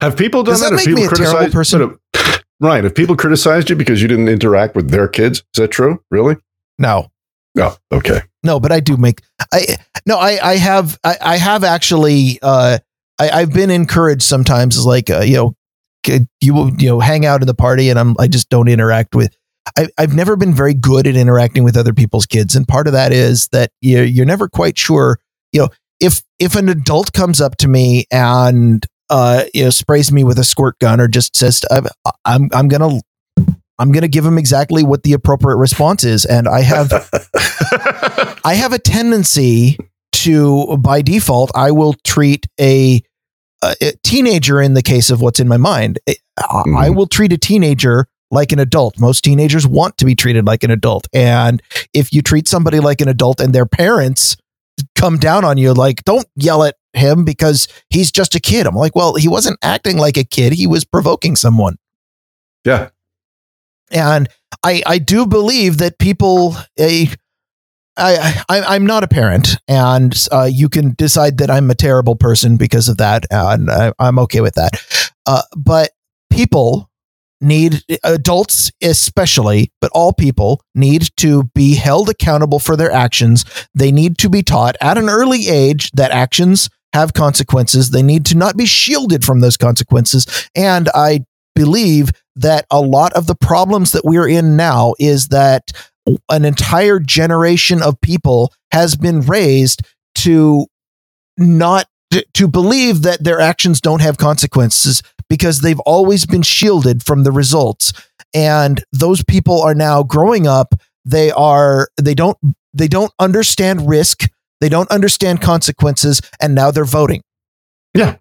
Have 0.00 0.16
people 0.16 0.42
done 0.42 0.54
Does 0.54 0.60
that? 0.60 0.70
that 0.70 0.76
make 0.76 0.88
me 0.88 1.04
a 1.04 1.08
terrible 1.08 1.50
person? 1.50 1.98
Right. 2.60 2.84
If 2.84 2.94
people 2.94 3.16
criticized 3.16 3.70
you 3.70 3.76
because 3.76 4.02
you 4.02 4.08
didn't 4.08 4.28
interact 4.28 4.76
with 4.76 4.90
their 4.90 5.08
kids, 5.08 5.38
is 5.38 5.44
that 5.56 5.68
true? 5.68 6.02
Really? 6.10 6.36
No. 6.78 7.10
No. 7.54 7.76
Oh, 7.90 7.96
okay. 7.96 8.20
No, 8.42 8.60
but 8.60 8.70
I 8.70 8.80
do 8.80 8.96
make 8.96 9.22
I 9.52 9.76
no 10.06 10.16
I 10.18 10.38
I 10.42 10.56
have 10.56 10.98
I, 11.02 11.16
I 11.20 11.36
have 11.36 11.64
actually 11.64 12.38
uh 12.42 12.78
I 13.18 13.30
I've 13.30 13.52
been 13.52 13.70
encouraged 13.70 14.22
sometimes 14.22 14.76
is 14.76 14.86
like 14.86 15.10
uh, 15.10 15.20
you 15.20 15.36
know 15.36 15.56
you 16.40 16.54
will 16.54 16.70
you 16.80 16.88
know 16.88 17.00
hang 17.00 17.26
out 17.26 17.40
in 17.40 17.46
the 17.46 17.54
party 17.54 17.90
and 17.90 17.98
I'm 17.98 18.16
I 18.18 18.26
just 18.26 18.48
don't 18.48 18.68
interact 18.68 19.14
with 19.14 19.36
I, 19.76 19.88
I've 19.98 20.14
never 20.14 20.36
been 20.36 20.54
very 20.54 20.74
good 20.74 21.06
at 21.06 21.16
interacting 21.16 21.64
with 21.64 21.76
other 21.76 21.92
people's 21.92 22.26
kids 22.26 22.56
and 22.56 22.66
part 22.66 22.86
of 22.86 22.92
that 22.94 23.12
is 23.12 23.48
that 23.52 23.70
you're, 23.80 24.04
you're 24.04 24.26
never 24.26 24.48
quite 24.48 24.78
sure 24.78 25.18
you 25.52 25.60
know 25.60 25.68
if 26.00 26.22
if 26.38 26.56
an 26.56 26.68
adult 26.68 27.12
comes 27.12 27.40
up 27.40 27.56
to 27.58 27.68
me 27.68 28.04
and 28.10 28.86
uh, 29.10 29.44
you 29.52 29.64
know, 29.64 29.70
sprays 29.70 30.10
me 30.12 30.24
with 30.24 30.38
a 30.38 30.44
squirt 30.44 30.78
gun 30.78 31.00
or 31.00 31.08
just 31.08 31.36
says, 31.36 31.62
I'm, 32.24 32.48
I'm 32.52 32.68
going 32.68 33.00
to, 33.00 33.54
I'm 33.78 33.92
going 33.92 34.02
to 34.02 34.08
give 34.08 34.24
him 34.24 34.38
exactly 34.38 34.84
what 34.84 35.02
the 35.02 35.12
appropriate 35.12 35.56
response 35.56 36.04
is. 36.04 36.24
And 36.24 36.46
I 36.46 36.60
have, 36.60 36.92
I 38.44 38.54
have 38.54 38.72
a 38.72 38.78
tendency 38.78 39.78
to, 40.12 40.76
by 40.78 41.02
default, 41.02 41.50
I 41.54 41.72
will 41.72 41.94
treat 42.04 42.46
a, 42.60 43.02
a, 43.62 43.92
teenager 44.02 44.60
in 44.60 44.74
the 44.74 44.82
case 44.82 45.10
of 45.10 45.20
what's 45.20 45.40
in 45.40 45.48
my 45.48 45.56
mind. 45.56 45.98
Mm-hmm. 46.08 46.76
I 46.76 46.90
will 46.90 47.06
treat 47.06 47.32
a 47.32 47.38
teenager 47.38 48.06
like 48.30 48.52
an 48.52 48.58
adult. 48.58 48.98
Most 48.98 49.24
teenagers 49.24 49.66
want 49.66 49.98
to 49.98 50.04
be 50.04 50.14
treated 50.14 50.46
like 50.46 50.62
an 50.62 50.70
adult. 50.70 51.08
And 51.12 51.62
if 51.92 52.12
you 52.12 52.22
treat 52.22 52.48
somebody 52.48 52.80
like 52.80 53.00
an 53.00 53.08
adult 53.08 53.40
and 53.40 53.52
their 53.52 53.66
parents 53.66 54.36
come 54.94 55.18
down 55.18 55.44
on 55.44 55.58
you, 55.58 55.74
like, 55.74 56.04
don't 56.04 56.26
yell 56.36 56.62
at 56.62 56.76
him 56.94 57.24
because 57.24 57.68
he's 57.90 58.10
just 58.10 58.34
a 58.34 58.40
kid. 58.40 58.66
I'm 58.66 58.74
like, 58.74 58.94
well, 58.94 59.14
he 59.14 59.28
wasn't 59.28 59.58
acting 59.62 59.98
like 59.98 60.16
a 60.16 60.24
kid. 60.24 60.52
He 60.52 60.66
was 60.66 60.84
provoking 60.84 61.36
someone. 61.36 61.76
Yeah. 62.64 62.90
And 63.90 64.28
I, 64.64 64.82
I 64.86 64.98
do 64.98 65.26
believe 65.26 65.78
that 65.78 65.98
people, 65.98 66.56
a, 66.78 67.08
I, 68.00 68.42
I, 68.48 68.60
I'm 68.74 68.86
not 68.86 69.04
a 69.04 69.08
parent, 69.08 69.56
and 69.68 70.14
uh, 70.32 70.48
you 70.50 70.68
can 70.68 70.94
decide 70.94 71.38
that 71.38 71.50
I'm 71.50 71.70
a 71.70 71.74
terrible 71.74 72.16
person 72.16 72.56
because 72.56 72.88
of 72.88 72.96
that, 72.96 73.26
and 73.30 73.70
I, 73.70 73.92
am 74.00 74.18
okay 74.20 74.40
with 74.40 74.54
that. 74.54 74.72
Uh, 75.26 75.42
but 75.56 75.90
people 76.30 76.88
need 77.42 77.82
adults 78.04 78.70
especially 78.82 79.72
but 79.80 79.90
all 79.94 80.12
people 80.12 80.62
need 80.74 81.08
to 81.16 81.44
be 81.54 81.74
held 81.74 82.10
accountable 82.10 82.58
for 82.58 82.76
their 82.76 82.92
actions 82.92 83.46
they 83.74 83.90
need 83.90 84.18
to 84.18 84.28
be 84.28 84.42
taught 84.42 84.76
at 84.82 84.98
an 84.98 85.08
early 85.08 85.48
age 85.48 85.90
that 85.92 86.10
actions 86.10 86.68
have 86.92 87.14
consequences. 87.14 87.90
They 87.90 88.02
need 88.02 88.26
to 88.26 88.36
not 88.36 88.56
be 88.56 88.66
shielded 88.66 89.24
from 89.24 89.40
those 89.40 89.56
consequences. 89.56 90.48
And 90.54 90.88
I 90.94 91.24
believe 91.54 92.10
that 92.36 92.66
a 92.70 92.80
lot 92.80 93.12
of 93.12 93.26
the 93.26 93.34
problems 93.34 93.92
that 93.92 94.04
we're 94.04 94.28
in 94.28 94.56
now 94.56 94.94
is 94.98 95.28
that 95.28 95.72
an 96.28 96.44
entire 96.44 96.98
generation 96.98 97.82
of 97.82 98.00
people 98.00 98.52
has 98.72 98.96
been 98.96 99.20
raised 99.22 99.82
to 100.16 100.66
not 101.36 101.86
to 102.34 102.48
believe 102.48 103.02
that 103.02 103.22
their 103.22 103.40
actions 103.40 103.80
don't 103.80 104.02
have 104.02 104.18
consequences 104.18 105.02
because 105.28 105.60
they've 105.60 105.80
always 105.80 106.26
been 106.26 106.42
shielded 106.42 107.04
from 107.04 107.22
the 107.22 107.30
results 107.30 107.92
and 108.34 108.82
those 108.92 109.22
people 109.24 109.62
are 109.62 109.74
now 109.74 110.02
growing 110.02 110.46
up 110.46 110.74
they 111.04 111.30
are 111.30 111.88
they 112.00 112.14
don't 112.14 112.36
they 112.74 112.88
don't 112.88 113.12
understand 113.20 113.88
risk 113.88 114.24
they 114.60 114.68
don't 114.68 114.90
understand 114.90 115.40
consequences, 115.40 116.20
and 116.40 116.54
now 116.54 116.70
they're 116.70 116.84
voting. 116.84 117.22
Yeah. 117.94 118.16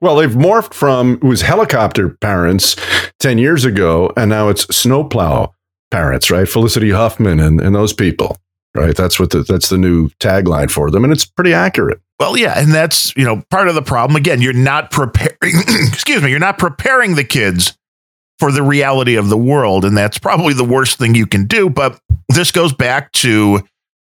Well, 0.00 0.16
they've 0.16 0.30
morphed 0.30 0.72
from 0.72 1.14
it 1.14 1.24
was 1.24 1.42
helicopter 1.42 2.08
parents 2.08 2.76
10 3.18 3.38
years 3.38 3.64
ago, 3.64 4.12
and 4.16 4.30
now 4.30 4.48
it's 4.48 4.74
snowplow 4.74 5.52
parents, 5.90 6.30
right? 6.30 6.48
Felicity 6.48 6.90
Huffman 6.90 7.40
and, 7.40 7.60
and 7.60 7.74
those 7.74 7.92
people, 7.92 8.36
right? 8.74 8.96
That's 8.96 9.18
what 9.18 9.30
the, 9.30 9.42
that's 9.42 9.68
the 9.68 9.78
new 9.78 10.08
tagline 10.20 10.70
for 10.70 10.90
them, 10.90 11.04
and 11.04 11.12
it's 11.12 11.26
pretty 11.26 11.52
accurate. 11.52 12.00
Well, 12.18 12.36
yeah, 12.36 12.58
and 12.58 12.72
that's 12.72 13.14
you 13.16 13.24
know 13.24 13.42
part 13.50 13.68
of 13.68 13.74
the 13.74 13.82
problem. 13.82 14.16
Again, 14.16 14.42
you're 14.42 14.52
not 14.52 14.90
preparing. 14.90 15.36
excuse 15.42 16.22
me, 16.22 16.30
you're 16.30 16.38
not 16.38 16.58
preparing 16.58 17.14
the 17.14 17.24
kids 17.24 17.76
for 18.38 18.50
the 18.50 18.62
reality 18.62 19.16
of 19.16 19.28
the 19.28 19.36
world, 19.36 19.84
and 19.84 19.96
that's 19.96 20.18
probably 20.18 20.54
the 20.54 20.64
worst 20.64 20.98
thing 20.98 21.14
you 21.14 21.26
can 21.26 21.46
do. 21.46 21.68
But 21.68 22.00
this 22.28 22.50
goes 22.50 22.72
back 22.72 23.12
to, 23.12 23.60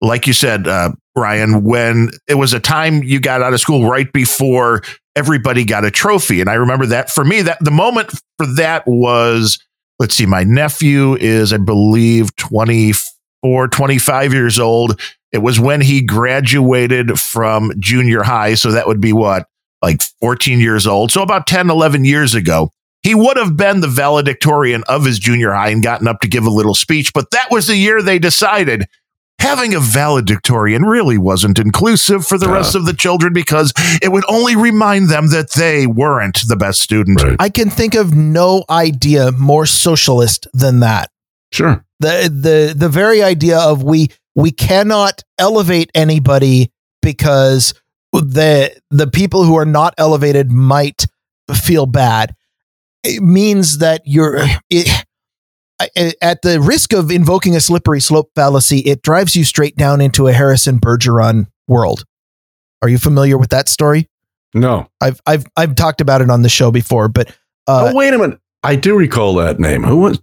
like 0.00 0.26
you 0.26 0.32
said, 0.32 0.66
uh, 0.66 0.92
Ryan, 1.16 1.64
when 1.64 2.10
it 2.28 2.34
was 2.34 2.52
a 2.52 2.60
time 2.60 3.02
you 3.02 3.20
got 3.20 3.42
out 3.42 3.54
of 3.54 3.60
school 3.60 3.88
right 3.88 4.12
before 4.12 4.82
everybody 5.16 5.64
got 5.64 5.84
a 5.84 5.90
trophy. 5.90 6.40
And 6.40 6.50
I 6.50 6.54
remember 6.54 6.86
that 6.86 7.10
for 7.10 7.24
me, 7.24 7.42
that 7.42 7.58
the 7.60 7.70
moment 7.70 8.10
for 8.36 8.46
that 8.56 8.86
was, 8.86 9.58
let's 9.98 10.14
see, 10.14 10.26
my 10.26 10.44
nephew 10.44 11.16
is, 11.16 11.52
I 11.52 11.58
believe, 11.58 12.34
24, 12.36 13.68
25 13.68 14.32
years 14.32 14.58
old. 14.58 15.00
It 15.32 15.38
was 15.38 15.58
when 15.60 15.80
he 15.80 16.02
graduated 16.02 17.18
from 17.18 17.72
junior 17.78 18.22
high. 18.22 18.54
So 18.54 18.72
that 18.72 18.86
would 18.86 19.00
be 19.00 19.12
what, 19.12 19.46
like 19.82 20.02
14 20.20 20.60
years 20.60 20.86
old. 20.86 21.12
So 21.12 21.22
about 21.22 21.46
10, 21.46 21.70
11 21.70 22.04
years 22.04 22.34
ago. 22.34 22.70
He 23.02 23.14
would 23.14 23.36
have 23.36 23.56
been 23.56 23.80
the 23.80 23.88
valedictorian 23.88 24.82
of 24.88 25.04
his 25.04 25.20
junior 25.20 25.52
high 25.52 25.68
and 25.68 25.82
gotten 25.82 26.08
up 26.08 26.20
to 26.20 26.28
give 26.28 26.44
a 26.44 26.50
little 26.50 26.74
speech, 26.74 27.12
but 27.12 27.30
that 27.30 27.48
was 27.52 27.68
the 27.68 27.76
year 27.76 28.02
they 28.02 28.18
decided 28.18 28.86
having 29.38 29.74
a 29.74 29.80
valedictorian 29.80 30.82
really 30.82 31.18
wasn't 31.18 31.58
inclusive 31.58 32.26
for 32.26 32.38
the 32.38 32.48
uh, 32.48 32.52
rest 32.52 32.74
of 32.74 32.84
the 32.86 32.92
children 32.92 33.32
because 33.32 33.72
it 34.02 34.10
would 34.10 34.24
only 34.28 34.56
remind 34.56 35.08
them 35.08 35.28
that 35.28 35.52
they 35.52 35.86
weren't 35.86 36.40
the 36.48 36.56
best 36.56 36.80
student. 36.80 37.22
Right. 37.22 37.36
I 37.38 37.48
can 37.48 37.70
think 37.70 37.94
of 37.94 38.14
no 38.14 38.64
idea 38.70 39.32
more 39.32 39.66
socialist 39.66 40.46
than 40.52 40.80
that. 40.80 41.10
Sure. 41.52 41.84
The 42.00 42.30
the 42.30 42.74
the 42.76 42.88
very 42.88 43.22
idea 43.22 43.58
of 43.58 43.82
we 43.82 44.08
we 44.34 44.50
cannot 44.50 45.22
elevate 45.38 45.90
anybody 45.94 46.70
because 47.02 47.74
the 48.12 48.76
the 48.90 49.06
people 49.06 49.44
who 49.44 49.56
are 49.56 49.64
not 49.66 49.94
elevated 49.98 50.50
might 50.50 51.06
feel 51.54 51.86
bad. 51.86 52.34
It 53.02 53.22
means 53.22 53.78
that 53.78 54.02
you're 54.04 54.38
it, 54.70 55.05
at 55.78 56.42
the 56.42 56.60
risk 56.60 56.92
of 56.92 57.10
invoking 57.10 57.54
a 57.54 57.60
slippery 57.60 58.00
slope 58.00 58.30
fallacy, 58.34 58.78
it 58.78 59.02
drives 59.02 59.36
you 59.36 59.44
straight 59.44 59.76
down 59.76 60.00
into 60.00 60.26
a 60.26 60.32
Harrison 60.32 60.80
Bergeron 60.80 61.46
world. 61.68 62.04
Are 62.82 62.88
you 62.88 62.98
familiar 62.98 63.36
with 63.38 63.50
that 63.50 63.68
story? 63.68 64.08
No, 64.54 64.88
I've 65.00 65.20
I've 65.26 65.44
I've 65.56 65.74
talked 65.74 66.00
about 66.00 66.22
it 66.22 66.30
on 66.30 66.42
the 66.42 66.48
show 66.48 66.70
before, 66.70 67.08
but 67.08 67.28
uh, 67.66 67.90
oh 67.90 67.96
wait 67.96 68.14
a 68.14 68.18
minute, 68.18 68.40
I 68.62 68.76
do 68.76 68.96
recall 68.96 69.34
that 69.34 69.60
name. 69.60 69.82
Who 69.82 69.96
was? 69.96 70.20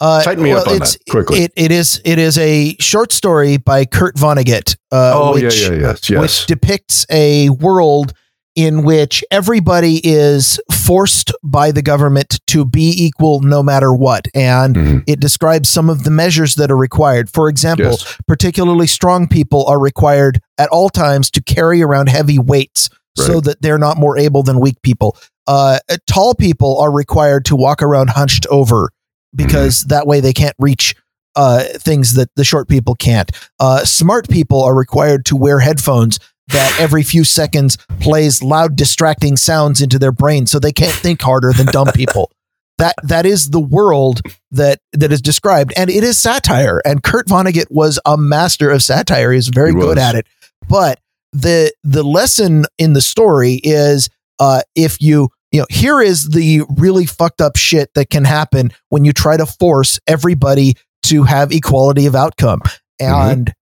Uh, 0.00 0.22
Tighten 0.22 0.44
me 0.44 0.52
well, 0.52 0.62
up 0.62 0.68
on 0.68 0.78
that 0.78 0.96
quickly. 1.10 1.40
It, 1.40 1.52
it 1.56 1.72
is 1.72 2.00
it 2.04 2.18
is 2.18 2.38
a 2.38 2.76
short 2.78 3.12
story 3.12 3.56
by 3.56 3.84
Kurt 3.84 4.16
Vonnegut. 4.16 4.76
Uh, 4.92 5.12
oh 5.14 5.34
which, 5.34 5.62
yeah, 5.62 5.72
yeah, 5.72 5.80
yes, 5.80 6.10
yes. 6.10 6.20
Which 6.20 6.46
depicts 6.46 7.06
a 7.10 7.50
world 7.50 8.12
in 8.54 8.82
which 8.82 9.22
everybody 9.30 10.00
is 10.04 10.60
forced 10.72 11.32
by 11.44 11.70
the 11.70 11.82
government 11.82 12.40
to 12.48 12.64
be 12.64 12.92
equal 12.96 13.40
no 13.40 13.62
matter 13.62 13.94
what. 13.94 14.26
And 14.34 14.74
mm-hmm. 14.74 14.98
it 15.06 15.20
describes 15.20 15.68
some 15.68 15.88
of 15.88 16.04
the 16.04 16.10
measures 16.10 16.56
that 16.56 16.70
are 16.70 16.76
required. 16.76 17.30
For 17.30 17.48
example, 17.48 17.90
yes. 17.90 18.16
particularly 18.26 18.86
strong 18.86 19.28
people 19.28 19.64
are 19.66 19.78
required 19.78 20.40
at 20.58 20.68
all 20.70 20.88
times 20.88 21.30
to 21.32 21.42
carry 21.42 21.82
around 21.82 22.08
heavy 22.08 22.38
weights 22.38 22.90
right. 23.18 23.26
so 23.26 23.40
that 23.40 23.62
they're 23.62 23.78
not 23.78 23.96
more 23.96 24.18
able 24.18 24.42
than 24.42 24.60
weak 24.60 24.80
people. 24.82 25.16
Uh, 25.46 25.78
tall 26.06 26.34
people 26.34 26.78
are 26.78 26.92
required 26.92 27.44
to 27.46 27.56
walk 27.56 27.82
around 27.82 28.10
hunched 28.10 28.46
over 28.48 28.90
because 29.34 29.80
mm-hmm. 29.80 29.88
that 29.88 30.06
way 30.06 30.20
they 30.20 30.32
can't 30.32 30.56
reach 30.58 30.94
uh, 31.36 31.62
things 31.78 32.14
that 32.14 32.28
the 32.34 32.44
short 32.44 32.68
people 32.68 32.94
can't. 32.96 33.30
Uh, 33.60 33.84
smart 33.84 34.28
people 34.28 34.62
are 34.62 34.74
required 34.74 35.24
to 35.26 35.36
wear 35.36 35.60
headphones 35.60 36.18
that 36.48 36.76
every 36.80 37.02
few 37.02 37.24
seconds 37.24 37.76
plays 38.00 38.42
loud 38.42 38.76
distracting 38.76 39.36
sounds 39.36 39.80
into 39.80 39.98
their 39.98 40.12
brain 40.12 40.46
so 40.46 40.58
they 40.58 40.72
can't 40.72 40.92
think 40.92 41.20
harder 41.20 41.52
than 41.52 41.66
dumb 41.66 41.88
people. 41.94 42.30
That 42.78 42.94
that 43.02 43.26
is 43.26 43.50
the 43.50 43.58
world 43.58 44.20
that 44.52 44.78
that 44.92 45.10
is 45.10 45.20
described. 45.20 45.72
And 45.76 45.90
it 45.90 46.04
is 46.04 46.16
satire. 46.16 46.80
And 46.84 47.02
Kurt 47.02 47.26
Vonnegut 47.26 47.66
was 47.70 47.98
a 48.06 48.16
master 48.16 48.70
of 48.70 48.84
satire. 48.84 49.32
He's 49.32 49.48
very 49.48 49.72
he 49.72 49.80
good 49.80 49.98
at 49.98 50.14
it. 50.14 50.28
But 50.68 51.00
the 51.32 51.72
the 51.82 52.04
lesson 52.04 52.66
in 52.78 52.92
the 52.92 53.00
story 53.00 53.54
is 53.64 54.08
uh, 54.38 54.60
if 54.76 55.02
you 55.02 55.30
you 55.50 55.60
know, 55.60 55.66
here 55.70 56.00
is 56.00 56.28
the 56.28 56.62
really 56.76 57.06
fucked 57.06 57.40
up 57.40 57.56
shit 57.56 57.92
that 57.94 58.10
can 58.10 58.24
happen 58.24 58.70
when 58.90 59.04
you 59.04 59.12
try 59.12 59.36
to 59.36 59.46
force 59.46 59.98
everybody 60.06 60.74
to 61.04 61.24
have 61.24 61.52
equality 61.52 62.06
of 62.06 62.14
outcome. 62.14 62.60
And 63.00 63.52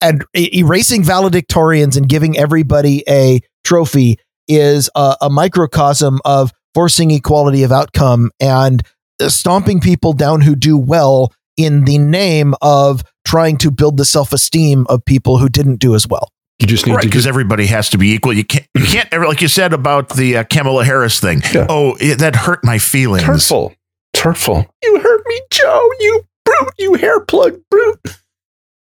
and 0.00 0.24
erasing 0.34 1.02
valedictorians 1.02 1.96
and 1.96 2.08
giving 2.08 2.36
everybody 2.36 3.02
a 3.08 3.40
trophy 3.64 4.18
is 4.48 4.90
a, 4.94 5.16
a 5.22 5.30
microcosm 5.30 6.20
of 6.24 6.52
forcing 6.74 7.10
equality 7.10 7.62
of 7.62 7.72
outcome 7.72 8.30
and 8.40 8.82
stomping 9.28 9.80
people 9.80 10.12
down 10.12 10.42
who 10.42 10.54
do 10.54 10.76
well 10.76 11.32
in 11.56 11.84
the 11.84 11.98
name 11.98 12.54
of 12.60 13.02
trying 13.24 13.56
to 13.56 13.70
build 13.70 13.96
the 13.96 14.04
self-esteem 14.04 14.86
of 14.88 15.04
people 15.04 15.38
who 15.38 15.48
didn't 15.48 15.76
do 15.76 15.94
as 15.94 16.06
well. 16.06 16.28
You 16.58 16.66
just 16.66 16.86
need 16.86 16.94
right, 16.94 17.04
because 17.04 17.26
everybody 17.26 17.66
has 17.66 17.90
to 17.90 17.98
be 17.98 18.12
equal. 18.12 18.32
You 18.32 18.44
can't, 18.44 18.66
you 18.74 18.84
can't 18.84 19.08
ever, 19.12 19.26
like 19.26 19.42
you 19.42 19.48
said 19.48 19.72
about 19.72 20.10
the 20.10 20.38
uh, 20.38 20.44
Kamala 20.44 20.84
Harris 20.84 21.18
thing. 21.18 21.42
Yeah. 21.52 21.66
Oh, 21.68 21.96
it, 22.00 22.18
that 22.18 22.36
hurt 22.36 22.64
my 22.64 22.78
feelings. 22.78 23.24
hurtful. 23.24 23.74
It's 24.14 24.22
hurtful. 24.22 24.66
You 24.82 25.00
hurt 25.00 25.22
me, 25.26 25.40
Joe. 25.50 25.90
You 26.00 26.24
brute. 26.44 26.70
You 26.78 26.94
hair 26.94 27.20
plug 27.20 27.58
brute. 27.70 28.00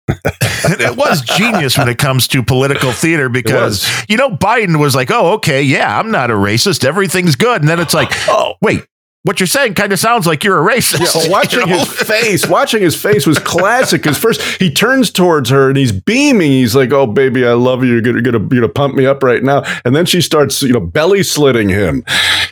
it 0.79 0.97
was 0.97 1.21
genius 1.21 1.77
when 1.77 1.89
it 1.89 1.97
comes 1.97 2.27
to 2.29 2.43
political 2.43 2.91
theater 2.91 3.29
because 3.29 3.87
you 4.09 4.17
know 4.17 4.29
Biden 4.29 4.79
was 4.79 4.95
like, 4.95 5.11
"Oh, 5.11 5.33
okay, 5.33 5.61
yeah, 5.61 5.97
I'm 5.99 6.11
not 6.11 6.31
a 6.31 6.35
racist. 6.35 6.83
Everything's 6.83 7.35
good," 7.35 7.61
and 7.61 7.69
then 7.69 7.79
it's 7.79 7.93
like, 7.93 8.11
"Oh, 8.27 8.55
wait, 8.61 8.85
what 9.23 9.39
you're 9.39 9.47
saying 9.47 9.73
kind 9.73 9.91
of 9.91 9.99
sounds 9.99 10.25
like 10.25 10.45
you're 10.45 10.65
a 10.65 10.73
racist. 10.73 11.25
Yeah, 11.25 11.29
watching 11.29 11.59
you 11.67 11.67
know? 11.67 11.79
his 11.79 11.93
face, 11.93 12.47
watching 12.47 12.81
his 12.81 12.99
face 12.99 13.27
was 13.27 13.37
classic. 13.37 14.01
Because 14.01 14.17
first 14.17 14.41
he 14.41 14.73
turns 14.73 15.11
towards 15.11 15.49
her 15.49 15.67
and 15.67 15.77
he's 15.77 15.91
beaming. 15.91 16.51
He's 16.51 16.75
like, 16.75 16.93
"Oh, 16.93 17.05
baby, 17.05 17.45
I 17.45 17.53
love 17.53 17.83
you. 17.83 17.91
You're 17.91 18.01
gonna, 18.01 18.21
you're 18.21 18.31
gonna, 18.31 18.39
you're 18.39 18.61
gonna 18.61 18.69
pump 18.69 18.95
me 18.95 19.05
up 19.05 19.21
right 19.21 19.43
now." 19.43 19.63
And 19.83 19.95
then 19.95 20.05
she 20.05 20.21
starts, 20.21 20.61
you 20.61 20.73
know, 20.73 20.79
belly 20.79 21.23
slitting 21.23 21.67
him, 21.69 22.03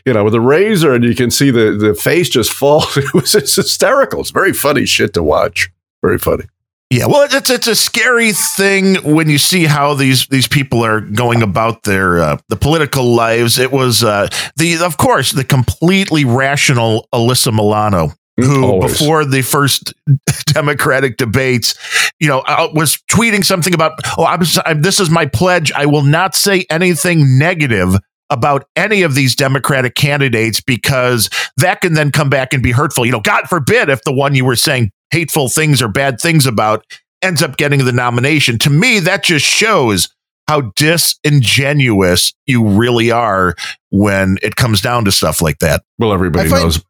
you 0.05 0.13
know, 0.13 0.25
with 0.25 0.35
a 0.35 0.41
razor, 0.41 0.93
and 0.93 1.03
you 1.03 1.15
can 1.15 1.31
see 1.31 1.51
the 1.51 1.71
the 1.71 1.95
face 1.95 2.29
just 2.29 2.51
fall. 2.51 2.83
It 2.97 3.13
was 3.13 3.33
it's 3.33 3.55
hysterical. 3.55 4.19
It's 4.19 4.31
very 4.31 4.53
funny 4.53 4.85
shit 4.85 5.13
to 5.13 5.23
watch. 5.23 5.69
Very 6.03 6.17
funny. 6.17 6.45
Yeah, 6.89 7.07
well, 7.07 7.27
it's 7.29 7.49
it's 7.49 7.67
a 7.67 7.75
scary 7.75 8.31
thing 8.31 8.95
when 9.03 9.29
you 9.29 9.37
see 9.37 9.65
how 9.65 9.93
these 9.93 10.25
these 10.27 10.47
people 10.47 10.85
are 10.85 11.01
going 11.01 11.41
about 11.43 11.83
their 11.83 12.19
uh, 12.19 12.37
the 12.47 12.55
political 12.55 13.13
lives. 13.13 13.59
It 13.59 13.73
was 13.73 14.05
uh, 14.05 14.29
the 14.55 14.77
of 14.81 14.95
course 14.95 15.33
the 15.33 15.43
completely 15.43 16.23
rational 16.23 17.07
Alyssa 17.13 17.53
Milano 17.53 18.13
who 18.37 18.63
Always. 18.63 18.93
before 18.93 19.25
the 19.25 19.41
first 19.41 19.93
democratic 20.45 21.17
debates 21.17 21.75
you 22.19 22.27
know 22.27 22.39
uh, 22.47 22.69
was 22.73 22.97
tweeting 23.11 23.43
something 23.43 23.73
about 23.73 23.93
oh 24.17 24.25
I'm, 24.25 24.41
I'm, 24.65 24.81
this 24.81 24.99
is 24.99 25.09
my 25.09 25.25
pledge 25.25 25.71
i 25.71 25.85
will 25.85 26.03
not 26.03 26.35
say 26.35 26.65
anything 26.69 27.39
negative 27.39 27.95
about 28.29 28.65
any 28.75 29.01
of 29.01 29.15
these 29.15 29.35
democratic 29.35 29.95
candidates 29.95 30.61
because 30.61 31.29
that 31.57 31.81
can 31.81 31.93
then 31.93 32.11
come 32.11 32.29
back 32.29 32.53
and 32.53 32.61
be 32.61 32.71
hurtful 32.71 33.05
you 33.05 33.11
know 33.11 33.19
god 33.19 33.49
forbid 33.49 33.89
if 33.89 34.03
the 34.03 34.13
one 34.13 34.35
you 34.35 34.45
were 34.45 34.55
saying 34.55 34.91
hateful 35.11 35.49
things 35.49 35.81
or 35.81 35.87
bad 35.87 36.19
things 36.19 36.45
about 36.45 36.85
ends 37.21 37.41
up 37.41 37.57
getting 37.57 37.85
the 37.85 37.91
nomination. 37.91 38.59
To 38.59 38.69
me, 38.69 38.99
that 38.99 39.23
just 39.23 39.45
shows 39.45 40.09
how 40.47 40.61
disingenuous 40.75 42.33
you 42.45 42.65
really 42.65 43.11
are 43.11 43.55
when 43.89 44.37
it 44.41 44.55
comes 44.55 44.81
down 44.81 45.05
to 45.05 45.11
stuff 45.11 45.41
like 45.41 45.59
that. 45.59 45.83
Well, 45.99 46.13
everybody 46.13 46.49
find- 46.49 46.63
knows 46.63 46.83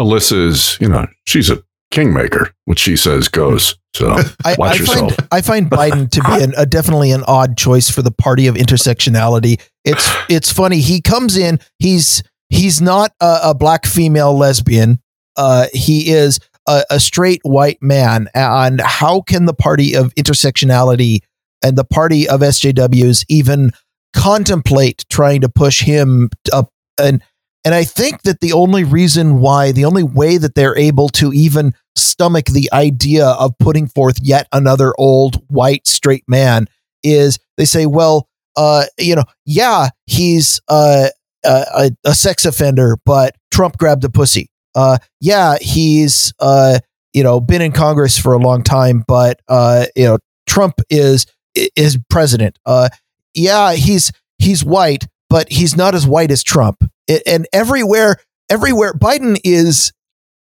Alyssa's, 0.00 0.78
you 0.80 0.88
know, 0.88 1.06
she's 1.26 1.50
a 1.50 1.62
kingmaker. 1.90 2.52
What 2.64 2.78
she 2.78 2.96
says 2.96 3.28
goes. 3.28 3.76
So 3.94 4.16
I, 4.44 4.56
watch 4.58 4.76
I 4.76 4.76
yourself. 4.76 5.14
Find, 5.14 5.28
I 5.30 5.40
find 5.42 5.70
Biden 5.70 6.10
to 6.10 6.22
be 6.22 6.42
an, 6.42 6.54
a 6.56 6.66
definitely 6.66 7.12
an 7.12 7.22
odd 7.26 7.56
choice 7.56 7.90
for 7.90 8.02
the 8.02 8.10
party 8.10 8.46
of 8.46 8.54
intersectionality. 8.56 9.60
It's 9.84 10.10
it's 10.28 10.52
funny. 10.52 10.80
He 10.80 11.00
comes 11.00 11.36
in. 11.36 11.60
He's 11.78 12.22
he's 12.48 12.80
not 12.80 13.12
a, 13.20 13.40
a 13.44 13.54
black 13.54 13.86
female 13.86 14.36
lesbian. 14.36 15.00
Uh, 15.36 15.66
he 15.72 16.10
is 16.10 16.38
a, 16.66 16.84
a 16.90 17.00
straight 17.00 17.40
white 17.42 17.82
man. 17.82 18.28
And 18.34 18.80
how 18.80 19.20
can 19.22 19.46
the 19.46 19.54
party 19.54 19.94
of 19.94 20.14
intersectionality 20.14 21.20
and 21.62 21.76
the 21.76 21.84
party 21.84 22.28
of 22.28 22.40
SJWs 22.40 23.24
even 23.28 23.72
contemplate 24.12 25.04
trying 25.10 25.40
to 25.40 25.48
push 25.48 25.82
him 25.82 26.30
up 26.52 26.70
and 27.00 27.22
and 27.64 27.74
I 27.76 27.84
think 27.84 28.22
that 28.22 28.40
the 28.40 28.52
only 28.52 28.82
reason 28.82 29.38
why, 29.38 29.70
the 29.70 29.84
only 29.84 30.02
way 30.02 30.36
that 30.36 30.56
they're 30.56 30.76
able 30.76 31.08
to 31.10 31.32
even 31.32 31.74
stomach 31.94 32.46
the 32.46 32.68
idea 32.72 33.26
of 33.26 33.56
putting 33.58 33.86
forth 33.86 34.18
yet 34.20 34.48
another 34.52 34.92
old 34.98 35.36
white 35.48 35.86
straight 35.86 36.24
man 36.26 36.66
is 37.04 37.38
they 37.56 37.64
say, 37.64 37.86
well, 37.86 38.28
uh, 38.56 38.86
you 38.98 39.14
know, 39.14 39.24
yeah, 39.46 39.90
he's 40.06 40.60
uh, 40.68 41.08
a, 41.44 41.92
a 42.04 42.14
sex 42.14 42.44
offender, 42.44 42.96
but 43.04 43.36
Trump 43.52 43.78
grabbed 43.78 44.02
a 44.04 44.10
pussy 44.10 44.50
uh, 44.74 44.98
yeah, 45.20 45.56
he's 45.60 46.32
uh, 46.38 46.78
you 47.12 47.22
know 47.22 47.40
been 47.40 47.62
in 47.62 47.72
Congress 47.72 48.18
for 48.18 48.32
a 48.32 48.38
long 48.38 48.62
time, 48.62 49.04
but 49.06 49.40
uh, 49.48 49.86
you 49.96 50.04
know 50.04 50.18
Trump 50.46 50.80
is 50.90 51.26
is 51.54 51.98
president. 52.10 52.58
Uh, 52.64 52.88
yeah, 53.34 53.74
he's 53.74 54.12
he's 54.38 54.64
white, 54.64 55.06
but 55.28 55.50
he's 55.50 55.76
not 55.76 55.94
as 55.94 56.06
white 56.06 56.30
as 56.30 56.42
Trump. 56.42 56.84
It, 57.08 57.22
and 57.26 57.46
everywhere, 57.52 58.16
everywhere, 58.50 58.92
Biden 58.94 59.38
is 59.44 59.92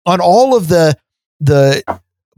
on 0.05 0.21
all 0.21 0.57
of 0.57 0.69
the 0.69 0.97
the 1.41 1.83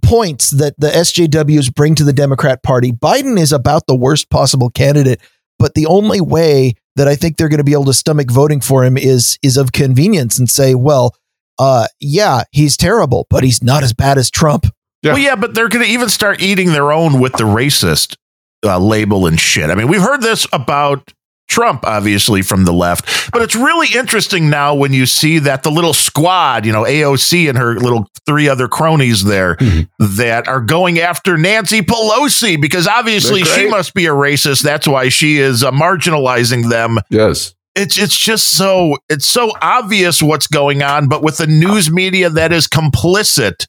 points 0.03 0.51
that 0.51 0.75
the 0.79 0.89
SJWs 0.89 1.75
bring 1.75 1.95
to 1.97 2.05
the 2.05 2.13
Democrat 2.13 2.63
Party. 2.63 2.93
Biden 2.93 3.39
is 3.39 3.53
about 3.53 3.87
the 3.87 3.97
worst 3.97 4.31
possible 4.31 4.71
candidate, 4.71 5.21
but 5.59 5.75
the 5.75 5.87
only 5.87 6.21
way 6.21 6.75
that 6.97 7.09
I 7.09 7.15
think 7.15 7.37
they're 7.37 7.49
going 7.49 7.59
to 7.59 7.65
be 7.65 7.73
able 7.73 7.85
to 7.87 7.95
stomach 7.95 8.31
voting 8.31 8.61
for 8.61 8.85
him 8.85 8.97
is 8.97 9.39
is 9.43 9.57
of 9.57 9.73
convenience 9.73 10.39
and 10.39 10.49
say, 10.49 10.75
well, 10.75 11.15
uh, 11.59 11.87
yeah, 12.01 12.43
he's 12.53 12.77
terrible, 12.77 13.27
but 13.31 13.45
he's 13.45 13.63
not 13.63 13.83
as 13.83 13.93
bad 13.93 14.19
as 14.19 14.31
Trump. 14.31 14.67
Yeah. 15.03 15.13
Well, 15.13 15.23
yeah, 15.23 15.37
but 15.37 15.55
they're 15.55 15.69
going 15.69 15.85
to 15.85 15.91
even 15.91 16.09
start 16.09 16.43
eating 16.43 16.73
their 16.73 16.93
own 16.93 17.21
with 17.21 17.33
the 17.33 17.45
racist 17.45 18.17
uh, 18.65 18.79
label 18.79 19.27
and 19.27 19.39
shit. 19.39 19.71
I 19.71 19.75
mean, 19.75 19.89
we've 19.89 20.01
heard 20.01 20.23
this 20.23 20.47
about 20.53 21.13
Trump, 21.49 21.85
obviously, 21.85 22.43
from 22.43 22.65
the 22.65 22.73
left. 22.73 23.31
But 23.33 23.43
it's 23.43 23.57
really 23.57 23.89
interesting 23.97 24.51
now 24.51 24.75
when 24.75 24.93
you 24.93 25.07
see 25.07 25.39
that 25.41 25.63
the 25.63 25.71
little 25.71 25.95
squad, 25.95 26.67
you 26.67 26.73
know, 26.73 26.83
AOC 26.83 27.49
and 27.49 27.57
her 27.57 27.75
little 27.77 28.11
three 28.27 28.49
other 28.49 28.69
cronies 28.69 29.25
there 29.25 29.57
mm-hmm. 29.57 30.17
that 30.17 30.47
are 30.47 30.61
going 30.61 30.99
after 30.99 31.39
Nancy 31.39 31.81
Pelosi 31.81 32.61
because 32.61 32.87
obviously 32.87 33.45
she 33.45 33.69
must 33.69 33.95
be 33.95 34.07
a 34.07 34.13
racist. 34.13 34.63
That's 34.63 34.87
why 34.87 35.09
she 35.09 35.39
is 35.39 35.65
uh, 35.65 35.71
marginalizing 35.71 36.69
them. 36.69 36.99
Yes 37.09 37.55
it's 37.79 37.97
it's 37.99 38.17
just 38.17 38.57
so 38.57 38.99
it's 39.09 39.27
so 39.27 39.53
obvious 39.63 40.21
what's 40.21 40.47
going 40.47 40.83
on, 40.83 41.09
but 41.09 41.23
with 41.23 41.39
the 41.39 41.47
news 41.47 41.91
media 41.91 42.29
that 42.29 42.53
is 42.53 42.67
complicit, 42.67 43.67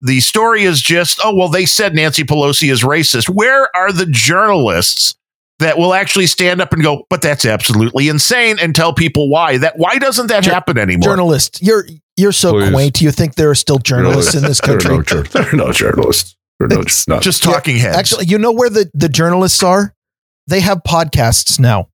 the 0.00 0.20
story 0.20 0.62
is 0.62 0.80
just 0.80 1.20
oh 1.24 1.34
well 1.34 1.48
they 1.48 1.66
said 1.66 1.94
Nancy 1.94 2.24
Pelosi 2.24 2.70
is 2.70 2.82
racist. 2.82 3.28
Where 3.28 3.74
are 3.76 3.92
the 3.92 4.06
journalists 4.06 5.16
that 5.58 5.76
will 5.76 5.92
actually 5.92 6.28
stand 6.28 6.62
up 6.62 6.72
and 6.72 6.82
go, 6.82 7.04
but 7.10 7.20
that's 7.20 7.44
absolutely 7.44 8.08
insane, 8.08 8.58
and 8.60 8.74
tell 8.74 8.94
people 8.94 9.28
why 9.28 9.58
that 9.58 9.74
why 9.76 9.98
doesn't 9.98 10.28
that 10.28 10.44
happen 10.44 10.78
anymore? 10.78 11.08
Journalist, 11.08 11.60
you're 11.60 11.84
you're 12.16 12.32
so 12.32 12.52
Please. 12.52 12.70
quaint. 12.70 13.00
You 13.00 13.10
think 13.10 13.34
there 13.34 13.50
are 13.50 13.56
still 13.56 13.78
journalists 13.78 14.34
in 14.34 14.42
this 14.42 14.60
country? 14.60 14.90
there, 15.08 15.14
are 15.14 15.14
no, 15.14 15.22
there 15.22 15.48
are 15.48 15.56
no 15.56 15.72
journalists. 15.72 16.36
There 16.60 16.66
are 16.66 16.84
no, 17.08 17.20
just 17.20 17.42
talking 17.42 17.76
yeah, 17.76 17.82
heads. 17.82 17.96
Actually, 17.96 18.26
you 18.26 18.38
know 18.38 18.52
where 18.52 18.70
the, 18.70 18.90
the 18.94 19.08
journalists 19.08 19.62
are? 19.62 19.94
They 20.48 20.60
have 20.60 20.78
podcasts 20.84 21.60
now 21.60 21.88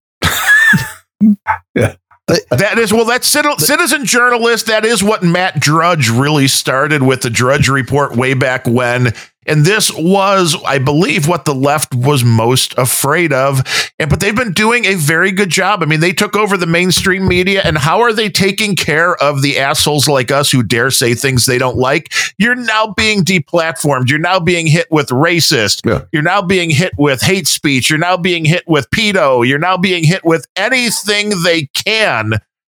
yeah. 1.75 1.95
That 2.27 2.79
is 2.79 2.91
well. 2.91 3.05
That's 3.05 3.27
citizen 3.27 4.07
journalist. 4.07 4.67
That 4.67 4.87
is 4.87 5.03
what 5.03 5.23
Matt 5.23 5.61
Drudge 5.61 6.09
really 6.09 6.49
started 6.49 7.03
with 7.03 7.21
the 7.21 7.29
Drudge 7.29 7.69
Report 7.69 8.17
way 8.17 8.33
back 8.33 8.67
when. 8.67 9.13
And 9.47 9.65
this 9.65 9.93
was, 9.93 10.57
I 10.65 10.79
believe, 10.79 11.29
what 11.29 11.45
the 11.45 11.55
left 11.55 11.95
was 11.95 12.25
most 12.25 12.77
afraid 12.79 13.33
of. 13.33 13.63
And 13.99 14.11
but 14.11 14.21
they've 14.21 14.35
been 14.35 14.53
doing 14.53 14.85
a 14.85 14.95
very 14.95 15.33
good 15.33 15.51
job. 15.51 15.83
I 15.83 15.87
mean, 15.87 16.01
they 16.01 16.13
took 16.13 16.37
over 16.37 16.57
the 16.57 16.67
mainstream 16.67 17.27
media, 17.27 17.63
and 17.65 17.79
how 17.79 18.01
are 18.01 18.13
they 18.13 18.29
taking 18.29 18.77
care 18.77 19.17
of 19.17 19.43
the 19.43 19.59
assholes 19.59 20.09
like 20.09 20.31
us 20.31 20.51
who 20.51 20.63
dare 20.63 20.91
say 20.91 21.15
things 21.15 21.47
they 21.47 21.59
don't 21.59 21.77
like? 21.77 22.13
You're 22.39 22.55
now 22.55 22.95
being 22.97 23.25
deplatformed. 23.25 24.09
You're 24.09 24.19
now 24.19 24.41
being 24.41 24.67
hit 24.67 24.87
with 24.91 25.09
racist. 25.09 25.81
Yeah. 25.87 26.03
You're 26.13 26.23
now 26.23 26.43
being 26.43 26.71
hit 26.71 26.93
with 26.99 27.23
hate 27.23 27.47
speech. 27.47 27.91
You're 27.91 27.99
now 27.99 28.17
being 28.17 28.45
hit 28.45 28.65
with 28.67 28.89
pedo. 28.91 29.47
You're 29.47 29.59
now 29.59 29.77
being 29.77 30.05
hit 30.05 30.25
with 30.25 30.47
anything 30.57 31.33
they 31.43 31.69
can 31.75 32.35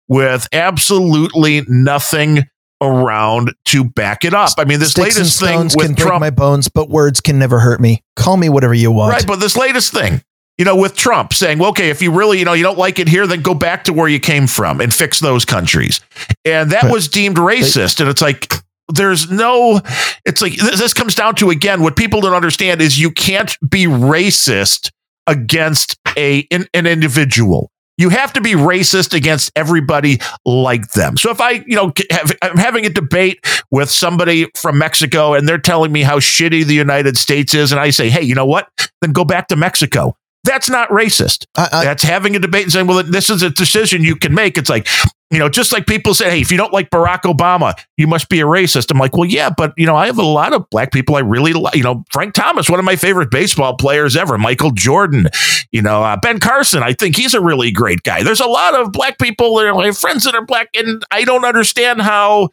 with 0.09 0.49
absolutely 0.53 1.63
nothing 1.69 2.45
around 2.81 3.53
to 3.67 3.85
back 3.85 4.25
it 4.25 4.35
up. 4.35 4.51
I 4.59 4.65
mean, 4.65 4.81
this 4.81 4.91
Sticks 4.91 5.17
latest 5.17 5.41
thing 5.41 5.63
with 5.65 5.75
can 5.75 5.95
Trump, 5.95 6.13
break 6.13 6.21
my 6.21 6.31
bones, 6.31 6.69
but 6.69 6.89
words 6.89 7.21
can 7.21 7.39
never 7.39 7.59
hurt 7.59 7.81
me. 7.81 8.03
Call 8.17 8.37
me 8.37 8.49
whatever 8.49 8.75
you 8.75 8.91
want. 8.91 9.13
Right, 9.13 9.27
but 9.27 9.41
this 9.41 9.57
latest 9.57 9.93
thing, 9.93 10.23
you 10.59 10.65
know, 10.65 10.77
with 10.77 10.97
Trump 10.97 11.33
saying, 11.33 11.59
well, 11.59 11.71
okay, 11.71 11.91
if 11.91 12.03
you 12.03 12.13
really, 12.13 12.39
you 12.39 12.45
know, 12.45 12.53
you 12.53 12.63
don't 12.63 12.79
like 12.79 12.99
it 12.99 13.09
here, 13.09 13.27
then 13.27 13.43
go 13.43 13.55
back 13.55 13.85
to 13.85 13.93
where 13.93 14.09
you 14.09 14.21
came 14.21 14.47
from 14.47 14.81
and 14.81 14.93
fix 14.93 15.21
those 15.21 15.45
countries. 15.45 16.01
And 16.45 16.71
that 16.73 16.85
right. 16.85 16.93
was 16.93 17.09
deemed 17.09 17.37
racist. 17.37 18.01
And 18.01 18.09
it's 18.09 18.23
like, 18.23 18.53
there's 18.93 19.31
no, 19.31 19.81
it's 20.25 20.41
like, 20.41 20.57
this 20.57 20.95
comes 20.95 21.15
down 21.15 21.35
to, 21.37 21.51
again, 21.51 21.83
what 21.83 21.97
people 21.97 22.21
don't 22.21 22.35
understand 22.35 22.81
is 22.81 22.99
you 22.99 23.11
can't 23.11 23.57
be 23.69 23.87
racist 23.87 24.91
against 25.27 25.99
a 26.17 26.47
an, 26.51 26.67
an 26.73 26.87
individual 26.87 27.71
You 27.99 28.11
have 28.11 28.33
to 28.35 28.41
be 28.41 28.53
racist 28.53 29.15
against 29.15 29.51
everybody 29.57 30.19
like 30.45 30.91
them. 30.91 31.17
So 31.17 31.31
if 31.31 31.41
I, 31.41 31.65
you 31.67 31.77
know, 31.77 31.93
have, 32.11 32.33
I'm 32.43 32.59
having 32.59 32.85
a 32.85 32.91
debate 32.91 33.45
with 33.71 33.91
somebody 33.91 34.49
from 34.55 34.79
Mexico 34.79 35.35
and 35.35 35.49
they're 35.49 35.59
telling 35.59 35.93
me 35.93 36.03
how 36.03 36.19
shitty 36.19 36.67
the 36.67 36.75
United 36.75 37.17
States 37.17 37.55
is, 37.55 37.73
and 37.73 37.81
I 37.81 37.91
say, 37.91 38.11
hey, 38.11 38.23
you 38.23 38.35
know 38.35 38.47
what? 38.47 38.69
Then 39.01 39.13
go 39.13 39.25
back 39.25 39.49
to 39.49 39.57
Mexico. 39.57 40.17
That's 40.45 40.71
not 40.71 40.89
racist. 40.91 41.47
I, 41.57 41.69
I, 41.73 41.85
That's 41.85 42.03
having 42.05 42.37
a 42.37 42.39
debate 42.39 42.65
and 42.65 42.73
saying, 42.73 42.87
well, 42.87 43.03
this 43.03 43.31
is 43.31 43.43
a 43.43 43.51
decision 43.51 44.03
you 44.03 44.15
can 44.15 44.33
make. 44.33 44.57
It's 44.57 44.71
like, 44.71 44.87
you 45.31 45.41
know, 45.41 45.49
just 45.49 45.73
like 45.73 45.87
people 45.87 46.15
say, 46.15 46.31
hey, 46.31 46.41
if 46.41 46.53
you 46.53 46.57
don't 46.57 46.73
like 46.73 46.91
Barack 46.91 47.23
Obama, 47.23 47.75
you 47.97 48.07
must 48.07 48.29
be 48.29 48.41
a 48.41 48.45
racist. 48.45 48.93
I'm 48.93 48.99
like, 48.99 49.17
well, 49.17 49.29
yeah, 49.29 49.51
but, 49.51 49.73
you 49.77 49.85
know, 49.85 49.97
I 49.97 50.07
have 50.07 50.19
a 50.19 50.25
lot 50.25 50.53
of 50.53 50.71
black 50.71 50.93
people 50.93 51.17
I 51.17 51.21
really 51.21 51.53
like. 51.53 51.75
You 51.75 51.83
know, 51.83 52.05
Frank 52.13 52.35
Thomas, 52.35 52.71
one 52.71 52.79
of 52.79 52.85
my 52.85 52.95
favorite 52.95 53.31
baseball 53.31 53.77
players 53.77 54.17
ever, 54.17 54.39
Michael 54.39 54.71
Jordan, 54.71 55.27
you 55.73 55.83
know, 55.83 56.05
uh, 56.05 56.17
Ben 56.17 56.39
Carson, 56.39 56.85
I 56.85 56.93
think 56.93 57.17
he's 57.17 57.35
a 57.35 57.41
really 57.41 57.73
great 57.73 58.05
guy. 58.05 58.23
There's 58.23 58.41
a 58.41 58.47
lot 58.47 58.77
of 58.77 58.93
black 58.93 59.19
people 59.19 59.57
that 59.57 59.67
are 59.67 59.93
friends 59.93 60.25
that 60.25 60.37
are 60.37 60.45
black, 60.45 60.69
and 60.75 61.03
I 61.11 61.25
don't 61.25 61.45
understand 61.45 62.03
how 62.03 62.51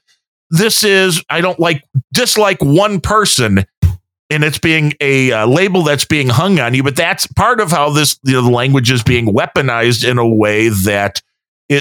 this 0.50 0.84
is, 0.84 1.24
I 1.30 1.42
don't 1.42 1.60
like, 1.60 1.84
dislike 2.12 2.58
one 2.62 3.02
person 3.02 3.66
and 4.30 4.44
it's 4.44 4.58
being 4.58 4.94
a 5.00 5.32
uh, 5.32 5.46
label 5.46 5.84
that's 5.84 6.06
being 6.06 6.28
hung 6.28 6.60
on 6.60 6.74
you. 6.74 6.82
But 6.82 6.96
that's 6.96 7.28
part 7.28 7.60
of 7.60 7.70
how 7.70 7.92
this 7.92 8.18
you 8.24 8.34
know, 8.34 8.42
the 8.42 8.50
language 8.50 8.90
is 8.90 9.04
being 9.04 9.28
weaponized 9.28 10.10
in 10.10 10.18
a 10.18 10.28
way 10.28 10.70
that 10.70 11.22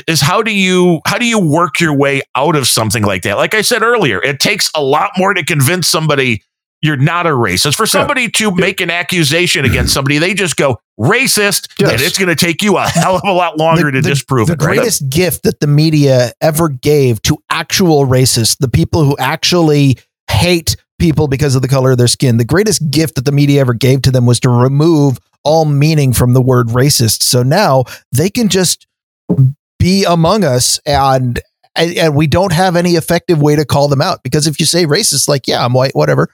is 0.07 0.21
how 0.21 0.43
do 0.43 0.53
you 0.53 1.01
how 1.07 1.19
do 1.19 1.27
you 1.27 1.39
work 1.39 1.81
your 1.81 1.97
way 1.97 2.23
out 2.35 2.57
of 2.57 2.67
something 2.67 3.03
like 3.03 3.23
that? 3.23 3.37
Like 3.37 3.55
I 3.55 3.63
said 3.63 3.83
earlier, 3.83 4.23
it 4.23 4.41
takes 4.41 4.71
a 4.75 4.83
lot 4.83 5.13
more 5.17 5.35
to 5.35 5.45
convince 5.45 5.89
somebody 5.89 6.43
you're 6.83 6.97
not 6.97 7.27
a 7.27 7.31
racist. 7.31 7.77
For 7.77 7.87
somebody 7.87 8.29
to 8.29 8.51
make 8.51 8.81
an 8.81 8.91
accusation 8.91 9.65
against 9.65 9.91
mm-hmm. 9.91 9.95
somebody, 9.95 10.19
they 10.19 10.35
just 10.35 10.57
go 10.57 10.81
racist, 10.99 11.73
yes. 11.79 11.93
and 11.93 12.01
it's 12.01 12.19
going 12.19 12.29
to 12.29 12.35
take 12.35 12.61
you 12.61 12.77
a 12.77 12.83
hell 12.89 13.17
of 13.17 13.23
a 13.25 13.33
lot 13.33 13.57
longer 13.57 13.85
the, 13.85 13.93
to 13.93 14.03
the, 14.03 14.09
disprove 14.09 14.49
the 14.49 14.55
it. 14.55 14.59
The 14.59 14.65
greatest 14.65 15.03
right? 15.03 15.11
gift 15.11 15.45
that 15.45 15.61
the 15.61 15.69
media 15.69 16.33
ever 16.41 16.69
gave 16.69 17.23
to 17.23 17.39
actual 17.51 18.07
racists, 18.07 18.59
the 18.59 18.69
people 18.69 19.05
who 19.05 19.17
actually 19.19 19.97
hate 20.29 20.77
people 20.99 21.29
because 21.29 21.55
of 21.55 21.63
the 21.63 21.69
color 21.69 21.93
of 21.93 21.99
their 21.99 22.09
skin. 22.09 22.37
The 22.37 22.45
greatest 22.45 22.91
gift 22.91 23.15
that 23.15 23.25
the 23.25 23.33
media 23.33 23.61
ever 23.61 23.75
gave 23.75 24.03
to 24.03 24.11
them 24.11 24.27
was 24.27 24.41
to 24.41 24.49
remove 24.49 25.19
all 25.45 25.65
meaning 25.65 26.13
from 26.13 26.33
the 26.33 26.43
word 26.43 26.69
racist. 26.69 27.23
So 27.23 27.43
now 27.43 27.85
they 28.13 28.29
can 28.29 28.49
just 28.49 28.87
be 29.83 30.05
among 30.05 30.45
us 30.45 30.79
and 30.87 31.41
and 31.75 32.15
we 32.15 32.27
don't 32.27 32.53
have 32.53 32.77
any 32.77 32.93
effective 32.93 33.41
way 33.41 33.57
to 33.57 33.65
call 33.65 33.89
them 33.89 34.01
out 34.01 34.23
because 34.23 34.47
if 34.47 34.61
you 34.61 34.67
say 34.67 34.87
racist 34.87 35.29
like 35.29 35.49
yeah 35.49 35.65
i'm 35.65 35.73
white 35.73 35.95
whatever 35.95 36.29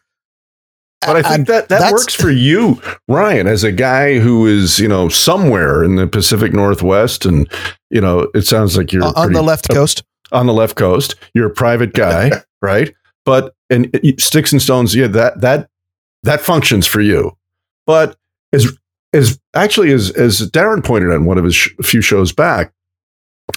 but 1.06 1.16
I 1.16 1.22
think 1.22 1.46
that 1.46 1.68
that 1.68 1.92
works 1.92 2.14
for 2.14 2.28
you, 2.28 2.82
Ryan, 3.06 3.46
as 3.46 3.62
a 3.62 3.70
guy 3.70 4.18
who 4.18 4.46
is, 4.46 4.80
you 4.80 4.88
know, 4.88 5.08
somewhere 5.08 5.84
in 5.84 5.94
the 5.94 6.08
Pacific 6.08 6.52
Northwest, 6.52 7.24
and 7.24 7.48
you 7.88 8.00
know, 8.00 8.28
it 8.34 8.42
sounds 8.42 8.76
like 8.76 8.92
you're 8.92 9.04
on 9.04 9.14
pretty, 9.14 9.34
the 9.34 9.42
left 9.42 9.68
coast. 9.70 10.02
Uh, 10.32 10.38
on 10.38 10.46
the 10.46 10.52
left 10.52 10.76
coast, 10.76 11.14
you're 11.34 11.46
a 11.46 11.54
private 11.54 11.92
guy, 11.92 12.30
right? 12.62 12.92
But 13.24 13.54
and 13.70 13.88
sticks 14.18 14.50
and 14.50 14.60
stones, 14.60 14.92
yeah, 14.92 15.06
that 15.06 15.40
that 15.40 15.70
that 16.24 16.40
functions 16.40 16.86
for 16.86 17.00
you. 17.00 17.36
But 17.86 18.16
as 18.52 18.76
as 19.12 19.38
actually 19.54 19.92
as 19.92 20.10
as 20.10 20.50
Darren 20.50 20.84
pointed 20.84 21.10
out 21.10 21.16
in 21.16 21.26
one 21.26 21.38
of 21.38 21.44
his 21.44 21.54
sh- 21.54 21.70
few 21.80 22.00
shows 22.00 22.32
back, 22.32 22.72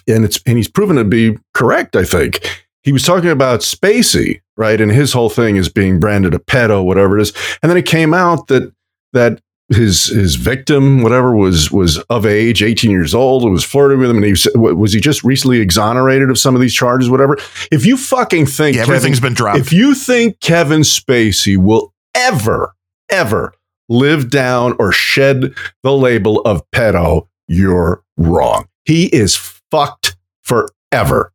and 0.07 0.26
it's 0.26 0.41
and 0.45 0.57
he's 0.57 0.69
proven 0.69 0.95
to 0.97 1.03
be 1.03 1.38
correct. 1.53 1.95
I 1.95 2.03
think 2.03 2.45
he 2.84 2.91
was 2.91 3.03
talking 3.03 3.30
about 3.30 3.61
Spacey, 3.61 4.41
right? 4.57 4.80
And 4.80 4.91
his 4.91 5.13
whole 5.13 5.30
thing 5.30 5.55
is 5.55 5.69
being 5.69 5.99
branded 5.99 6.34
a 6.34 6.39
pedo, 6.39 6.84
whatever 6.84 7.18
it 7.18 7.22
is. 7.22 7.34
And 7.61 7.69
then 7.69 7.77
it 7.77 7.85
came 7.85 8.13
out 8.13 8.47
that 8.47 8.73
that 9.13 9.41
his 9.69 10.07
his 10.07 10.35
victim, 10.35 11.01
whatever, 11.01 11.35
was 11.35 11.72
was 11.72 11.97
of 12.09 12.26
age, 12.26 12.61
18 12.61 12.91
years 12.91 13.15
old, 13.15 13.43
and 13.43 13.51
was 13.51 13.63
flirting 13.63 13.99
with 13.99 14.09
him, 14.09 14.18
and 14.18 14.26
he 14.26 14.31
was, 14.31 14.47
was 14.55 14.93
he 14.93 14.99
just 14.99 15.23
recently 15.23 15.59
exonerated 15.59 16.30
of 16.30 16.38
some 16.38 16.55
of 16.55 16.61
these 16.61 16.73
charges, 16.73 17.09
whatever. 17.09 17.38
If 17.72 17.85
you 17.85 17.97
fucking 17.97 18.47
think 18.47 18.76
yeah, 18.76 18.84
everything's 18.84 19.19
Kevin, 19.19 19.30
been 19.30 19.35
dropped, 19.35 19.59
if 19.59 19.72
you 19.72 19.95
think 19.95 20.39
Kevin 20.39 20.81
Spacey 20.81 21.57
will 21.57 21.93
ever 22.15 22.73
ever 23.09 23.53
live 23.89 24.30
down 24.30 24.76
or 24.80 24.91
shed 24.91 25.53
the 25.84 25.93
label 25.93 26.41
of 26.41 26.63
pedo, 26.72 27.27
you're 27.47 28.03
wrong. 28.18 28.68
He 28.85 29.05
is 29.07 29.35
fucked 29.72 30.15
forever. 30.43 31.34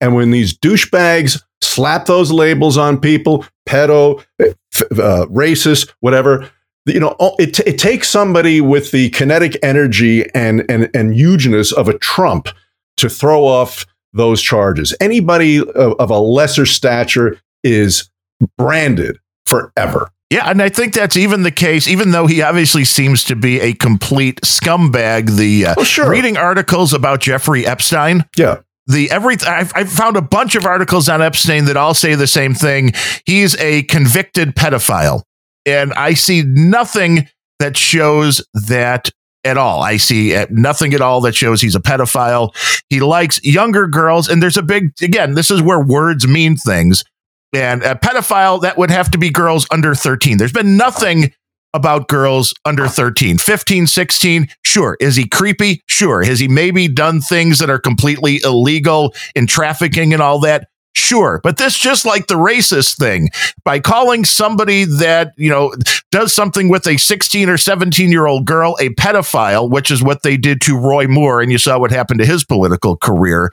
And 0.00 0.14
when 0.14 0.30
these 0.30 0.56
douchebags 0.56 1.42
slap 1.60 2.06
those 2.06 2.30
labels 2.30 2.76
on 2.76 3.00
people, 3.00 3.44
pedo, 3.68 4.24
uh, 4.40 5.26
racist, 5.26 5.92
whatever, 6.00 6.48
you 6.86 7.00
know, 7.00 7.16
it, 7.38 7.54
t- 7.54 7.64
it 7.66 7.78
takes 7.78 8.08
somebody 8.08 8.60
with 8.60 8.92
the 8.92 9.10
kinetic 9.10 9.58
energy 9.62 10.30
and, 10.34 10.64
and, 10.70 10.88
and 10.94 11.14
hugeness 11.14 11.72
of 11.72 11.88
a 11.88 11.98
Trump 11.98 12.48
to 12.96 13.08
throw 13.08 13.44
off 13.44 13.86
those 14.12 14.40
charges. 14.40 14.94
Anybody 15.00 15.58
of, 15.58 15.94
of 15.98 16.10
a 16.10 16.18
lesser 16.18 16.66
stature 16.66 17.40
is 17.62 18.08
branded 18.56 19.18
forever. 19.44 20.10
Yeah, 20.30 20.50
and 20.50 20.60
I 20.60 20.68
think 20.68 20.92
that's 20.92 21.16
even 21.16 21.42
the 21.42 21.50
case, 21.50 21.88
even 21.88 22.10
though 22.10 22.26
he 22.26 22.42
obviously 22.42 22.84
seems 22.84 23.24
to 23.24 23.36
be 23.36 23.60
a 23.60 23.72
complete 23.72 24.40
scumbag. 24.42 25.36
The 25.36 25.66
uh, 25.66 25.74
oh, 25.78 25.84
sure. 25.84 26.10
reading 26.10 26.36
articles 26.36 26.92
about 26.92 27.20
Jeffrey 27.20 27.66
Epstein. 27.66 28.24
Yeah. 28.36 28.60
The 28.86 29.10
every 29.10 29.36
I've, 29.46 29.72
I've 29.74 29.90
found 29.90 30.16
a 30.16 30.22
bunch 30.22 30.54
of 30.54 30.64
articles 30.64 31.08
on 31.08 31.20
Epstein 31.20 31.66
that 31.66 31.76
all 31.76 31.94
say 31.94 32.14
the 32.14 32.26
same 32.26 32.54
thing. 32.54 32.92
He's 33.26 33.54
a 33.56 33.82
convicted 33.84 34.54
pedophile 34.54 35.22
and 35.68 35.92
I 35.94 36.14
see 36.14 36.42
nothing 36.42 37.28
that 37.58 37.76
shows 37.76 38.44
that 38.54 39.10
at 39.44 39.58
all. 39.58 39.82
I 39.82 39.98
see 39.98 40.34
uh, 40.34 40.46
nothing 40.50 40.94
at 40.94 41.00
all 41.00 41.20
that 41.22 41.34
shows 41.34 41.60
he's 41.60 41.76
a 41.76 41.80
pedophile. 41.80 42.54
He 42.88 43.00
likes 43.00 43.42
younger 43.44 43.86
girls, 43.86 44.28
and 44.28 44.42
there's 44.42 44.56
a 44.56 44.62
big 44.62 44.92
again. 45.02 45.34
This 45.34 45.50
is 45.50 45.62
where 45.62 45.80
words 45.80 46.26
mean 46.26 46.56
things. 46.56 47.04
And 47.52 47.82
a 47.82 47.94
pedophile 47.94 48.60
that 48.62 48.76
would 48.76 48.90
have 48.90 49.10
to 49.12 49.18
be 49.18 49.30
girls 49.30 49.66
under 49.70 49.94
13. 49.94 50.36
There's 50.36 50.52
been 50.52 50.76
nothing 50.76 51.32
about 51.74 52.08
girls 52.08 52.54
under 52.64 52.88
13, 52.88 53.38
15, 53.38 53.86
16. 53.86 54.48
Sure. 54.64 54.96
Is 55.00 55.16
he 55.16 55.28
creepy? 55.28 55.82
Sure. 55.86 56.22
Has 56.22 56.40
he 56.40 56.48
maybe 56.48 56.88
done 56.88 57.20
things 57.20 57.58
that 57.58 57.70
are 57.70 57.78
completely 57.78 58.40
illegal 58.44 59.14
in 59.34 59.46
trafficking 59.46 60.12
and 60.12 60.22
all 60.22 60.40
that? 60.40 60.68
Sure. 60.94 61.40
But 61.44 61.58
this 61.58 61.78
just 61.78 62.04
like 62.04 62.26
the 62.26 62.34
racist 62.34 62.96
thing 62.98 63.28
by 63.64 63.78
calling 63.80 64.24
somebody 64.24 64.84
that, 64.84 65.32
you 65.36 65.48
know, 65.48 65.72
does 66.10 66.34
something 66.34 66.68
with 66.68 66.86
a 66.86 66.96
16 66.96 67.48
or 67.48 67.56
17 67.56 68.10
year 68.10 68.26
old 68.26 68.46
girl 68.46 68.76
a 68.80 68.88
pedophile, 68.90 69.70
which 69.70 69.90
is 69.90 70.02
what 70.02 70.22
they 70.22 70.36
did 70.36 70.60
to 70.62 70.76
Roy 70.76 71.06
Moore. 71.06 71.40
And 71.40 71.52
you 71.52 71.58
saw 71.58 71.78
what 71.78 71.92
happened 71.92 72.20
to 72.20 72.26
his 72.26 72.44
political 72.44 72.96
career. 72.96 73.52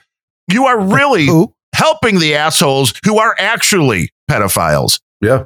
You 0.49 0.65
are 0.65 0.80
really 0.80 1.27
helping 1.76 2.19
the 2.19 2.35
assholes 2.35 2.93
who 3.06 3.19
are 3.19 3.35
actually 3.38 4.10
pedophiles. 4.30 4.99
Yeah. 5.22 5.45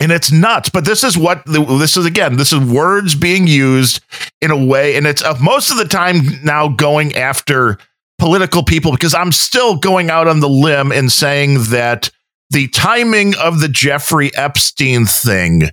And 0.00 0.12
it's 0.12 0.30
nuts, 0.30 0.68
but 0.68 0.84
this 0.84 1.04
is 1.04 1.16
what 1.16 1.42
this 1.46 1.96
is 1.96 2.04
again. 2.04 2.36
This 2.36 2.52
is 2.52 2.60
words 2.60 3.14
being 3.14 3.46
used 3.46 4.02
in 4.42 4.50
a 4.50 4.66
way, 4.66 4.96
and 4.96 5.06
it's 5.06 5.24
uh, 5.24 5.38
most 5.40 5.70
of 5.70 5.78
the 5.78 5.86
time 5.86 6.16
now 6.44 6.68
going 6.68 7.14
after 7.14 7.78
political 8.18 8.62
people 8.62 8.92
because 8.92 9.14
I'm 9.14 9.32
still 9.32 9.76
going 9.76 10.10
out 10.10 10.28
on 10.28 10.40
the 10.40 10.48
limb 10.48 10.92
and 10.92 11.10
saying 11.10 11.64
that 11.70 12.10
the 12.50 12.68
timing 12.68 13.34
of 13.36 13.60
the 13.60 13.68
Jeffrey 13.68 14.30
Epstein 14.36 15.06
thing 15.06 15.70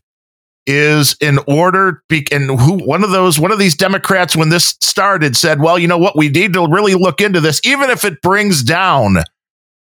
is 0.65 1.15
in 1.19 1.39
order 1.47 2.01
and 2.31 2.59
who 2.59 2.77
one 2.85 3.03
of 3.03 3.11
those 3.11 3.37
one 3.37 3.51
of 3.51 3.59
these 3.59 3.75
democrats 3.75 4.33
when 4.33 4.47
this 4.47 4.77
started 4.79 5.35
said 5.35 5.59
well 5.59 5.77
you 5.77 5.89
know 5.89 5.97
what 5.97 6.15
we 6.15 6.29
need 6.29 6.53
to 6.53 6.65
really 6.69 6.93
look 6.93 7.19
into 7.19 7.41
this 7.41 7.59
even 7.65 7.89
if 7.89 8.05
it 8.05 8.21
brings 8.21 8.63
down 8.63 9.17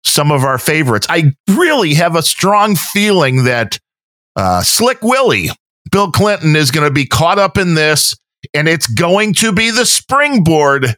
some 0.05 0.31
of 0.31 0.43
our 0.43 0.57
favorites 0.57 1.07
i 1.09 1.33
really 1.49 1.93
have 1.93 2.15
a 2.15 2.23
strong 2.23 2.75
feeling 2.75 3.45
that 3.45 3.79
uh, 4.35 4.61
slick 4.61 5.01
willie 5.01 5.49
bill 5.91 6.11
clinton 6.11 6.55
is 6.55 6.71
going 6.71 6.87
to 6.87 6.93
be 6.93 7.05
caught 7.05 7.39
up 7.39 7.57
in 7.57 7.75
this 7.75 8.15
and 8.53 8.67
it's 8.67 8.87
going 8.87 9.33
to 9.33 9.51
be 9.51 9.71
the 9.71 9.85
springboard 9.85 10.95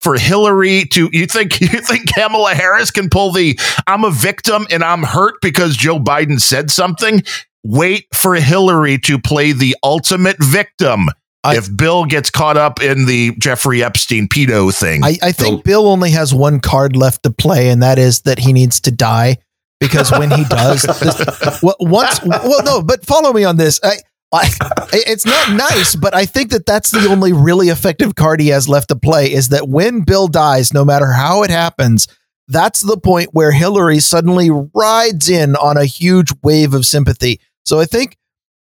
for 0.00 0.16
Hillary 0.16 0.84
to 0.92 1.08
you 1.12 1.26
think 1.26 1.60
you 1.60 1.68
think 1.68 2.12
Kamala 2.14 2.54
Harris 2.54 2.90
can 2.90 3.08
pull 3.08 3.32
the 3.32 3.58
I'm 3.86 4.04
a 4.04 4.10
victim 4.10 4.66
and 4.70 4.82
I'm 4.82 5.02
hurt 5.02 5.34
because 5.42 5.76
Joe 5.76 5.98
Biden 5.98 6.40
said 6.40 6.70
something? 6.70 7.22
Wait 7.64 8.06
for 8.14 8.34
Hillary 8.34 8.98
to 8.98 9.18
play 9.18 9.52
the 9.52 9.76
ultimate 9.82 10.36
victim. 10.42 11.06
I, 11.48 11.56
if 11.56 11.74
Bill 11.74 12.04
gets 12.04 12.30
caught 12.30 12.56
up 12.56 12.82
in 12.82 13.06
the 13.06 13.34
Jeffrey 13.38 13.82
Epstein 13.82 14.28
pedo 14.28 14.74
thing, 14.74 15.04
I, 15.04 15.16
I 15.22 15.32
think 15.32 15.64
Bill 15.64 15.86
only 15.86 16.10
has 16.10 16.34
one 16.34 16.60
card 16.60 16.96
left 16.96 17.22
to 17.24 17.30
play, 17.30 17.70
and 17.70 17.82
that 17.82 17.98
is 17.98 18.22
that 18.22 18.38
he 18.38 18.52
needs 18.52 18.80
to 18.80 18.90
die 18.90 19.38
because 19.80 20.10
when 20.10 20.30
he 20.30 20.44
does, 20.44 20.82
this, 21.00 21.62
well, 21.62 21.76
once, 21.80 22.20
well, 22.24 22.62
no, 22.64 22.82
but 22.82 23.04
follow 23.04 23.32
me 23.32 23.44
on 23.44 23.56
this. 23.56 23.80
I, 23.82 23.96
I, 24.32 24.50
it's 24.92 25.24
not 25.24 25.52
nice, 25.52 25.96
but 25.96 26.14
I 26.14 26.26
think 26.26 26.50
that 26.50 26.66
that's 26.66 26.90
the 26.90 27.08
only 27.08 27.32
really 27.32 27.68
effective 27.68 28.14
card 28.14 28.40
he 28.40 28.48
has 28.48 28.68
left 28.68 28.88
to 28.88 28.96
play 28.96 29.32
is 29.32 29.48
that 29.48 29.68
when 29.68 30.02
Bill 30.02 30.28
dies, 30.28 30.72
no 30.72 30.84
matter 30.84 31.12
how 31.12 31.42
it 31.42 31.50
happens, 31.50 32.08
that's 32.48 32.80
the 32.80 32.98
point 32.98 33.30
where 33.32 33.52
Hillary 33.52 34.00
suddenly 34.00 34.50
rides 34.50 35.28
in 35.28 35.56
on 35.56 35.76
a 35.76 35.84
huge 35.84 36.32
wave 36.42 36.74
of 36.74 36.86
sympathy. 36.86 37.40
So 37.64 37.78
I 37.78 37.84
think 37.84 38.16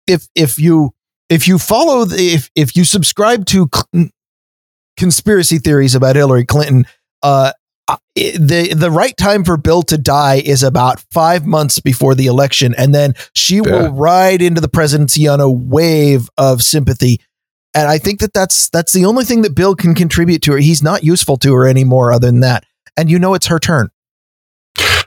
if 0.08 0.28
if 0.36 0.60
you 0.60 0.95
if 1.30 1.48
you 1.48 1.58
follow 1.58 2.06
the 2.06 2.34
if 2.34 2.50
if 2.56 2.76
you 2.76 2.84
subscribe 2.84 3.46
to 3.48 3.70
conspiracy 4.98 5.58
theories 5.60 5.96
about 5.96 6.16
Hillary 6.16 6.46
Clinton. 6.46 6.86
Uh, 7.22 7.52
the 8.16 8.74
the 8.76 8.90
right 8.90 9.16
time 9.16 9.44
for 9.44 9.58
Bill 9.58 9.84
to 9.84 9.98
die 9.98 10.42
is 10.44 10.64
about 10.64 11.04
five 11.12 11.46
months 11.46 11.80
before 11.80 12.16
the 12.16 12.26
election, 12.26 12.74
and 12.78 12.96
then 12.96 13.14
she 13.34 13.58
yeah. 13.58 13.62
will 13.62 13.92
ride 13.92 14.42
into 14.42 14.60
the 14.60 14.68
presidency 14.68 15.28
on 15.28 15.40
a 15.40 15.50
wave 15.50 16.30
of 16.38 16.64
sympathy. 16.64 17.22
And 17.76 17.88
I 17.88 17.98
think 17.98 18.22
that 18.22 18.34
that's 18.34 18.70
that's 18.70 18.94
the 18.94 19.06
only 19.06 19.26
thing 19.26 19.44
that 19.44 19.54
Bill 19.54 19.76
can 19.76 19.94
contribute 19.94 20.42
to 20.44 20.54
her. 20.54 20.58
He's 20.58 20.82
not 20.82 21.04
useful 21.04 21.38
to 21.38 21.54
her 21.54 21.68
anymore, 21.68 22.12
other 22.12 22.28
than 22.28 22.40
that. 22.40 22.66
And 22.98 23.12
you 23.12 23.20
know, 23.20 23.34
it's 23.34 23.48
her 23.48 23.60
turn. 23.60 23.90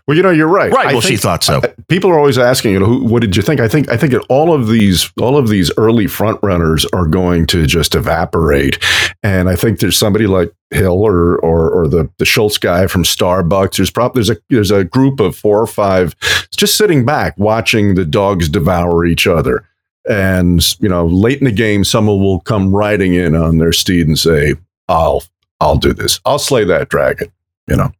Well, 0.09 0.17
you 0.17 0.23
know, 0.23 0.31
you're 0.31 0.49
right. 0.49 0.73
Right. 0.73 0.87
I 0.87 0.93
well, 0.93 1.03
she 1.03 1.19
thought 1.19 1.45
so. 1.45 1.61
People 1.89 2.11
are 2.11 2.19
always 2.19 2.39
asking, 2.39 2.73
you 2.73 2.81
know, 2.81 2.87
who, 2.87 3.05
what 3.05 3.21
did 3.21 3.37
you 3.37 3.43
think? 3.43 3.61
I 3.61 3.69
think, 3.69 3.91
I 3.91 3.99
think 3.99 4.13
that 4.13 4.25
all 4.31 4.55
of 4.55 4.69
these, 4.69 5.13
all 5.21 5.37
of 5.37 5.49
these 5.49 5.71
early 5.77 6.07
front 6.07 6.41
runners 6.43 6.87
are 6.95 7.07
going 7.07 7.45
to 7.49 7.67
just 7.67 7.95
evaporate. 7.95 8.83
And 9.23 9.51
I 9.51 9.55
think 9.55 9.81
there's 9.81 9.99
somebody 9.99 10.27
like 10.27 10.51
Hill 10.71 11.03
or, 11.03 11.37
or, 11.41 11.69
or 11.69 11.89
the, 11.89 12.09
the 12.17 12.25
Schultz 12.25 12.57
guy 12.57 12.87
from 12.87 13.03
Starbucks. 13.05 13.77
There's 13.77 13.91
probably, 13.91 14.21
there's 14.23 14.31
a, 14.31 14.41
there's 14.49 14.71
a 14.71 14.83
group 14.83 15.21
of 15.21 15.37
four 15.37 15.61
or 15.61 15.67
five 15.67 16.17
just 16.57 16.79
sitting 16.79 17.05
back 17.05 17.35
watching 17.37 17.95
the 17.95 18.07
dogs 18.07 18.49
devour 18.49 19.05
each 19.05 19.27
other. 19.27 19.69
And, 20.09 20.65
you 20.81 20.89
know, 20.89 21.05
late 21.05 21.41
in 21.41 21.45
the 21.45 21.53
game, 21.53 21.85
someone 21.85 22.19
will 22.19 22.41
come 22.41 22.75
riding 22.75 23.13
in 23.13 23.35
on 23.35 23.59
their 23.59 23.73
steed 23.73 24.07
and 24.07 24.19
say, 24.19 24.55
I'll, 24.89 25.23
I'll 25.61 25.77
do 25.77 25.93
this. 25.93 26.19
I'll 26.25 26.39
slay 26.39 26.65
that 26.65 26.89
dragon, 26.89 27.31
you 27.67 27.77
know, 27.77 27.93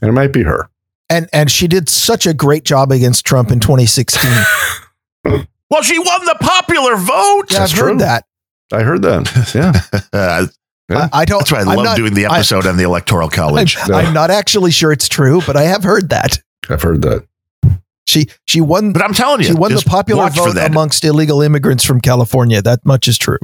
and 0.00 0.08
it 0.08 0.12
might 0.12 0.32
be 0.32 0.44
her 0.44 0.70
and 1.12 1.28
and 1.32 1.50
she 1.50 1.68
did 1.68 1.88
such 1.88 2.26
a 2.26 2.32
great 2.32 2.64
job 2.64 2.90
against 2.90 3.26
Trump 3.26 3.50
in 3.50 3.60
2016. 3.60 4.30
well, 5.70 5.82
she 5.82 5.98
won 5.98 6.24
the 6.24 6.36
popular 6.40 6.96
vote. 6.96 7.44
Yeah, 7.50 7.58
That's 7.58 7.72
I've 7.72 7.78
heard 7.78 7.98
that. 7.98 8.24
I 8.72 8.82
heard 8.82 9.02
that. 9.02 9.52
Yeah. 9.54 9.72
yeah. 10.88 11.08
I, 11.12 11.20
I, 11.20 11.24
don't. 11.24 11.40
That's 11.40 11.52
why 11.52 11.58
I 11.58 11.62
I'm 11.62 11.76
love 11.76 11.84
not, 11.84 11.96
doing 11.96 12.14
the 12.14 12.24
episode 12.24 12.66
I, 12.66 12.70
on 12.70 12.76
the 12.78 12.84
Electoral 12.84 13.28
College. 13.28 13.76
I'm, 13.78 13.94
I'm, 13.94 14.14
not 14.14 14.30
actually 14.30 14.70
sure 14.70 14.92
it's 14.92 15.08
true, 15.08 15.42
but 15.46 15.56
I 15.56 15.62
have 15.62 15.84
heard 15.84 16.08
that. 16.08 16.40
I've 16.68 16.82
heard 16.82 17.02
that. 17.02 17.26
She 18.06 18.28
she 18.46 18.60
won. 18.60 18.92
But 18.92 19.02
I'm 19.02 19.14
telling 19.14 19.40
you, 19.40 19.48
she 19.48 19.54
won 19.54 19.74
the 19.74 19.84
popular 19.86 20.28
vote 20.30 20.56
amongst 20.56 21.04
illegal 21.04 21.42
immigrants 21.42 21.84
from 21.84 22.00
California. 22.00 22.62
That 22.62 22.84
much 22.84 23.06
is 23.06 23.18
true. 23.18 23.38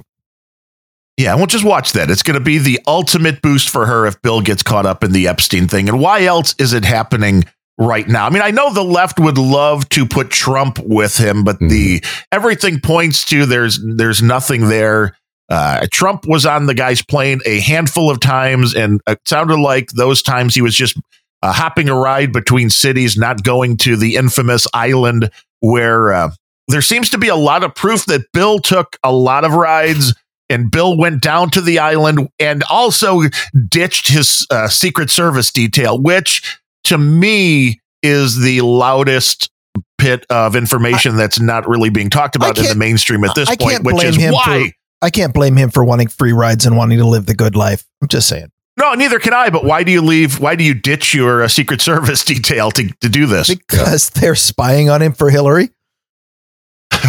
Yeah, 1.18 1.34
we'll 1.34 1.46
just 1.46 1.64
watch 1.64 1.92
that. 1.92 2.10
It's 2.10 2.22
going 2.22 2.38
to 2.38 2.44
be 2.44 2.58
the 2.58 2.80
ultimate 2.86 3.42
boost 3.42 3.70
for 3.70 3.86
her 3.86 4.06
if 4.06 4.22
Bill 4.22 4.40
gets 4.40 4.62
caught 4.62 4.86
up 4.86 5.02
in 5.02 5.10
the 5.10 5.26
Epstein 5.26 5.66
thing. 5.66 5.88
And 5.88 5.98
why 5.98 6.24
else 6.24 6.54
is 6.60 6.72
it 6.72 6.84
happening 6.84 7.44
right 7.78 8.08
now. 8.08 8.26
I 8.26 8.30
mean, 8.30 8.42
I 8.42 8.50
know 8.50 8.72
the 8.72 8.82
left 8.82 9.18
would 9.18 9.38
love 9.38 9.88
to 9.90 10.04
put 10.04 10.30
Trump 10.30 10.78
with 10.80 11.16
him, 11.16 11.44
but 11.44 11.56
mm-hmm. 11.56 11.68
the 11.68 12.04
everything 12.32 12.80
points 12.80 13.24
to 13.26 13.46
there's 13.46 13.80
there's 13.82 14.22
nothing 14.22 14.68
there. 14.68 15.16
Uh, 15.48 15.86
Trump 15.90 16.26
was 16.26 16.44
on 16.44 16.66
the 16.66 16.74
guy's 16.74 17.02
plane 17.02 17.40
a 17.46 17.60
handful 17.60 18.10
of 18.10 18.20
times, 18.20 18.74
and 18.74 19.00
it 19.06 19.20
sounded 19.24 19.58
like 19.58 19.88
those 19.92 20.20
times 20.22 20.54
he 20.54 20.60
was 20.60 20.74
just 20.74 20.98
uh, 21.42 21.52
hopping 21.52 21.88
a 21.88 21.94
ride 21.94 22.32
between 22.32 22.68
cities, 22.68 23.16
not 23.16 23.42
going 23.44 23.76
to 23.78 23.96
the 23.96 24.16
infamous 24.16 24.66
island 24.74 25.30
where 25.60 26.12
uh, 26.12 26.30
there 26.68 26.82
seems 26.82 27.10
to 27.10 27.18
be 27.18 27.28
a 27.28 27.36
lot 27.36 27.64
of 27.64 27.74
proof 27.74 28.04
that 28.06 28.30
Bill 28.32 28.58
took 28.58 28.96
a 29.02 29.12
lot 29.12 29.44
of 29.44 29.52
rides. 29.52 30.14
And 30.50 30.70
Bill 30.70 30.96
went 30.96 31.20
down 31.20 31.50
to 31.50 31.60
the 31.60 31.78
island 31.78 32.30
and 32.38 32.64
also 32.70 33.24
ditched 33.68 34.08
his 34.08 34.46
uh, 34.50 34.68
Secret 34.68 35.10
Service 35.10 35.52
detail, 35.52 36.00
which 36.00 36.58
to 36.84 36.98
me 36.98 37.80
is 38.02 38.40
the 38.40 38.60
loudest 38.60 39.50
pit 39.98 40.24
of 40.30 40.56
information 40.56 41.14
I, 41.14 41.18
that's 41.18 41.40
not 41.40 41.68
really 41.68 41.90
being 41.90 42.10
talked 42.10 42.36
about 42.36 42.58
in 42.58 42.64
the 42.64 42.74
mainstream 42.74 43.24
at 43.24 43.34
this 43.34 43.48
I 43.48 43.56
point, 43.56 43.84
which 43.84 44.02
is 44.02 44.18
why 44.18 44.70
for, 44.70 45.06
I 45.06 45.10
can't 45.10 45.34
blame 45.34 45.56
him 45.56 45.70
for 45.70 45.84
wanting 45.84 46.08
free 46.08 46.32
rides 46.32 46.66
and 46.66 46.76
wanting 46.76 46.98
to 46.98 47.06
live 47.06 47.26
the 47.26 47.34
good 47.34 47.56
life. 47.56 47.84
I'm 48.02 48.08
just 48.08 48.28
saying. 48.28 48.50
No, 48.78 48.94
neither 48.94 49.18
can 49.18 49.34
I. 49.34 49.50
But 49.50 49.64
why 49.64 49.82
do 49.82 49.90
you 49.90 50.00
leave? 50.00 50.38
Why 50.38 50.54
do 50.54 50.62
you 50.62 50.72
ditch 50.72 51.12
your 51.12 51.42
uh, 51.42 51.48
Secret 51.48 51.80
Service 51.80 52.24
detail 52.24 52.70
to, 52.72 52.88
to 53.00 53.08
do 53.08 53.26
this? 53.26 53.48
Because 53.48 54.10
they're 54.10 54.36
spying 54.36 54.88
on 54.88 55.02
him 55.02 55.12
for 55.12 55.30
Hillary. 55.30 55.70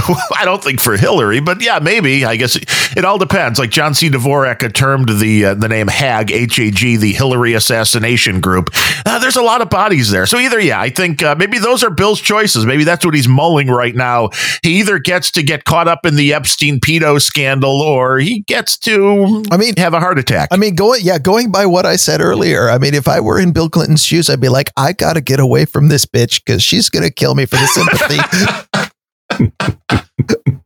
I 0.38 0.46
don't 0.46 0.64
think 0.64 0.80
for 0.80 0.98
Hillary, 0.98 1.40
but 1.40 1.62
yeah, 1.62 1.80
maybe. 1.80 2.26
I 2.26 2.36
guess 2.36 2.56
it, 2.56 2.66
it 2.98 3.06
all 3.06 3.18
depends. 3.18 3.60
Like 3.60 3.70
John 3.70 3.94
C. 3.94 4.10
Dvorak 4.10 4.74
termed 4.74 5.10
the 5.10 5.46
uh, 5.46 5.54
the 5.54 5.68
name 5.68 5.88
HAG, 5.88 6.32
H 6.32 6.60
A 6.60 6.72
G, 6.72 6.98
the 6.98 7.14
Hillary 7.14 7.54
Assassination 7.54 8.40
Group. 8.42 8.70
Uh, 9.06 9.20
there's 9.20 9.36
a 9.36 9.42
lot 9.42 9.62
of 9.62 9.70
bodies 9.70 10.12
there. 10.12 10.26
So 10.26 10.38
either, 10.38 10.60
yeah, 10.60 10.80
I 10.80 10.90
think 10.90 11.24
uh, 11.24 11.36
maybe 11.36 11.60
those 11.60 11.84
are 11.84 11.90
Bill's 11.90 12.22
choices. 12.22 12.66
Maybe 12.66 12.84
that's 12.84 13.06
what 13.06 13.14
he's 13.14 13.28
mulling 13.28 13.68
right 13.68 13.96
now. 13.96 14.30
He 14.64 14.80
either 14.80 15.00
gets 15.00 15.32
to 15.32 15.44
get 15.44 15.66
caught 15.66 15.88
up 15.88 16.06
in 16.06 16.16
the 16.16 16.34
Epstein 16.34 16.80
pedo 16.80 17.22
scandal, 17.22 17.82
or 17.82 18.20
he 18.20 18.42
gets 18.42 18.78
to, 18.80 19.44
I 19.52 19.58
mean, 19.58 19.76
have 19.78 19.94
a 19.94 20.00
heart 20.00 20.20
attack. 20.20 20.50
I 20.52 20.58
mean, 20.58 20.76
going 20.76 21.02
yeah, 21.04 21.18
going 21.18 21.52
by 21.52 21.66
what 21.66 21.86
I 21.86 21.96
said 21.96 22.22
earlier. 22.22 22.70
I 22.70 22.78
mean, 22.78 22.94
if 22.94 23.08
I 23.08 23.20
were 23.20 23.40
in 23.40 23.52
Bill 23.52 23.70
Clinton's 23.70 24.04
shoes, 24.04 24.30
I'd 24.30 24.40
be 24.40 24.50
like, 24.50 24.72
I 24.78 24.94
got 24.94 25.14
to 25.14 25.22
get 25.22 25.40
away 25.40 25.66
from 25.66 25.90
this 25.90 26.06
bitch 26.06 26.44
because 26.44 26.64
she's 26.64 26.90
gonna 26.90 27.12
kill 27.12 27.36
me 27.36 27.46
for 27.46 27.58
the 27.58 27.68
sympathy. 27.68 28.90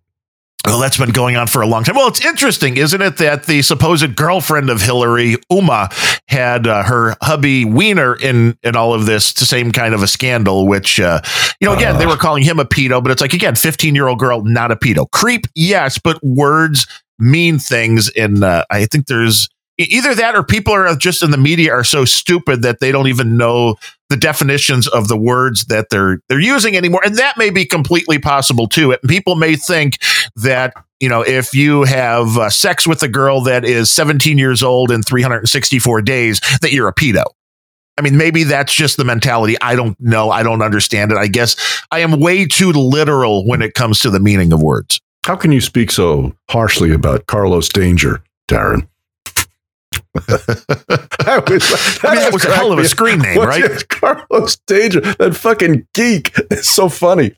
Well, 0.65 0.79
that's 0.79 0.97
been 0.97 1.11
going 1.11 1.35
on 1.35 1.47
for 1.47 1.61
a 1.61 1.67
long 1.67 1.83
time. 1.83 1.95
Well, 1.95 2.07
it's 2.07 2.25
interesting, 2.25 2.77
isn't 2.77 3.01
it, 3.01 3.17
that 3.17 3.47
the 3.47 3.61
supposed 3.61 4.15
girlfriend 4.15 4.69
of 4.69 4.81
Hillary, 4.81 5.35
Uma, 5.51 5.89
had 6.29 6.67
uh, 6.67 6.83
her 6.83 7.17
hubby 7.21 7.65
Weiner 7.65 8.15
in 8.15 8.57
in 8.63 8.75
all 8.75 8.93
of 8.93 9.05
this, 9.05 9.33
the 9.33 9.45
same 9.45 9.73
kind 9.73 9.93
of 9.93 10.01
a 10.01 10.07
scandal. 10.07 10.65
Which, 10.65 11.01
uh, 11.01 11.19
you 11.59 11.67
know, 11.67 11.75
again, 11.75 11.97
uh. 11.97 11.99
they 11.99 12.07
were 12.07 12.15
calling 12.15 12.43
him 12.43 12.59
a 12.59 12.65
pedo, 12.65 13.03
but 13.03 13.11
it's 13.11 13.21
like 13.21 13.33
again, 13.33 13.55
fifteen 13.55 13.93
year 13.93 14.07
old 14.07 14.19
girl, 14.19 14.41
not 14.45 14.71
a 14.71 14.77
pedo. 14.77 15.05
Creep, 15.11 15.47
yes, 15.53 15.99
but 15.99 16.17
words 16.23 16.87
mean 17.19 17.59
things, 17.59 18.09
and 18.11 18.41
uh, 18.41 18.63
I 18.71 18.85
think 18.85 19.07
there's 19.07 19.49
either 19.77 20.13
that 20.15 20.35
or 20.35 20.43
people 20.43 20.73
are 20.73 20.95
just 20.95 21.23
in 21.23 21.31
the 21.31 21.37
media 21.37 21.71
are 21.71 21.83
so 21.83 22.05
stupid 22.05 22.61
that 22.61 22.79
they 22.79 22.91
don't 22.91 23.07
even 23.07 23.37
know 23.37 23.75
the 24.09 24.17
definitions 24.17 24.87
of 24.87 25.07
the 25.07 25.17
words 25.17 25.65
that 25.65 25.87
they're 25.89 26.19
they're 26.29 26.39
using 26.39 26.75
anymore 26.75 27.01
and 27.03 27.17
that 27.17 27.37
may 27.37 27.49
be 27.49 27.65
completely 27.65 28.19
possible 28.19 28.67
too 28.67 28.91
And 28.91 29.01
people 29.07 29.35
may 29.35 29.55
think 29.55 29.97
that 30.35 30.73
you 30.99 31.09
know 31.09 31.21
if 31.21 31.53
you 31.53 31.83
have 31.83 32.37
uh, 32.37 32.49
sex 32.49 32.85
with 32.85 33.01
a 33.01 33.07
girl 33.07 33.41
that 33.41 33.65
is 33.65 33.91
17 33.91 34.37
years 34.37 34.61
old 34.61 34.91
in 34.91 35.01
364 35.01 36.01
days 36.01 36.39
that 36.61 36.71
you're 36.71 36.87
a 36.87 36.93
pedo 36.93 37.25
I 37.95 38.01
mean, 38.01 38.17
maybe 38.17 38.43
that's 38.43 38.73
just 38.73 38.97
the 38.97 39.05
mentality. 39.05 39.55
I 39.61 39.75
don't 39.75 39.95
know. 39.99 40.31
I 40.31 40.41
don't 40.41 40.63
understand 40.63 41.11
it. 41.11 41.17
I 41.19 41.27
guess 41.27 41.55
I 41.91 41.99
am 41.99 42.19
way 42.19 42.47
too 42.47 42.71
literal 42.71 43.45
when 43.45 43.61
it 43.61 43.75
comes 43.75 43.99
to 43.99 44.09
the 44.09 44.19
meaning 44.19 44.51
of 44.51 44.63
words. 44.63 44.99
How 45.25 45.35
can 45.35 45.51
you 45.51 45.61
speak 45.61 45.91
so 45.91 46.35
harshly 46.49 46.91
about 46.91 47.27
Carlos 47.27 47.69
Danger, 47.69 48.23
Darren? 48.49 48.87
that 50.13 51.43
was, 51.49 51.69
that 51.69 51.99
I 52.03 52.13
mean, 52.13 52.23
that 52.23 52.33
was 52.33 52.45
a 52.45 52.53
hell 52.53 52.71
of 52.71 52.79
a 52.79 52.87
screen 52.87 53.19
name, 53.19 53.37
What's 53.37 53.59
right? 53.59 53.87
Carlos 53.89 54.57
Danger, 54.67 55.01
that 55.01 55.35
fucking 55.35 55.87
geek. 55.93 56.31
It's 56.51 56.69
so 56.69 56.89
funny. 56.89 57.35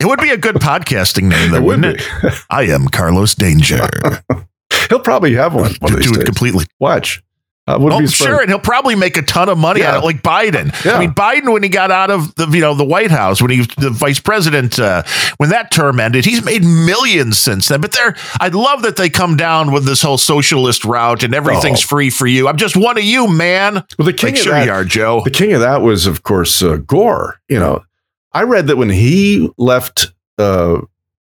It 0.00 0.06
would 0.06 0.20
be 0.20 0.30
a 0.30 0.36
good 0.36 0.56
podcasting 0.56 1.24
name, 1.24 1.50
though, 1.50 1.56
it 1.56 1.62
wouldn't 1.64 2.00
it? 2.00 2.08
I 2.50 2.64
am 2.64 2.86
Carlos 2.86 3.34
Danger. 3.34 3.88
He'll 4.88 5.00
probably 5.00 5.34
have 5.34 5.54
one. 5.54 5.74
one 5.80 5.94
do, 5.94 6.00
do 6.00 6.20
it 6.20 6.24
completely. 6.24 6.66
Watch. 6.78 7.22
Uh, 7.68 7.78
well, 7.78 8.06
sure, 8.06 8.40
and 8.40 8.48
he'll 8.48 8.58
probably 8.58 8.94
make 8.94 9.18
a 9.18 9.22
ton 9.22 9.50
of 9.50 9.58
money 9.58 9.80
yeah. 9.80 9.90
out 9.90 9.96
of 9.98 10.02
it, 10.02 10.06
like 10.06 10.22
Biden. 10.22 10.72
Yeah. 10.86 10.92
I 10.92 10.98
mean, 10.98 11.10
Biden 11.10 11.52
when 11.52 11.62
he 11.62 11.68
got 11.68 11.90
out 11.90 12.10
of 12.10 12.34
the 12.36 12.46
you 12.46 12.62
know 12.62 12.74
the 12.74 12.84
White 12.84 13.10
House 13.10 13.42
when 13.42 13.50
he 13.50 13.58
was 13.58 13.68
the 13.76 13.90
vice 13.90 14.20
president 14.20 14.78
uh, 14.78 15.02
when 15.36 15.50
that 15.50 15.70
term 15.70 16.00
ended, 16.00 16.24
he's 16.24 16.42
made 16.42 16.64
millions 16.64 17.36
since 17.36 17.68
then. 17.68 17.82
But 17.82 17.92
they're 17.92 18.16
I'd 18.40 18.54
love 18.54 18.80
that 18.82 18.96
they 18.96 19.10
come 19.10 19.36
down 19.36 19.70
with 19.70 19.84
this 19.84 20.00
whole 20.00 20.16
socialist 20.16 20.86
route 20.86 21.22
and 21.22 21.34
everything's 21.34 21.84
oh. 21.84 21.88
free 21.88 22.08
for 22.08 22.26
you. 22.26 22.48
I'm 22.48 22.56
just 22.56 22.74
one 22.74 22.96
of 22.96 23.04
you, 23.04 23.28
man. 23.28 23.84
Well, 23.98 24.06
the 24.06 24.14
king 24.14 24.30
like, 24.30 24.38
of 24.38 24.44
sure 24.44 24.52
that, 24.54 24.64
you 24.64 24.72
are, 24.72 24.84
Joe. 24.84 25.20
The 25.22 25.30
king 25.30 25.52
of 25.52 25.60
that 25.60 25.82
was, 25.82 26.06
of 26.06 26.22
course, 26.22 26.62
uh, 26.62 26.78
Gore. 26.78 27.38
You 27.50 27.58
know, 27.58 27.84
I 28.32 28.44
read 28.44 28.68
that 28.68 28.78
when 28.78 28.88
he 28.88 29.50
left 29.58 30.12
uh, 30.38 30.80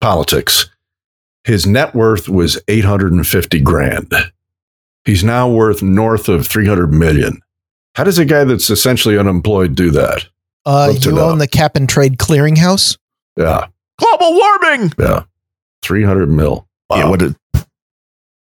politics, 0.00 0.70
his 1.42 1.66
net 1.66 1.96
worth 1.96 2.28
was 2.28 2.60
850 2.68 3.60
grand. 3.60 4.12
He's 5.08 5.24
now 5.24 5.48
worth 5.48 5.82
north 5.82 6.28
of 6.28 6.46
300 6.46 6.92
million. 6.92 7.40
How 7.94 8.04
does 8.04 8.18
a 8.18 8.26
guy 8.26 8.44
that's 8.44 8.68
essentially 8.68 9.16
unemployed 9.16 9.74
do 9.74 9.90
that? 9.92 10.26
Uh, 10.66 10.92
you 11.00 11.12
know. 11.12 11.30
own 11.30 11.38
the 11.38 11.48
cap 11.48 11.76
and 11.76 11.88
trade 11.88 12.18
clearinghouse? 12.18 12.98
Yeah. 13.34 13.68
Global 13.96 14.34
warming. 14.34 14.92
Yeah. 14.98 15.22
300 15.80 16.28
mil. 16.28 16.68
Wow. 16.90 16.96
Yeah. 16.98 17.08
What 17.08 17.20
did, 17.20 17.36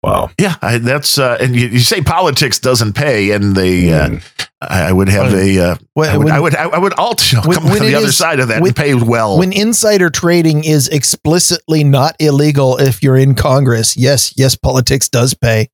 Wow. 0.04 0.30
Yeah, 0.38 0.56
I, 0.62 0.78
that's 0.78 1.18
uh, 1.18 1.38
and 1.40 1.56
you, 1.56 1.68
you, 1.70 1.80
say 1.80 2.02
politics 2.02 2.60
doesn't 2.60 2.94
pay, 2.94 3.32
and 3.32 3.56
they 3.56 3.84
mm. 3.84 4.22
uh, 4.62 4.68
I 4.70 4.92
would 4.92 5.10
have 5.10 5.34
a 5.34 5.60
uh, 5.60 5.76
when, 5.94 6.10
I, 6.10 6.18
would, 6.18 6.32
I 6.32 6.40
would 6.40 6.56
I 6.56 6.78
would 6.78 6.94
also 6.94 7.42
when, 7.42 7.58
come 7.58 7.70
when 7.70 7.82
on 7.82 7.88
the 7.88 7.96
other 7.96 8.08
is, 8.08 8.18
side 8.18 8.40
of 8.40 8.50
that 8.50 8.62
when, 8.62 8.70
and 8.70 8.76
pay 8.76 8.94
well. 8.94 9.40
When 9.40 9.52
insider 9.52 10.10
trading 10.10 10.66
is 10.66 10.88
explicitly 10.90 11.84
not 11.84 12.16
illegal, 12.20 12.78
if 12.78 13.02
you're 13.02 13.18
in 13.18 13.36
Congress, 13.36 13.98
yes, 13.98 14.34
yes, 14.38 14.56
politics 14.56 15.10
does 15.10 15.34
pay. 15.34 15.70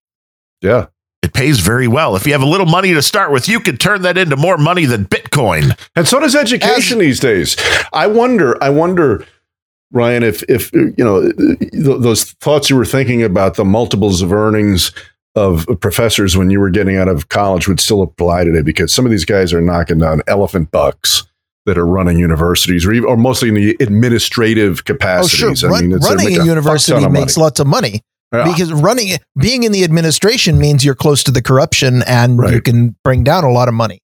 Yeah. 0.63 0.87
It 1.21 1.33
pays 1.33 1.59
very 1.59 1.87
well. 1.87 2.15
If 2.15 2.25
you 2.25 2.33
have 2.33 2.41
a 2.41 2.47
little 2.47 2.65
money 2.65 2.93
to 2.93 3.01
start 3.01 3.31
with, 3.31 3.47
you 3.47 3.59
could 3.59 3.79
turn 3.79 4.01
that 4.01 4.17
into 4.17 4.35
more 4.35 4.57
money 4.57 4.85
than 4.85 5.05
Bitcoin. 5.05 5.77
And 5.95 6.07
so 6.07 6.19
does 6.19 6.35
education 6.35 6.97
As, 6.97 7.01
these 7.05 7.19
days. 7.19 7.55
I 7.93 8.07
wonder, 8.07 8.61
I 8.61 8.69
wonder, 8.69 9.25
Ryan, 9.91 10.23
if 10.23 10.43
if 10.49 10.73
you 10.73 10.93
know 10.97 11.31
those 11.71 12.31
thoughts 12.33 12.69
you 12.69 12.75
were 12.75 12.85
thinking 12.85 13.23
about 13.23 13.55
the 13.55 13.63
multiples 13.63 14.21
of 14.21 14.33
earnings 14.33 14.91
of 15.35 15.65
professors 15.79 16.35
when 16.35 16.49
you 16.49 16.59
were 16.59 16.69
getting 16.69 16.97
out 16.97 17.07
of 17.07 17.29
college 17.29 17.67
would 17.67 17.79
still 17.79 18.01
apply 18.01 18.43
today 18.43 18.61
because 18.61 18.93
some 18.93 19.05
of 19.05 19.11
these 19.11 19.25
guys 19.25 19.53
are 19.53 19.61
knocking 19.61 19.99
down 19.99 20.21
elephant 20.27 20.71
bucks 20.71 21.23
that 21.65 21.77
are 21.77 21.87
running 21.87 22.19
universities 22.19 22.85
or, 22.85 22.91
even, 22.91 23.07
or 23.07 23.15
mostly 23.15 23.49
in 23.49 23.55
the 23.55 23.77
administrative 23.79 24.83
capacities. 24.85 25.43
Oh, 25.43 25.53
sure. 25.53 25.69
Run, 25.69 25.83
I 25.83 25.87
mean, 25.87 25.99
running 25.99 26.37
a, 26.37 26.41
a 26.41 26.45
university 26.45 27.07
makes 27.07 27.37
lots 27.37 27.59
of 27.59 27.67
money. 27.67 28.01
Yeah. 28.33 28.45
Because 28.45 28.73
running, 28.73 29.17
being 29.39 29.63
in 29.63 29.71
the 29.71 29.83
administration 29.83 30.57
means 30.57 30.83
you're 30.83 30.95
close 30.95 31.23
to 31.25 31.31
the 31.31 31.41
corruption 31.41 32.01
and 32.07 32.39
right. 32.39 32.53
you 32.53 32.61
can 32.61 32.95
bring 33.03 33.23
down 33.23 33.43
a 33.43 33.51
lot 33.51 33.67
of 33.67 33.75
money. 33.75 33.99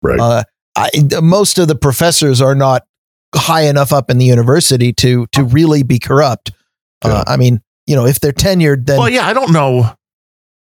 Right. 0.00 0.18
Uh, 0.18 0.44
I, 0.76 0.90
most 1.20 1.58
of 1.58 1.68
the 1.68 1.76
professors 1.76 2.40
are 2.40 2.54
not 2.54 2.82
high 3.34 3.62
enough 3.62 3.92
up 3.92 4.10
in 4.10 4.18
the 4.18 4.24
university 4.24 4.92
to 4.92 5.26
to 5.32 5.44
really 5.44 5.82
be 5.82 5.98
corrupt. 5.98 6.50
Uh, 7.04 7.08
yeah. 7.08 7.14
Uh, 7.14 7.24
I 7.26 7.36
mean, 7.36 7.60
you 7.86 7.94
know, 7.94 8.06
if 8.06 8.20
they're 8.20 8.32
tenured, 8.32 8.86
then 8.86 8.98
well, 8.98 9.08
yeah, 9.08 9.26
I 9.26 9.32
don't 9.32 9.52
know. 9.52 9.92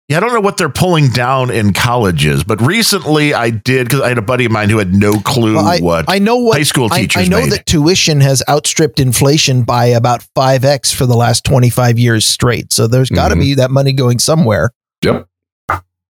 Yeah, 0.08 0.18
I 0.18 0.20
don't 0.20 0.34
know 0.34 0.40
what 0.40 0.58
they're 0.58 0.68
pulling 0.68 1.08
down 1.08 1.50
in 1.50 1.72
colleges, 1.72 2.44
but 2.44 2.60
recently 2.60 3.32
I 3.32 3.48
did 3.48 3.86
because 3.86 4.02
I 4.02 4.08
had 4.08 4.18
a 4.18 4.22
buddy 4.22 4.44
of 4.44 4.52
mine 4.52 4.68
who 4.68 4.76
had 4.76 4.92
no 4.92 5.18
clue 5.20 5.54
well, 5.54 5.66
I, 5.66 5.78
what 5.78 6.04
I 6.08 6.18
know 6.18 6.36
what 6.36 6.58
high 6.58 6.62
school 6.62 6.90
teachers. 6.90 7.22
I, 7.22 7.24
I 7.24 7.28
know 7.28 7.40
made. 7.40 7.52
that 7.52 7.64
tuition 7.64 8.20
has 8.20 8.42
outstripped 8.46 9.00
inflation 9.00 9.62
by 9.62 9.86
about 9.86 10.22
five 10.34 10.62
x 10.62 10.92
for 10.92 11.06
the 11.06 11.16
last 11.16 11.44
twenty 11.44 11.70
five 11.70 11.98
years 11.98 12.26
straight. 12.26 12.70
So 12.70 12.86
there's 12.86 13.08
got 13.08 13.28
to 13.28 13.34
mm-hmm. 13.34 13.40
be 13.40 13.54
that 13.54 13.70
money 13.70 13.94
going 13.94 14.18
somewhere. 14.18 14.72
Yep. 15.02 15.26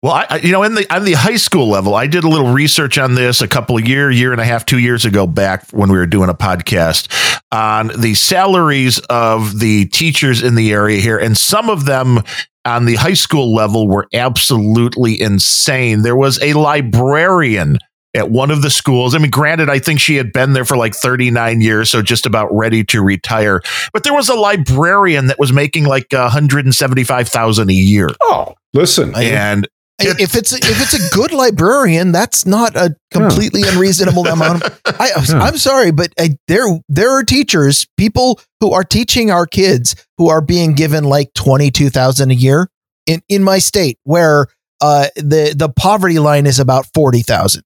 Well, 0.07 0.25
I, 0.31 0.37
you 0.37 0.53
know, 0.53 0.63
in 0.63 0.77
the 0.77 0.87
on 0.95 1.05
the 1.05 1.15
high 1.15 1.35
school 1.35 1.69
level, 1.69 1.97
I 1.97 2.07
did 2.07 2.23
a 2.23 2.29
little 2.29 2.53
research 2.53 2.97
on 2.97 3.17
this 3.17 3.43
a 3.43 3.49
couple 3.49 3.77
of 3.77 3.89
year, 3.89 4.09
year 4.09 4.31
and 4.31 4.41
a 4.41 4.45
half, 4.45 4.65
two 4.65 4.79
years 4.79 5.05
ago 5.05 5.27
back 5.27 5.69
when 5.73 5.91
we 5.91 5.99
were 5.99 6.07
doing 6.07 6.31
a 6.31 6.35
podcast 6.35 7.13
on 7.51 7.89
the 7.89 8.15
salaries 8.15 9.01
of 9.11 9.59
the 9.59 9.87
teachers 9.87 10.45
in 10.45 10.55
the 10.55 10.73
area 10.73 11.01
here, 11.01 11.19
and 11.19 11.37
some 11.37 11.69
of 11.69 11.87
them 11.87 12.21
on 12.65 12.85
the 12.85 12.95
high 12.95 13.15
school 13.15 13.53
level 13.53 13.89
were 13.89 14.07
absolutely 14.15 15.21
insane. 15.21 16.03
There 16.03 16.15
was 16.15 16.41
a 16.41 16.53
librarian 16.53 17.79
at 18.15 18.31
one 18.31 18.53
of 18.53 18.63
the 18.63 18.71
schools. 18.71 19.13
I 19.13 19.19
mean, 19.19 19.33
granted, 19.33 19.69
I 19.69 19.81
think 19.81 19.99
she 19.99 20.15
had 20.15 20.33
been 20.33 20.53
there 20.53 20.65
for 20.65 20.77
like 20.77 20.95
39 20.95 21.61
years, 21.61 21.91
so 21.91 22.01
just 22.01 22.27
about 22.27 22.49
ready 22.53 22.85
to 22.85 23.03
retire. 23.03 23.61
But 23.93 24.05
there 24.05 24.15
was 24.15 24.29
a 24.29 24.37
librarian 24.37 25.27
that 25.27 25.41
was 25.41 25.53
making 25.53 25.87
like 25.87 26.13
175,000 26.13 27.69
a 27.69 27.73
year. 27.73 28.09
Oh, 28.23 28.55
listen. 28.73 29.13
And 29.17 29.67
if 29.99 30.35
it's 30.35 30.53
a, 30.53 30.57
if 30.57 30.83
it's 30.83 30.95
a 30.95 31.15
good 31.15 31.33
librarian, 31.33 32.13
that's 32.13 32.45
not 32.45 32.77
a 32.77 32.95
completely 33.11 33.63
yeah. 33.63 33.73
unreasonable 33.73 34.27
amount. 34.27 34.63
Of, 34.65 34.81
I, 34.87 35.11
am 35.49 35.57
sorry, 35.57 35.91
but 35.91 36.13
I, 36.19 36.37
there 36.49 36.67
there 36.89 37.11
are 37.11 37.23
teachers, 37.23 37.87
people 37.97 38.41
who 38.61 38.73
are 38.73 38.85
teaching 38.85 39.31
our 39.31 39.47
kids 39.47 39.97
who 40.19 40.29
are 40.29 40.41
being 40.41 40.75
given 40.75 41.05
like 41.05 41.33
twenty 41.35 41.71
two 41.71 41.89
thousand 41.89 42.31
a 42.31 42.35
year 42.35 42.69
in 43.07 43.23
in 43.29 43.43
my 43.43 43.59
state, 43.59 43.99
where 44.05 44.49
uh, 44.81 45.09
the 45.17 45.55
the 45.57 45.71
poverty 45.71 46.19
line 46.19 46.47
is 46.47 46.59
about 46.59 46.87
forty 46.93 47.23
thousand. 47.23 47.63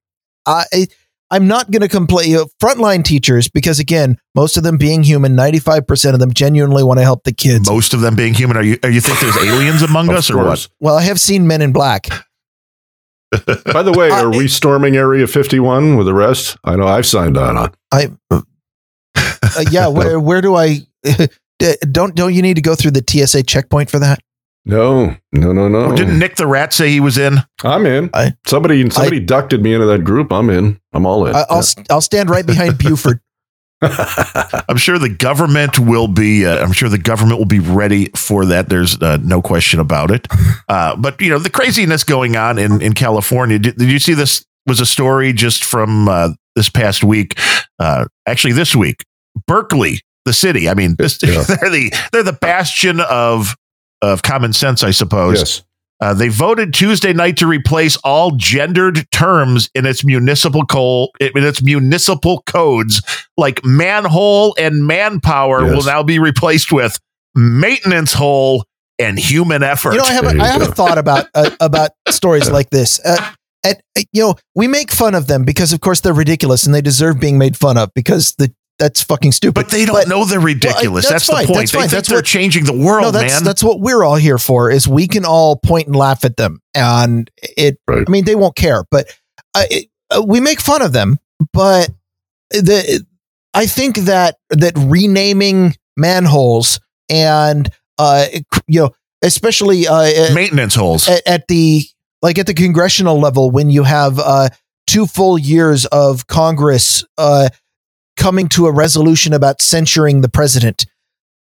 I 0.47 0.87
I'm 1.31 1.47
not 1.47 1.71
going 1.71 1.83
to 1.83 1.89
complain. 1.89 2.31
You 2.31 2.37
know, 2.37 2.47
frontline 2.61 3.05
teachers, 3.05 3.49
because 3.49 3.79
again, 3.79 4.19
most 4.35 4.57
of 4.57 4.63
them 4.63 4.79
being 4.79 5.03
human, 5.03 5.37
95% 5.37 6.15
of 6.15 6.19
them 6.19 6.33
genuinely 6.33 6.83
want 6.83 6.99
to 6.99 7.05
help 7.05 7.25
the 7.25 7.33
kids. 7.33 7.69
Most 7.69 7.95
of 7.95 8.01
them 8.01 8.17
being 8.17 8.35
human. 8.35 8.57
Are 8.57 8.63
you, 8.63 8.79
are 8.83 8.91
you 8.91 9.01
think 9.01 9.21
there's 9.21 9.37
aliens 9.37 9.83
among 9.83 10.11
us 10.11 10.31
or 10.31 10.39
what? 10.39 10.69
Well, 10.81 10.97
I 10.97 11.03
have 11.03 11.21
seen 11.21 11.47
Men 11.47 11.63
in 11.63 11.73
Black. 11.73 12.09
By 13.73 13.85
the 13.85 13.95
way, 13.97 14.11
are 14.11 14.31
we 14.31 14.49
storming 14.49 14.97
Area 14.97 15.27
51 15.27 15.97
with 15.97 16.07
the 16.07 16.15
rest? 16.15 16.57
I 16.65 16.75
know 16.75 16.89
I've 16.89 17.07
signed 17.07 17.39
on. 17.39 17.73
I, 17.93 18.11
uh, 18.31 18.43
yeah, 19.71 19.87
where, 19.89 20.19
where 20.19 20.41
do 20.41 20.57
I, 20.57 20.79
don't, 21.93 22.17
don't 22.17 22.35
you 22.35 22.43
need 22.43 22.55
to 22.55 22.63
go 22.63 22.75
through 22.75 22.91
the 22.91 23.05
TSA 23.09 23.45
checkpoint 23.45 23.89
for 23.89 24.01
that? 24.01 24.19
No, 24.65 25.17
no, 25.33 25.53
no, 25.53 25.69
no. 25.69 25.97
didn't 25.97 26.19
Nick 26.19 26.37
the 26.37 26.47
Rat 26.47 26.73
say 26.73 26.91
he 26.91 27.01
was 27.01 27.17
in? 27.17 27.39
I'm 27.65 27.87
in. 27.87 28.11
I, 28.13 28.35
somebody 28.47 28.89
somebody 28.91 29.17
I, 29.17 29.21
ducted 29.21 29.63
me 29.63 29.73
into 29.73 29.87
that 29.87 30.05
group. 30.05 30.33
I'm 30.33 30.51
in. 30.51 30.79
I'm 30.93 31.07
all 31.07 31.27
in. 31.27 31.35
I, 31.35 31.45
will 31.49 31.63
yeah. 31.77 31.85
I'll 31.91 32.01
stand 32.01 32.29
right 32.29 32.45
behind 32.45 32.79
Buford. 32.79 33.21
I'm 33.83 34.77
sure 34.77 34.99
the 34.99 35.09
government 35.09 35.79
will 35.79 36.09
be. 36.09 36.45
Uh, 36.45 36.63
I'm 36.63 36.73
sure 36.73 36.91
the 36.91 36.99
government 36.99 37.39
will 37.39 37.47
be 37.47 37.61
ready 37.61 38.11
for 38.15 38.45
that. 38.47 38.69
There's 38.69 39.01
uh, 39.01 39.17
no 39.23 39.41
question 39.41 39.81
about 39.81 40.11
it. 40.11 40.27
Uh, 40.69 40.95
but 40.95 41.21
you 41.21 41.29
know 41.29 41.41
the 41.41 41.51
craziness 41.51 42.05
going 42.05 42.37
on 42.37 42.57
in 42.57 42.81
in 42.81 42.93
California. 42.93 43.59
Did, 43.59 43.77
did 43.77 43.91
you 43.91 43.99
see 43.99 44.15
this? 44.15 44.45
Was 44.69 44.79
a 44.79 44.87
story 44.87 45.33
just 45.33 45.65
from 45.65 46.09
uh, 46.09 46.29
this 46.55 46.69
past 46.69 47.03
week. 47.03 47.37
Uh, 47.81 48.05
actually, 48.25 48.53
this 48.53 48.77
week, 48.77 49.05
Berkeley, 49.49 50.01
the 50.27 50.33
city. 50.33 50.69
I 50.69 50.75
mean, 50.75 50.95
this, 50.97 51.19
yeah. 51.25 51.43
they're 51.49 51.71
the 51.71 51.93
they're 52.13 52.23
the 52.23 52.39
bastion 52.41 53.01
of 53.01 53.57
of 54.03 54.23
common 54.23 54.53
sense, 54.53 54.83
I 54.83 54.91
suppose. 54.91 55.39
Yes. 55.39 55.63
Uh, 56.01 56.15
they 56.15 56.29
voted 56.29 56.73
Tuesday 56.73 57.13
night 57.13 57.37
to 57.37 57.47
replace 57.47 57.97
all 57.99 58.31
gendered 58.31 59.07
terms 59.11 59.69
in 59.75 59.85
its 59.85 60.03
municipal 60.03 60.65
co- 60.65 61.09
in 61.21 61.45
its 61.45 61.63
municipal 61.63 62.43
codes, 62.47 63.03
like 63.37 63.63
manhole 63.65 64.55
and 64.59 64.87
manpower 64.87 65.63
yes. 65.63 65.77
will 65.77 65.85
now 65.85 66.03
be 66.03 66.19
replaced 66.19 66.73
with 66.73 66.99
maintenance 67.35 68.15
hole 68.15 68.65
and 68.99 69.19
human 69.19 69.63
effort. 69.63 69.93
You 69.93 69.99
know, 69.99 70.05
I 70.05 70.13
have 70.13 70.25
a, 70.25 70.41
I 70.41 70.47
have 70.47 70.63
a 70.63 70.73
thought 70.73 70.97
about 70.97 71.27
uh, 71.35 71.51
about 71.61 71.91
stories 72.09 72.51
like 72.51 72.71
this. 72.71 72.99
Uh, 73.05 73.33
at, 73.63 73.83
you 74.13 74.23
know, 74.23 74.35
we 74.55 74.69
make 74.69 74.91
fun 74.91 75.15
of 75.15 75.27
them 75.27 75.45
because, 75.45 75.75
of 75.75 75.81
course, 75.81 76.01
they're 76.01 76.15
ridiculous 76.15 76.65
and 76.65 76.75
they 76.75 76.81
deserve 76.81 77.21
being 77.21 77.37
made 77.37 77.59
fun 77.59 77.77
of 77.77 77.93
because 77.95 78.35
the 78.39 78.53
that's 78.81 79.03
fucking 79.03 79.33
stupid. 79.33 79.55
But 79.55 79.71
they 79.71 79.85
don't 79.85 79.95
but, 79.95 80.09
know 80.09 80.25
they're 80.25 80.41
ridiculous. 80.41 81.05
Well, 81.05 81.13
that's, 81.13 81.27
that's 81.27 81.27
the 81.27 81.33
point. 81.47 81.49
That's 81.49 81.73
they 81.73 81.79
fine. 81.79 81.83
think 81.83 81.93
that's 81.93 82.09
they're 82.09 82.19
what, 82.19 82.25
changing 82.25 82.65
the 82.65 82.73
world, 82.73 83.03
no, 83.03 83.11
that's, 83.13 83.35
man. 83.35 83.45
That's 83.45 83.63
what 83.63 83.81
we're 83.81 84.03
all 84.03 84.17
here 84.17 84.39
for. 84.39 84.71
Is 84.71 84.89
we 84.89 85.07
can 85.07 85.25
all 85.25 85.57
point 85.57 85.87
and 85.87 85.95
laugh 85.95 86.25
at 86.25 86.37
them, 86.37 86.61
and 86.75 87.31
it. 87.43 87.79
Right. 87.87 88.05
I 88.09 88.11
mean, 88.11 88.25
they 88.25 88.35
won't 88.35 88.57
care, 88.57 88.85
but 88.91 89.15
uh, 89.55 89.65
it, 89.71 89.89
uh, 90.11 90.23
we 90.27 90.41
make 90.41 90.61
fun 90.61 90.83
of 90.83 90.93
them. 90.93 91.19
But 91.53 91.91
the 92.51 93.05
I 93.55 93.67
think 93.67 93.97
that 93.99 94.37
that 94.49 94.73
renaming 94.77 95.77
manholes 95.97 96.81
and 97.11 97.69
uh, 97.99 98.27
you 98.67 98.81
know, 98.81 98.91
especially 99.23 99.87
uh, 99.87 100.33
maintenance 100.33 100.75
holes 100.75 101.07
at, 101.07 101.27
at 101.27 101.49
the 101.49 101.85
like 102.23 102.39
at 102.39 102.47
the 102.47 102.55
congressional 102.55 103.21
level 103.21 103.51
when 103.51 103.69
you 103.69 103.83
have 103.83 104.19
uh, 104.19 104.49
two 104.87 105.07
full 105.07 105.39
years 105.39 105.85
of 105.87 106.27
Congress 106.27 107.05
uh, 107.19 107.49
coming 108.21 108.49
to 108.51 108.67
a 108.67 108.73
resolution 108.73 109.33
about 109.33 109.63
censuring 109.63 110.21
the 110.21 110.29
president. 110.29 110.87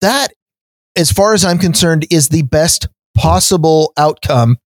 That, 0.01 0.35
as 0.97 1.13
far 1.13 1.33
as 1.33 1.45
I'm 1.45 1.59
concerned, 1.59 2.07
is 2.11 2.29
the 2.29 2.43
best 2.43 2.89
possible 3.17 3.93
outcome 3.97 4.59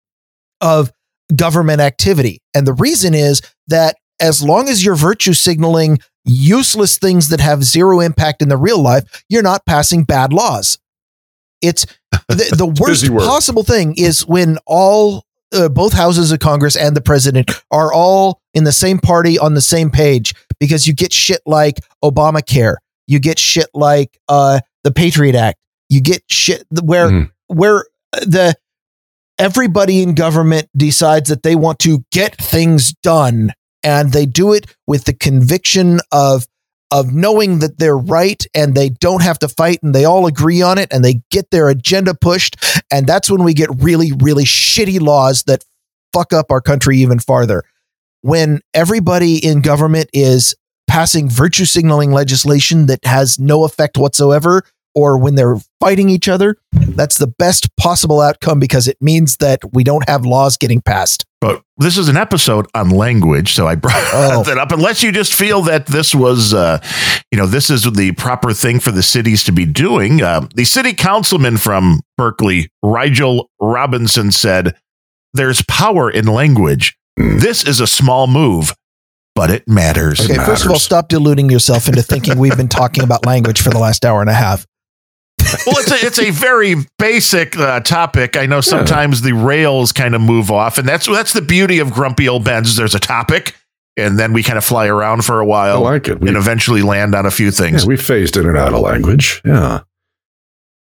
of 0.61 0.91
government 1.35 1.81
activity. 1.81 2.41
And 2.55 2.65
the 2.65 2.73
reason 2.73 3.13
is 3.13 3.41
that 3.67 3.97
as 4.21 4.41
long 4.41 4.69
as 4.69 4.83
you're 4.83 4.95
virtue 4.95 5.33
signaling 5.33 5.99
useless 6.23 6.97
things 6.97 7.29
that 7.29 7.41
have 7.41 7.63
zero 7.63 7.99
impact 7.99 8.41
in 8.41 8.47
the 8.47 8.57
real 8.57 8.81
life, 8.81 9.25
you're 9.29 9.43
not 9.43 9.65
passing 9.65 10.05
bad 10.05 10.31
laws. 10.31 10.79
It's 11.61 11.85
the, 12.29 12.53
the 12.55 12.65
worst 12.65 13.05
possible 13.07 13.63
thing 13.63 13.95
is 13.97 14.25
when 14.25 14.57
all 14.65 15.25
uh, 15.53 15.69
both 15.69 15.93
houses 15.93 16.31
of 16.31 16.39
Congress 16.39 16.75
and 16.75 16.95
the 16.95 17.01
president 17.01 17.51
are 17.69 17.91
all 17.91 18.41
in 18.53 18.63
the 18.63 18.71
same 18.71 18.97
party 18.97 19.37
on 19.37 19.53
the 19.53 19.61
same 19.61 19.89
page 19.89 20.33
because 20.59 20.87
you 20.87 20.93
get 20.93 21.13
shit 21.13 21.41
like 21.45 21.79
Obamacare, 22.03 22.75
you 23.07 23.19
get 23.19 23.39
shit 23.39 23.69
like 23.73 24.17
uh, 24.27 24.59
the 24.83 24.91
Patriot 24.91 25.35
Act, 25.35 25.59
you 25.89 26.01
get 26.01 26.23
shit 26.27 26.65
where 26.83 27.09
mm. 27.09 27.31
where 27.47 27.85
the 28.13 28.55
everybody 29.39 30.01
in 30.01 30.15
government 30.15 30.67
decides 30.75 31.29
that 31.29 31.43
they 31.43 31.55
want 31.55 31.79
to 31.79 32.03
get 32.11 32.35
things 32.35 32.93
done 33.03 33.51
and 33.83 34.11
they 34.11 34.25
do 34.25 34.53
it 34.53 34.75
with 34.87 35.05
the 35.05 35.13
conviction 35.13 35.99
of 36.11 36.47
of 36.89 37.13
knowing 37.13 37.59
that 37.59 37.79
they're 37.79 37.97
right 37.97 38.45
and 38.55 38.73
they 38.73 38.87
don't 38.87 39.21
have 39.21 39.37
to 39.37 39.47
fight 39.49 39.79
and 39.83 39.93
they 39.93 40.05
all 40.05 40.25
agree 40.25 40.61
on 40.61 40.77
it 40.77 40.87
and 40.91 41.03
they 41.03 41.21
get 41.29 41.51
their 41.51 41.69
agenda 41.69 42.13
pushed 42.13 42.55
and 42.91 43.05
that's 43.05 43.29
when 43.29 43.43
we 43.43 43.53
get 43.53 43.69
really 43.81 44.11
really 44.19 44.45
shitty 44.45 44.99
laws 44.99 45.43
that 45.43 45.63
fuck 46.13 46.33
up 46.33 46.49
our 46.49 46.61
country 46.61 46.97
even 46.97 47.19
farther 47.19 47.63
when 48.27 48.59
everybody 48.73 49.37
in 49.37 49.61
government 49.61 50.09
is 50.11 50.53
passing 50.85 51.29
virtue 51.29 51.63
signaling 51.63 52.11
legislation 52.11 52.87
that 52.87 52.99
has 53.05 53.39
no 53.39 53.63
effect 53.63 53.97
whatsoever 53.97 54.63
or 54.93 55.17
when 55.17 55.35
they're 55.35 55.55
fighting 55.79 56.09
each 56.09 56.27
other, 56.27 56.57
that's 56.73 57.19
the 57.19 57.27
best 57.27 57.73
possible 57.77 58.19
outcome 58.19 58.59
because 58.59 58.85
it 58.85 58.97
means 58.99 59.37
that 59.37 59.61
we 59.71 59.81
don't 59.81 60.09
have 60.09 60.25
laws 60.25 60.57
getting 60.57 60.81
passed. 60.81 61.23
But 61.39 61.63
this 61.77 61.97
is 61.97 62.09
an 62.09 62.17
episode 62.17 62.67
on 62.75 62.89
language, 62.89 63.53
so 63.53 63.65
I 63.65 63.75
brought 63.75 63.95
oh. 64.13 64.43
that 64.43 64.57
up. 64.57 64.73
Unless 64.73 65.03
you 65.03 65.13
just 65.13 65.33
feel 65.33 65.61
that 65.61 65.85
this 65.85 66.13
was, 66.13 66.53
uh, 66.53 66.81
you 67.31 67.37
know, 67.37 67.45
this 67.45 67.69
is 67.69 67.83
the 67.83 68.11
proper 68.13 68.51
thing 68.51 68.81
for 68.81 68.91
the 68.91 69.03
cities 69.03 69.45
to 69.45 69.53
be 69.53 69.65
doing. 69.65 70.21
Uh, 70.21 70.49
the 70.53 70.65
city 70.65 70.93
councilman 70.93 71.55
from 71.55 72.01
Berkeley, 72.17 72.71
Rigel 72.83 73.49
Robinson, 73.61 74.33
said, 74.33 74.75
"There's 75.33 75.61
power 75.61 76.11
in 76.11 76.25
language. 76.25 76.97
This 77.17 77.65
is 77.65 77.79
a 77.79 77.87
small 77.87 78.27
move." 78.27 78.73
but 79.37 79.51
it 79.51 79.67
matters. 79.67 80.19
Okay, 80.19 80.33
it 80.33 80.43
first 80.43 80.65
of 80.65 80.71
all, 80.71 80.79
stop 80.79 81.09
deluding 81.09 81.51
yourself 81.51 81.87
into 81.87 82.01
thinking 82.01 82.39
we've 82.39 82.57
been 82.57 82.67
talking 82.67 83.03
about 83.03 83.23
language 83.27 83.61
for 83.61 83.69
the 83.69 83.77
last 83.77 84.03
hour 84.03 84.19
and 84.19 84.31
a 84.31 84.33
half. 84.33 84.65
well, 85.67 85.77
it's 85.77 85.91
a, 85.91 86.05
it's 86.07 86.19
a 86.19 86.31
very 86.31 86.73
basic 86.97 87.55
uh, 87.55 87.79
topic. 87.81 88.35
I 88.35 88.47
know 88.47 88.61
sometimes 88.61 89.21
yeah. 89.21 89.27
the 89.27 89.35
rails 89.35 89.91
kind 89.91 90.15
of 90.15 90.21
move 90.21 90.49
off, 90.49 90.79
and 90.79 90.89
that's 90.89 91.05
that's 91.05 91.33
the 91.33 91.43
beauty 91.43 91.77
of 91.77 91.91
grumpy 91.91 92.27
old 92.27 92.45
Ben's. 92.45 92.75
There's 92.75 92.95
a 92.95 92.99
topic, 92.99 93.55
and 93.95 94.17
then 94.17 94.33
we 94.33 94.41
kind 94.41 94.57
of 94.57 94.65
fly 94.65 94.87
around 94.87 95.23
for 95.23 95.39
a 95.39 95.45
while. 95.45 95.85
I 95.85 95.91
like 95.91 96.07
it. 96.07 96.19
We, 96.19 96.29
and 96.29 96.35
eventually 96.35 96.81
land 96.81 97.13
on 97.13 97.27
a 97.27 97.31
few 97.31 97.51
things. 97.51 97.83
Yeah, 97.83 97.89
we 97.89 97.97
phased 97.97 98.37
in 98.37 98.47
and 98.47 98.57
out 98.57 98.73
of 98.73 98.79
language. 98.79 99.43
Yeah. 99.45 99.81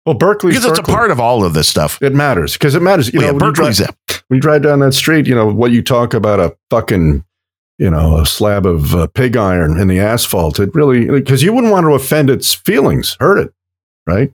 Well, 0.07 0.15
Berkeley 0.15 0.51
because 0.51 0.67
Berkeley. 0.67 0.81
it's 0.83 0.89
a 0.89 0.93
part 0.93 1.11
of 1.11 1.19
all 1.19 1.45
of 1.45 1.53
this 1.53 1.69
stuff. 1.69 2.01
It 2.01 2.15
matters 2.15 2.53
because 2.53 2.77
it 2.77 2.81
matters. 2.81 3.13
You 3.13 3.19
well, 3.19 3.33
know, 3.33 3.45
yeah, 3.45 3.51
when, 3.51 3.67
you 3.67 3.75
drive, 3.75 3.97
when 4.29 4.37
you 4.37 4.41
drive 4.41 4.63
down 4.63 4.81
that 4.81 4.93
street, 4.93 5.27
you 5.27 5.35
know 5.35 5.47
what 5.53 5.73
you 5.73 5.83
talk 5.83 6.15
about 6.15 6.41
a 6.41 6.57
fucking 6.71 7.25
you 7.79 7.91
know, 7.91 8.19
a 8.19 8.27
slab 8.27 8.65
of 8.65 8.95
uh, 8.95 9.07
pig 9.09 9.37
iron 9.37 9.79
in 9.79 9.89
the 9.89 10.01
asphalt. 10.01 10.59
It 10.59 10.75
really, 10.75 11.07
because 11.07 11.43
you 11.43 11.53
wouldn't 11.53 11.73
want 11.73 11.85
to 11.85 11.93
offend 11.93 12.31
its 12.31 12.55
feelings, 12.55 13.17
hurt 13.21 13.39
it, 13.39 13.53
right? 14.07 14.33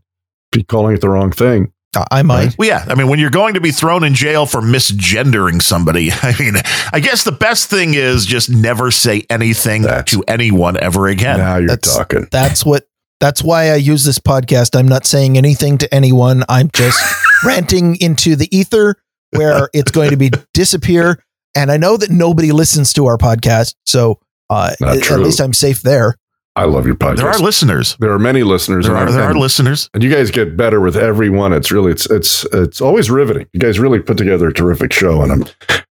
Be 0.52 0.62
calling 0.62 0.94
it 0.94 1.00
the 1.00 1.08
wrong 1.08 1.32
thing. 1.32 1.72
I 2.10 2.22
might. 2.22 2.44
Right? 2.44 2.54
Well, 2.58 2.68
yeah. 2.68 2.86
I 2.88 2.94
mean, 2.94 3.08
when 3.08 3.18
you're 3.18 3.30
going 3.30 3.52
to 3.54 3.60
be 3.60 3.70
thrown 3.70 4.02
in 4.02 4.14
jail 4.14 4.46
for 4.46 4.62
misgendering 4.62 5.60
somebody, 5.60 6.10
I 6.22 6.34
mean, 6.38 6.54
I 6.92 7.00
guess 7.00 7.24
the 7.24 7.32
best 7.32 7.68
thing 7.68 7.94
is 7.94 8.24
just 8.24 8.48
never 8.48 8.90
say 8.90 9.26
anything 9.28 9.82
that's, 9.82 10.12
to 10.12 10.24
anyone 10.26 10.78
ever 10.78 11.06
again. 11.08 11.38
Now 11.38 11.56
you're 11.58 11.68
that's, 11.68 11.94
talking. 11.94 12.28
That's 12.30 12.64
what. 12.64 12.86
That's 13.20 13.40
why 13.40 13.70
I 13.70 13.76
use 13.76 14.02
this 14.02 14.18
podcast. 14.18 14.76
I'm 14.76 14.88
not 14.88 15.06
saying 15.06 15.38
anything 15.38 15.78
to 15.78 15.94
anyone. 15.94 16.42
I'm 16.48 16.70
just 16.72 17.00
ranting 17.44 17.94
into 18.00 18.34
the 18.34 18.48
ether 18.56 18.96
where 19.32 19.68
it's 19.74 19.90
going 19.90 20.10
to 20.10 20.16
be 20.16 20.30
disappear 20.54 21.22
and 21.54 21.70
I 21.70 21.76
know 21.76 21.96
that 21.96 22.10
nobody 22.10 22.52
listens 22.52 22.92
to 22.94 23.06
our 23.06 23.18
podcast, 23.18 23.74
so 23.84 24.18
uh, 24.50 24.74
at, 24.80 25.10
at 25.10 25.20
least 25.20 25.40
I'm 25.40 25.52
safe 25.52 25.82
there. 25.82 26.16
I 26.54 26.64
love 26.64 26.86
your 26.86 26.94
podcast. 26.94 27.16
There 27.16 27.28
are 27.28 27.38
listeners. 27.38 27.96
There 27.98 28.12
are 28.12 28.18
many 28.18 28.42
listeners. 28.42 28.86
There 28.86 28.96
are, 28.96 29.10
there 29.10 29.22
are 29.22 29.34
listeners, 29.34 29.88
and 29.94 30.02
you 30.02 30.10
guys 30.10 30.30
get 30.30 30.56
better 30.56 30.80
with 30.80 30.96
every 30.96 31.30
one. 31.30 31.52
It's 31.52 31.72
really 31.72 31.92
it's 31.92 32.06
it's 32.10 32.44
it's 32.52 32.80
always 32.80 33.10
riveting. 33.10 33.46
You 33.52 33.60
guys 33.60 33.78
really 33.78 34.00
put 34.00 34.18
together 34.18 34.48
a 34.48 34.52
terrific 34.52 34.92
show, 34.92 35.22
and 35.22 35.32
I'm 35.32 35.44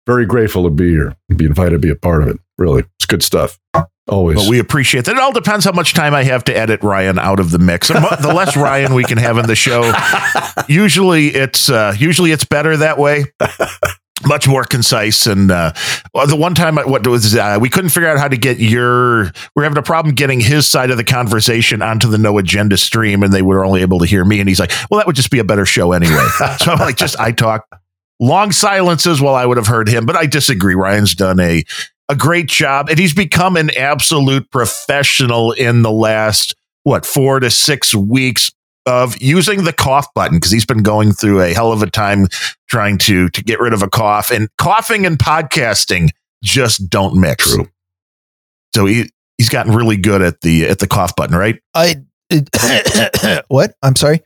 very 0.06 0.26
grateful 0.26 0.64
to 0.64 0.70
be 0.70 0.90
here, 0.90 1.16
and 1.30 1.38
be 1.38 1.46
invited 1.46 1.72
to 1.72 1.80
be 1.80 1.90
a 1.90 1.96
part 1.96 2.24
of 2.24 2.30
it. 2.30 2.40
Really, 2.60 2.84
it's 2.98 3.06
good 3.06 3.24
stuff. 3.24 3.58
Always. 4.08 4.38
But 4.40 4.50
we 4.50 4.60
appreciate 4.60 5.06
that. 5.06 5.16
It 5.16 5.20
all 5.20 5.32
depends 5.32 5.66
how 5.66 5.72
much 5.72 5.94
time 5.94 6.14
I 6.14 6.24
have 6.24 6.44
to 6.46 6.58
edit 6.58 6.84
Ryan 6.84 7.18
out 7.18 7.40
of 7.40 7.52
the 7.52 7.60
mix. 7.60 7.88
the 7.88 8.34
less 8.36 8.58
Ryan 8.58 8.94
we 8.94 9.04
can 9.04 9.18
have 9.18 9.38
in 9.38 9.48
the 9.48 9.56
show, 9.56 9.94
usually 10.68 11.28
it's 11.28 11.70
uh, 11.70 11.96
usually 11.98 12.32
it's 12.32 12.44
better 12.44 12.76
that 12.78 12.98
way 12.98 13.26
much 14.26 14.48
more 14.48 14.64
concise 14.64 15.28
and 15.28 15.52
uh, 15.52 15.72
the 16.28 16.36
one 16.36 16.54
time 16.54 16.76
what 16.76 17.08
was 17.08 17.36
uh, 17.36 17.58
we 17.60 17.70
couldn't 17.70 17.90
figure 17.90 18.10
out 18.10 18.18
how 18.18 18.28
to 18.28 18.38
get 18.38 18.60
your 18.60 19.26
we 19.26 19.32
we're 19.56 19.64
having 19.64 19.78
a 19.78 19.84
problem 19.84 20.14
getting 20.14 20.40
his 20.40 20.70
side 20.70 20.92
of 20.92 20.98
the 20.98 21.04
conversation 21.04 21.82
onto 21.82 22.10
the 22.10 22.18
no 22.18 22.38
agenda 22.38 22.78
stream 22.78 23.24
and 23.24 23.32
they 23.32 23.42
were 23.42 23.64
only 23.64 23.82
able 23.82 24.00
to 24.00 24.06
hear 24.06 24.26
me 24.26 24.40
and 24.40 24.50
he's 24.50 24.60
like 24.60 24.72
well 24.90 25.00
that 25.00 25.08
would 25.08 25.16
just 25.16 25.32
be 25.32 25.40
a 25.40 25.44
better 25.44 25.66
show 25.66 25.92
anyway 25.94 26.26
so 26.60 26.72
i'm 26.72 26.80
like 26.80 26.98
just 26.98 27.18
i 27.20 27.32
talk 27.32 27.66
long 28.20 28.52
silences 28.52 29.22
while 29.22 29.36
i 29.36 29.46
would 29.46 29.58
have 29.58 29.68
heard 29.68 29.88
him 29.88 30.06
but 30.06 30.16
i 30.16 30.26
disagree 30.26 30.76
ryan's 30.76 31.16
done 31.16 31.40
a 31.40 31.64
a 32.10 32.16
great 32.16 32.48
job 32.48 32.90
and 32.90 32.98
he's 32.98 33.14
become 33.14 33.56
an 33.56 33.70
absolute 33.78 34.50
professional 34.52 35.52
in 35.52 35.84
the 35.84 35.92
last 35.92 36.56
what 36.84 37.06
four 37.06 37.40
to 37.40 37.52
six 37.52 37.94
weeks 37.94 38.52
of 38.86 39.22
using 39.22 39.64
the 39.64 39.74
cough 39.74 40.08
button 40.16 40.38
because 40.38 40.52
he's 40.52 40.66
been 40.66 40.82
going 40.82 41.12
through 41.12 41.42
a 41.42 41.54
hell 41.54 41.72
of 41.72 41.84
a 41.84 41.90
time 41.90 42.28
trying 42.68 42.98
to 42.98 43.30
to 43.30 43.44
get 43.44 43.60
rid 43.60 43.74
of 43.74 43.84
a 43.84 43.90
cough 43.90 44.32
and 44.32 44.50
coughing 44.58 45.06
and 45.06 45.20
podcasting 45.20 46.10
just 46.44 46.90
don't 46.90 47.20
mix. 47.20 47.54
True. 47.54 47.68
So 48.74 48.86
he 48.86 49.10
he's 49.38 49.50
gotten 49.50 49.74
really 49.74 49.98
good 49.98 50.22
at 50.22 50.42
the 50.42 50.66
at 50.66 50.80
the 50.80 50.88
cough 50.88 51.16
button, 51.16 51.36
right? 51.36 51.62
I 51.74 52.04
it, 52.30 53.46
what? 53.48 53.74
I'm 53.84 53.96
sorry. 53.96 54.22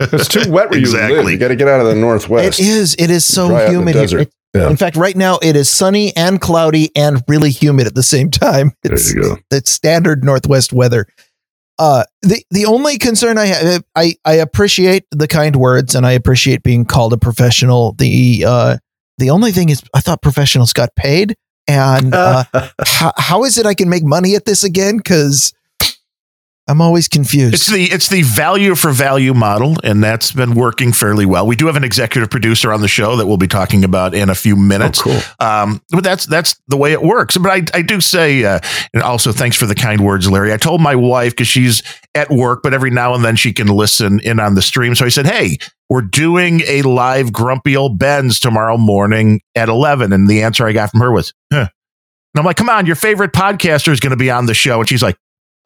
It's 0.00 0.28
too 0.28 0.50
wet 0.50 0.70
where 0.70 0.78
exactly. 0.78 1.16
you 1.16 1.22
live. 1.22 1.32
You 1.32 1.38
got 1.38 1.48
to 1.48 1.56
get 1.56 1.68
out 1.68 1.80
of 1.80 1.86
the 1.86 1.94
northwest. 1.94 2.60
It 2.60 2.66
is. 2.66 2.94
It 2.98 3.10
is 3.10 3.24
so 3.24 3.48
humid 3.66 3.94
here. 3.94 4.20
It, 4.20 4.32
yeah. 4.56 4.70
In 4.70 4.76
fact, 4.76 4.96
right 4.96 5.16
now 5.16 5.38
it 5.42 5.56
is 5.56 5.68
sunny 5.68 6.16
and 6.16 6.40
cloudy 6.40 6.90
and 6.96 7.22
really 7.28 7.50
humid 7.50 7.86
at 7.86 7.94
the 7.94 8.02
same 8.02 8.30
time. 8.30 8.72
It's, 8.82 9.12
there 9.12 9.22
you 9.22 9.28
go. 9.34 9.40
It's 9.50 9.70
standard 9.70 10.24
northwest 10.24 10.72
weather. 10.72 11.06
Uh, 11.78 12.04
the 12.22 12.42
the 12.50 12.64
only 12.64 12.96
concern 12.96 13.36
I 13.36 13.46
have, 13.46 13.84
I 13.94 14.14
I 14.24 14.34
appreciate 14.34 15.04
the 15.10 15.28
kind 15.28 15.56
words 15.56 15.94
and 15.94 16.06
I 16.06 16.12
appreciate 16.12 16.62
being 16.62 16.86
called 16.86 17.12
a 17.12 17.18
professional. 17.18 17.92
The 17.92 18.44
uh, 18.46 18.76
the 19.18 19.30
only 19.30 19.52
thing 19.52 19.68
is, 19.68 19.82
I 19.94 20.00
thought 20.00 20.22
professionals 20.22 20.72
got 20.72 20.94
paid, 20.96 21.36
and 21.68 22.14
uh, 22.14 22.44
how, 22.86 23.12
how 23.18 23.44
is 23.44 23.58
it 23.58 23.66
I 23.66 23.74
can 23.74 23.90
make 23.90 24.04
money 24.04 24.36
at 24.36 24.46
this 24.46 24.64
again? 24.64 24.96
Because 24.96 25.52
I'm 26.68 26.80
always 26.80 27.06
confused. 27.06 27.54
It's 27.54 27.68
the 27.68 27.84
it's 27.84 28.08
the 28.08 28.22
value 28.22 28.74
for 28.74 28.90
value 28.90 29.34
model, 29.34 29.76
and 29.84 30.02
that's 30.02 30.32
been 30.32 30.54
working 30.54 30.92
fairly 30.92 31.24
well. 31.24 31.46
We 31.46 31.54
do 31.54 31.66
have 31.66 31.76
an 31.76 31.84
executive 31.84 32.28
producer 32.28 32.72
on 32.72 32.80
the 32.80 32.88
show 32.88 33.14
that 33.16 33.26
we'll 33.26 33.36
be 33.36 33.46
talking 33.46 33.84
about 33.84 34.16
in 34.16 34.30
a 34.30 34.34
few 34.34 34.56
minutes. 34.56 34.98
Oh, 35.00 35.02
cool. 35.04 35.20
Um, 35.38 35.80
but 35.90 36.02
that's 36.02 36.26
that's 36.26 36.60
the 36.66 36.76
way 36.76 36.90
it 36.90 37.02
works. 37.02 37.36
But 37.36 37.52
I, 37.52 37.78
I 37.78 37.82
do 37.82 38.00
say, 38.00 38.44
uh, 38.44 38.58
and 38.92 39.02
also 39.04 39.30
thanks 39.30 39.56
for 39.56 39.66
the 39.66 39.76
kind 39.76 40.00
words, 40.00 40.28
Larry. 40.28 40.52
I 40.52 40.56
told 40.56 40.80
my 40.80 40.96
wife 40.96 41.34
because 41.34 41.46
she's 41.46 41.82
at 42.16 42.30
work, 42.30 42.64
but 42.64 42.74
every 42.74 42.90
now 42.90 43.14
and 43.14 43.24
then 43.24 43.36
she 43.36 43.52
can 43.52 43.68
listen 43.68 44.18
in 44.24 44.40
on 44.40 44.56
the 44.56 44.62
stream. 44.62 44.96
So 44.96 45.04
I 45.04 45.08
said, 45.10 45.26
hey, 45.26 45.58
we're 45.88 46.02
doing 46.02 46.62
a 46.66 46.82
live 46.82 47.32
Grumpy 47.32 47.76
Old 47.76 47.96
Ben's 47.96 48.40
tomorrow 48.40 48.76
morning 48.76 49.40
at 49.54 49.68
eleven, 49.68 50.12
and 50.12 50.28
the 50.28 50.42
answer 50.42 50.66
I 50.66 50.72
got 50.72 50.90
from 50.90 50.98
her 50.98 51.12
was, 51.12 51.32
huh. 51.52 51.68
And 52.34 52.40
I'm 52.40 52.44
like, 52.44 52.56
come 52.56 52.68
on, 52.68 52.84
your 52.84 52.96
favorite 52.96 53.32
podcaster 53.32 53.92
is 53.92 54.00
going 54.00 54.10
to 54.10 54.16
be 54.16 54.30
on 54.30 54.44
the 54.44 54.52
show. 54.52 54.80
And 54.80 54.88
she's 54.88 55.02
like, 55.02 55.16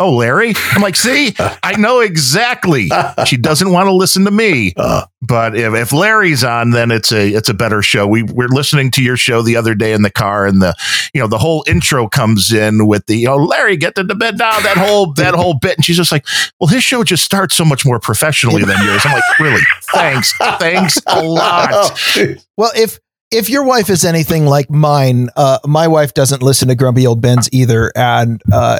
Oh, 0.00 0.14
Larry? 0.16 0.54
I'm 0.72 0.80
like, 0.80 0.96
see, 0.96 1.36
I 1.62 1.76
know 1.76 2.00
exactly. 2.00 2.90
She 3.26 3.36
doesn't 3.36 3.70
want 3.70 3.86
to 3.86 3.92
listen 3.92 4.24
to 4.24 4.30
me. 4.30 4.72
Uh. 4.76 5.04
But 5.20 5.54
if, 5.54 5.74
if 5.74 5.92
Larry's 5.92 6.42
on, 6.42 6.70
then 6.70 6.90
it's 6.90 7.12
a 7.12 7.28
it's 7.28 7.48
a 7.50 7.54
better 7.54 7.82
show. 7.82 8.06
We 8.06 8.22
we're 8.22 8.48
listening 8.48 8.90
to 8.92 9.02
your 9.02 9.16
show 9.16 9.42
the 9.42 9.56
other 9.56 9.74
day 9.74 9.92
in 9.92 10.02
the 10.02 10.10
car, 10.10 10.46
and 10.46 10.62
the 10.62 10.74
you 11.12 11.20
know 11.20 11.26
the 11.26 11.38
whole 11.38 11.62
intro 11.66 12.08
comes 12.08 12.52
in 12.52 12.86
with 12.86 13.04
the 13.06 13.26
oh 13.26 13.36
Larry 13.36 13.76
get 13.76 13.94
to 13.96 14.02
the 14.02 14.14
bed 14.14 14.38
now 14.38 14.58
that 14.60 14.78
whole 14.78 15.12
that 15.14 15.34
whole 15.34 15.54
bit, 15.54 15.76
and 15.76 15.84
she's 15.84 15.96
just 15.98 16.10
like, 16.10 16.26
well, 16.58 16.68
his 16.68 16.82
show 16.82 17.04
just 17.04 17.22
starts 17.22 17.54
so 17.54 17.64
much 17.64 17.84
more 17.84 18.00
professionally 18.00 18.62
than 18.64 18.82
yours. 18.84 19.02
I'm 19.04 19.12
like, 19.12 19.38
really? 19.38 19.62
Thanks, 19.92 20.32
thanks 20.58 20.98
a 21.06 21.22
lot. 21.22 22.00
Well, 22.56 22.72
if 22.74 22.98
if 23.30 23.48
your 23.48 23.64
wife 23.64 23.88
is 23.90 24.04
anything 24.04 24.44
like 24.46 24.70
mine, 24.70 25.28
uh, 25.36 25.58
my 25.66 25.88
wife 25.88 26.14
doesn't 26.14 26.42
listen 26.42 26.68
to 26.68 26.74
Grumpy 26.74 27.06
Old 27.06 27.20
Ben's 27.20 27.48
either, 27.52 27.92
and 27.94 28.42
uh, 28.52 28.78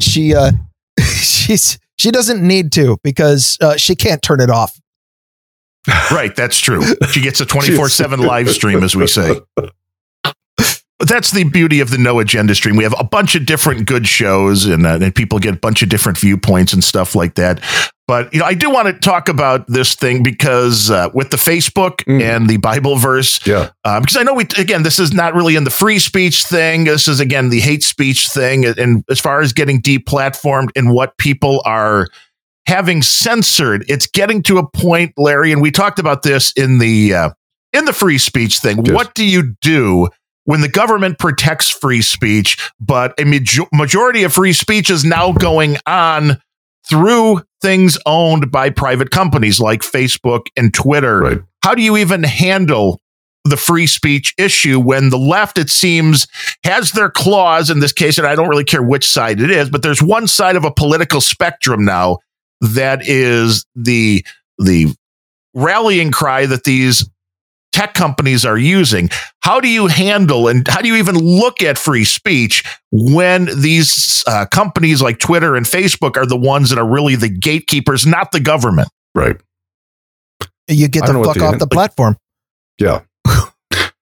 she 0.00 0.34
uh, 0.34 0.52
she's 1.00 1.78
she 1.98 2.10
doesn't 2.10 2.46
need 2.46 2.72
to 2.72 2.98
because 3.02 3.58
uh, 3.60 3.76
she 3.76 3.94
can't 3.94 4.22
turn 4.22 4.40
it 4.40 4.50
off. 4.50 4.78
Right, 6.10 6.34
that's 6.34 6.58
true. 6.58 6.82
She 7.10 7.20
gets 7.20 7.40
a 7.40 7.46
24/7 7.46 8.24
live 8.24 8.50
stream 8.50 8.82
as 8.82 8.94
we 8.94 9.06
say. 9.06 9.40
But 11.02 11.08
that's 11.08 11.32
the 11.32 11.42
beauty 11.42 11.80
of 11.80 11.90
the 11.90 11.98
no 11.98 12.20
agenda 12.20 12.54
stream. 12.54 12.76
We 12.76 12.84
have 12.84 12.94
a 12.96 13.02
bunch 13.02 13.34
of 13.34 13.44
different 13.44 13.88
good 13.88 14.06
shows 14.06 14.66
and, 14.66 14.86
uh, 14.86 15.00
and 15.02 15.12
people 15.12 15.40
get 15.40 15.54
a 15.54 15.58
bunch 15.58 15.82
of 15.82 15.88
different 15.88 16.16
viewpoints 16.16 16.72
and 16.72 16.84
stuff 16.84 17.16
like 17.16 17.34
that. 17.34 17.60
But 18.06 18.32
you 18.32 18.38
know, 18.38 18.44
I 18.44 18.54
do 18.54 18.70
want 18.70 18.86
to 18.86 18.92
talk 18.92 19.28
about 19.28 19.66
this 19.66 19.96
thing 19.96 20.22
because 20.22 20.92
uh, 20.92 21.08
with 21.12 21.30
the 21.30 21.38
Facebook 21.38 22.04
mm. 22.04 22.22
and 22.22 22.48
the 22.48 22.58
Bible 22.58 22.94
verse, 22.94 23.44
yeah, 23.44 23.70
uh, 23.82 23.98
because 23.98 24.16
I 24.16 24.22
know 24.22 24.34
we 24.34 24.44
again, 24.56 24.84
this 24.84 25.00
is 25.00 25.12
not 25.12 25.34
really 25.34 25.56
in 25.56 25.64
the 25.64 25.70
free 25.70 25.98
speech 25.98 26.44
thing. 26.44 26.84
This 26.84 27.08
is 27.08 27.18
again 27.18 27.48
the 27.48 27.58
hate 27.58 27.82
speech 27.82 28.28
thing, 28.28 28.64
and 28.64 29.02
as 29.10 29.18
far 29.18 29.40
as 29.40 29.52
getting 29.52 29.82
deplatformed 29.82 30.68
and 30.76 30.92
what 30.92 31.18
people 31.18 31.62
are 31.64 32.06
having 32.66 33.02
censored, 33.02 33.84
it's 33.88 34.06
getting 34.06 34.40
to 34.44 34.58
a 34.58 34.68
point, 34.68 35.14
Larry, 35.16 35.50
and 35.50 35.60
we 35.60 35.72
talked 35.72 35.98
about 35.98 36.22
this 36.22 36.52
in 36.52 36.78
the 36.78 37.12
uh, 37.12 37.30
in 37.72 37.86
the 37.86 37.92
free 37.92 38.18
speech 38.18 38.58
thing. 38.58 38.84
Yes. 38.84 38.94
What 38.94 39.14
do 39.14 39.24
you 39.24 39.56
do? 39.60 40.08
When 40.44 40.60
the 40.60 40.68
government 40.68 41.18
protects 41.18 41.70
free 41.70 42.02
speech, 42.02 42.70
but 42.80 43.14
a 43.20 43.24
major- 43.24 43.66
majority 43.72 44.24
of 44.24 44.32
free 44.32 44.52
speech 44.52 44.90
is 44.90 45.04
now 45.04 45.32
going 45.32 45.76
on 45.86 46.40
through 46.88 47.42
things 47.60 47.96
owned 48.06 48.50
by 48.50 48.70
private 48.70 49.10
companies 49.10 49.60
like 49.60 49.82
Facebook 49.82 50.46
and 50.56 50.74
Twitter. 50.74 51.20
Right. 51.20 51.38
How 51.62 51.74
do 51.74 51.82
you 51.82 51.96
even 51.96 52.24
handle 52.24 53.00
the 53.44 53.56
free 53.56 53.86
speech 53.86 54.34
issue 54.38 54.78
when 54.78 55.10
the 55.10 55.18
left, 55.18 55.58
it 55.58 55.70
seems, 55.70 56.26
has 56.64 56.92
their 56.92 57.10
claws 57.10 57.70
in 57.70 57.80
this 57.80 57.92
case, 57.92 58.18
and 58.18 58.26
I 58.26 58.34
don't 58.34 58.48
really 58.48 58.64
care 58.64 58.82
which 58.82 59.06
side 59.06 59.40
it 59.40 59.50
is, 59.50 59.70
but 59.70 59.82
there's 59.82 60.02
one 60.02 60.28
side 60.28 60.56
of 60.56 60.64
a 60.64 60.72
political 60.72 61.20
spectrum 61.20 61.84
now 61.84 62.18
that 62.60 63.00
is 63.08 63.66
the 63.74 64.24
the 64.58 64.94
rallying 65.54 66.12
cry 66.12 66.46
that 66.46 66.64
these 66.64 67.08
tech 67.82 67.94
companies 67.94 68.44
are 68.44 68.58
using. 68.58 69.08
How 69.40 69.60
do 69.60 69.68
you 69.68 69.88
handle 69.88 70.48
and 70.48 70.66
how 70.68 70.80
do 70.80 70.88
you 70.88 70.96
even 70.96 71.16
look 71.16 71.62
at 71.62 71.78
free 71.78 72.04
speech 72.04 72.62
when 72.92 73.48
these 73.60 74.22
uh, 74.26 74.46
companies 74.46 75.02
like 75.02 75.18
Twitter 75.18 75.56
and 75.56 75.66
Facebook 75.66 76.16
are 76.16 76.26
the 76.26 76.36
ones 76.36 76.70
that 76.70 76.78
are 76.78 76.86
really 76.86 77.16
the 77.16 77.28
gatekeepers, 77.28 78.06
not 78.06 78.30
the 78.30 78.40
government? 78.40 78.88
Right. 79.14 79.36
You 80.68 80.88
get 80.88 81.06
the 81.06 81.24
fuck 81.24 81.36
the 81.36 81.44
off 81.44 81.58
the 81.58 81.66
platform. 81.66 82.16
Yeah. 82.78 83.00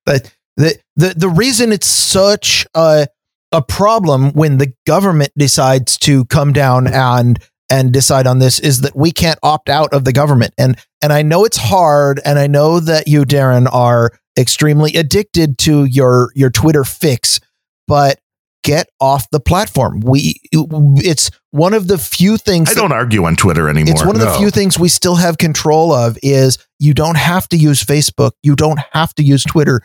but 0.04 0.34
the, 0.56 0.78
the 0.96 1.14
the 1.16 1.28
reason 1.28 1.72
it's 1.72 1.86
such 1.86 2.66
a 2.74 3.08
a 3.50 3.62
problem 3.62 4.32
when 4.32 4.58
the 4.58 4.72
government 4.86 5.32
decides 5.36 5.96
to 5.98 6.26
come 6.26 6.52
down 6.52 6.86
and 6.86 7.38
and 7.70 7.92
decide 7.92 8.26
on 8.26 8.40
this 8.40 8.58
is 8.58 8.80
that 8.80 8.96
we 8.96 9.12
can't 9.12 9.38
opt 9.42 9.68
out 9.68 9.92
of 9.94 10.04
the 10.04 10.12
government. 10.12 10.52
And 10.58 10.76
and 11.00 11.12
I 11.12 11.22
know 11.22 11.44
it's 11.44 11.56
hard, 11.56 12.20
and 12.24 12.38
I 12.38 12.46
know 12.46 12.80
that 12.80 13.08
you, 13.08 13.22
Darren, 13.24 13.72
are 13.72 14.12
extremely 14.38 14.96
addicted 14.96 15.58
to 15.58 15.84
your 15.84 16.30
your 16.34 16.50
Twitter 16.50 16.84
fix, 16.84 17.40
but 17.86 18.18
get 18.62 18.88
off 19.00 19.28
the 19.30 19.40
platform. 19.40 20.00
We 20.00 20.40
it's 20.52 21.30
one 21.50 21.74
of 21.74 21.88
the 21.88 21.98
few 21.98 22.36
things 22.36 22.70
I 22.70 22.74
don't 22.74 22.92
argue 22.92 23.24
on 23.24 23.36
Twitter 23.36 23.68
anymore. 23.68 23.94
It's 23.94 24.04
one 24.04 24.16
of 24.16 24.22
the 24.22 24.32
few 24.32 24.50
things 24.50 24.78
we 24.78 24.88
still 24.88 25.16
have 25.16 25.38
control 25.38 25.92
of 25.92 26.18
is 26.22 26.58
you 26.78 26.94
don't 26.94 27.16
have 27.16 27.48
to 27.48 27.56
use 27.56 27.82
Facebook, 27.82 28.32
you 28.42 28.56
don't 28.56 28.80
have 28.92 29.14
to 29.14 29.22
use 29.22 29.44
Twitter. 29.44 29.82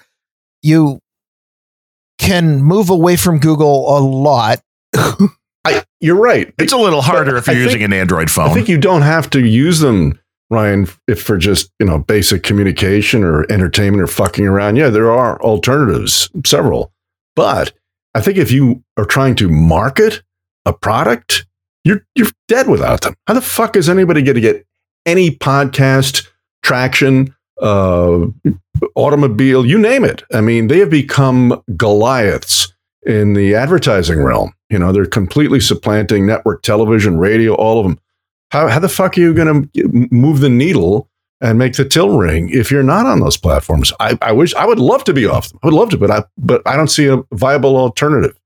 You 0.62 1.00
can 2.18 2.64
move 2.64 2.90
away 2.90 3.16
from 3.16 3.40
Google 3.40 3.98
a 3.98 4.00
lot. 4.00 4.60
You're 6.06 6.22
right. 6.22 6.54
It's 6.60 6.72
a 6.72 6.78
little 6.78 7.02
harder 7.02 7.36
if 7.36 7.48
you're 7.48 7.56
using 7.56 7.82
an 7.82 7.92
Android 7.92 8.30
phone. 8.30 8.52
I 8.52 8.54
think 8.54 8.70
you 8.70 8.78
don't 8.78 9.02
have 9.02 9.28
to 9.32 9.44
use 9.44 9.80
them, 9.80 10.20
Ryan, 10.52 10.88
if 11.08 11.24
for 11.24 11.36
just 11.36 11.72
you 11.80 11.86
know 11.88 11.98
basic 11.98 12.44
communication 12.44 13.24
or 13.24 13.52
entertainment 13.52 14.04
or 14.04 14.06
fucking 14.06 14.46
around. 14.46 14.76
Yeah, 14.76 14.90
there 14.90 15.10
are 15.10 15.42
alternatives, 15.42 16.30
several, 16.46 16.92
but 17.36 17.74
I 18.14 18.22
think 18.22 18.38
if 18.38 18.52
you 18.52 18.84
are 18.98 19.06
trying 19.06 19.34
to 19.38 19.50
market 19.50 20.22
a 20.68 20.74
product, 20.74 21.48
you're 21.84 22.06
you're 22.14 22.30
dead 22.48 22.68
without 22.68 23.02
them. 23.02 23.16
How 23.26 23.34
the 23.34 23.42
fuck 23.42 23.76
is 23.76 23.90
anybody 23.90 24.22
going 24.22 24.36
to 24.36 24.42
get 24.42 24.64
any 25.08 25.32
podcast 25.32 26.28
traction, 26.62 27.36
uh, 27.60 28.28
automobile, 28.94 29.66
you 29.66 29.80
name 29.80 30.04
it? 30.04 30.22
I 30.32 30.42
mean, 30.42 30.68
they 30.68 30.78
have 30.78 30.92
become 30.92 31.64
Goliaths 31.76 32.75
in 33.06 33.34
the 33.34 33.56
advertising 33.56 34.24
realm. 34.24 34.54
You 34.70 34.80
know, 34.80 34.92
they're 34.92 35.06
completely 35.06 35.60
supplanting 35.60 36.26
network 36.26 36.64
television, 36.64 37.18
radio, 37.18 37.54
all 37.56 37.80
of 37.80 37.86
them. 37.86 38.00
How, 38.52 38.68
how 38.68 38.80
the 38.80 38.90
fuck 38.90 39.18
are 39.18 39.22
you 39.22 39.34
going 39.34 39.70
to 39.74 40.08
move 40.12 40.40
the 40.40 40.50
needle 40.50 41.10
and 41.42 41.60
make 41.60 41.74
the 41.74 41.86
till 41.86 42.18
ring 42.18 42.50
if 42.50 42.72
you're 42.72 42.84
not 42.84 43.06
on 43.06 43.20
those 43.20 43.38
platforms. 43.38 43.92
I, 44.00 44.18
I 44.22 44.32
wish 44.32 44.54
I 44.56 44.66
would 44.66 44.80
love 44.80 45.04
to 45.06 45.14
be 45.14 45.26
off 45.26 45.50
them. 45.50 45.60
I 45.64 45.68
would 45.68 45.74
love 45.74 45.90
to, 45.90 45.98
but 45.98 46.12
I 46.12 46.24
but 46.38 46.62
I 46.66 46.76
don't 46.76 46.90
see 46.90 47.08
a 47.08 47.22
viable 47.34 47.78
alternative. 47.78 48.38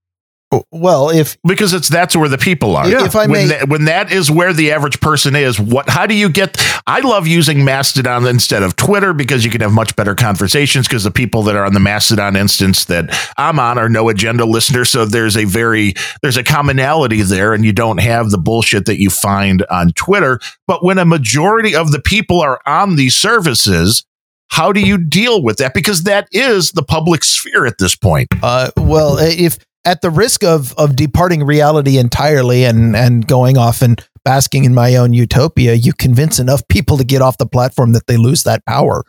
Well, 0.72 1.12
if 1.12 1.38
because 1.48 1.74
it's 1.74 1.90
that's 1.90 2.16
where 2.16 2.28
the 2.28 2.38
people 2.38 2.76
are. 2.76 2.88
Yeah. 2.88 3.06
If 3.06 3.16
I 3.16 3.28
may, 3.28 3.34
when 3.34 3.48
that, 3.50 3.70
when 3.70 3.86
that 3.86 4.12
is 4.12 4.32
where 4.32 4.52
the 4.52 4.72
average 4.72 5.00
person 5.00 5.36
is, 5.36 5.60
what? 5.60 5.88
How 5.88 6.08
do 6.08 6.16
you 6.16 6.28
get? 6.28 6.58
I 6.88 7.02
love 7.02 7.28
using 7.28 7.64
Mastodon 7.64 8.26
instead 8.26 8.64
of 8.64 8.76
Twitter 8.76 9.14
because 9.14 9.46
you 9.46 9.52
can 9.52 9.62
have 9.62 9.72
much 9.72 9.96
better 9.96 10.16
conversations 10.16 10.88
because 10.88 11.04
the 11.04 11.12
people 11.12 11.44
that 11.44 11.56
are 11.56 11.66
on 11.66 11.74
the 11.74 11.80
Mastodon 11.80 12.36
instance 12.36 12.86
that 12.86 13.16
I'm 13.38 13.60
on 13.60 13.78
are 13.78 13.90
no 13.90 14.10
agenda 14.10 14.44
listeners. 14.44 14.90
So 14.90 15.06
there's 15.06 15.38
a 15.38 15.46
very 15.46 15.94
there's 16.24 16.38
a 16.38 16.44
commonality 16.44 17.22
there, 17.22 17.54
and 17.54 17.64
you 17.64 17.72
don't 17.72 18.00
have 18.00 18.32
the 18.32 18.40
bullshit 18.40 18.86
that 18.88 19.00
you 19.00 19.12
find 19.12 19.64
on 19.70 19.92
Twitter. 19.92 20.40
But 20.66 20.84
when 20.84 20.98
a 20.98 21.06
majority 21.06 21.76
of 21.76 21.92
the 21.92 22.02
people 22.02 22.42
are 22.42 22.60
on 22.66 22.96
these 22.96 23.16
services, 23.16 24.04
how 24.50 24.72
do 24.72 24.82
you 24.82 24.98
deal 24.98 25.44
with 25.44 25.58
that? 25.58 25.74
Because 25.74 26.04
that 26.04 26.28
is 26.32 26.72
the 26.72 26.84
public 26.84 27.24
sphere 27.24 27.68
at 27.68 27.78
this 27.78 27.96
point. 27.96 28.28
Uh, 28.42 28.72
well, 28.78 29.18
if 29.20 29.60
at 29.86 30.02
the 30.02 30.10
risk 30.10 30.44
of 30.44 30.74
of 30.74 30.96
departing 30.96 31.44
reality 31.44 31.98
entirely 31.98 32.66
and 32.66 32.96
and 32.96 33.28
going 33.28 33.58
off 33.58 33.82
and 33.82 34.06
basking 34.24 34.66
in 34.66 34.74
my 34.74 34.96
own 34.96 35.14
utopia, 35.14 35.74
you 35.74 35.94
convince 35.94 36.40
enough 36.40 36.68
people 36.68 36.98
to 36.98 37.04
get 37.04 37.22
off 37.22 37.38
the 37.38 37.48
platform 37.48 37.94
that 37.94 38.08
they 38.08 38.18
lose 38.18 38.44
that 38.44 38.66
power. 38.66 39.04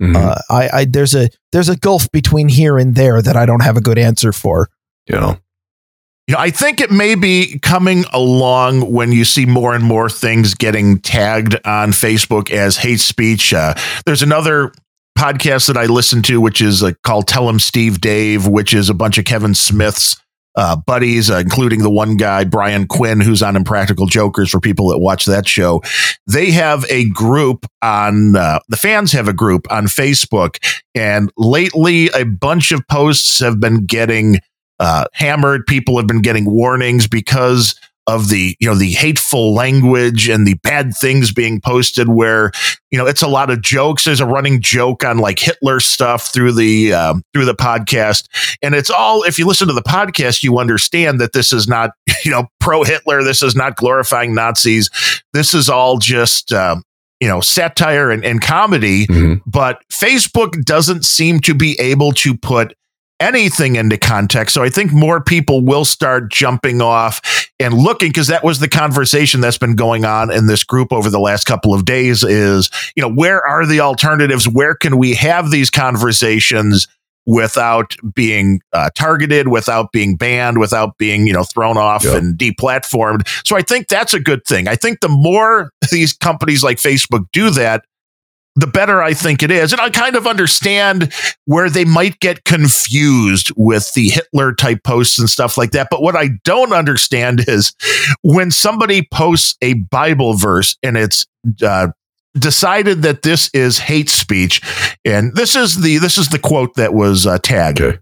Mm-hmm. 0.00 0.16
Uh, 0.16 0.34
I, 0.50 0.68
I 0.80 0.84
there's 0.84 1.14
a 1.14 1.28
there's 1.52 1.68
a 1.68 1.76
gulf 1.76 2.10
between 2.12 2.48
here 2.48 2.78
and 2.78 2.94
there 2.94 3.22
that 3.22 3.36
I 3.36 3.46
don't 3.46 3.62
have 3.62 3.76
a 3.76 3.80
good 3.80 3.98
answer 3.98 4.32
for. 4.32 4.68
You 5.06 5.16
know, 5.16 5.38
you 6.28 6.34
know, 6.34 6.40
I 6.40 6.50
think 6.50 6.80
it 6.80 6.90
may 6.90 7.14
be 7.14 7.58
coming 7.60 8.04
along 8.12 8.92
when 8.92 9.12
you 9.12 9.24
see 9.24 9.46
more 9.46 9.74
and 9.74 9.84
more 9.84 10.08
things 10.08 10.54
getting 10.54 11.00
tagged 11.00 11.56
on 11.64 11.90
Facebook 11.90 12.50
as 12.50 12.76
hate 12.76 13.00
speech. 13.00 13.52
Uh, 13.52 13.74
there's 14.06 14.22
another 14.22 14.72
podcast 15.18 15.66
that 15.66 15.76
I 15.76 15.86
listen 15.86 16.22
to, 16.22 16.40
which 16.40 16.60
is 16.60 16.82
uh, 16.82 16.92
called 17.02 17.28
Tell 17.28 17.48
'Em 17.48 17.58
Steve 17.58 18.00
Dave, 18.00 18.46
which 18.46 18.74
is 18.74 18.88
a 18.88 18.94
bunch 18.94 19.18
of 19.18 19.24
Kevin 19.24 19.54
Smith's 19.54 20.16
uh, 20.54 20.76
buddies, 20.76 21.30
uh, 21.30 21.36
including 21.36 21.80
the 21.82 21.90
one 21.90 22.16
guy, 22.16 22.44
Brian 22.44 22.86
Quinn, 22.86 23.20
who's 23.20 23.42
on 23.42 23.56
Impractical 23.56 24.06
Jokers 24.06 24.50
for 24.50 24.60
people 24.60 24.88
that 24.88 24.98
watch 24.98 25.24
that 25.24 25.48
show. 25.48 25.80
They 26.26 26.50
have 26.50 26.84
a 26.90 27.08
group 27.08 27.64
on, 27.80 28.36
uh, 28.36 28.58
the 28.68 28.76
fans 28.76 29.12
have 29.12 29.28
a 29.28 29.32
group 29.32 29.66
on 29.70 29.86
Facebook. 29.86 30.56
And 30.94 31.32
lately, 31.38 32.08
a 32.08 32.24
bunch 32.24 32.70
of 32.70 32.86
posts 32.88 33.40
have 33.40 33.60
been 33.60 33.86
getting 33.86 34.40
uh, 34.78 35.06
hammered. 35.14 35.66
People 35.66 35.96
have 35.96 36.06
been 36.06 36.22
getting 36.22 36.50
warnings 36.50 37.08
because 37.08 37.74
of 38.06 38.28
the 38.28 38.56
you 38.58 38.68
know 38.68 38.74
the 38.74 38.92
hateful 38.92 39.54
language 39.54 40.28
and 40.28 40.46
the 40.46 40.54
bad 40.62 40.92
things 40.94 41.32
being 41.32 41.60
posted 41.60 42.08
where 42.08 42.50
you 42.90 42.98
know 42.98 43.06
it's 43.06 43.22
a 43.22 43.28
lot 43.28 43.50
of 43.50 43.62
jokes. 43.62 44.04
There's 44.04 44.20
a 44.20 44.26
running 44.26 44.60
joke 44.60 45.04
on 45.04 45.18
like 45.18 45.38
hitler 45.38 45.80
stuff 45.80 46.32
through 46.32 46.52
the 46.52 46.92
um, 46.92 47.22
through 47.32 47.44
the 47.44 47.54
podcast. 47.54 48.26
And 48.62 48.74
it's 48.74 48.90
all 48.90 49.22
if 49.22 49.38
you 49.38 49.46
listen 49.46 49.68
to 49.68 49.74
the 49.74 49.82
podcast 49.82 50.42
you 50.42 50.58
understand 50.58 51.20
that 51.20 51.32
this 51.32 51.52
is 51.52 51.68
not 51.68 51.90
you 52.24 52.30
know 52.30 52.46
pro 52.60 52.82
hitler 52.82 53.22
this 53.22 53.42
is 53.42 53.54
not 53.54 53.76
glorifying 53.76 54.34
nazis. 54.34 54.90
This 55.32 55.54
is 55.54 55.68
all 55.68 55.98
just 55.98 56.52
uh, 56.52 56.76
you 57.20 57.28
know 57.28 57.40
satire 57.40 58.10
and, 58.10 58.24
and 58.24 58.40
comedy. 58.40 59.06
Mm-hmm. 59.06 59.48
but 59.48 59.82
facebook 59.92 60.64
doesn't 60.64 61.04
seem 61.04 61.40
to 61.40 61.54
be 61.54 61.78
able 61.78 62.12
to 62.12 62.36
put 62.36 62.74
anything 63.22 63.76
into 63.76 63.96
context. 63.96 64.54
So 64.54 64.62
I 64.62 64.68
think 64.68 64.92
more 64.92 65.22
people 65.22 65.64
will 65.64 65.84
start 65.84 66.30
jumping 66.30 66.82
off 66.82 67.48
and 67.60 67.74
looking 67.74 68.08
because 68.08 68.26
that 68.26 68.42
was 68.42 68.58
the 68.58 68.68
conversation 68.68 69.40
that's 69.40 69.58
been 69.58 69.76
going 69.76 70.04
on 70.04 70.32
in 70.32 70.48
this 70.48 70.64
group 70.64 70.92
over 70.92 71.08
the 71.08 71.20
last 71.20 71.44
couple 71.44 71.72
of 71.72 71.84
days 71.84 72.24
is, 72.24 72.68
you 72.96 73.00
know, 73.00 73.12
where 73.12 73.40
are 73.46 73.64
the 73.64 73.80
alternatives? 73.80 74.48
Where 74.48 74.74
can 74.74 74.98
we 74.98 75.14
have 75.14 75.50
these 75.50 75.70
conversations? 75.70 76.88
without 77.24 77.94
being 78.14 78.60
uh, 78.72 78.90
targeted, 78.96 79.46
without 79.48 79.92
being 79.92 80.16
banned, 80.16 80.58
without 80.58 80.98
being 80.98 81.24
you 81.26 81.32
know 81.32 81.44
thrown 81.44 81.76
off 81.76 82.04
yep. 82.04 82.16
and 82.16 82.36
deplatformed. 82.36 83.28
So 83.46 83.56
I 83.56 83.62
think 83.62 83.88
that's 83.88 84.12
a 84.12 84.18
good 84.20 84.44
thing. 84.44 84.66
I 84.66 84.74
think 84.74 85.00
the 85.00 85.08
more 85.08 85.70
these 85.92 86.12
companies 86.12 86.64
like 86.64 86.78
Facebook 86.78 87.26
do 87.32 87.50
that, 87.50 87.84
the 88.54 88.66
better 88.66 89.02
I 89.02 89.14
think 89.14 89.42
it 89.42 89.50
is. 89.50 89.72
And 89.72 89.80
I 89.80 89.90
kind 89.90 90.16
of 90.16 90.26
understand 90.26 91.12
where 91.46 91.70
they 91.70 91.84
might 91.84 92.20
get 92.20 92.44
confused 92.44 93.50
with 93.56 93.92
the 93.94 94.10
Hitler 94.10 94.54
type 94.54 94.84
posts 94.84 95.18
and 95.18 95.28
stuff 95.28 95.56
like 95.56 95.70
that. 95.70 95.88
But 95.90 96.02
what 96.02 96.16
I 96.16 96.30
don't 96.44 96.72
understand 96.72 97.48
is 97.48 97.72
when 98.22 98.50
somebody 98.50 99.08
posts 99.10 99.56
a 99.62 99.74
Bible 99.74 100.34
verse 100.34 100.76
and 100.82 100.96
it's 100.96 101.24
uh, 101.64 101.88
decided 102.34 103.02
that 103.02 103.22
this 103.22 103.50
is 103.54 103.78
hate 103.78 104.08
speech, 104.08 104.60
and 105.04 105.34
this 105.34 105.54
is 105.54 105.80
the 105.82 105.98
this 105.98 106.18
is 106.18 106.28
the 106.28 106.38
quote 106.38 106.74
that 106.74 106.94
was 106.94 107.26
uh, 107.26 107.38
tagged. 107.38 107.80
Okay. 107.80 107.98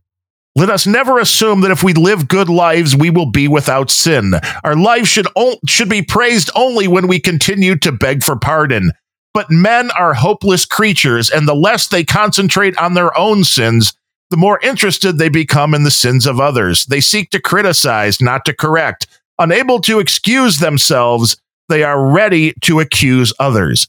Let 0.56 0.68
us 0.68 0.86
never 0.86 1.18
assume 1.20 1.60
that 1.60 1.70
if 1.70 1.84
we 1.84 1.94
live 1.94 2.26
good 2.26 2.48
lives, 2.48 2.96
we 2.96 3.08
will 3.08 3.30
be 3.30 3.46
without 3.46 3.88
sin. 3.88 4.34
Our 4.64 4.74
lives 4.74 5.08
should 5.08 5.28
o- 5.36 5.58
should 5.66 5.88
be 5.88 6.02
praised 6.02 6.50
only 6.56 6.88
when 6.88 7.06
we 7.06 7.20
continue 7.20 7.76
to 7.78 7.92
beg 7.92 8.24
for 8.24 8.36
pardon. 8.36 8.90
But 9.32 9.50
men 9.50 9.90
are 9.92 10.14
hopeless 10.14 10.64
creatures, 10.64 11.30
and 11.30 11.46
the 11.46 11.54
less 11.54 11.88
they 11.88 12.04
concentrate 12.04 12.76
on 12.78 12.94
their 12.94 13.16
own 13.16 13.44
sins, 13.44 13.92
the 14.30 14.36
more 14.36 14.60
interested 14.62 15.18
they 15.18 15.28
become 15.28 15.74
in 15.74 15.84
the 15.84 15.90
sins 15.90 16.26
of 16.26 16.40
others. 16.40 16.86
They 16.86 17.00
seek 17.00 17.30
to 17.30 17.40
criticize, 17.40 18.20
not 18.20 18.44
to 18.46 18.54
correct. 18.54 19.06
Unable 19.38 19.80
to 19.82 20.00
excuse 20.00 20.58
themselves, 20.58 21.36
they 21.68 21.82
are 21.82 22.10
ready 22.10 22.54
to 22.62 22.80
accuse 22.80 23.32
others 23.38 23.86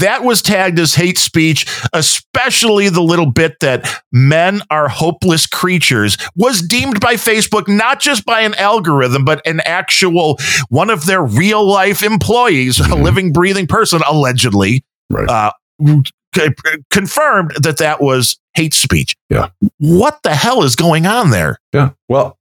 that 0.00 0.24
was 0.24 0.42
tagged 0.42 0.78
as 0.78 0.94
hate 0.94 1.18
speech, 1.18 1.66
especially 1.92 2.88
the 2.88 3.02
little 3.02 3.30
bit 3.30 3.60
that 3.60 4.02
men 4.12 4.62
are 4.70 4.88
hopeless 4.88 5.46
creatures 5.46 6.16
was 6.36 6.60
deemed 6.62 7.00
by 7.00 7.14
Facebook 7.14 7.68
not 7.68 8.00
just 8.00 8.24
by 8.24 8.40
an 8.40 8.54
algorithm, 8.54 9.24
but 9.24 9.46
an 9.46 9.60
actual 9.64 10.38
one 10.68 10.90
of 10.90 11.06
their 11.06 11.22
real 11.22 11.66
life 11.66 12.02
employees, 12.02 12.78
mm-hmm. 12.78 12.92
a 12.92 12.96
living, 12.96 13.32
breathing 13.32 13.66
person, 13.66 14.00
allegedly. 14.08 14.84
Right. 15.10 15.28
Uh, 15.28 15.52
confirmed 16.90 17.52
that 17.62 17.78
that 17.78 18.00
was 18.00 18.38
hate 18.54 18.74
speech. 18.74 19.16
Yeah. 19.30 19.48
What 19.78 20.20
the 20.22 20.34
hell 20.34 20.62
is 20.62 20.76
going 20.76 21.06
on 21.06 21.30
there? 21.30 21.58
Yeah. 21.72 21.90
Well, 22.08 22.38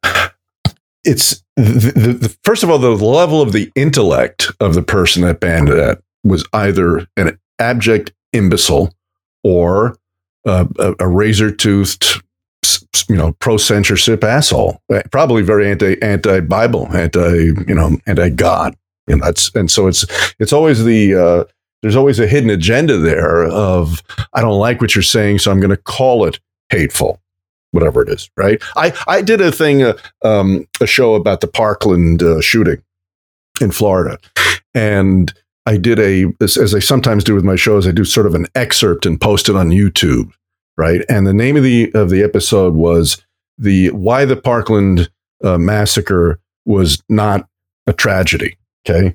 it's 1.03 1.43
the, 1.55 1.93
the, 1.95 2.13
the, 2.13 2.37
first 2.43 2.63
of 2.63 2.69
all 2.69 2.79
the 2.79 2.89
level 2.89 3.41
of 3.41 3.53
the 3.53 3.71
intellect 3.75 4.51
of 4.59 4.73
the 4.73 4.81
person 4.81 5.23
that 5.23 5.39
banned 5.39 5.69
that 5.69 6.01
was 6.23 6.45
either 6.53 7.07
an 7.15 7.39
abject 7.59 8.13
imbecile 8.33 8.93
or 9.43 9.97
a, 10.45 10.67
a 10.99 11.07
razor 11.07 11.51
toothed, 11.51 12.21
you 13.09 13.15
know, 13.15 13.33
pro 13.33 13.57
censorship 13.57 14.23
asshole. 14.23 14.81
Eh, 14.91 15.01
probably 15.11 15.41
very 15.41 15.69
anti 15.69 16.01
anti 16.01 16.39
Bible, 16.41 16.87
anti 16.95 17.45
you 17.67 17.75
know, 17.75 17.97
anti 18.05 18.29
God. 18.29 18.75
And 19.07 19.21
that's 19.21 19.53
and 19.55 19.71
so 19.71 19.87
it's 19.87 20.05
it's 20.39 20.53
always 20.53 20.83
the 20.83 21.15
uh, 21.15 21.43
there's 21.81 21.95
always 21.95 22.19
a 22.19 22.27
hidden 22.27 22.49
agenda 22.49 22.97
there 22.97 23.45
of 23.45 24.01
I 24.33 24.41
don't 24.41 24.59
like 24.59 24.81
what 24.81 24.95
you're 24.95 25.03
saying, 25.03 25.39
so 25.39 25.51
I'm 25.51 25.59
going 25.59 25.69
to 25.69 25.77
call 25.77 26.25
it 26.25 26.39
hateful 26.69 27.21
whatever 27.71 28.01
it 28.01 28.09
is, 28.09 28.29
right? 28.37 28.61
I, 28.75 28.93
I 29.07 29.21
did 29.21 29.41
a 29.41 29.51
thing, 29.51 29.83
uh, 29.83 29.97
um, 30.23 30.67
a 30.81 30.87
show 30.87 31.15
about 31.15 31.41
the 31.41 31.47
Parkland 31.47 32.23
uh, 32.23 32.41
shooting 32.41 32.81
in 33.61 33.71
Florida, 33.71 34.17
and 34.73 35.33
I 35.67 35.75
did 35.77 35.99
a 35.99 36.33
as 36.41 36.73
I 36.73 36.79
sometimes 36.79 37.25
do 37.25 37.35
with 37.35 37.43
my 37.43 37.57
shows. 37.57 37.85
I 37.85 37.91
do 37.91 38.05
sort 38.05 38.25
of 38.25 38.33
an 38.33 38.47
excerpt 38.55 39.05
and 39.05 39.19
post 39.19 39.49
it 39.49 39.55
on 39.55 39.69
YouTube, 39.69 40.31
right? 40.77 41.01
And 41.09 41.27
the 41.27 41.33
name 41.33 41.57
of 41.57 41.63
the 41.63 41.91
of 41.93 42.09
the 42.09 42.23
episode 42.23 42.73
was 42.73 43.21
the 43.57 43.89
why 43.91 44.23
the 44.23 44.37
Parkland 44.37 45.11
uh, 45.43 45.57
massacre 45.57 46.39
was 46.65 47.03
not 47.09 47.47
a 47.85 47.93
tragedy. 47.93 48.57
Okay. 48.87 49.13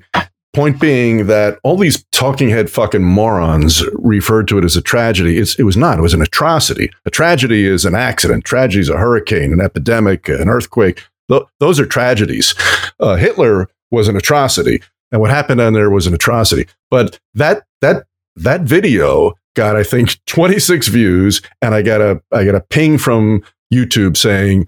Point 0.53 0.79
being 0.79 1.25
that 1.25 1.59
all 1.63 1.77
these 1.77 2.05
talking 2.11 2.49
head 2.49 2.69
fucking 2.69 3.03
morons 3.03 3.83
referred 3.93 4.47
to 4.49 4.59
it 4.59 4.63
as 4.63 4.77
a 4.77 4.83
tragedy. 4.83 5.39
It's, 5.39 5.57
it 5.57 5.63
was 5.63 5.75
not. 5.75 5.97
It 5.97 6.03
was 6.03 6.13
an 6.13 6.21
atrocity. 6.21 6.91
A 7.05 7.09
tragedy 7.09 7.65
is 7.65 7.85
an 7.85 7.95
accident. 7.95 8.45
Tragedy 8.45 8.81
is 8.81 8.89
a 8.89 8.97
hurricane, 8.99 9.51
an 9.51 9.59
epidemic, 9.59 10.29
an 10.29 10.49
earthquake. 10.49 11.01
Th- 11.27 11.41
those 11.59 11.79
are 11.79 11.87
tragedies. 11.87 12.53
Uh, 12.99 13.15
Hitler 13.15 13.67
was 13.89 14.07
an 14.07 14.15
atrocity, 14.15 14.83
and 15.13 15.21
what 15.21 15.29
happened 15.29 15.61
on 15.61 15.71
there 15.71 15.89
was 15.89 16.07
an 16.07 16.13
atrocity. 16.13 16.67
But 16.91 17.17
that 17.35 17.63
that 17.79 18.03
that 18.35 18.61
video 18.61 19.35
got, 19.55 19.75
I 19.77 19.83
think, 19.83 20.17
26 20.25 20.89
views, 20.89 21.41
and 21.61 21.73
I 21.73 21.81
got 21.81 22.01
a 22.01 22.21
I 22.33 22.43
got 22.43 22.55
a 22.55 22.61
ping 22.61 22.97
from 22.97 23.41
YouTube 23.73 24.17
saying 24.17 24.67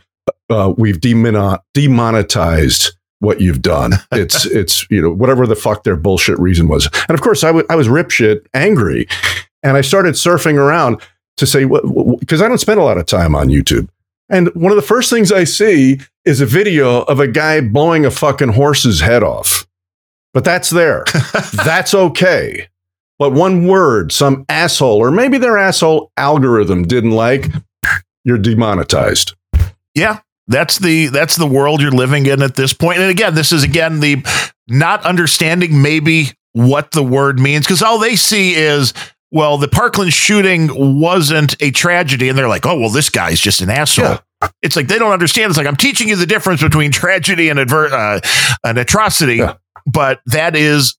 uh, 0.49 0.73
we've 0.77 1.01
demonetized 1.01 2.91
what 3.19 3.41
you've 3.41 3.61
done. 3.61 3.93
It's 4.11 4.45
it's 4.45 4.89
you 4.89 5.01
know 5.01 5.11
whatever 5.11 5.45
the 5.47 5.55
fuck 5.55 5.83
their 5.83 5.97
bullshit 5.97 6.39
reason 6.39 6.67
was. 6.69 6.87
And 7.09 7.15
of 7.15 7.21
course, 7.21 7.43
I, 7.43 7.47
w- 7.47 7.65
I 7.69 7.75
was 7.75 7.87
ripshit 7.87 8.45
angry, 8.53 9.07
and 9.63 9.75
I 9.75 9.81
started 9.81 10.13
surfing 10.13 10.55
around 10.55 11.01
to 11.37 11.45
say 11.45 11.65
what 11.65 11.83
because 12.19 12.41
I 12.41 12.47
don't 12.47 12.59
spend 12.59 12.79
a 12.79 12.83
lot 12.83 12.97
of 12.97 13.05
time 13.07 13.35
on 13.35 13.47
YouTube. 13.49 13.89
And 14.29 14.53
one 14.55 14.71
of 14.71 14.75
the 14.75 14.81
first 14.81 15.09
things 15.09 15.31
I 15.31 15.43
see 15.43 15.99
is 16.23 16.41
a 16.41 16.45
video 16.45 17.01
of 17.03 17.19
a 17.19 17.27
guy 17.27 17.61
blowing 17.61 18.05
a 18.05 18.11
fucking 18.11 18.53
horse's 18.53 19.01
head 19.01 19.21
off. 19.21 19.64
But 20.35 20.43
that's 20.43 20.69
there. 20.69 21.05
that's 21.63 21.93
okay. 21.93 22.67
But 23.17 23.31
one 23.31 23.67
word, 23.67 24.11
some 24.11 24.45
asshole, 24.49 24.97
or 24.97 25.09
maybe 25.09 25.37
their 25.37 25.57
asshole 25.57 26.11
algorithm 26.17 26.83
didn't 26.83 27.11
like, 27.11 27.47
you're 28.25 28.37
demonetized. 28.37 29.33
Yeah, 29.95 30.19
that's 30.47 30.77
the 30.79 31.07
that's 31.07 31.37
the 31.37 31.47
world 31.47 31.81
you're 31.81 31.89
living 31.89 32.25
in 32.25 32.41
at 32.41 32.55
this 32.55 32.73
point. 32.73 32.99
And 32.99 33.09
again, 33.09 33.33
this 33.33 33.53
is 33.53 33.63
again 33.63 34.01
the 34.01 34.17
not 34.67 35.05
understanding 35.05 35.81
maybe 35.81 36.31
what 36.51 36.91
the 36.91 37.03
word 37.03 37.39
means 37.39 37.65
because 37.65 37.81
all 37.81 37.97
they 37.97 38.17
see 38.17 38.55
is 38.55 38.93
well, 39.31 39.57
the 39.57 39.69
Parkland 39.69 40.11
shooting 40.11 40.69
wasn't 41.01 41.55
a 41.61 41.71
tragedy, 41.71 42.27
and 42.27 42.37
they're 42.37 42.49
like, 42.49 42.65
oh 42.65 42.77
well, 42.77 42.89
this 42.89 43.09
guy's 43.09 43.39
just 43.39 43.61
an 43.61 43.69
asshole. 43.69 44.05
Yeah. 44.05 44.49
It's 44.61 44.75
like 44.75 44.89
they 44.89 44.99
don't 44.99 45.13
understand. 45.13 45.51
It's 45.51 45.57
like 45.57 45.67
I'm 45.67 45.77
teaching 45.77 46.09
you 46.09 46.17
the 46.17 46.25
difference 46.25 46.61
between 46.61 46.91
tragedy 46.91 47.47
and 47.47 47.57
adver- 47.57 47.93
uh, 47.93 48.19
an 48.65 48.77
atrocity, 48.77 49.35
yeah. 49.35 49.55
But 49.85 50.21
that 50.25 50.55
is 50.55 50.95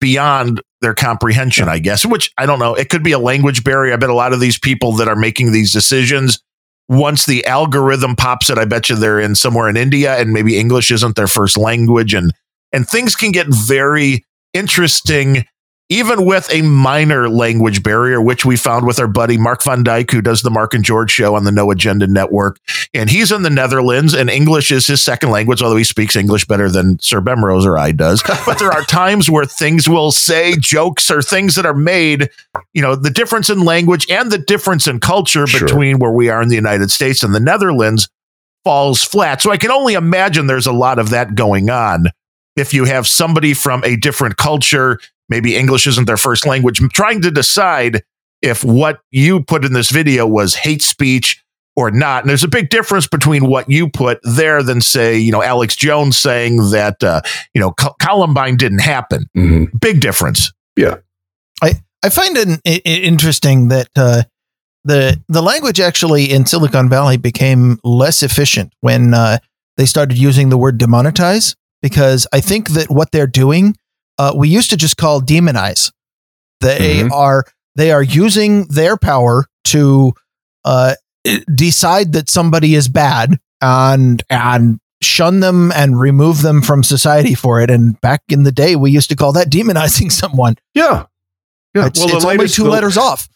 beyond 0.00 0.62
their 0.80 0.94
comprehension, 0.94 1.66
yeah. 1.66 1.72
I 1.72 1.78
guess. 1.78 2.04
Which 2.04 2.32
I 2.38 2.46
don't 2.46 2.58
know. 2.58 2.74
It 2.74 2.88
could 2.88 3.02
be 3.02 3.12
a 3.12 3.18
language 3.18 3.64
barrier. 3.64 3.94
I 3.94 3.96
bet 3.96 4.10
a 4.10 4.14
lot 4.14 4.32
of 4.32 4.40
these 4.40 4.58
people 4.58 4.92
that 4.92 5.08
are 5.08 5.16
making 5.16 5.52
these 5.52 5.72
decisions 5.72 6.42
once 6.88 7.26
the 7.26 7.44
algorithm 7.44 8.16
pops 8.16 8.48
it, 8.48 8.58
I 8.58 8.64
bet 8.64 8.88
you 8.88 8.96
they're 8.96 9.20
in 9.20 9.34
somewhere 9.34 9.68
in 9.68 9.76
India 9.76 10.16
and 10.16 10.32
maybe 10.32 10.58
English 10.58 10.90
isn't 10.90 11.16
their 11.16 11.26
first 11.26 11.58
language 11.58 12.14
and 12.14 12.32
and 12.72 12.88
things 12.88 13.14
can 13.14 13.32
get 13.32 13.46
very 13.48 14.24
interesting 14.52 15.44
even 15.90 16.26
with 16.26 16.52
a 16.52 16.60
minor 16.62 17.30
language 17.30 17.82
barrier, 17.82 18.20
which 18.20 18.44
we 18.44 18.56
found 18.56 18.86
with 18.86 18.98
our 18.98 19.08
buddy 19.08 19.38
Mark 19.38 19.62
Van 19.64 19.82
Dyke, 19.82 20.10
who 20.10 20.20
does 20.20 20.42
the 20.42 20.50
Mark 20.50 20.74
and 20.74 20.84
George 20.84 21.10
show 21.10 21.34
on 21.34 21.44
the 21.44 21.52
No 21.52 21.70
Agenda 21.70 22.06
Network. 22.06 22.58
And 22.92 23.08
he's 23.08 23.32
in 23.32 23.42
the 23.42 23.50
Netherlands, 23.50 24.12
and 24.12 24.28
English 24.28 24.70
is 24.70 24.86
his 24.86 25.02
second 25.02 25.30
language, 25.30 25.62
although 25.62 25.76
he 25.76 25.84
speaks 25.84 26.14
English 26.14 26.44
better 26.44 26.68
than 26.68 26.98
Sir 26.98 27.20
Bemrose 27.22 27.64
or 27.64 27.78
I 27.78 27.92
does. 27.92 28.22
but 28.46 28.58
there 28.58 28.70
are 28.70 28.82
times 28.84 29.30
where 29.30 29.46
things 29.46 29.88
will 29.88 30.12
say 30.12 30.54
jokes 30.58 31.10
or 31.10 31.22
things 31.22 31.54
that 31.54 31.64
are 31.64 31.74
made, 31.74 32.28
you 32.74 32.82
know, 32.82 32.94
the 32.94 33.10
difference 33.10 33.48
in 33.48 33.64
language 33.64 34.10
and 34.10 34.30
the 34.30 34.38
difference 34.38 34.86
in 34.86 35.00
culture 35.00 35.46
sure. 35.46 35.66
between 35.66 35.98
where 35.98 36.12
we 36.12 36.28
are 36.28 36.42
in 36.42 36.50
the 36.50 36.54
United 36.54 36.90
States 36.90 37.22
and 37.22 37.34
the 37.34 37.40
Netherlands 37.40 38.08
falls 38.62 39.02
flat. 39.02 39.40
So 39.40 39.50
I 39.50 39.56
can 39.56 39.70
only 39.70 39.94
imagine 39.94 40.46
there's 40.46 40.66
a 40.66 40.72
lot 40.72 40.98
of 40.98 41.10
that 41.10 41.34
going 41.34 41.70
on 41.70 42.08
if 42.56 42.74
you 42.74 42.84
have 42.84 43.06
somebody 43.06 43.54
from 43.54 43.82
a 43.84 43.96
different 43.96 44.36
culture 44.36 44.98
maybe 45.28 45.56
English 45.56 45.86
isn't 45.86 46.06
their 46.06 46.16
first 46.16 46.46
language, 46.46 46.80
trying 46.92 47.22
to 47.22 47.30
decide 47.30 48.02
if 48.42 48.64
what 48.64 49.00
you 49.10 49.42
put 49.42 49.64
in 49.64 49.72
this 49.72 49.90
video 49.90 50.26
was 50.26 50.54
hate 50.54 50.82
speech 50.82 51.42
or 51.78 51.90
not. 51.92 52.22
And 52.22 52.30
there's 52.30 52.44
a 52.44 52.48
big 52.48 52.70
difference 52.70 53.06
between 53.06 53.46
what 53.46 53.70
you 53.70 53.88
put 53.88 54.18
there 54.24 54.62
than 54.64 54.80
say, 54.80 55.16
you 55.16 55.30
know, 55.30 55.42
Alex 55.42 55.76
Jones 55.76 56.18
saying 56.18 56.70
that, 56.70 57.02
uh, 57.04 57.20
you 57.54 57.60
know, 57.60 57.72
Columbine 58.00 58.56
didn't 58.56 58.80
happen. 58.80 59.26
Mm-hmm. 59.36 59.76
Big 59.78 60.00
difference. 60.00 60.52
Yeah. 60.76 60.96
I, 61.62 61.74
I 62.02 62.08
find 62.08 62.36
it, 62.36 62.60
it 62.64 62.84
interesting 62.84 63.68
that, 63.68 63.88
uh, 63.94 64.22
the, 64.84 65.22
the 65.28 65.42
language 65.42 65.78
actually 65.78 66.32
in 66.32 66.46
Silicon 66.46 66.88
Valley 66.88 67.16
became 67.16 67.78
less 67.84 68.22
efficient 68.22 68.72
when 68.80 69.14
uh, 69.14 69.38
they 69.76 69.86
started 69.86 70.18
using 70.18 70.48
the 70.48 70.58
word 70.58 70.78
demonetize 70.78 71.54
because 71.80 72.26
I 72.32 72.40
think 72.40 72.70
that 72.70 72.90
what 72.90 73.12
they're 73.12 73.26
doing 73.26 73.76
uh, 74.18 74.32
we 74.34 74.48
used 74.48 74.70
to 74.70 74.76
just 74.76 74.96
call 74.96 75.20
demonize. 75.20 75.92
They 76.60 76.98
mm-hmm. 76.98 77.12
are 77.12 77.44
they 77.76 77.92
are 77.92 78.02
using 78.02 78.66
their 78.66 78.96
power 78.96 79.46
to 79.64 80.12
uh, 80.64 80.94
decide 81.54 82.12
that 82.12 82.28
somebody 82.28 82.74
is 82.74 82.88
bad 82.88 83.38
and 83.60 84.22
and 84.28 84.80
shun 85.00 85.40
them 85.40 85.70
and 85.72 86.00
remove 86.00 86.42
them 86.42 86.60
from 86.60 86.82
society 86.82 87.34
for 87.34 87.60
it. 87.60 87.70
And 87.70 88.00
back 88.00 88.22
in 88.28 88.42
the 88.42 88.52
day, 88.52 88.74
we 88.74 88.90
used 88.90 89.10
to 89.10 89.16
call 89.16 89.32
that 89.34 89.50
demonizing 89.50 90.10
someone. 90.12 90.56
Yeah, 90.74 91.06
yeah. 91.74 91.86
It's, 91.86 92.00
well, 92.00 92.16
it's 92.16 92.24
only 92.24 92.48
two 92.48 92.64
the, 92.64 92.70
letters 92.70 92.96
off. 92.96 93.28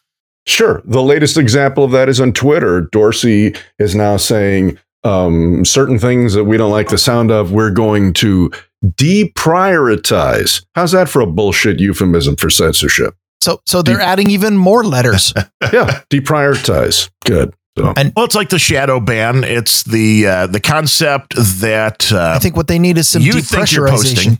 Sure. 0.46 0.82
The 0.84 1.02
latest 1.02 1.36
example 1.36 1.84
of 1.84 1.92
that 1.92 2.09
is 2.09 2.20
on 2.20 2.32
Twitter. 2.32 2.80
Dorsey 2.80 3.54
is 3.78 3.94
now 3.94 4.16
saying 4.16 4.78
um, 5.04 5.64
certain 5.64 5.98
things 5.98 6.34
that 6.34 6.44
we 6.44 6.56
don't 6.56 6.70
like 6.70 6.88
the 6.88 6.98
sound 6.98 7.30
of. 7.30 7.52
We're 7.52 7.70
going 7.70 8.12
to 8.14 8.50
deprioritize. 8.84 10.64
How's 10.74 10.92
that 10.92 11.08
for 11.08 11.20
a 11.20 11.26
bullshit 11.26 11.80
euphemism 11.80 12.36
for 12.36 12.50
censorship? 12.50 13.14
So, 13.40 13.60
so 13.66 13.82
they're 13.82 13.98
De- 13.98 14.04
adding 14.04 14.30
even 14.30 14.56
more 14.56 14.84
letters. 14.84 15.32
yeah, 15.72 16.02
deprioritize. 16.10 17.10
Good. 17.24 17.54
So. 17.76 17.92
And 17.96 18.12
well, 18.14 18.26
it's 18.26 18.34
like 18.34 18.50
the 18.50 18.58
shadow 18.58 19.00
ban. 19.00 19.44
It's 19.44 19.82
the 19.84 20.26
uh, 20.26 20.46
the 20.46 20.60
concept 20.60 21.34
that 21.36 22.12
uh, 22.12 22.34
I 22.36 22.38
think 22.38 22.54
what 22.54 22.68
they 22.68 22.78
need 22.78 22.98
is 22.98 23.08
some 23.08 23.22
you 23.22 23.32
depressurization. 23.32 24.38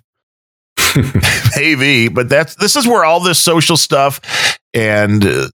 Maybe, 1.56 2.09
but 2.09 2.28
that's 2.28 2.56
this 2.56 2.76
is 2.76 2.86
where 2.86 3.05
all 3.06 3.20
this 3.20 3.39
social 3.39 3.78
stuff 3.78 4.20
and 4.74 5.24
uh, 5.24 5.48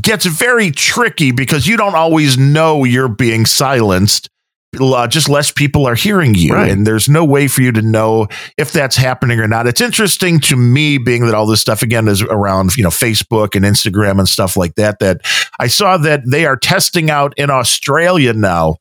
gets 0.00 0.24
very 0.24 0.70
tricky 0.70 1.30
because 1.30 1.66
you 1.66 1.76
don't 1.76 1.94
always 1.94 2.38
know 2.38 2.84
you're 2.84 3.08
being 3.08 3.44
silenced 3.44 4.30
uh, 4.78 5.06
just 5.06 5.28
less 5.28 5.50
people 5.50 5.86
are 5.86 5.94
hearing 5.94 6.34
you. 6.34 6.54
Right. 6.54 6.70
and 6.70 6.86
there's 6.86 7.08
no 7.08 7.24
way 7.24 7.48
for 7.48 7.62
you 7.62 7.72
to 7.72 7.82
know 7.82 8.28
if 8.56 8.72
that's 8.72 8.96
happening 8.96 9.40
or 9.40 9.48
not. 9.48 9.66
It's 9.66 9.80
interesting 9.80 10.40
to 10.40 10.56
me 10.56 10.98
being 10.98 11.26
that 11.26 11.34
all 11.34 11.46
this 11.46 11.60
stuff 11.60 11.82
again 11.82 12.06
is 12.08 12.22
around 12.22 12.76
you 12.76 12.82
know 12.82 12.90
facebook 12.90 13.54
and 13.54 13.64
instagram 13.64 14.18
and 14.18 14.28
stuff 14.28 14.56
like 14.56 14.74
that 14.74 14.98
that 14.98 15.20
i 15.58 15.66
saw 15.66 15.96
that 15.96 16.22
they 16.26 16.44
are 16.46 16.56
testing 16.56 17.10
out 17.10 17.32
in 17.36 17.50
australia 17.50 18.32
now 18.32 18.76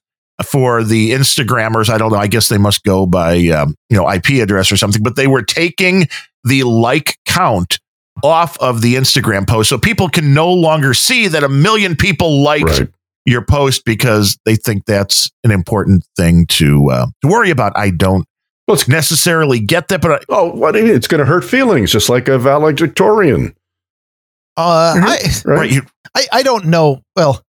for 0.46 0.84
the 0.84 1.12
instagrammers. 1.12 1.90
I 1.90 1.98
don't 1.98 2.12
know 2.12 2.18
i 2.18 2.28
guess 2.28 2.50
they 2.50 2.58
must 2.58 2.84
go 2.84 3.06
by 3.06 3.48
um, 3.48 3.76
you 3.90 3.98
know 3.98 4.12
ip 4.12 4.30
address 4.30 4.72
or 4.72 4.78
something 4.78 5.04
but 5.04 5.16
they 5.16 5.28
were 5.28 5.44
taking 5.44 6.08
the 6.44 6.64
like 6.64 7.18
count 7.26 7.80
off 8.24 8.58
of 8.60 8.82
the 8.82 8.96
instagram 8.96 9.48
post. 9.48 9.70
So 9.70 9.78
people 9.78 10.10
can 10.10 10.34
no 10.34 10.52
longer 10.52 10.94
see 10.94 11.28
that 11.28 11.44
a 11.44 11.50
million 11.50 11.96
people 11.96 12.42
liked 12.44 12.66
right 12.66 12.90
your 13.28 13.44
post 13.44 13.84
because 13.86 14.40
they 14.46 14.56
think 14.56 14.86
that's 14.86 15.30
an 15.44 15.52
important 15.52 16.08
thing 16.16 16.46
to, 16.48 16.90
uh, 16.90 17.06
to 17.22 17.28
worry 17.28 17.50
about. 17.50 17.74
I 17.76 17.92
don't 17.92 18.26
well, 18.68 18.80
necessarily 18.88 19.60
get 19.60 19.90
that, 19.90 20.02
but 20.02 20.12
I, 20.12 20.20
oh, 20.30 20.52
what 20.54 20.76
it's 20.76 21.08
going 21.08 21.20
to 21.20 21.26
hurt 21.26 21.44
feelings, 21.44 21.92
just 21.92 22.10
like 22.10 22.30
a 22.30 22.40
valedictorian. 22.40 23.54
Uh, 24.56 24.96
mm-hmm. 24.96 25.50
I, 25.50 25.54
right. 25.54 25.74
I, 26.16 26.28
I 26.32 26.44
don't 26.44 26.68
know. 26.68 27.02
Well, 27.16 27.44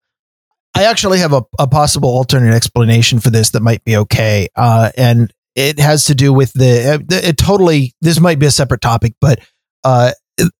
I 0.75 0.85
actually 0.85 1.19
have 1.19 1.31
a, 1.31 1.43
a 1.59 1.67
possible 1.67 2.09
alternate 2.09 2.53
explanation 2.53 3.19
for 3.19 3.29
this 3.29 3.51
that 3.51 3.61
might 3.61 3.83
be 3.83 3.97
okay. 3.97 4.47
Uh, 4.55 4.91
and 4.97 5.31
it 5.55 5.79
has 5.79 6.05
to 6.05 6.15
do 6.15 6.33
with 6.33 6.53
the, 6.53 6.95
uh, 6.95 6.97
the 7.05 7.29
it 7.29 7.37
totally, 7.37 7.93
this 8.01 8.19
might 8.19 8.39
be 8.39 8.47
a 8.47 8.51
separate 8.51 8.81
topic, 8.81 9.13
but, 9.21 9.39
uh, 9.83 10.11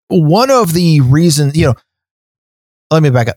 one 0.08 0.50
of 0.50 0.74
the 0.74 1.02
reasons, 1.02 1.58
you 1.58 1.66
know, 1.66 1.76
let 2.90 3.04
me 3.04 3.10
back 3.10 3.28
up. 3.28 3.36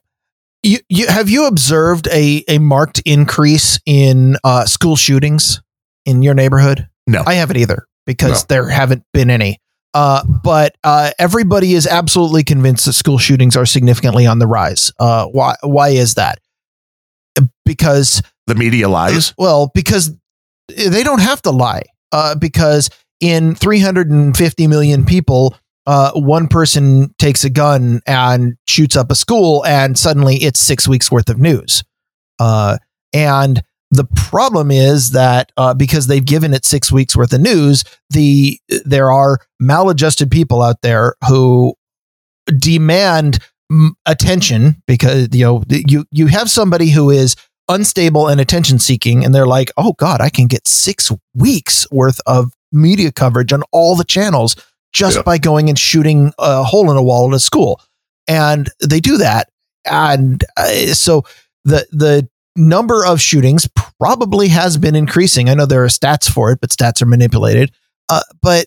You, 0.63 0.79
you 0.89 1.07
have 1.07 1.31
you 1.31 1.47
observed 1.47 2.07
a 2.09 2.45
a 2.47 2.59
marked 2.59 3.01
increase 3.07 3.81
in 3.87 4.37
uh, 4.45 4.67
school 4.67 4.97
shootings 4.97 5.63
in 6.05 6.23
your 6.23 6.35
neighborhood? 6.35 6.89
No, 7.07 7.23
I 7.27 7.35
haven't 7.35 7.57
either 7.57 7.87
because 8.07 8.43
no. 8.43 8.47
there 8.55 8.69
haven't 8.69 9.05
been 9.13 9.31
any. 9.31 9.59
Uh, 9.93 10.23
but 10.45 10.77
uh, 10.85 11.11
everybody 11.19 11.75
is 11.75 11.87
absolutely 11.87 12.45
convinced 12.45 12.85
that 12.85 12.93
school 12.93 13.19
shootings 13.19 13.57
are 13.57 13.67
significantly 13.67 14.27
on 14.27 14.39
the 14.39 14.47
rise. 14.47 14.93
Uh, 15.01 15.27
why? 15.27 15.57
Why 15.63 15.89
is 15.89 16.15
that? 16.15 16.39
Because 17.65 18.23
the 18.47 18.55
media 18.55 18.89
lies. 18.89 19.35
Well, 19.39 19.71
because 19.75 20.15
they 20.69 21.03
don't 21.03 21.21
have 21.21 21.43
to 21.43 21.51
lie. 21.51 21.83
Uh, 22.13 22.35
because 22.35 22.91
in 23.21 23.55
350 23.55 24.67
million 24.67 25.05
people, 25.05 25.57
uh, 25.87 26.13
one 26.15 26.49
person 26.49 27.15
takes 27.19 27.45
a 27.45 27.51
gun 27.51 28.01
and 28.07 28.57
shoots 28.67 28.97
up 28.97 29.11
a 29.11 29.15
school, 29.15 29.65
and 29.67 29.99
suddenly 29.99 30.37
it's 30.37 30.61
six 30.61 30.87
weeks 30.87 31.11
worth 31.11 31.29
of 31.29 31.39
news. 31.39 31.83
Uh, 32.39 32.79
and 33.13 33.63
the 33.91 34.07
problem 34.15 34.71
is 34.71 35.11
that 35.11 35.51
uh, 35.57 35.75
because 35.75 36.07
they've 36.07 36.25
given 36.25 36.55
it 36.55 36.65
six 36.65 36.93
weeks 36.93 37.17
worth 37.17 37.33
of 37.33 37.41
news, 37.41 37.85
the 38.11 38.59
there 38.85 39.11
are 39.11 39.39
maladjusted 39.59 40.31
people 40.31 40.63
out 40.63 40.83
there 40.83 41.15
who 41.29 41.75
demand 42.57 43.39
attention 44.07 44.83
because 44.87 45.29
you 45.33 45.45
know 45.45 45.63
you 45.69 46.05
you 46.11 46.27
have 46.27 46.51
somebody 46.51 46.91
who 46.91 47.11
is 47.11 47.37
unstable 47.69 48.27
and 48.27 48.41
attention 48.41 48.81
seeking 48.81 49.25
and 49.25 49.33
they're 49.33 49.47
like 49.47 49.71
oh 49.77 49.93
god 49.93 50.21
i 50.21 50.29
can 50.29 50.49
get 50.49 50.67
6 50.67 51.13
weeks 51.37 51.87
worth 51.93 52.21
of 52.27 52.53
media 52.73 53.13
coverage 53.13 53.53
on 53.53 53.63
all 53.71 53.95
the 53.95 54.03
channels 54.03 54.57
just 54.93 55.17
yeah. 55.17 55.23
by 55.23 55.39
going 55.39 55.69
and 55.69 55.79
shooting 55.79 56.33
a 56.39 56.63
hole 56.63 56.91
in 56.91 56.97
a 56.97 57.03
wall 57.03 57.27
in 57.27 57.35
a 57.35 57.39
school. 57.39 57.81
And 58.29 58.71
they 58.87 59.01
do 59.01 59.19
that. 59.19 59.49
And 59.85 60.45
uh, 60.57 60.95
so 60.95 61.25
the 61.65 61.87
the 61.91 62.29
number 62.57 63.05
of 63.07 63.21
shootings 63.21 63.69
probably 63.99 64.49
has 64.49 64.77
been 64.77 64.97
increasing. 64.97 65.49
I 65.49 65.55
know 65.55 65.67
there 65.67 65.85
are 65.85 65.89
stats 65.89 66.31
for 66.31 66.53
it 66.53 66.61
but 66.61 66.71
stats 66.71 67.01
are 67.01 67.07
manipulated. 67.07 67.73
Uh, 68.09 68.23
but 68.43 68.67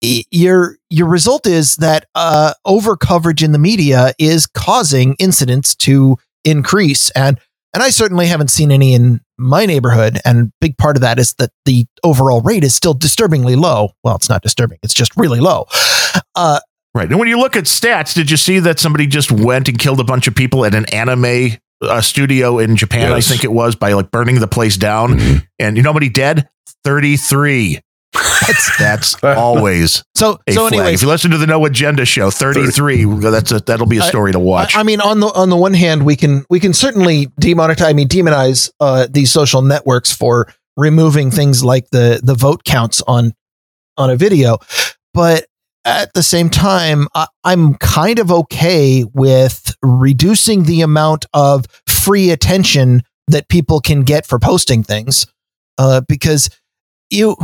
your 0.00 0.76
your 0.90 1.08
result 1.08 1.46
is 1.46 1.76
that 1.76 2.06
uh, 2.14 2.54
over 2.64 2.96
coverage 2.96 3.42
in 3.42 3.52
the 3.52 3.58
media 3.58 4.12
is 4.18 4.46
causing 4.46 5.16
incidents 5.18 5.74
to 5.74 6.16
increase. 6.44 7.10
And 7.10 7.40
and 7.74 7.82
I 7.82 7.90
certainly 7.90 8.26
haven't 8.26 8.48
seen 8.48 8.72
any 8.72 8.94
in 8.94 9.20
my 9.36 9.66
neighborhood. 9.66 10.18
And 10.24 10.52
big 10.60 10.76
part 10.78 10.96
of 10.96 11.02
that 11.02 11.18
is 11.18 11.34
that 11.34 11.50
the 11.64 11.86
overall 12.02 12.40
rate 12.40 12.64
is 12.64 12.74
still 12.74 12.94
disturbingly 12.94 13.56
low. 13.56 13.90
Well 14.02 14.16
it's 14.16 14.28
not 14.28 14.42
disturbing 14.42 14.78
it's 14.82 14.94
just 14.94 15.16
really 15.16 15.40
low. 15.40 15.66
Uh, 16.34 16.58
right. 16.94 17.08
And 17.08 17.18
when 17.18 17.28
you 17.28 17.38
look 17.38 17.54
at 17.54 17.64
stats 17.64 18.14
did 18.14 18.30
you 18.30 18.36
see 18.36 18.60
that 18.60 18.78
somebody 18.78 19.06
just 19.06 19.30
went 19.30 19.68
and 19.68 19.78
killed 19.78 20.00
a 20.00 20.04
bunch 20.04 20.26
of 20.26 20.34
people 20.34 20.64
at 20.64 20.74
an 20.74 20.86
anime 20.86 21.58
uh, 21.82 22.00
studio 22.00 22.58
in 22.58 22.76
Japan 22.76 23.10
yes. 23.10 23.26
I 23.26 23.30
think 23.30 23.44
it 23.44 23.52
was 23.52 23.76
by 23.76 23.92
like 23.92 24.10
burning 24.10 24.40
the 24.40 24.48
place 24.48 24.76
down? 24.76 25.18
Mm-hmm. 25.18 25.38
and 25.58 25.76
you 25.76 25.82
know 25.82 25.90
how 25.90 25.94
many 25.94 26.08
dead? 26.08 26.48
33 26.84 27.80
that's 28.46 28.78
that's 28.78 29.24
always 29.24 30.04
so 30.14 30.38
so 30.48 30.66
anyway. 30.66 30.94
If 30.94 31.02
you 31.02 31.08
listen 31.08 31.30
to 31.30 31.38
the 31.38 31.46
No 31.46 31.64
Agenda 31.64 32.04
show, 32.04 32.30
thirty 32.30 32.66
three, 32.66 33.04
that's 33.04 33.52
a, 33.52 33.60
that'll 33.60 33.86
be 33.86 33.98
a 33.98 34.02
story 34.02 34.32
to 34.32 34.38
watch. 34.38 34.76
I, 34.76 34.80
I, 34.80 34.82
mean, 34.82 35.00
on 35.00 35.20
the 35.20 35.26
on 35.28 35.50
the 35.50 35.56
one 35.56 35.74
hand, 35.74 36.04
we 36.04 36.16
can 36.16 36.44
we 36.50 36.60
can 36.60 36.72
certainly 36.72 37.26
demonetize, 37.40 37.88
I 37.88 37.92
mean, 37.92 38.08
demonize 38.08 38.70
uh, 38.80 39.06
these 39.10 39.30
social 39.30 39.62
networks 39.62 40.12
for 40.12 40.52
removing 40.76 41.30
things 41.30 41.64
like 41.64 41.90
the 41.90 42.20
the 42.22 42.34
vote 42.34 42.64
counts 42.64 43.02
on 43.06 43.32
on 43.96 44.10
a 44.10 44.16
video, 44.16 44.58
but 45.14 45.46
at 45.84 46.12
the 46.12 46.22
same 46.22 46.50
time, 46.50 47.08
I, 47.14 47.26
I'm 47.44 47.74
kind 47.76 48.18
of 48.18 48.30
okay 48.30 49.04
with 49.14 49.74
reducing 49.82 50.64
the 50.64 50.82
amount 50.82 51.24
of 51.32 51.66
free 51.86 52.30
attention 52.30 53.02
that 53.26 53.48
people 53.48 53.80
can 53.80 54.02
get 54.02 54.26
for 54.26 54.38
posting 54.38 54.82
things, 54.82 55.26
uh, 55.78 56.02
because 56.06 56.50
you 57.10 57.36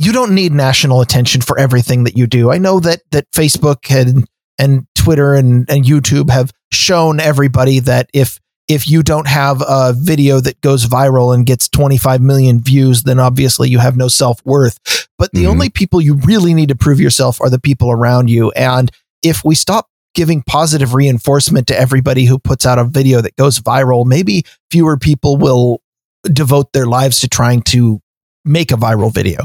you 0.00 0.12
don't 0.12 0.34
need 0.34 0.52
national 0.52 1.02
attention 1.02 1.42
for 1.42 1.58
everything 1.58 2.04
that 2.04 2.16
you 2.16 2.26
do. 2.26 2.50
I 2.50 2.56
know 2.56 2.80
that 2.80 3.02
that 3.10 3.30
Facebook 3.32 3.94
and 3.94 4.26
and 4.58 4.86
Twitter 4.94 5.34
and, 5.34 5.68
and 5.70 5.84
YouTube 5.84 6.30
have 6.30 6.52
shown 6.72 7.20
everybody 7.20 7.80
that 7.80 8.08
if 8.14 8.40
if 8.66 8.88
you 8.88 9.02
don't 9.02 9.26
have 9.26 9.62
a 9.68 9.92
video 9.94 10.40
that 10.40 10.58
goes 10.62 10.86
viral 10.86 11.34
and 11.34 11.44
gets 11.44 11.68
25 11.68 12.22
million 12.22 12.62
views, 12.62 13.02
then 13.02 13.18
obviously 13.18 13.68
you 13.68 13.78
have 13.78 13.96
no 13.98 14.08
self 14.08 14.40
worth. 14.46 14.78
But 15.18 15.32
the 15.32 15.40
mm-hmm. 15.40 15.50
only 15.50 15.68
people 15.68 16.00
you 16.00 16.14
really 16.14 16.54
need 16.54 16.70
to 16.70 16.76
prove 16.76 16.98
yourself 16.98 17.38
are 17.42 17.50
the 17.50 17.60
people 17.60 17.90
around 17.90 18.30
you. 18.30 18.52
And 18.52 18.90
if 19.22 19.44
we 19.44 19.54
stop 19.54 19.88
giving 20.14 20.42
positive 20.42 20.94
reinforcement 20.94 21.66
to 21.66 21.78
everybody 21.78 22.24
who 22.24 22.38
puts 22.38 22.64
out 22.64 22.78
a 22.78 22.84
video 22.84 23.20
that 23.20 23.36
goes 23.36 23.60
viral, 23.60 24.06
maybe 24.06 24.44
fewer 24.70 24.96
people 24.96 25.36
will 25.36 25.82
devote 26.24 26.72
their 26.72 26.86
lives 26.86 27.20
to 27.20 27.28
trying 27.28 27.60
to 27.62 28.00
make 28.46 28.72
a 28.72 28.76
viral 28.76 29.12
video. 29.12 29.44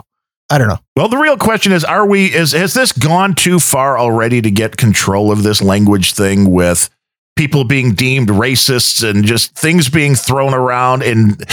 I 0.50 0.58
don't 0.58 0.68
know. 0.68 0.80
Well, 0.96 1.08
the 1.08 1.18
real 1.18 1.38
question 1.38 1.72
is: 1.72 1.84
Are 1.84 2.06
we? 2.06 2.34
Is 2.34 2.52
has 2.52 2.74
this 2.74 2.92
gone 2.92 3.34
too 3.34 3.60
far 3.60 3.98
already 3.98 4.42
to 4.42 4.52
get 4.52 4.78
control 4.78 5.32
of 5.32 5.44
this 5.44 5.62
language 5.62 6.14
thing 6.14 6.52
with 6.52 6.90
people 7.36 7.64
being 7.64 7.94
deemed 7.94 8.30
racists 8.30 9.08
and 9.08 9.26
just 9.26 9.56
things 9.58 9.90
being 9.90 10.16
thrown 10.16 10.54
around 10.54 11.04
and 11.04 11.44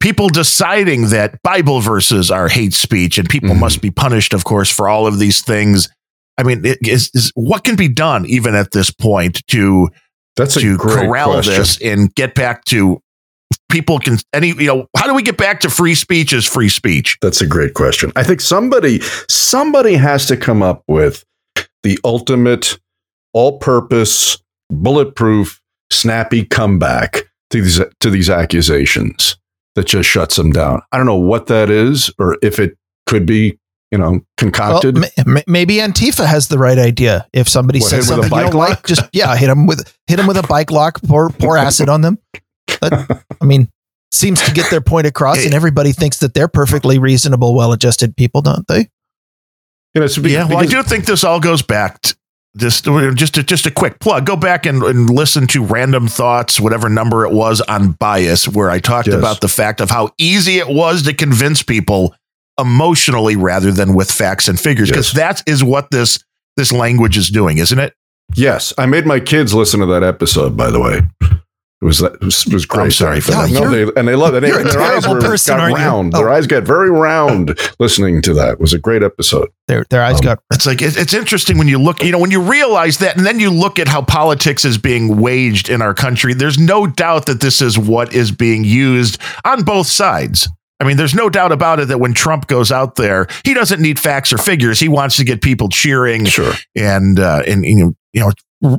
people 0.00 0.28
deciding 0.28 1.08
that 1.08 1.42
Bible 1.42 1.80
verses 1.80 2.30
are 2.30 2.48
hate 2.48 2.74
speech 2.74 3.18
and 3.18 3.28
people 3.28 3.50
mm 3.50 3.60
must 3.60 3.80
be 3.80 3.90
punished, 3.90 4.34
of 4.34 4.44
course, 4.44 4.70
for 4.70 4.88
all 4.88 5.06
of 5.06 5.18
these 5.18 5.40
things? 5.40 5.88
I 6.38 6.42
mean, 6.42 6.62
is, 6.82 7.10
is 7.14 7.32
what 7.34 7.64
can 7.64 7.76
be 7.76 7.88
done 7.88 8.26
even 8.26 8.54
at 8.54 8.72
this 8.72 8.90
point 8.90 9.40
to 9.48 9.88
that's 10.36 10.60
to 10.60 10.76
corral 10.76 11.32
question. 11.32 11.54
this 11.54 11.80
and 11.80 12.14
get 12.14 12.34
back 12.34 12.64
to 12.66 13.00
people 13.68 13.98
can 13.98 14.18
any 14.32 14.48
you 14.48 14.66
know 14.66 14.86
how 14.96 15.06
do 15.06 15.14
we 15.14 15.22
get 15.22 15.36
back 15.36 15.60
to 15.60 15.70
free 15.70 15.94
speech 15.94 16.32
as 16.32 16.44
free 16.44 16.68
speech. 16.68 17.18
That's 17.20 17.40
a 17.40 17.46
great 17.46 17.74
question. 17.74 18.12
I 18.16 18.22
think 18.22 18.40
somebody 18.40 19.00
somebody 19.28 19.94
has 19.94 20.26
to 20.26 20.36
come 20.36 20.62
up 20.62 20.82
with 20.88 21.24
the 21.82 21.98
ultimate 22.04 22.78
all 23.32 23.58
purpose 23.58 24.38
bulletproof 24.70 25.60
snappy 25.90 26.44
comeback 26.44 27.24
to 27.50 27.62
these 27.62 27.80
to 28.00 28.10
these 28.10 28.30
accusations 28.30 29.36
that 29.74 29.86
just 29.86 30.08
shuts 30.08 30.36
them 30.36 30.50
down. 30.50 30.82
I 30.92 30.96
don't 30.96 31.06
know 31.06 31.16
what 31.16 31.46
that 31.46 31.70
is 31.70 32.10
or 32.18 32.38
if 32.42 32.58
it 32.58 32.76
could 33.06 33.26
be 33.26 33.58
you 33.90 33.98
know 33.98 34.20
concocted. 34.36 34.98
well, 34.98 35.42
maybe 35.46 35.76
antifa 35.76 36.26
has 36.26 36.48
the 36.48 36.58
right 36.58 36.78
idea. 36.78 37.26
If 37.32 37.48
somebody 37.48 37.80
what, 37.80 37.90
says 37.90 38.08
something 38.08 38.32
you 38.32 38.44
don't 38.44 38.54
like 38.54 38.86
just 38.86 39.08
yeah 39.12 39.36
hit 39.36 39.46
them 39.46 39.66
with 39.66 39.92
hit 40.06 40.16
them 40.16 40.26
with 40.26 40.36
a 40.36 40.46
bike 40.46 40.70
lock 40.70 41.00
pour 41.02 41.30
pour 41.30 41.56
acid 41.56 41.88
on 41.88 42.00
them 42.00 42.18
that, 42.80 43.24
I 43.40 43.44
mean, 43.44 43.68
seems 44.12 44.42
to 44.42 44.52
get 44.52 44.70
their 44.70 44.80
point 44.80 45.06
across, 45.06 45.44
and 45.44 45.54
everybody 45.54 45.92
thinks 45.92 46.18
that 46.18 46.34
they're 46.34 46.48
perfectly 46.48 46.98
reasonable, 46.98 47.54
well-adjusted 47.54 48.16
people, 48.16 48.42
don't 48.42 48.66
they? 48.68 48.88
You 49.94 50.00
know, 50.00 50.08
be, 50.22 50.32
yeah. 50.32 50.46
Well, 50.46 50.58
I 50.58 50.66
do 50.66 50.82
think 50.82 51.06
this 51.06 51.24
all 51.24 51.40
goes 51.40 51.62
back. 51.62 52.02
To, 52.02 52.16
just 52.56 52.84
just 52.84 53.36
a, 53.36 53.42
just 53.42 53.66
a 53.66 53.70
quick 53.70 53.98
plug. 53.98 54.24
Go 54.24 54.36
back 54.36 54.64
and, 54.64 54.82
and, 54.82 55.10
listen 55.10 55.46
to 55.48 55.62
Random 55.62 56.08
Thoughts, 56.08 56.58
whatever 56.58 56.88
number 56.88 57.26
it 57.26 57.32
was 57.32 57.60
on 57.62 57.92
bias, 57.92 58.48
where 58.48 58.70
I 58.70 58.78
talked 58.78 59.08
yes. 59.08 59.16
about 59.16 59.40
the 59.40 59.48
fact 59.48 59.80
of 59.80 59.90
how 59.90 60.10
easy 60.18 60.58
it 60.58 60.68
was 60.68 61.02
to 61.02 61.12
convince 61.12 61.62
people 61.62 62.14
emotionally 62.58 63.36
rather 63.36 63.72
than 63.72 63.94
with 63.94 64.10
facts 64.10 64.48
and 64.48 64.58
figures, 64.58 64.88
because 64.88 65.14
yes. 65.14 65.42
that 65.42 65.50
is 65.50 65.62
what 65.62 65.90
this 65.90 66.24
this 66.56 66.72
language 66.72 67.18
is 67.18 67.28
doing, 67.28 67.58
isn't 67.58 67.78
it? 67.78 67.94
Yes, 68.34 68.72
I 68.78 68.86
made 68.86 69.06
my 69.06 69.20
kids 69.20 69.54
listen 69.54 69.80
to 69.80 69.86
that 69.86 70.02
episode. 70.02 70.56
By 70.56 70.70
the 70.70 70.80
way, 70.80 71.02
it 71.82 71.84
was 71.84 72.00
it 72.00 72.20
was, 72.22 72.46
it 72.46 72.54
was 72.54 72.64
great. 72.64 72.84
I'm 72.84 72.90
sorry 72.90 73.20
for 73.20 73.32
that. 73.32 73.50
No, 73.50 73.70
they, 73.70 73.82
and 73.98 74.08
they 74.08 74.14
love 74.14 74.34
it. 74.34 74.42
You're 74.44 74.64
their 74.64 74.80
eyes 74.80 75.06
were, 75.06 75.20
person, 75.20 75.58
got 75.58 75.72
round. 75.74 76.14
Oh. 76.14 76.18
Their 76.18 76.30
eyes 76.30 76.46
got 76.46 76.62
very 76.62 76.90
round 76.90 77.58
listening 77.78 78.22
to 78.22 78.32
that. 78.34 78.52
It 78.52 78.60
was 78.60 78.72
a 78.72 78.78
great 78.78 79.02
episode. 79.02 79.50
Their 79.68 79.84
their 79.90 80.02
eyes 80.02 80.16
um, 80.16 80.22
got. 80.22 80.38
It's 80.54 80.64
like 80.64 80.80
it, 80.80 80.96
it's 80.96 81.12
interesting 81.12 81.58
when 81.58 81.68
you 81.68 81.78
look. 81.78 82.02
You 82.02 82.12
know, 82.12 82.18
when 82.18 82.30
you 82.30 82.40
realize 82.40 82.96
that, 82.98 83.18
and 83.18 83.26
then 83.26 83.38
you 83.40 83.50
look 83.50 83.78
at 83.78 83.88
how 83.88 84.00
politics 84.00 84.64
is 84.64 84.78
being 84.78 85.20
waged 85.20 85.68
in 85.68 85.82
our 85.82 85.92
country. 85.92 86.32
There's 86.32 86.58
no 86.58 86.86
doubt 86.86 87.26
that 87.26 87.42
this 87.42 87.60
is 87.60 87.78
what 87.78 88.14
is 88.14 88.30
being 88.30 88.64
used 88.64 89.20
on 89.44 89.62
both 89.62 89.86
sides. 89.86 90.48
I 90.80 90.84
mean, 90.84 90.96
there's 90.96 91.14
no 91.14 91.28
doubt 91.28 91.52
about 91.52 91.80
it 91.80 91.88
that 91.88 92.00
when 92.00 92.14
Trump 92.14 92.46
goes 92.46 92.72
out 92.72 92.96
there, 92.96 93.26
he 93.44 93.52
doesn't 93.52 93.80
need 93.80 93.98
facts 93.98 94.32
or 94.32 94.38
figures. 94.38 94.80
He 94.80 94.88
wants 94.88 95.16
to 95.16 95.24
get 95.24 95.42
people 95.42 95.68
cheering, 95.68 96.24
sure, 96.24 96.54
and 96.74 97.20
uh, 97.20 97.42
and 97.46 97.66
you 97.66 97.76
know, 97.76 97.92
you 98.14 98.20
know, 98.20 98.32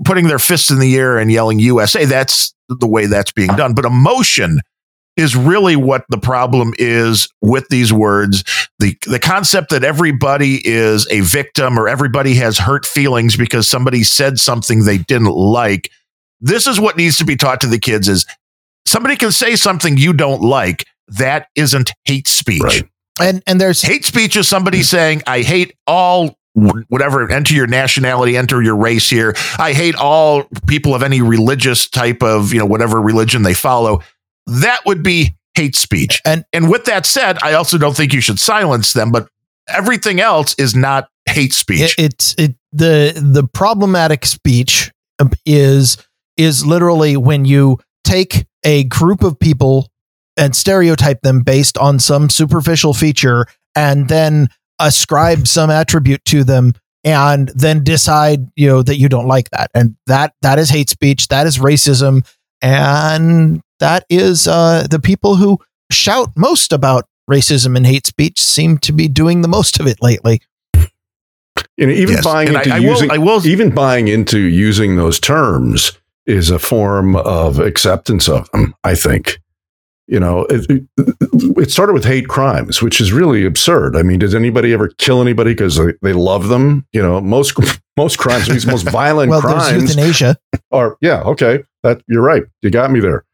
putting 0.05 0.27
their 0.27 0.39
fists 0.39 0.69
in 0.71 0.79
the 0.79 0.95
air 0.95 1.17
and 1.17 1.31
yelling 1.31 1.59
USA. 1.59 2.05
That's 2.05 2.53
the 2.69 2.87
way 2.87 3.05
that's 3.05 3.31
being 3.31 3.49
done. 3.55 3.73
But 3.73 3.85
emotion 3.85 4.61
is 5.17 5.35
really 5.35 5.75
what 5.75 6.05
the 6.09 6.17
problem 6.17 6.73
is 6.77 7.27
with 7.41 7.67
these 7.69 7.91
words. 7.91 8.43
The 8.79 8.95
the 9.07 9.19
concept 9.19 9.71
that 9.71 9.83
everybody 9.83 10.61
is 10.63 11.07
a 11.11 11.21
victim 11.21 11.79
or 11.79 11.89
everybody 11.89 12.35
has 12.35 12.57
hurt 12.57 12.85
feelings 12.85 13.35
because 13.35 13.67
somebody 13.67 14.03
said 14.03 14.37
something 14.37 14.83
they 14.83 14.99
didn't 14.99 15.33
like. 15.33 15.91
This 16.39 16.67
is 16.67 16.79
what 16.79 16.97
needs 16.97 17.17
to 17.17 17.25
be 17.25 17.35
taught 17.35 17.61
to 17.61 17.67
the 17.67 17.79
kids 17.79 18.07
is 18.07 18.27
somebody 18.85 19.15
can 19.15 19.31
say 19.31 19.55
something 19.55 19.97
you 19.97 20.13
don't 20.13 20.41
like. 20.41 20.85
That 21.07 21.47
isn't 21.55 21.91
hate 22.05 22.27
speech. 22.27 22.61
Right. 22.61 22.83
And 23.19 23.41
and 23.47 23.59
there's 23.59 23.81
hate 23.81 24.05
speech 24.05 24.35
is 24.35 24.47
somebody 24.47 24.83
saying 24.83 25.23
I 25.25 25.41
hate 25.41 25.75
all 25.87 26.37
whatever 26.87 27.29
enter 27.31 27.53
your 27.53 27.67
nationality 27.67 28.35
enter 28.35 28.61
your 28.61 28.75
race 28.75 29.09
here. 29.09 29.35
I 29.59 29.73
hate 29.73 29.95
all 29.95 30.45
people 30.67 30.95
of 30.95 31.03
any 31.03 31.21
religious 31.21 31.87
type 31.87 32.23
of 32.23 32.53
you 32.53 32.59
know 32.59 32.65
whatever 32.65 33.01
religion 33.01 33.43
they 33.43 33.53
follow. 33.53 34.01
That 34.47 34.85
would 34.85 35.03
be 35.03 35.35
hate 35.55 35.75
speech. 35.75 36.21
And 36.25 36.45
and 36.53 36.69
with 36.69 36.85
that 36.85 37.05
said 37.05 37.37
i 37.43 37.53
also 37.53 37.77
don't 37.77 37.95
think 37.95 38.13
you 38.13 38.21
should 38.21 38.39
silence 38.39 38.93
them 38.93 39.11
but 39.11 39.27
everything 39.67 40.19
else 40.19 40.55
is 40.57 40.75
not 40.75 41.09
hate 41.27 41.53
speech. 41.53 41.95
It, 41.97 42.05
it's 42.05 42.35
it 42.37 42.55
the 42.71 43.13
the 43.15 43.47
problematic 43.47 44.25
speech 44.25 44.91
um, 45.19 45.31
is 45.45 45.97
is 46.37 46.65
literally 46.65 47.17
when 47.17 47.45
you 47.45 47.79
take 48.03 48.45
a 48.63 48.83
group 48.85 49.23
of 49.23 49.39
people 49.39 49.89
and 50.37 50.55
stereotype 50.55 51.21
them 51.21 51.41
based 51.41 51.77
on 51.77 51.99
some 51.99 52.29
superficial 52.29 52.93
feature 52.93 53.45
and 53.75 54.07
then 54.07 54.47
ascribe 54.79 55.47
some 55.47 55.69
attribute 55.69 56.23
to 56.25 56.43
them 56.43 56.73
and 57.03 57.49
then 57.49 57.83
decide 57.83 58.47
you 58.55 58.67
know 58.67 58.83
that 58.83 58.97
you 58.97 59.09
don't 59.09 59.27
like 59.27 59.49
that 59.51 59.69
and 59.73 59.95
that 60.07 60.33
that 60.41 60.59
is 60.59 60.69
hate 60.69 60.89
speech 60.89 61.27
that 61.29 61.47
is 61.47 61.57
racism 61.57 62.27
and 62.61 63.61
that 63.79 64.05
is 64.09 64.47
uh, 64.47 64.85
the 64.89 64.99
people 64.99 65.35
who 65.35 65.59
shout 65.91 66.29
most 66.35 66.73
about 66.73 67.05
racism 67.29 67.77
and 67.77 67.85
hate 67.85 68.07
speech 68.07 68.39
seem 68.39 68.77
to 68.79 68.91
be 68.91 69.07
doing 69.07 69.41
the 69.41 69.47
most 69.47 69.79
of 69.79 69.87
it 69.87 70.01
lately 70.01 70.41
you 71.77 71.87
know, 71.87 71.93
even 71.93 72.15
yes. 72.15 72.23
buying 72.23 72.47
and 72.49 72.57
into 72.57 72.71
I, 72.71 72.75
I 72.75 72.79
using, 72.79 73.07
will, 73.09 73.15
I 73.15 73.17
will, 73.17 73.47
even 73.47 73.73
buying 73.73 74.07
into 74.07 74.39
using 74.39 74.95
those 74.95 75.19
terms 75.19 75.91
is 76.25 76.49
a 76.49 76.59
form 76.59 77.15
of 77.15 77.59
acceptance 77.59 78.27
of 78.27 78.49
them. 78.51 78.75
I 78.83 78.95
think 78.95 79.39
you 80.07 80.19
know, 80.19 80.45
it, 80.49 80.87
it, 80.97 81.71
started 81.71 81.93
with 81.93 82.05
hate 82.05 82.29
crimes, 82.29 82.81
which 82.81 83.01
is 83.01 83.11
really 83.11 83.45
absurd. 83.45 83.95
I 83.95 84.03
mean, 84.03 84.19
does 84.19 84.33
anybody 84.33 84.73
ever 84.73 84.87
kill 84.97 85.21
anybody 85.21 85.51
because 85.51 85.75
they, 85.75 85.93
they 86.01 86.13
love 86.13 86.47
them? 86.47 86.85
You 86.93 87.01
know, 87.01 87.19
most 87.19 87.57
most 87.97 88.17
crimes, 88.17 88.47
these 88.47 88.65
most 88.65 88.89
violent 88.89 89.29
well, 89.31 89.41
crimes, 89.41 89.81
euthanasia. 89.81 90.37
Are 90.71 90.97
yeah, 91.01 91.21
okay, 91.23 91.63
that 91.83 92.01
you're 92.07 92.21
right. 92.21 92.43
You 92.61 92.69
got 92.69 92.91
me 92.91 92.99
there. 92.99 93.25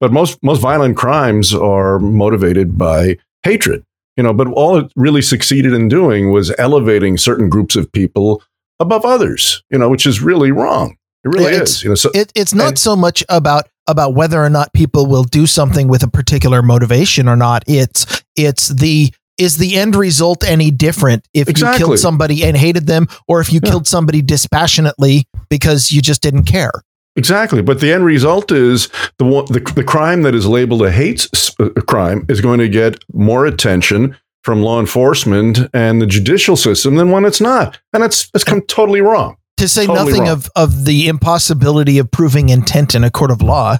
But 0.00 0.12
most 0.12 0.42
most 0.42 0.60
violent 0.60 0.96
crimes 0.96 1.54
are 1.54 1.98
motivated 1.98 2.76
by 2.76 3.16
hatred. 3.42 3.84
You 4.16 4.24
know, 4.24 4.32
but 4.34 4.48
all 4.48 4.76
it 4.76 4.92
really 4.96 5.22
succeeded 5.22 5.72
in 5.72 5.88
doing 5.88 6.32
was 6.32 6.52
elevating 6.58 7.16
certain 7.16 7.48
groups 7.48 7.76
of 7.76 7.90
people 7.92 8.42
above 8.80 9.04
others. 9.04 9.62
You 9.70 9.78
know, 9.78 9.88
which 9.88 10.06
is 10.06 10.20
really 10.20 10.50
wrong. 10.50 10.96
It 11.24 11.28
really 11.28 11.54
it's, 11.54 11.70
is. 11.70 11.82
You 11.84 11.88
know, 11.90 11.94
so 11.94 12.10
it, 12.14 12.32
it's 12.34 12.52
not 12.52 12.68
and, 12.68 12.78
so 12.78 12.96
much 12.96 13.24
about 13.28 13.68
about 13.88 14.14
whether 14.14 14.42
or 14.42 14.50
not 14.50 14.72
people 14.72 15.06
will 15.06 15.24
do 15.24 15.46
something 15.46 15.88
with 15.88 16.02
a 16.02 16.08
particular 16.08 16.62
motivation 16.62 17.28
or 17.28 17.34
not. 17.34 17.64
It's 17.66 18.22
it's 18.36 18.68
the 18.68 19.12
is 19.38 19.56
the 19.56 19.76
end 19.76 19.96
result 19.96 20.44
any 20.44 20.70
different 20.70 21.26
if 21.32 21.48
exactly. 21.48 21.80
you 21.80 21.86
killed 21.86 21.98
somebody 21.98 22.44
and 22.44 22.56
hated 22.56 22.86
them 22.86 23.06
or 23.26 23.40
if 23.40 23.52
you 23.52 23.60
yeah. 23.62 23.70
killed 23.70 23.86
somebody 23.86 24.20
dispassionately 24.20 25.26
because 25.48 25.90
you 25.90 26.02
just 26.02 26.22
didn't 26.22 26.44
care? 26.44 26.72
Exactly, 27.16 27.62
but 27.62 27.80
the 27.80 27.92
end 27.92 28.04
result 28.04 28.52
is 28.52 28.88
the 29.18 29.24
the, 29.48 29.72
the 29.74 29.84
crime 29.84 30.22
that 30.22 30.34
is 30.34 30.46
labeled 30.46 30.82
a 30.82 30.90
hate 30.90 31.28
uh, 31.58 31.70
crime 31.86 32.26
is 32.28 32.40
going 32.40 32.60
to 32.60 32.68
get 32.68 33.02
more 33.12 33.46
attention 33.46 34.16
from 34.44 34.62
law 34.62 34.78
enforcement 34.78 35.58
and 35.74 36.00
the 36.00 36.06
judicial 36.06 36.56
system 36.56 36.94
than 36.94 37.10
when 37.10 37.24
it's 37.24 37.40
not, 37.40 37.80
and 37.92 38.04
it's 38.04 38.30
it's 38.34 38.44
come 38.44 38.60
totally 38.62 39.00
wrong 39.00 39.37
to 39.58 39.68
say 39.68 39.86
totally 39.86 40.06
nothing 40.06 40.22
wrong. 40.22 40.30
of 40.30 40.50
of 40.56 40.84
the 40.84 41.08
impossibility 41.08 41.98
of 41.98 42.10
proving 42.10 42.48
intent 42.48 42.94
in 42.94 43.04
a 43.04 43.10
court 43.10 43.30
of 43.30 43.42
law. 43.42 43.78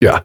Yeah, 0.00 0.22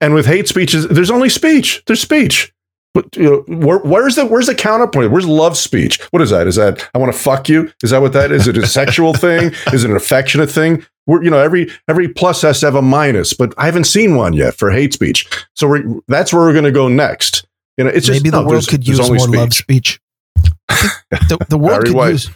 and 0.00 0.14
with 0.14 0.26
hate 0.26 0.48
speeches, 0.48 0.86
there's 0.88 1.10
only 1.10 1.28
speech. 1.28 1.82
There's 1.86 2.00
speech. 2.00 2.52
But 2.94 3.16
you 3.16 3.22
know, 3.48 3.56
where, 3.56 3.78
where's 3.78 4.16
the 4.16 4.26
where's 4.26 4.46
the 4.46 4.54
counterpoint? 4.54 5.10
Where's 5.10 5.26
love 5.26 5.56
speech? 5.56 6.00
What 6.10 6.20
is 6.20 6.30
that? 6.30 6.46
Is 6.46 6.56
that 6.56 6.88
I 6.94 6.98
want 6.98 7.12
to 7.12 7.18
fuck 7.18 7.48
you? 7.48 7.72
Is 7.82 7.90
that 7.90 8.02
what 8.02 8.12
that 8.12 8.30
is? 8.30 8.42
Is 8.42 8.48
it 8.48 8.58
a 8.58 8.66
sexual 8.66 9.14
thing? 9.14 9.52
Is 9.72 9.84
it 9.84 9.90
an 9.90 9.96
affectionate 9.96 10.50
thing? 10.50 10.84
We're, 11.06 11.22
you 11.24 11.30
know, 11.30 11.38
every 11.38 11.70
every 11.88 12.08
plus 12.08 12.42
has 12.42 12.60
to 12.60 12.66
have 12.66 12.74
a 12.74 12.82
minus, 12.82 13.32
but 13.32 13.54
I 13.56 13.64
haven't 13.64 13.84
seen 13.84 14.14
one 14.14 14.34
yet 14.34 14.54
for 14.54 14.70
hate 14.70 14.92
speech. 14.92 15.26
So 15.56 15.68
we're, 15.68 16.00
that's 16.06 16.32
where 16.32 16.42
we're 16.42 16.52
going 16.52 16.64
to 16.64 16.70
go 16.70 16.88
next. 16.88 17.46
You 17.78 17.84
know, 17.84 17.90
it's 17.90 18.08
maybe 18.08 18.24
just, 18.24 18.32
the 18.32 18.42
no, 18.42 18.46
world 18.46 18.68
could 18.68 18.86
use 18.86 18.98
more 18.98 19.18
speech. 19.18 19.36
love 19.36 19.54
speech. 19.54 20.00
the, 20.68 21.46
the 21.48 21.58
world 21.58 21.86
could 21.86 21.96
use. 21.96 22.30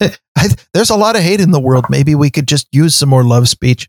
I, 0.36 0.48
there's 0.72 0.90
a 0.90 0.96
lot 0.96 1.16
of 1.16 1.22
hate 1.22 1.40
in 1.40 1.50
the 1.50 1.60
world. 1.60 1.86
Maybe 1.90 2.14
we 2.14 2.30
could 2.30 2.48
just 2.48 2.66
use 2.72 2.94
some 2.94 3.08
more 3.08 3.24
love 3.24 3.48
speech. 3.48 3.88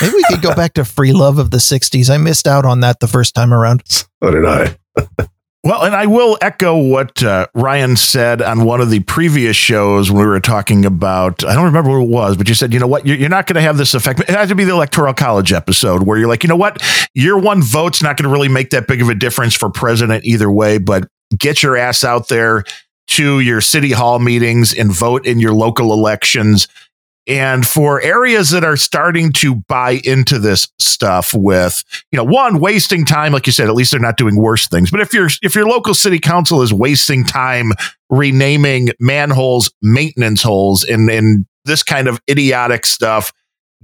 Maybe 0.00 0.14
we 0.14 0.24
could 0.24 0.42
go 0.42 0.54
back 0.54 0.74
to 0.74 0.84
free 0.84 1.12
love 1.12 1.38
of 1.38 1.50
the 1.50 1.58
60s. 1.58 2.08
I 2.08 2.16
missed 2.16 2.46
out 2.46 2.64
on 2.64 2.80
that 2.80 3.00
the 3.00 3.08
first 3.08 3.34
time 3.34 3.52
around. 3.52 3.82
So 3.86 4.08
did 4.30 4.46
I. 4.46 4.76
well, 5.62 5.84
and 5.84 5.94
I 5.94 6.06
will 6.06 6.38
echo 6.40 6.76
what 6.76 7.22
uh, 7.22 7.48
Ryan 7.54 7.96
said 7.96 8.40
on 8.40 8.64
one 8.64 8.80
of 8.80 8.88
the 8.88 9.00
previous 9.00 9.56
shows 9.56 10.10
when 10.10 10.22
we 10.22 10.26
were 10.26 10.40
talking 10.40 10.86
about, 10.86 11.44
I 11.44 11.54
don't 11.54 11.66
remember 11.66 11.90
what 11.90 12.04
it 12.04 12.08
was, 12.08 12.36
but 12.38 12.48
you 12.48 12.54
said, 12.54 12.72
you 12.72 12.80
know 12.80 12.86
what, 12.86 13.06
you're, 13.06 13.18
you're 13.18 13.28
not 13.28 13.46
going 13.46 13.56
to 13.56 13.60
have 13.60 13.76
this 13.76 13.92
effect. 13.92 14.20
It 14.20 14.30
had 14.30 14.48
to 14.48 14.54
be 14.54 14.64
the 14.64 14.72
Electoral 14.72 15.12
College 15.12 15.52
episode 15.52 16.04
where 16.04 16.16
you're 16.16 16.28
like, 16.28 16.42
you 16.42 16.48
know 16.48 16.56
what, 16.56 16.82
your 17.14 17.38
one 17.38 17.62
vote's 17.62 18.02
not 18.02 18.16
going 18.16 18.28
to 18.28 18.32
really 18.32 18.48
make 18.48 18.70
that 18.70 18.86
big 18.86 19.02
of 19.02 19.10
a 19.10 19.14
difference 19.14 19.54
for 19.54 19.68
president 19.68 20.24
either 20.24 20.50
way, 20.50 20.78
but 20.78 21.06
get 21.36 21.62
your 21.62 21.76
ass 21.76 22.04
out 22.04 22.28
there 22.28 22.64
to 23.10 23.40
your 23.40 23.60
city 23.60 23.90
hall 23.90 24.18
meetings 24.18 24.72
and 24.72 24.92
vote 24.92 25.26
in 25.26 25.40
your 25.40 25.52
local 25.52 25.92
elections. 25.92 26.68
And 27.26 27.66
for 27.66 28.00
areas 28.02 28.50
that 28.50 28.64
are 28.64 28.76
starting 28.76 29.32
to 29.34 29.56
buy 29.68 30.00
into 30.04 30.38
this 30.38 30.68
stuff 30.78 31.32
with, 31.34 31.84
you 32.10 32.16
know, 32.16 32.24
one 32.24 32.60
wasting 32.60 33.04
time, 33.04 33.32
like 33.32 33.46
you 33.46 33.52
said, 33.52 33.68
at 33.68 33.74
least 33.74 33.90
they're 33.90 34.00
not 34.00 34.16
doing 34.16 34.36
worse 34.36 34.66
things. 34.68 34.90
But 34.90 35.00
if 35.00 35.12
your 35.12 35.28
if 35.42 35.54
your 35.54 35.66
local 35.66 35.94
city 35.94 36.18
council 36.18 36.62
is 36.62 36.72
wasting 36.72 37.24
time 37.24 37.72
renaming 38.08 38.88
manholes 38.98 39.72
maintenance 39.82 40.42
holes 40.42 40.82
and 40.82 41.10
and 41.10 41.46
this 41.64 41.82
kind 41.82 42.08
of 42.08 42.20
idiotic 42.28 42.86
stuff, 42.86 43.32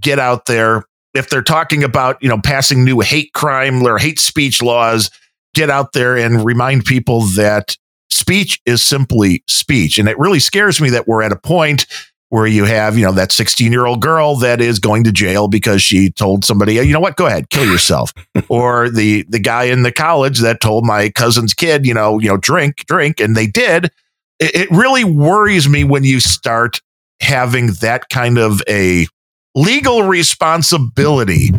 get 0.01 0.19
out 0.19 0.47
there. 0.47 0.85
If 1.15 1.31
they're 1.31 1.43
talking 1.43 1.85
about, 1.85 2.23
you 2.23 2.29
know, 2.29 2.41
passing 2.43 2.85
new 2.85 3.01
hate 3.01 3.33
crime 3.33 3.83
or 3.83 3.99
hate 3.99 4.19
speech 4.19 4.63
laws, 4.63 5.11
get 5.55 5.71
out 5.71 5.93
there 5.93 6.17
and 6.17 6.45
remind 6.45 6.85
people 6.85 7.23
that 7.37 7.77
speech 8.11 8.61
is 8.67 8.83
simply 8.83 9.43
speech. 9.47 9.99
And 9.99 10.09
it 10.09 10.19
really 10.19 10.41
scares 10.41 10.81
me 10.81 10.91
that 10.91 11.07
we're 11.07 11.23
at 11.23 11.33
a 11.33 11.37
point 11.37 11.87
where 12.29 12.47
you 12.47 12.65
have, 12.65 12.99
you 12.99 13.05
know, 13.05 13.13
that 13.13 13.33
16 13.33 13.71
year 13.71 13.87
old 13.87 14.03
girl 14.03 14.37
that 14.37 14.61
is 14.61 14.79
going 14.79 15.05
to 15.05 15.13
jail 15.13 15.49
because 15.49 15.81
she 15.81 16.11
told 16.11 16.45
somebody, 16.45 16.75
you 16.75 16.93
know 16.93 17.01
what, 17.01 17.17
go 17.17 17.27
ahead, 17.27 17.51
kill 17.51 17.65
yourself. 17.65 18.13
or 18.49 18.91
the, 18.91 19.25
the 19.29 19.39
guy 19.39 19.65
in 19.65 19.83
the 19.83 19.93
college 19.93 20.41
that 20.41 20.61
told 20.61 20.85
my 20.85 21.09
cousin's 21.11 21.55
kid, 21.55 21.87
you 21.87 21.95
know, 21.95 22.19
you 22.19 22.29
know, 22.29 22.37
drink, 22.37 22.85
drink. 22.87 23.21
And 23.21 23.37
they 23.37 23.47
did. 23.47 23.87
It, 24.39 24.55
it 24.55 24.71
really 24.71 25.05
worries 25.05 25.69
me 25.69 25.85
when 25.85 26.05
you 26.05 26.21
start 26.21 26.81
having 27.21 27.69
that 27.81 28.09
kind 28.11 28.39
of 28.39 28.61
a 28.69 29.07
legal 29.55 30.03
responsibility 30.03 31.51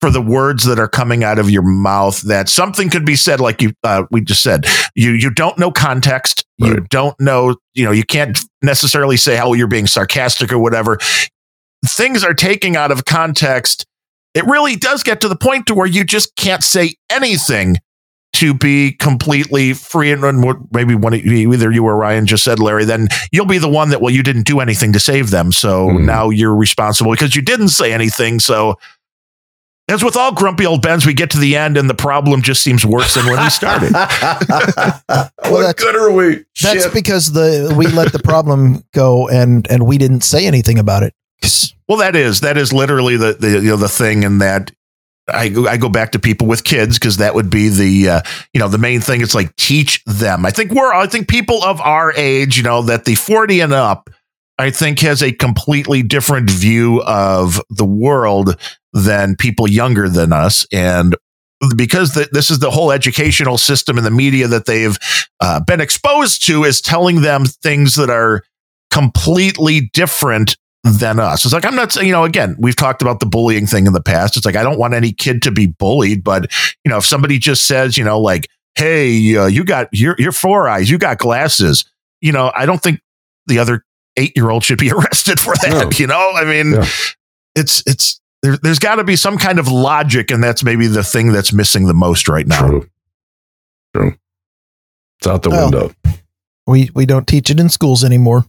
for 0.00 0.10
the 0.10 0.22
words 0.22 0.64
that 0.64 0.78
are 0.78 0.88
coming 0.88 1.24
out 1.24 1.38
of 1.38 1.50
your 1.50 1.62
mouth 1.62 2.20
that 2.22 2.48
something 2.48 2.88
could 2.88 3.04
be 3.04 3.16
said 3.16 3.40
like 3.40 3.60
you 3.60 3.72
uh, 3.84 4.04
we 4.10 4.20
just 4.22 4.42
said. 4.42 4.66
You 4.94 5.12
you 5.12 5.30
don't 5.30 5.58
know 5.58 5.70
context. 5.70 6.44
Right. 6.60 6.72
you 6.72 6.80
don't 6.90 7.18
know 7.20 7.56
you 7.74 7.84
know 7.84 7.92
you 7.92 8.04
can't 8.04 8.38
necessarily 8.62 9.16
say 9.16 9.36
how 9.36 9.52
you're 9.52 9.66
being 9.66 9.86
sarcastic 9.86 10.52
or 10.52 10.58
whatever. 10.58 10.98
Things 11.86 12.24
are 12.24 12.34
taking 12.34 12.76
out 12.76 12.90
of 12.90 13.04
context. 13.04 13.86
It 14.34 14.44
really 14.46 14.76
does 14.76 15.02
get 15.02 15.20
to 15.22 15.28
the 15.28 15.36
point 15.36 15.66
to 15.66 15.74
where 15.74 15.86
you 15.86 16.04
just 16.04 16.36
can't 16.36 16.62
say 16.62 16.94
anything 17.10 17.76
to 18.32 18.54
be 18.54 18.92
completely 18.92 19.72
free. 19.72 20.12
And 20.12 20.22
run 20.22 20.68
maybe 20.70 20.94
one 20.94 21.14
either 21.14 21.70
you 21.70 21.84
or 21.84 21.96
Ryan 21.96 22.26
just 22.26 22.44
said 22.44 22.60
Larry 22.60 22.84
then 22.84 23.08
you'll 23.32 23.46
be 23.46 23.58
the 23.58 23.68
one 23.68 23.90
that 23.90 24.00
well 24.00 24.12
you 24.12 24.22
didn't 24.22 24.46
do 24.46 24.60
anything 24.60 24.92
to 24.92 25.00
save 25.00 25.30
them. 25.30 25.52
So 25.52 25.88
mm. 25.88 26.04
now 26.04 26.30
you're 26.30 26.54
responsible 26.54 27.10
because 27.10 27.34
you 27.36 27.42
didn't 27.42 27.68
say 27.68 27.92
anything. 27.92 28.38
So 28.40 28.76
as 29.90 30.04
with 30.04 30.16
all 30.16 30.32
grumpy 30.32 30.66
old 30.66 30.82
Bens, 30.82 31.04
we 31.04 31.14
get 31.14 31.30
to 31.30 31.38
the 31.38 31.56
end 31.56 31.76
and 31.76 31.90
the 31.90 31.94
problem 31.94 32.42
just 32.42 32.62
seems 32.62 32.84
worse 32.84 33.14
than 33.14 33.26
when 33.26 33.42
we 33.42 33.50
started. 33.50 33.92
well, 33.92 35.30
what 35.42 35.76
good 35.76 35.96
are 35.96 36.12
we? 36.12 36.44
That's 36.62 36.84
Shit. 36.84 36.94
because 36.94 37.32
the 37.32 37.74
we 37.76 37.86
let 37.88 38.12
the 38.12 38.18
problem 38.18 38.84
go 38.92 39.28
and 39.28 39.68
and 39.70 39.86
we 39.86 39.98
didn't 39.98 40.22
say 40.22 40.46
anything 40.46 40.78
about 40.78 41.02
it. 41.02 41.14
Well, 41.88 41.98
that 41.98 42.14
is 42.14 42.40
that 42.40 42.56
is 42.56 42.72
literally 42.72 43.16
the 43.16 43.34
the 43.34 43.50
you 43.50 43.70
know 43.70 43.76
the 43.76 43.88
thing 43.88 44.22
in 44.22 44.38
that 44.38 44.70
I 45.28 45.54
I 45.68 45.76
go 45.76 45.88
back 45.88 46.12
to 46.12 46.18
people 46.18 46.46
with 46.46 46.64
kids 46.64 46.98
because 46.98 47.16
that 47.18 47.34
would 47.34 47.50
be 47.50 47.68
the 47.68 48.08
uh, 48.08 48.22
you 48.52 48.60
know 48.60 48.68
the 48.68 48.78
main 48.78 49.00
thing. 49.00 49.20
It's 49.20 49.34
like 49.34 49.54
teach 49.56 50.02
them. 50.04 50.46
I 50.46 50.50
think 50.50 50.72
we're 50.72 50.92
I 50.92 51.06
think 51.06 51.28
people 51.28 51.62
of 51.64 51.80
our 51.80 52.12
age, 52.14 52.56
you 52.56 52.62
know, 52.62 52.82
that 52.82 53.04
the 53.04 53.14
forty 53.14 53.60
and 53.60 53.72
up 53.72 54.10
I 54.60 54.70
think 54.70 55.00
has 55.00 55.22
a 55.22 55.32
completely 55.32 56.02
different 56.02 56.50
view 56.50 57.02
of 57.02 57.60
the 57.70 57.84
world 57.84 58.56
than 58.92 59.36
people 59.36 59.68
younger 59.68 60.08
than 60.08 60.32
us. 60.32 60.66
And 60.72 61.16
because 61.76 62.14
the, 62.14 62.28
this 62.32 62.50
is 62.50 62.58
the 62.58 62.70
whole 62.70 62.92
educational 62.92 63.58
system 63.58 63.96
and 63.96 64.06
the 64.06 64.10
media 64.10 64.48
that 64.48 64.66
they've 64.66 64.96
uh, 65.40 65.60
been 65.60 65.80
exposed 65.80 66.46
to 66.46 66.64
is 66.64 66.80
telling 66.80 67.22
them 67.22 67.44
things 67.44 67.96
that 67.96 68.10
are 68.10 68.42
completely 68.90 69.90
different 69.92 70.56
than 70.82 71.20
us. 71.20 71.44
It's 71.44 71.52
like, 71.52 71.66
I'm 71.66 71.76
not 71.76 71.92
saying, 71.92 72.06
you 72.06 72.12
know, 72.12 72.24
again, 72.24 72.56
we've 72.58 72.76
talked 72.76 73.02
about 73.02 73.20
the 73.20 73.26
bullying 73.26 73.66
thing 73.66 73.86
in 73.86 73.92
the 73.92 74.02
past. 74.02 74.36
It's 74.36 74.46
like, 74.46 74.56
I 74.56 74.62
don't 74.62 74.78
want 74.78 74.94
any 74.94 75.12
kid 75.12 75.42
to 75.42 75.50
be 75.50 75.66
bullied, 75.66 76.24
but, 76.24 76.50
you 76.84 76.90
know, 76.90 76.96
if 76.96 77.04
somebody 77.04 77.38
just 77.38 77.66
says, 77.66 77.98
you 77.98 78.04
know, 78.04 78.18
like, 78.18 78.48
hey, 78.76 79.36
uh, 79.36 79.46
you 79.46 79.64
got 79.64 79.88
your, 79.92 80.16
your 80.18 80.32
four 80.32 80.68
eyes, 80.68 80.88
you 80.88 80.96
got 80.96 81.18
glasses, 81.18 81.84
you 82.22 82.32
know, 82.32 82.50
I 82.54 82.64
don't 82.64 82.82
think 82.82 83.00
the 83.46 83.58
other 83.58 83.84
eight 84.20 84.36
year 84.36 84.50
old 84.50 84.64
should 84.64 84.78
be 84.78 84.90
arrested 84.92 85.40
for 85.40 85.54
that. 85.62 85.70
No. 85.70 85.90
You 85.98 86.06
know, 86.06 86.32
I 86.34 86.44
mean, 86.44 86.72
yeah. 86.72 86.86
it's 87.54 87.82
it's 87.86 88.20
there, 88.42 88.56
has 88.64 88.78
got 88.78 88.96
to 88.96 89.04
be 89.04 89.16
some 89.16 89.38
kind 89.38 89.58
of 89.58 89.68
logic, 89.68 90.30
and 90.30 90.42
that's 90.42 90.62
maybe 90.62 90.86
the 90.86 91.02
thing 91.02 91.32
that's 91.32 91.52
missing 91.52 91.86
the 91.86 91.94
most 91.94 92.28
right 92.28 92.46
now. 92.46 92.68
True. 92.68 92.88
True. 93.94 94.14
It's 95.18 95.26
out 95.26 95.42
the 95.42 95.50
well, 95.50 95.70
window. 95.70 95.92
We 96.66 96.90
we 96.94 97.06
don't 97.06 97.26
teach 97.26 97.50
it 97.50 97.58
in 97.58 97.68
schools 97.68 98.04
anymore. 98.04 98.46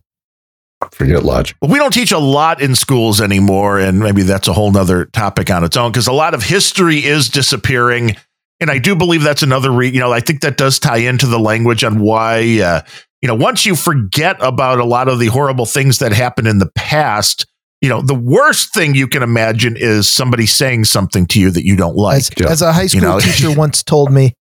Forget 0.91 1.23
logic. 1.23 1.57
Well, 1.61 1.71
we 1.71 1.77
don't 1.77 1.93
teach 1.93 2.11
a 2.11 2.17
lot 2.17 2.59
in 2.61 2.75
schools 2.75 3.21
anymore, 3.21 3.79
and 3.79 3.99
maybe 3.99 4.23
that's 4.23 4.47
a 4.47 4.53
whole 4.53 4.71
nother 4.71 5.05
topic 5.05 5.49
on 5.51 5.63
its 5.63 5.77
own 5.77 5.91
because 5.91 6.07
a 6.07 6.13
lot 6.13 6.33
of 6.33 6.43
history 6.43 7.05
is 7.05 7.29
disappearing 7.29 8.15
and 8.61 8.69
I 8.69 8.77
do 8.77 8.95
believe 8.95 9.23
that's 9.23 9.43
another 9.43 9.71
re- 9.71 9.89
you 9.89 9.99
know 9.99 10.13
I 10.13 10.21
think 10.21 10.41
that 10.41 10.55
does 10.55 10.79
tie 10.79 10.97
into 10.97 11.27
the 11.27 11.39
language 11.39 11.83
on 11.83 11.99
why 11.99 12.61
uh, 12.61 12.81
you 13.21 13.27
know 13.27 13.35
once 13.35 13.65
you 13.65 13.75
forget 13.75 14.37
about 14.39 14.79
a 14.79 14.85
lot 14.85 15.07
of 15.07 15.19
the 15.19 15.27
horrible 15.27 15.65
things 15.65 15.99
that 15.99 16.11
happened 16.11 16.47
in 16.47 16.59
the 16.59 16.69
past 16.75 17.45
you 17.81 17.89
know 17.89 18.01
the 18.01 18.15
worst 18.15 18.73
thing 18.73 18.95
you 18.95 19.07
can 19.07 19.23
imagine 19.23 19.75
is 19.77 20.09
somebody 20.09 20.45
saying 20.45 20.85
something 20.85 21.25
to 21.27 21.39
you 21.39 21.51
that 21.51 21.65
you 21.65 21.75
don't 21.75 21.95
like 21.95 22.17
as, 22.17 22.31
yeah. 22.37 22.49
as 22.49 22.61
a 22.61 22.73
high 22.73 22.87
school 22.87 23.01
you 23.01 23.07
know? 23.07 23.19
teacher 23.19 23.51
once 23.57 23.83
told 23.83 24.11
me 24.11 24.33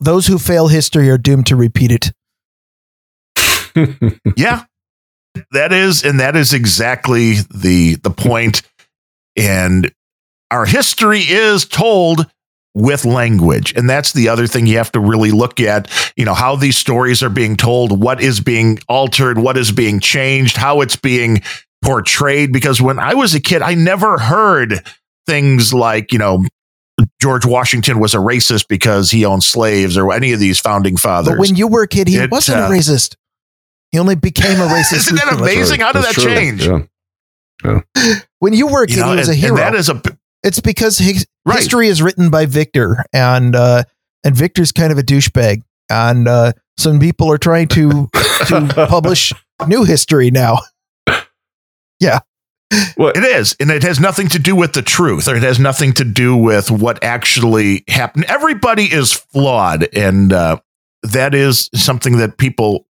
those 0.00 0.26
who 0.26 0.38
fail 0.38 0.68
history 0.68 1.08
are 1.10 1.18
doomed 1.18 1.46
to 1.46 1.56
repeat 1.56 1.92
it 1.92 2.12
yeah 4.36 4.64
that 5.52 5.72
is 5.72 6.04
and 6.04 6.20
that 6.20 6.36
is 6.36 6.52
exactly 6.52 7.34
the 7.54 7.94
the 8.02 8.10
point 8.10 8.62
and 9.36 9.92
our 10.50 10.66
history 10.66 11.20
is 11.20 11.64
told 11.64 12.26
with 12.74 13.04
language. 13.04 13.74
And 13.74 13.88
that's 13.88 14.12
the 14.12 14.28
other 14.28 14.46
thing 14.46 14.66
you 14.66 14.78
have 14.78 14.92
to 14.92 15.00
really 15.00 15.30
look 15.30 15.60
at, 15.60 15.90
you 16.16 16.24
know, 16.24 16.34
how 16.34 16.56
these 16.56 16.76
stories 16.76 17.22
are 17.22 17.30
being 17.30 17.56
told, 17.56 18.00
what 18.00 18.20
is 18.20 18.40
being 18.40 18.78
altered, 18.88 19.38
what 19.38 19.56
is 19.56 19.72
being 19.72 20.00
changed, 20.00 20.56
how 20.56 20.80
it's 20.80 20.96
being 20.96 21.42
portrayed. 21.82 22.52
Because 22.52 22.80
when 22.80 22.98
I 22.98 23.14
was 23.14 23.34
a 23.34 23.40
kid, 23.40 23.62
I 23.62 23.74
never 23.74 24.18
heard 24.18 24.86
things 25.26 25.74
like, 25.74 26.12
you 26.12 26.18
know, 26.18 26.44
George 27.20 27.46
Washington 27.46 27.98
was 27.98 28.14
a 28.14 28.18
racist 28.18 28.68
because 28.68 29.10
he 29.10 29.24
owned 29.24 29.42
slaves 29.42 29.96
or 29.96 30.12
any 30.12 30.32
of 30.32 30.38
these 30.40 30.60
founding 30.60 30.96
fathers. 30.96 31.32
But 31.32 31.40
when 31.40 31.56
you 31.56 31.66
were 31.66 31.82
a 31.82 31.88
kid, 31.88 32.08
he 32.08 32.16
it, 32.16 32.30
wasn't 32.30 32.58
uh, 32.58 32.66
a 32.66 32.68
racist. 32.68 33.16
He 33.90 33.98
only 33.98 34.14
became 34.14 34.60
a 34.60 34.66
racist. 34.66 35.08
Isn't 35.08 35.16
that 35.16 35.32
amazing? 35.32 35.80
How 35.80 35.92
did 35.92 36.04
that 36.04 36.14
true. 36.14 36.24
change? 36.24 36.66
Yeah. 36.66 36.82
Yeah. 37.64 37.80
When 38.38 38.52
you 38.52 38.68
were 38.68 38.84
a 38.84 38.86
kid, 38.86 38.96
you 38.96 39.02
know, 39.02 39.10
he 39.12 39.16
was 39.16 39.28
a 39.28 39.34
hero. 39.34 39.56
that 39.56 39.74
is 39.74 39.88
a 39.88 40.00
it's 40.42 40.60
because 40.60 40.98
his, 40.98 41.26
right. 41.44 41.58
history 41.58 41.88
is 41.88 42.02
written 42.02 42.30
by 42.30 42.46
Victor, 42.46 43.04
and 43.12 43.54
uh, 43.54 43.84
and 44.24 44.34
Victor's 44.34 44.72
kind 44.72 44.92
of 44.92 44.98
a 44.98 45.02
douchebag, 45.02 45.62
and 45.88 46.28
uh, 46.28 46.52
some 46.78 47.00
people 47.00 47.30
are 47.30 47.38
trying 47.38 47.68
to 47.68 48.08
to 48.46 48.86
publish 48.88 49.32
new 49.66 49.84
history 49.84 50.30
now. 50.30 50.58
Yeah. 51.98 52.20
Well, 52.96 53.10
it 53.10 53.24
is, 53.24 53.56
and 53.58 53.70
it 53.70 53.82
has 53.82 53.98
nothing 53.98 54.28
to 54.28 54.38
do 54.38 54.54
with 54.54 54.74
the 54.74 54.82
truth, 54.82 55.26
or 55.26 55.34
it 55.34 55.42
has 55.42 55.58
nothing 55.58 55.92
to 55.94 56.04
do 56.04 56.36
with 56.36 56.70
what 56.70 57.02
actually 57.02 57.84
happened. 57.88 58.26
Everybody 58.26 58.84
is 58.84 59.12
flawed, 59.12 59.88
and 59.92 60.32
uh, 60.32 60.60
that 61.02 61.34
is 61.34 61.68
something 61.74 62.18
that 62.18 62.38
people 62.38 62.86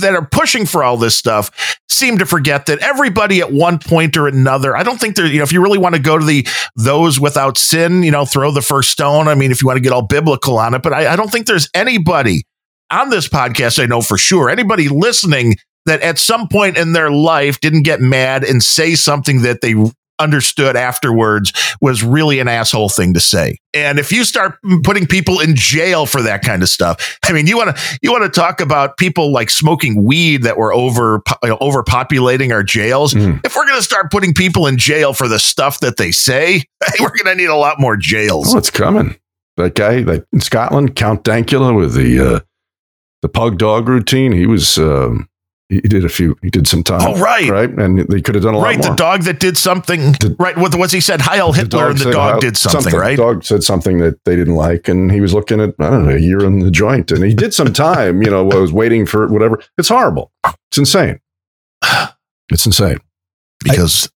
that 0.00 0.14
are 0.14 0.26
pushing 0.26 0.66
for 0.66 0.82
all 0.84 0.96
this 0.96 1.16
stuff 1.16 1.78
seem 1.88 2.18
to 2.18 2.26
forget 2.26 2.66
that 2.66 2.80
everybody 2.80 3.40
at 3.40 3.52
one 3.52 3.78
point 3.78 4.16
or 4.16 4.26
another, 4.26 4.76
I 4.76 4.82
don't 4.82 5.00
think 5.00 5.16
there, 5.16 5.26
you 5.26 5.38
know, 5.38 5.44
if 5.44 5.52
you 5.52 5.62
really 5.62 5.78
want 5.78 5.94
to 5.94 6.00
go 6.00 6.18
to 6.18 6.24
the 6.24 6.46
those 6.76 7.20
without 7.20 7.56
sin, 7.56 8.02
you 8.02 8.10
know, 8.10 8.24
throw 8.24 8.50
the 8.50 8.62
first 8.62 8.90
stone. 8.90 9.28
I 9.28 9.34
mean, 9.34 9.50
if 9.50 9.62
you 9.62 9.66
want 9.66 9.76
to 9.76 9.82
get 9.82 9.92
all 9.92 10.06
biblical 10.06 10.58
on 10.58 10.74
it, 10.74 10.82
but 10.82 10.92
I, 10.92 11.12
I 11.12 11.16
don't 11.16 11.30
think 11.30 11.46
there's 11.46 11.68
anybody 11.74 12.44
on 12.90 13.10
this 13.10 13.28
podcast, 13.28 13.82
I 13.82 13.86
know 13.86 14.02
for 14.02 14.18
sure, 14.18 14.50
anybody 14.50 14.88
listening 14.88 15.56
that 15.86 16.00
at 16.02 16.18
some 16.18 16.48
point 16.48 16.76
in 16.76 16.92
their 16.92 17.10
life 17.10 17.60
didn't 17.60 17.82
get 17.82 18.00
mad 18.00 18.44
and 18.44 18.62
say 18.62 18.94
something 18.94 19.42
that 19.42 19.60
they 19.60 19.74
understood 20.18 20.76
afterwards 20.76 21.52
was 21.80 22.02
really 22.02 22.40
an 22.40 22.48
asshole 22.48 22.88
thing 22.88 23.14
to 23.14 23.20
say. 23.20 23.58
And 23.72 23.98
if 23.98 24.12
you 24.12 24.24
start 24.24 24.58
putting 24.84 25.06
people 25.06 25.40
in 25.40 25.56
jail 25.56 26.06
for 26.06 26.22
that 26.22 26.42
kind 26.42 26.62
of 26.62 26.68
stuff, 26.68 27.18
I 27.24 27.32
mean, 27.32 27.46
you 27.46 27.56
want 27.56 27.76
to 27.76 27.98
you 28.02 28.12
want 28.12 28.24
to 28.24 28.40
talk 28.40 28.60
about 28.60 28.96
people 28.96 29.32
like 29.32 29.50
smoking 29.50 30.04
weed 30.04 30.42
that 30.42 30.56
were 30.56 30.72
over 30.72 31.22
you 31.42 31.48
know, 31.48 31.58
overpopulating 31.58 32.52
our 32.52 32.62
jails. 32.62 33.14
Mm. 33.14 33.44
If 33.44 33.56
we're 33.56 33.66
going 33.66 33.78
to 33.78 33.82
start 33.82 34.10
putting 34.10 34.32
people 34.32 34.66
in 34.66 34.78
jail 34.78 35.12
for 35.12 35.26
the 35.26 35.38
stuff 35.38 35.80
that 35.80 35.96
they 35.96 36.12
say, 36.12 36.62
we're 37.00 37.08
going 37.08 37.26
to 37.26 37.34
need 37.34 37.50
a 37.50 37.56
lot 37.56 37.80
more 37.80 37.96
jails. 37.96 38.54
Oh, 38.54 38.58
it's 38.58 38.70
coming. 38.70 39.16
That 39.56 39.74
guy 39.74 39.98
like 39.98 40.24
in 40.32 40.40
Scotland, 40.40 40.96
Count 40.96 41.24
Dankula 41.24 41.76
with 41.76 41.94
the 41.94 42.18
uh, 42.20 42.40
the 43.22 43.28
pug 43.28 43.58
dog 43.58 43.88
routine. 43.88 44.32
He 44.32 44.46
was 44.46 44.78
um, 44.78 45.28
he 45.68 45.80
did 45.80 46.04
a 46.04 46.08
few. 46.08 46.36
He 46.42 46.50
did 46.50 46.66
some 46.66 46.82
time. 46.82 47.00
Oh, 47.02 47.18
right, 47.18 47.48
right, 47.48 47.70
and 47.70 47.98
they 48.00 48.20
could 48.20 48.34
have 48.34 48.44
done 48.44 48.54
a 48.54 48.58
lot 48.58 48.64
right, 48.64 48.78
more. 48.78 48.90
the 48.90 48.96
dog 48.96 49.22
that 49.22 49.40
did 49.40 49.56
something. 49.56 50.12
The, 50.12 50.36
right, 50.38 50.56
what 50.56 50.74
was 50.74 50.92
he 50.92 51.00
said? 51.00 51.22
Heil 51.22 51.52
Hitler, 51.52 51.84
the 51.84 51.90
and 51.90 51.98
the 51.98 52.12
dog 52.12 52.32
Heil, 52.32 52.40
did 52.40 52.56
something, 52.56 52.82
something, 52.82 53.00
Right, 53.00 53.16
the 53.16 53.22
dog 53.22 53.44
said 53.44 53.64
something 53.64 53.98
that 53.98 54.22
they 54.24 54.36
didn't 54.36 54.56
like, 54.56 54.88
and 54.88 55.10
he 55.10 55.20
was 55.20 55.32
looking 55.32 55.60
at 55.60 55.74
I 55.78 55.90
don't 55.90 56.06
know 56.06 56.14
a 56.14 56.18
year 56.18 56.44
in 56.44 56.58
the 56.58 56.70
joint, 56.70 57.10
and 57.10 57.24
he 57.24 57.34
did 57.34 57.54
some 57.54 57.72
time. 57.72 58.22
you 58.22 58.30
know, 58.30 58.44
was 58.44 58.72
waiting 58.72 59.06
for 59.06 59.26
whatever. 59.28 59.62
It's 59.78 59.88
horrible. 59.88 60.32
It's 60.70 60.78
insane. 60.78 61.20
It's 62.50 62.66
insane 62.66 62.98
because 63.62 64.10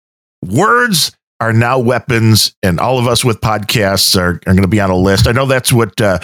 I, 0.45 0.53
words 0.53 1.17
are 1.41 1.53
now 1.53 1.79
weapons, 1.79 2.57
and 2.63 2.81
all 2.81 2.99
of 2.99 3.07
us 3.07 3.25
with 3.25 3.41
podcasts 3.41 4.19
are, 4.19 4.41
are 4.47 4.53
going 4.53 4.63
to 4.63 4.69
be 4.69 4.81
on 4.81 4.91
a 4.91 4.97
list. 4.97 5.29
I 5.29 5.33
know 5.33 5.47
that's 5.47 5.73
what 5.73 6.01
uh, 6.01 6.19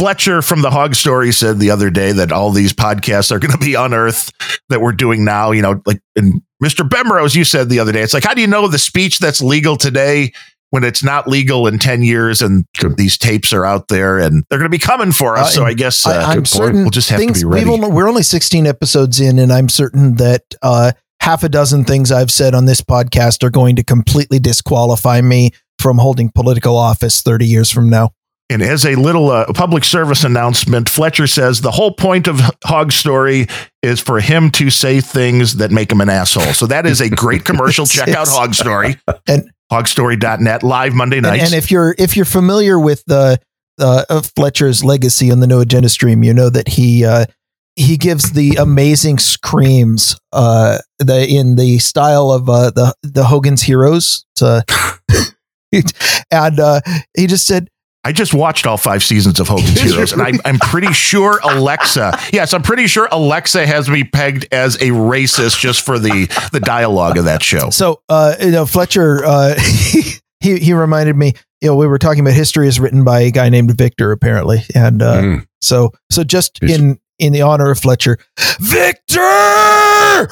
Fletcher 0.00 0.40
from 0.40 0.62
the 0.62 0.70
Hog 0.70 0.94
Story 0.94 1.30
said 1.30 1.58
the 1.58 1.70
other 1.70 1.90
day 1.90 2.12
that 2.12 2.32
all 2.32 2.50
these 2.50 2.72
podcasts 2.72 3.30
are 3.30 3.38
going 3.38 3.52
to 3.52 3.58
be 3.58 3.74
unearthed 3.74 4.32
that 4.70 4.80
we're 4.80 4.92
doing 4.92 5.26
now. 5.26 5.50
You 5.50 5.60
know, 5.60 5.82
like 5.84 6.00
and 6.16 6.40
Mr. 6.62 6.88
Bemrose, 6.88 7.34
you 7.34 7.44
said 7.44 7.68
the 7.68 7.80
other 7.80 7.92
day, 7.92 8.00
it's 8.00 8.14
like, 8.14 8.24
how 8.24 8.32
do 8.32 8.40
you 8.40 8.46
know 8.46 8.66
the 8.66 8.78
speech 8.78 9.18
that's 9.18 9.42
legal 9.42 9.76
today 9.76 10.32
when 10.70 10.84
it's 10.84 11.04
not 11.04 11.28
legal 11.28 11.66
in 11.66 11.78
10 11.78 12.02
years 12.02 12.40
and 12.40 12.64
these 12.96 13.18
tapes 13.18 13.52
are 13.52 13.66
out 13.66 13.88
there 13.88 14.18
and 14.18 14.42
they're 14.48 14.58
going 14.58 14.70
to 14.70 14.74
be 14.74 14.78
coming 14.78 15.12
for 15.12 15.36
us. 15.36 15.48
Uh, 15.48 15.50
so 15.50 15.64
I 15.64 15.74
guess 15.74 16.06
uh, 16.06 16.10
I, 16.10 16.34
am 16.34 16.46
certain 16.46 16.82
we'll 16.82 16.90
just 16.90 17.10
have 17.10 17.18
things, 17.18 17.40
to 17.40 17.46
be 17.46 17.52
ready. 17.52 17.68
Only, 17.68 17.90
we're 17.90 18.08
only 18.08 18.22
16 18.22 18.66
episodes 18.66 19.20
in, 19.20 19.38
and 19.38 19.52
I'm 19.52 19.68
certain 19.68 20.14
that 20.14 20.44
uh, 20.62 20.92
half 21.20 21.44
a 21.44 21.48
dozen 21.50 21.84
things 21.84 22.10
I've 22.10 22.30
said 22.30 22.54
on 22.54 22.64
this 22.64 22.80
podcast 22.80 23.42
are 23.42 23.50
going 23.50 23.76
to 23.76 23.84
completely 23.84 24.38
disqualify 24.38 25.20
me 25.20 25.50
from 25.78 25.98
holding 25.98 26.30
political 26.30 26.76
office 26.76 27.20
30 27.20 27.46
years 27.46 27.70
from 27.70 27.90
now. 27.90 28.12
And 28.50 28.62
as 28.62 28.84
a 28.84 28.96
little 28.96 29.30
uh, 29.30 29.52
public 29.52 29.84
service 29.84 30.24
announcement, 30.24 30.88
Fletcher 30.88 31.28
says 31.28 31.60
the 31.60 31.70
whole 31.70 31.92
point 31.92 32.26
of 32.26 32.40
Hog 32.64 32.90
Story 32.90 33.46
is 33.80 34.00
for 34.00 34.18
him 34.18 34.50
to 34.52 34.70
say 34.70 35.00
things 35.00 35.56
that 35.56 35.70
make 35.70 35.92
him 35.92 36.00
an 36.00 36.08
asshole. 36.08 36.52
So 36.52 36.66
that 36.66 36.84
is 36.84 37.00
a 37.00 37.08
great 37.08 37.44
commercial. 37.44 37.86
Check 37.90 38.08
out 38.08 38.26
Hog 38.26 38.54
Story 38.54 38.96
and 39.28 39.48
hogstory.net 39.70 40.64
live 40.64 40.94
Monday 40.94 41.20
nights. 41.20 41.44
And, 41.44 41.54
and 41.54 41.62
if 41.62 41.70
you're 41.70 41.94
if 41.96 42.16
you're 42.16 42.24
familiar 42.24 42.80
with 42.80 43.04
the 43.06 43.38
uh, 43.78 44.20
Fletcher's 44.34 44.82
legacy 44.82 45.30
on 45.30 45.38
the 45.38 45.46
No 45.46 45.60
Agenda 45.60 45.88
stream, 45.88 46.24
you 46.24 46.34
know 46.34 46.50
that 46.50 46.66
he 46.66 47.04
uh, 47.04 47.26
he 47.76 47.96
gives 47.96 48.32
the 48.32 48.56
amazing 48.56 49.20
screams 49.20 50.18
uh, 50.32 50.78
the 50.98 51.24
in 51.24 51.54
the 51.54 51.78
style 51.78 52.32
of 52.32 52.50
uh, 52.50 52.70
the 52.70 52.94
the 53.04 53.24
Hogan's 53.26 53.62
Heroes. 53.62 54.26
and 56.32 56.58
uh, 56.58 56.80
he 57.16 57.28
just 57.28 57.46
said 57.46 57.70
I 58.02 58.12
just 58.12 58.32
watched 58.32 58.66
all 58.66 58.78
five 58.78 59.02
seasons 59.04 59.40
of 59.40 59.48
Hogan's 59.48 59.80
Heroes, 59.80 60.12
and 60.12 60.22
I, 60.22 60.32
I'm 60.44 60.58
pretty 60.58 60.92
sure 60.92 61.38
Alexa. 61.42 62.18
Yes, 62.32 62.54
I'm 62.54 62.62
pretty 62.62 62.86
sure 62.86 63.08
Alexa 63.12 63.66
has 63.66 63.90
me 63.90 64.04
pegged 64.04 64.48
as 64.52 64.76
a 64.76 64.88
racist 64.88 65.60
just 65.60 65.84
for 65.84 65.98
the 65.98 66.26
the 66.52 66.60
dialogue 66.60 67.18
of 67.18 67.24
that 67.26 67.42
show. 67.42 67.68
So, 67.70 68.02
uh, 68.08 68.36
you 68.40 68.52
know, 68.52 68.64
Fletcher, 68.64 69.24
uh, 69.24 69.54
he 70.40 70.58
he 70.58 70.72
reminded 70.72 71.16
me. 71.16 71.34
You 71.60 71.68
know, 71.68 71.76
we 71.76 71.86
were 71.86 71.98
talking 71.98 72.20
about 72.20 72.32
history 72.32 72.68
is 72.68 72.80
written 72.80 73.04
by 73.04 73.20
a 73.20 73.30
guy 73.30 73.50
named 73.50 73.76
Victor, 73.76 74.12
apparently, 74.12 74.62
and 74.74 75.02
uh, 75.02 75.20
mm. 75.20 75.46
so 75.60 75.92
so 76.10 76.24
just 76.24 76.58
He's- 76.62 76.78
in 76.78 76.98
in 77.18 77.34
the 77.34 77.42
honor 77.42 77.70
of 77.70 77.78
Fletcher, 77.78 78.16
Victor. 78.60 80.28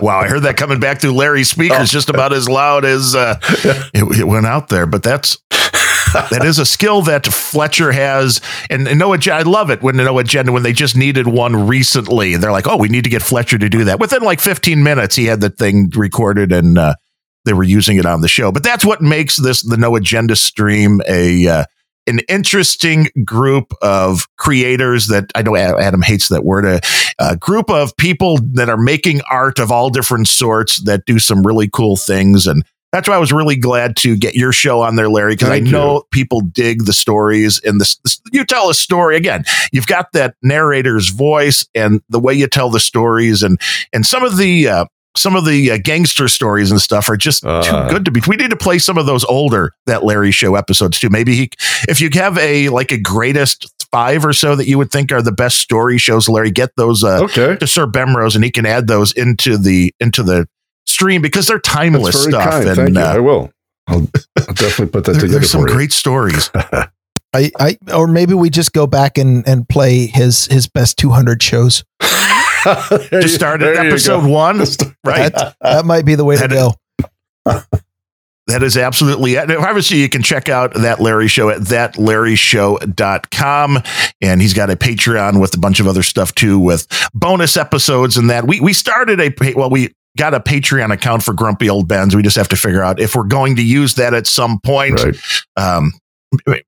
Wow, 0.00 0.20
I 0.20 0.28
heard 0.28 0.42
that 0.44 0.56
coming 0.56 0.80
back 0.80 1.00
through 1.00 1.12
Larry's 1.12 1.50
speakers 1.50 1.78
oh. 1.80 1.84
just 1.84 2.08
about 2.08 2.32
as 2.32 2.48
loud 2.48 2.84
as 2.84 3.14
uh, 3.14 3.38
it, 3.42 4.20
it, 4.20 4.24
went 4.24 4.46
out 4.46 4.68
there. 4.68 4.86
But 4.86 5.02
that's 5.02 5.38
that 6.12 6.42
is 6.44 6.58
a 6.58 6.66
skill 6.66 7.02
that 7.02 7.26
Fletcher 7.26 7.92
has, 7.92 8.40
and, 8.70 8.86
and 8.88 8.98
no 8.98 9.12
agenda. 9.12 9.38
I 9.38 9.42
love 9.42 9.70
it 9.70 9.82
when 9.82 9.96
no 9.96 10.18
agenda 10.18 10.52
when 10.52 10.62
they 10.62 10.72
just 10.72 10.96
needed 10.96 11.26
one 11.26 11.66
recently. 11.66 12.34
and 12.34 12.42
They're 12.42 12.52
like, 12.52 12.68
oh, 12.68 12.76
we 12.76 12.88
need 12.88 13.04
to 13.04 13.10
get 13.10 13.22
Fletcher 13.22 13.58
to 13.58 13.68
do 13.68 13.84
that. 13.84 14.00
Within 14.00 14.22
like 14.22 14.40
15 14.40 14.82
minutes, 14.82 15.16
he 15.16 15.26
had 15.26 15.40
the 15.40 15.50
thing 15.50 15.90
recorded 15.94 16.52
and 16.52 16.78
uh, 16.78 16.94
they 17.44 17.52
were 17.52 17.64
using 17.64 17.96
it 17.96 18.06
on 18.06 18.20
the 18.20 18.28
show. 18.28 18.52
But 18.52 18.62
that's 18.62 18.84
what 18.84 19.00
makes 19.00 19.36
this 19.36 19.62
the 19.62 19.76
no 19.76 19.96
agenda 19.96 20.36
stream 20.36 21.00
a 21.08 21.46
uh, 21.46 21.64
an 22.06 22.20
interesting 22.28 23.08
group 23.24 23.72
of 23.80 24.26
creators 24.36 25.08
that 25.08 25.30
I 25.34 25.42
know 25.42 25.56
Adam 25.56 26.02
hates 26.02 26.28
that 26.28 26.44
word, 26.44 26.64
a, 26.64 26.80
a, 27.18 27.36
group 27.36 27.70
of 27.70 27.96
people 27.96 28.38
that 28.54 28.68
are 28.68 28.76
making 28.76 29.20
art 29.30 29.58
of 29.58 29.70
all 29.70 29.90
different 29.90 30.28
sorts 30.28 30.82
that 30.82 31.04
do 31.06 31.18
some 31.18 31.46
really 31.46 31.68
cool 31.68 31.96
things. 31.96 32.46
And 32.46 32.64
that's 32.92 33.08
why 33.08 33.14
I 33.14 33.18
was 33.18 33.32
really 33.32 33.56
glad 33.56 33.96
to 33.98 34.16
get 34.16 34.34
your 34.34 34.52
show 34.52 34.82
on 34.82 34.96
there, 34.96 35.08
Larry, 35.08 35.34
because 35.34 35.48
I 35.48 35.60
know 35.60 35.94
you. 35.94 36.02
people 36.10 36.40
dig 36.40 36.84
the 36.84 36.92
stories 36.92 37.60
and 37.60 37.80
this, 37.80 37.96
this, 38.04 38.20
you 38.32 38.44
tell 38.44 38.68
a 38.68 38.74
story 38.74 39.16
again. 39.16 39.44
You've 39.72 39.86
got 39.86 40.12
that 40.12 40.34
narrator's 40.42 41.08
voice 41.08 41.64
and 41.74 42.02
the 42.10 42.20
way 42.20 42.34
you 42.34 42.48
tell 42.48 42.68
the 42.68 42.80
stories 42.80 43.42
and, 43.42 43.60
and 43.92 44.04
some 44.04 44.24
of 44.24 44.36
the, 44.36 44.68
uh, 44.68 44.84
some 45.16 45.36
of 45.36 45.44
the 45.44 45.72
uh, 45.72 45.78
gangster 45.82 46.28
stories 46.28 46.70
and 46.70 46.80
stuff 46.80 47.08
are 47.08 47.16
just 47.16 47.44
uh, 47.44 47.62
too 47.62 47.94
good 47.94 48.04
to 48.04 48.10
be. 48.10 48.20
We 48.26 48.36
need 48.36 48.50
to 48.50 48.56
play 48.56 48.78
some 48.78 48.98
of 48.98 49.06
those 49.06 49.24
older 49.24 49.74
that 49.86 50.04
Larry 50.04 50.30
Show 50.30 50.54
episodes 50.54 50.98
too. 50.98 51.10
Maybe 51.10 51.34
he, 51.34 51.50
if 51.88 52.00
you 52.00 52.08
have 52.14 52.38
a 52.38 52.68
like 52.70 52.92
a 52.92 52.98
greatest 52.98 53.72
five 53.90 54.24
or 54.24 54.32
so 54.32 54.56
that 54.56 54.66
you 54.66 54.78
would 54.78 54.90
think 54.90 55.12
are 55.12 55.22
the 55.22 55.32
best 55.32 55.58
story 55.58 55.98
shows, 55.98 56.28
Larry, 56.28 56.50
get 56.50 56.70
those 56.76 57.04
uh, 57.04 57.22
okay. 57.24 57.56
to 57.56 57.66
Sir 57.66 57.86
Bemrose, 57.86 58.34
and 58.34 58.44
he 58.44 58.50
can 58.50 58.66
add 58.66 58.86
those 58.86 59.12
into 59.12 59.58
the 59.58 59.94
into 60.00 60.22
the 60.22 60.46
stream 60.86 61.22
because 61.22 61.46
they're 61.46 61.58
timeless 61.58 62.22
stuff. 62.22 62.50
Kind. 62.50 62.68
And, 62.68 62.76
Thank 62.76 62.94
you. 62.94 63.00
Uh, 63.00 63.14
I 63.14 63.18
will. 63.18 63.50
I'll, 63.88 64.08
I'll 64.38 64.54
definitely 64.54 64.86
put 64.86 65.04
that 65.04 65.12
there, 65.12 65.20
together. 65.22 65.38
There's 65.40 65.50
some 65.50 65.64
great 65.64 65.92
stories. 65.92 66.50
I, 67.34 67.50
I, 67.58 67.78
or 67.94 68.06
maybe 68.06 68.34
we 68.34 68.50
just 68.50 68.72
go 68.72 68.86
back 68.86 69.16
and, 69.16 69.46
and 69.48 69.66
play 69.66 70.06
his 70.06 70.46
his 70.46 70.68
best 70.68 70.98
200 70.98 71.42
shows. 71.42 71.82
just 73.10 73.34
start 73.34 73.62
at 73.62 73.76
episode 73.76 74.24
one, 74.24 74.58
right? 75.04 75.32
That, 75.32 75.56
that, 75.60 75.84
might 75.84 76.04
be 76.04 76.14
the 76.14 76.24
way 76.24 76.36
that 76.36 76.48
to 76.48 76.54
go. 76.54 76.74
That 78.48 78.64
is 78.64 78.76
absolutely 78.76 79.34
it. 79.34 79.48
Obviously, 79.50 79.98
you 79.98 80.08
can 80.08 80.22
check 80.22 80.48
out 80.48 80.74
that 80.74 80.98
Larry 80.98 81.28
show 81.28 81.48
at 81.48 81.60
thatlarryshow.com. 81.60 83.82
And 84.20 84.42
he's 84.42 84.52
got 84.52 84.68
a 84.68 84.74
Patreon 84.74 85.40
with 85.40 85.54
a 85.54 85.58
bunch 85.58 85.78
of 85.78 85.86
other 85.86 86.02
stuff 86.02 86.34
too, 86.34 86.58
with 86.58 86.88
bonus 87.14 87.56
episodes 87.56 88.16
and 88.16 88.28
that. 88.30 88.44
We 88.44 88.60
we 88.60 88.72
started 88.72 89.20
a 89.20 89.32
well, 89.54 89.70
we 89.70 89.94
got 90.18 90.34
a 90.34 90.40
Patreon 90.40 90.92
account 90.92 91.22
for 91.22 91.32
Grumpy 91.32 91.70
Old 91.70 91.86
Bens. 91.86 92.16
We 92.16 92.22
just 92.22 92.36
have 92.36 92.48
to 92.48 92.56
figure 92.56 92.82
out 92.82 92.98
if 93.00 93.14
we're 93.14 93.22
going 93.24 93.56
to 93.56 93.64
use 93.64 93.94
that 93.94 94.12
at 94.12 94.26
some 94.26 94.60
point. 94.60 95.02
Right. 95.02 95.16
Um, 95.56 95.92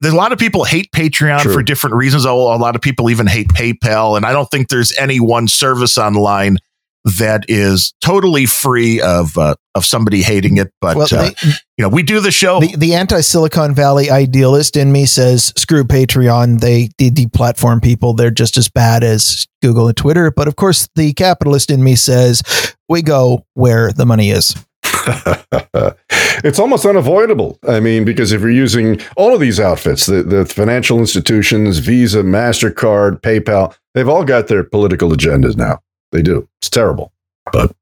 there's 0.01 0.15
a 0.15 0.17
lot 0.17 0.33
of 0.33 0.39
people 0.39 0.65
hate 0.65 0.91
Patreon 0.93 1.41
True. 1.41 1.53
for 1.53 1.63
different 1.63 1.97
reasons. 1.97 2.25
A 2.25 2.33
lot 2.33 2.77
of 2.77 2.83
people 2.83 3.11
even 3.11 3.27
hate 3.27 3.49
PayPal, 3.49 4.17
and 4.17 4.27
I 4.27 4.33
don't 4.33 4.51
think 4.51 4.69
there's 4.69 4.97
any 4.99 5.21
one 5.21 5.49
service 5.49 5.99
online 5.99 6.59
that 7.05 7.45
is 7.49 7.93
totally 8.01 8.47
free 8.47 9.01
of 9.01 9.37
uh, 9.37 9.55
of 9.75 9.85
somebody 9.85 10.23
hating 10.23 10.57
it. 10.57 10.73
But 10.81 10.97
well, 10.97 11.09
uh, 11.13 11.31
they, 11.31 11.35
you 11.77 11.83
know, 11.83 11.89
we 11.89 12.03
do 12.03 12.21
the 12.21 12.31
show. 12.31 12.61
The, 12.61 12.77
the 12.77 12.95
anti 12.95 13.21
Silicon 13.21 13.75
Valley 13.75 14.11
idealist 14.11 14.77
in 14.77 14.91
me 14.91 15.07
says, 15.07 15.53
"Screw 15.57 15.85
Patreon. 15.85 16.61
They 16.61 16.89
de- 16.99 17.11
deplatform 17.11 17.83
people. 17.83 18.15
They're 18.15 18.31
just 18.31 18.57
as 18.57 18.69
bad 18.69 19.05
as 19.05 19.47
Google 19.63 19.89
and 19.89 19.97
Twitter." 19.97 20.31
But 20.31 20.49
of 20.49 20.57
course, 20.57 20.89
the 20.95 21.13
capitalist 21.13 21.71
in 21.71 21.85
me 21.85 21.95
says, 21.95 22.43
"We 22.89 23.03
go 23.03 23.47
where 23.55 23.93
the 23.93 24.07
money 24.07 24.31
is." 24.31 24.55
it's 26.45 26.59
almost 26.59 26.87
unavoidable. 26.87 27.59
I 27.67 27.81
mean, 27.81 28.05
because 28.05 28.33
if 28.33 28.41
you're 28.41 28.51
using 28.51 29.01
all 29.17 29.35
of 29.35 29.41
these 29.41 29.61
outfits, 29.61 30.07
the, 30.07 30.23
the 30.23 30.47
financial 30.47 30.99
institutions, 30.99 31.79
Visa, 31.79 32.23
MasterCard, 32.23 33.21
PayPal, 33.21 33.77
they've 33.95 34.09
all 34.09 34.25
got 34.25 34.49
their 34.49 34.65
political 34.65 35.11
agendas 35.11 35.57
now. 35.57 35.81
They 36.13 36.23
do. 36.23 36.49
It's 36.61 36.71
terrible, 36.71 37.13
but 37.53 37.75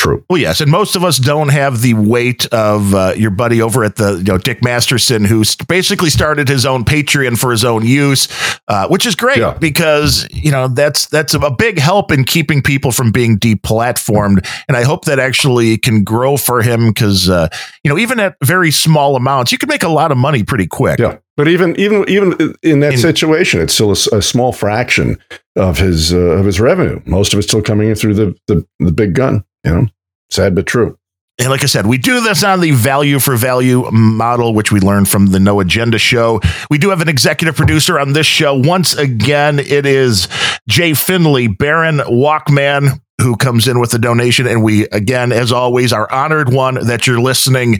true. 0.00 0.24
Well, 0.30 0.38
yes, 0.38 0.60
and 0.60 0.70
most 0.70 0.96
of 0.96 1.04
us 1.04 1.18
don't 1.18 1.50
have 1.50 1.82
the 1.82 1.94
weight 1.94 2.46
of 2.52 2.94
uh, 2.94 3.12
your 3.16 3.30
buddy 3.30 3.60
over 3.60 3.84
at 3.84 3.96
the 3.96 4.14
you 4.14 4.24
know 4.24 4.38
Dick 4.38 4.64
Masterson, 4.64 5.24
who 5.24 5.44
basically 5.68 6.10
started 6.10 6.48
his 6.48 6.64
own 6.64 6.84
Patreon 6.84 7.38
for 7.38 7.50
his 7.50 7.64
own 7.64 7.86
use, 7.86 8.28
uh, 8.68 8.88
which 8.88 9.04
is 9.06 9.14
great 9.14 9.38
yeah. 9.38 9.56
because 9.60 10.26
you 10.30 10.50
know 10.50 10.68
that's 10.68 11.06
that's 11.06 11.34
a 11.34 11.50
big 11.50 11.78
help 11.78 12.10
in 12.10 12.24
keeping 12.24 12.62
people 12.62 12.92
from 12.92 13.12
being 13.12 13.38
deplatformed, 13.38 14.48
and 14.68 14.76
I 14.76 14.84
hope 14.84 15.04
that 15.04 15.18
actually 15.18 15.76
can 15.76 16.02
grow 16.02 16.36
for 16.36 16.62
him 16.62 16.88
because 16.88 17.28
uh, 17.28 17.48
you 17.84 17.90
know 17.90 17.98
even 17.98 18.18
at 18.20 18.36
very 18.42 18.70
small 18.70 19.16
amounts, 19.16 19.52
you 19.52 19.58
can 19.58 19.68
make 19.68 19.82
a 19.82 19.88
lot 19.88 20.10
of 20.10 20.18
money 20.18 20.42
pretty 20.42 20.66
quick. 20.66 20.98
Yeah. 20.98 21.18
But 21.36 21.48
even 21.48 21.78
even 21.80 22.08
even 22.08 22.54
in 22.62 22.80
that 22.80 22.94
in, 22.94 22.98
situation, 22.98 23.60
it's 23.60 23.72
still 23.72 23.90
a, 23.90 24.18
a, 24.18 24.20
small 24.20 24.52
fraction 24.52 25.16
of 25.56 25.78
his 25.78 26.12
uh, 26.12 26.18
of 26.18 26.44
his 26.44 26.60
revenue. 26.60 27.00
Most 27.06 27.32
of 27.32 27.38
it's 27.38 27.48
still 27.48 27.62
coming 27.62 27.88
in 27.88 27.94
through 27.94 28.14
the, 28.14 28.34
the 28.46 28.66
the 28.78 28.92
big 28.92 29.14
gun. 29.14 29.44
You 29.64 29.70
know, 29.72 29.86
sad 30.30 30.54
but 30.54 30.66
true. 30.66 30.96
And 31.38 31.48
like 31.48 31.62
I 31.62 31.66
said, 31.66 31.86
we 31.86 31.96
do 31.96 32.20
this 32.20 32.44
on 32.44 32.60
the 32.60 32.72
value 32.72 33.18
for 33.18 33.34
value 33.34 33.90
model, 33.90 34.52
which 34.52 34.70
we 34.70 34.78
learned 34.78 35.08
from 35.08 35.28
the 35.28 35.40
No 35.40 35.60
Agenda 35.60 35.98
show. 35.98 36.40
We 36.70 36.76
do 36.76 36.90
have 36.90 37.00
an 37.00 37.08
executive 37.08 37.56
producer 37.56 37.98
on 37.98 38.12
this 38.12 38.26
show. 38.26 38.54
Once 38.54 38.94
again, 38.94 39.58
it 39.58 39.86
is 39.86 40.28
Jay 40.68 40.92
Finley, 40.92 41.48
Baron 41.48 41.98
Walkman, 41.98 43.00
who 43.22 43.36
comes 43.36 43.68
in 43.68 43.80
with 43.80 43.94
a 43.94 43.98
donation. 43.98 44.46
And 44.46 44.62
we, 44.62 44.86
again, 44.88 45.32
as 45.32 45.50
always, 45.50 45.94
are 45.94 46.10
honored 46.12 46.52
one 46.52 46.74
that 46.74 47.06
you're 47.06 47.20
listening 47.20 47.78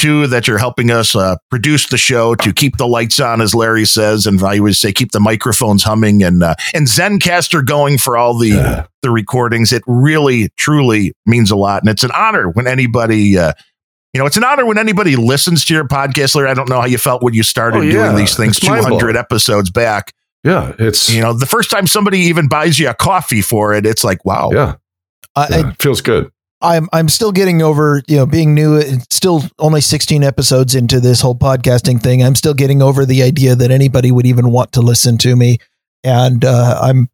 Two, 0.00 0.26
that 0.28 0.48
you're 0.48 0.58
helping 0.58 0.90
us 0.90 1.14
uh, 1.14 1.36
produce 1.50 1.88
the 1.88 1.98
show 1.98 2.34
to 2.36 2.52
keep 2.54 2.78
the 2.78 2.86
lights 2.86 3.20
on, 3.20 3.42
as 3.42 3.54
Larry 3.54 3.84
says, 3.84 4.26
and 4.26 4.42
I 4.42 4.58
always 4.58 4.78
say 4.78 4.92
keep 4.92 5.12
the 5.12 5.20
microphones 5.20 5.82
humming 5.82 6.22
and 6.22 6.42
uh, 6.42 6.54
and 6.72 6.86
Zencastr 6.86 7.64
going 7.64 7.98
for 7.98 8.16
all 8.16 8.38
the 8.38 8.48
yeah. 8.48 8.86
the 9.02 9.10
recordings. 9.10 9.74
It 9.74 9.82
really, 9.86 10.48
truly 10.56 11.12
means 11.26 11.50
a 11.50 11.56
lot, 11.56 11.82
and 11.82 11.90
it's 11.90 12.02
an 12.02 12.12
honor 12.14 12.48
when 12.48 12.66
anybody. 12.66 13.36
Uh, 13.36 13.52
you 14.14 14.18
know, 14.18 14.26
it's 14.26 14.38
an 14.38 14.42
honor 14.42 14.66
when 14.66 14.78
anybody 14.78 15.14
listens 15.16 15.64
to 15.66 15.74
your 15.74 15.84
podcast, 15.86 16.34
Larry. 16.34 16.48
I 16.48 16.54
don't 16.54 16.68
know 16.68 16.80
how 16.80 16.86
you 16.86 16.98
felt 16.98 17.22
when 17.22 17.34
you 17.34 17.42
started 17.42 17.78
oh, 17.78 17.82
yeah. 17.82 17.92
doing 17.92 18.16
these 18.16 18.36
things 18.36 18.58
200 18.58 19.16
episodes 19.16 19.70
back. 19.70 20.14
Yeah, 20.42 20.74
it's 20.78 21.10
you 21.10 21.20
know 21.20 21.34
the 21.34 21.46
first 21.46 21.70
time 21.70 21.86
somebody 21.86 22.20
even 22.20 22.48
buys 22.48 22.78
you 22.78 22.88
a 22.88 22.94
coffee 22.94 23.42
for 23.42 23.74
it, 23.74 23.84
it's 23.84 24.02
like 24.02 24.24
wow. 24.24 24.50
Yeah, 24.50 24.76
uh, 25.36 25.46
yeah 25.50 25.68
it 25.68 25.82
feels 25.82 26.00
good. 26.00 26.30
I'm 26.62 26.88
I'm 26.92 27.08
still 27.08 27.32
getting 27.32 27.62
over 27.62 28.02
you 28.06 28.16
know 28.16 28.26
being 28.26 28.54
new. 28.54 28.80
Still 29.10 29.42
only 29.58 29.80
16 29.80 30.22
episodes 30.22 30.74
into 30.74 31.00
this 31.00 31.20
whole 31.20 31.34
podcasting 31.34 32.02
thing. 32.02 32.22
I'm 32.22 32.34
still 32.34 32.54
getting 32.54 32.82
over 32.82 33.06
the 33.06 33.22
idea 33.22 33.54
that 33.54 33.70
anybody 33.70 34.12
would 34.12 34.26
even 34.26 34.50
want 34.50 34.72
to 34.72 34.80
listen 34.80 35.16
to 35.18 35.36
me, 35.36 35.58
and 36.04 36.44
uh, 36.44 36.78
I'm 36.82 37.08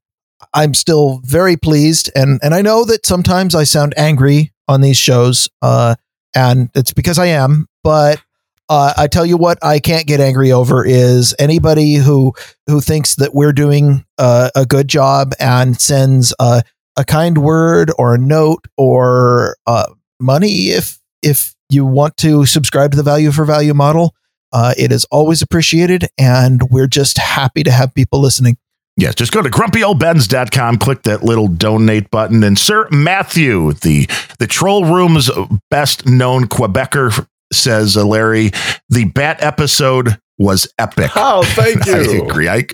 I'm 0.53 0.75
still 0.75 1.21
very 1.25 1.57
pleased. 1.57 2.11
And 2.15 2.41
and 2.43 2.55
I 2.55 2.63
know 2.63 2.85
that 2.85 3.07
sometimes 3.07 3.55
I 3.55 3.65
sound 3.65 3.95
angry 3.97 4.53
on 4.69 4.81
these 4.81 4.97
shows, 4.97 5.49
uh, 5.63 5.95
and 6.35 6.71
it's 6.75 6.93
because 6.93 7.19
I 7.19 7.27
am. 7.27 7.67
But 7.85 8.21
uh, 8.69 8.95
I 8.97 9.07
tell 9.07 9.25
you 9.25 9.37
what, 9.37 9.59
I 9.63 9.79
can't 9.79 10.07
get 10.07 10.21
angry 10.21 10.51
over 10.51 10.85
is 10.85 11.35
anybody 11.39 11.95
who 11.95 12.33
who 12.67 12.81
thinks 12.81 13.15
that 13.17 13.33
we're 13.33 13.53
doing 13.53 14.05
uh, 14.19 14.51
a 14.57 14.67
good 14.67 14.89
job 14.89 15.33
and 15.39 15.81
sends 15.81 16.35
uh, 16.41 16.63
a 16.97 17.05
kind 17.05 17.39
word 17.39 17.93
or 17.99 18.15
a 18.15 18.19
note 18.19 18.67
or 18.77 19.57
uh, 19.67 19.87
money 20.21 20.71
if 20.71 20.99
if 21.23 21.55
you 21.69 21.85
want 21.85 22.17
to 22.19 22.47
subscribe 22.47 22.93
to 22.93 22.97
the 22.97 23.03
value 23.03 23.33
for 23.33 23.45
value 23.45 23.75
model. 23.75 24.15
Uh, 24.53 24.73
it 24.79 24.93
is 24.93 25.05
always 25.07 25.43
appreciated, 25.43 26.07
and 26.17 26.63
we're 26.71 26.87
just 26.87 27.19
happy 27.19 27.63
to 27.63 27.71
have 27.71 27.93
people 27.95 28.21
listening. 28.21 28.57
Yes, 28.97 29.15
just 29.15 29.33
go 29.33 29.43
to 29.43 29.51
grumpyoldbens.com, 29.51 30.79
click 30.79 31.03
that 31.03 31.23
little 31.23 31.49
donate 31.49 32.11
button, 32.11 32.43
and 32.43 32.59
Sir 32.59 32.89
Matthew, 32.91 33.73
the 33.75 34.09
the 34.39 34.47
troll 34.47 34.87
room's 34.87 35.31
best 35.71 36.07
known 36.07 36.45
Quebecer, 36.45 37.27
says 37.53 37.97
uh, 37.97 38.07
Larry, 38.07 38.53
the 38.89 39.05
bat 39.07 39.43
episode 39.43 40.19
was 40.39 40.73
epic. 40.79 41.11
Oh, 41.17 41.43
thank 41.55 41.87
you. 41.87 41.95
I 41.95 42.25
agree. 42.25 42.49
I, 42.49 42.67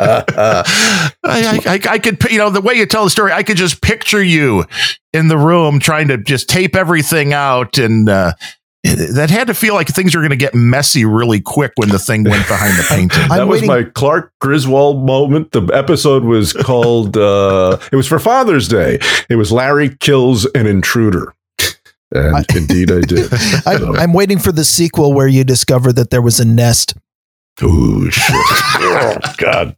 I, 0.00 0.64
I, 1.24 1.80
I, 1.88 1.98
could, 1.98 2.22
you 2.30 2.38
know, 2.38 2.50
the 2.50 2.60
way 2.60 2.74
you 2.74 2.86
tell 2.86 3.04
the 3.04 3.10
story, 3.10 3.32
I 3.32 3.42
could 3.42 3.56
just 3.56 3.82
picture 3.82 4.22
you 4.22 4.64
in 5.12 5.28
the 5.28 5.38
room 5.38 5.80
trying 5.80 6.08
to 6.08 6.18
just 6.18 6.48
tape 6.48 6.76
everything 6.76 7.32
out. 7.32 7.78
And 7.78 8.08
uh, 8.08 8.32
that 8.84 9.30
had 9.30 9.48
to 9.48 9.54
feel 9.54 9.74
like 9.74 9.88
things 9.88 10.14
were 10.14 10.20
going 10.20 10.30
to 10.30 10.36
get 10.36 10.54
messy 10.54 11.04
really 11.04 11.40
quick 11.40 11.72
when 11.76 11.88
the 11.88 11.98
thing 11.98 12.24
went 12.24 12.46
behind 12.46 12.78
the 12.78 12.84
painting. 12.88 13.28
that 13.28 13.48
was 13.48 13.64
my 13.64 13.84
Clark 13.84 14.32
Griswold 14.40 15.04
moment. 15.04 15.52
The 15.52 15.62
episode 15.72 16.24
was 16.24 16.52
called, 16.52 17.16
uh, 17.16 17.78
it 17.90 17.96
was 17.96 18.06
for 18.06 18.18
Father's 18.18 18.68
Day. 18.68 18.98
It 19.28 19.36
was 19.36 19.50
Larry 19.50 19.96
Kills 19.96 20.44
an 20.54 20.66
Intruder. 20.66 21.34
And 22.14 22.36
I, 22.36 22.44
indeed, 22.56 22.90
I 22.90 23.00
did. 23.00 23.28
I, 23.66 24.02
am 24.02 24.12
waiting 24.12 24.38
for 24.38 24.52
the 24.52 24.64
sequel 24.64 25.12
where 25.12 25.28
you 25.28 25.44
discover 25.44 25.92
that 25.92 26.10
there 26.10 26.22
was 26.22 26.40
a 26.40 26.44
nest. 26.44 26.94
Ooh, 27.62 28.10
shit. 28.10 28.24
oh, 28.34 29.16
God. 29.36 29.76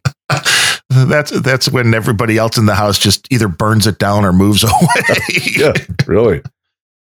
That's 0.90 1.30
that's 1.40 1.68
when 1.68 1.94
everybody 1.94 2.36
else 2.36 2.58
in 2.58 2.66
the 2.66 2.74
house 2.74 2.98
just 2.98 3.32
either 3.32 3.46
burns 3.46 3.86
it 3.86 3.98
down 3.98 4.24
or 4.24 4.32
moves 4.32 4.64
away. 4.64 5.18
yeah, 5.56 5.72
really. 6.06 6.42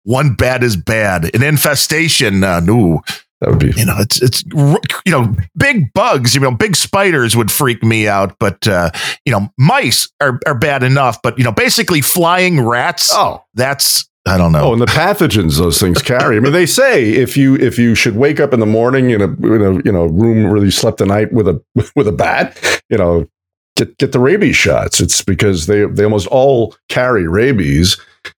One 0.03 0.33
bad 0.33 0.63
is 0.63 0.75
bad. 0.75 1.33
An 1.35 1.43
infestation. 1.43 2.43
Uh, 2.43 2.61
no, 2.61 3.01
that 3.41 3.51
would 3.51 3.59
be. 3.59 3.73
You 3.79 3.85
know, 3.85 3.95
it's 3.99 4.21
it's 4.21 4.43
you 4.53 5.11
know, 5.11 5.35
big 5.55 5.93
bugs. 5.93 6.33
You 6.33 6.41
know, 6.41 6.51
big 6.51 6.75
spiders 6.75 7.35
would 7.35 7.51
freak 7.51 7.83
me 7.83 8.07
out, 8.07 8.35
but 8.39 8.67
uh, 8.67 8.89
you 9.23 9.31
know, 9.31 9.49
mice 9.57 10.09
are 10.19 10.39
are 10.47 10.57
bad 10.57 10.81
enough. 10.81 11.21
But 11.21 11.37
you 11.37 11.43
know, 11.43 11.51
basically 11.51 12.01
flying 12.01 12.61
rats. 12.65 13.09
Oh, 13.11 13.43
that's 13.53 14.09
I 14.27 14.37
don't 14.37 14.51
know. 14.51 14.69
Oh, 14.69 14.73
and 14.73 14.81
the 14.81 14.87
pathogens 14.87 15.59
those 15.59 15.79
things 15.79 16.01
carry. 16.01 16.37
I 16.37 16.39
mean, 16.39 16.51
they 16.51 16.65
say 16.65 17.11
if 17.11 17.37
you 17.37 17.55
if 17.55 17.77
you 17.77 17.93
should 17.93 18.15
wake 18.15 18.39
up 18.39 18.53
in 18.53 18.59
the 18.59 18.65
morning 18.65 19.11
in 19.11 19.21
a 19.21 19.25
in 19.25 19.61
a 19.61 19.73
you 19.83 19.91
know 19.91 20.05
room 20.05 20.49
where 20.49 20.63
you 20.63 20.71
slept 20.71 20.97
the 20.97 21.05
night 21.05 21.31
with 21.31 21.47
a 21.47 21.61
with 21.95 22.07
a 22.07 22.11
bat, 22.11 22.59
you 22.89 22.97
know, 22.97 23.27
get 23.75 23.97
get 23.99 24.11
the 24.11 24.19
rabies 24.19 24.55
shots. 24.55 24.99
It's 24.99 25.21
because 25.23 25.67
they 25.67 25.85
they 25.85 26.03
almost 26.03 26.27
all 26.27 26.75
carry 26.89 27.27
rabies, 27.27 27.97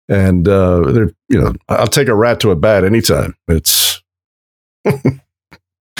and 0.10 0.48
uh, 0.48 0.92
they're 0.92 1.12
you 1.30 1.40
know 1.40 1.54
I'll 1.70 1.88
take 1.88 2.10
a 2.10 2.16
rat 2.16 2.42
to 2.42 2.52
a 2.52 2.56
bat 2.56 2.84
anytime. 2.84 3.36
It's 3.48 4.02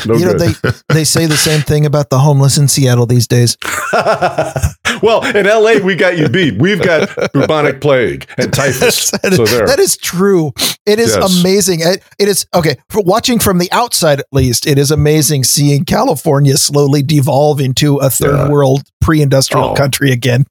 No 0.06 0.16
you 0.16 0.26
know, 0.26 0.34
they 0.34 0.54
they 0.90 1.04
say 1.04 1.26
the 1.26 1.38
same 1.38 1.62
thing 1.62 1.86
about 1.86 2.10
the 2.10 2.20
homeless 2.20 2.58
in 2.58 2.68
Seattle 2.68 3.06
these 3.08 3.28
days. 3.28 3.58
well, 5.02 5.26
in 5.26 5.46
LA, 5.46 5.84
we 5.84 5.96
got 5.96 6.18
you 6.18 6.30
beat. 6.30 6.58
We've 6.58 6.82
got 6.82 7.10
bubonic 7.34 7.82
plague 7.82 8.28
and 8.38 8.54
typhus. 8.54 9.12
that, 9.24 9.34
is, 9.34 9.50
so 9.50 9.66
that 9.66 9.80
is 9.80 9.98
true. 9.98 10.54
It 10.86 11.00
is 11.00 11.16
yes. 11.16 11.40
amazing. 11.40 11.80
It, 11.82 12.04
it 12.20 12.28
is 12.28 12.46
okay 12.54 12.78
for 12.90 13.02
watching 13.02 13.40
from 13.40 13.58
the 13.58 13.72
outside, 13.72 14.20
at 14.20 14.28
least. 14.32 14.68
It 14.68 14.78
is 14.78 14.92
amazing 14.92 15.44
seeing 15.44 15.86
California 15.86 16.58
slowly 16.58 17.04
devolve 17.04 17.60
into 17.60 17.98
a 17.98 18.10
third 18.10 18.36
yeah. 18.36 18.50
world 18.50 18.84
pre-industrial 19.02 19.70
oh. 19.70 19.74
country 19.74 20.12
again. 20.12 20.46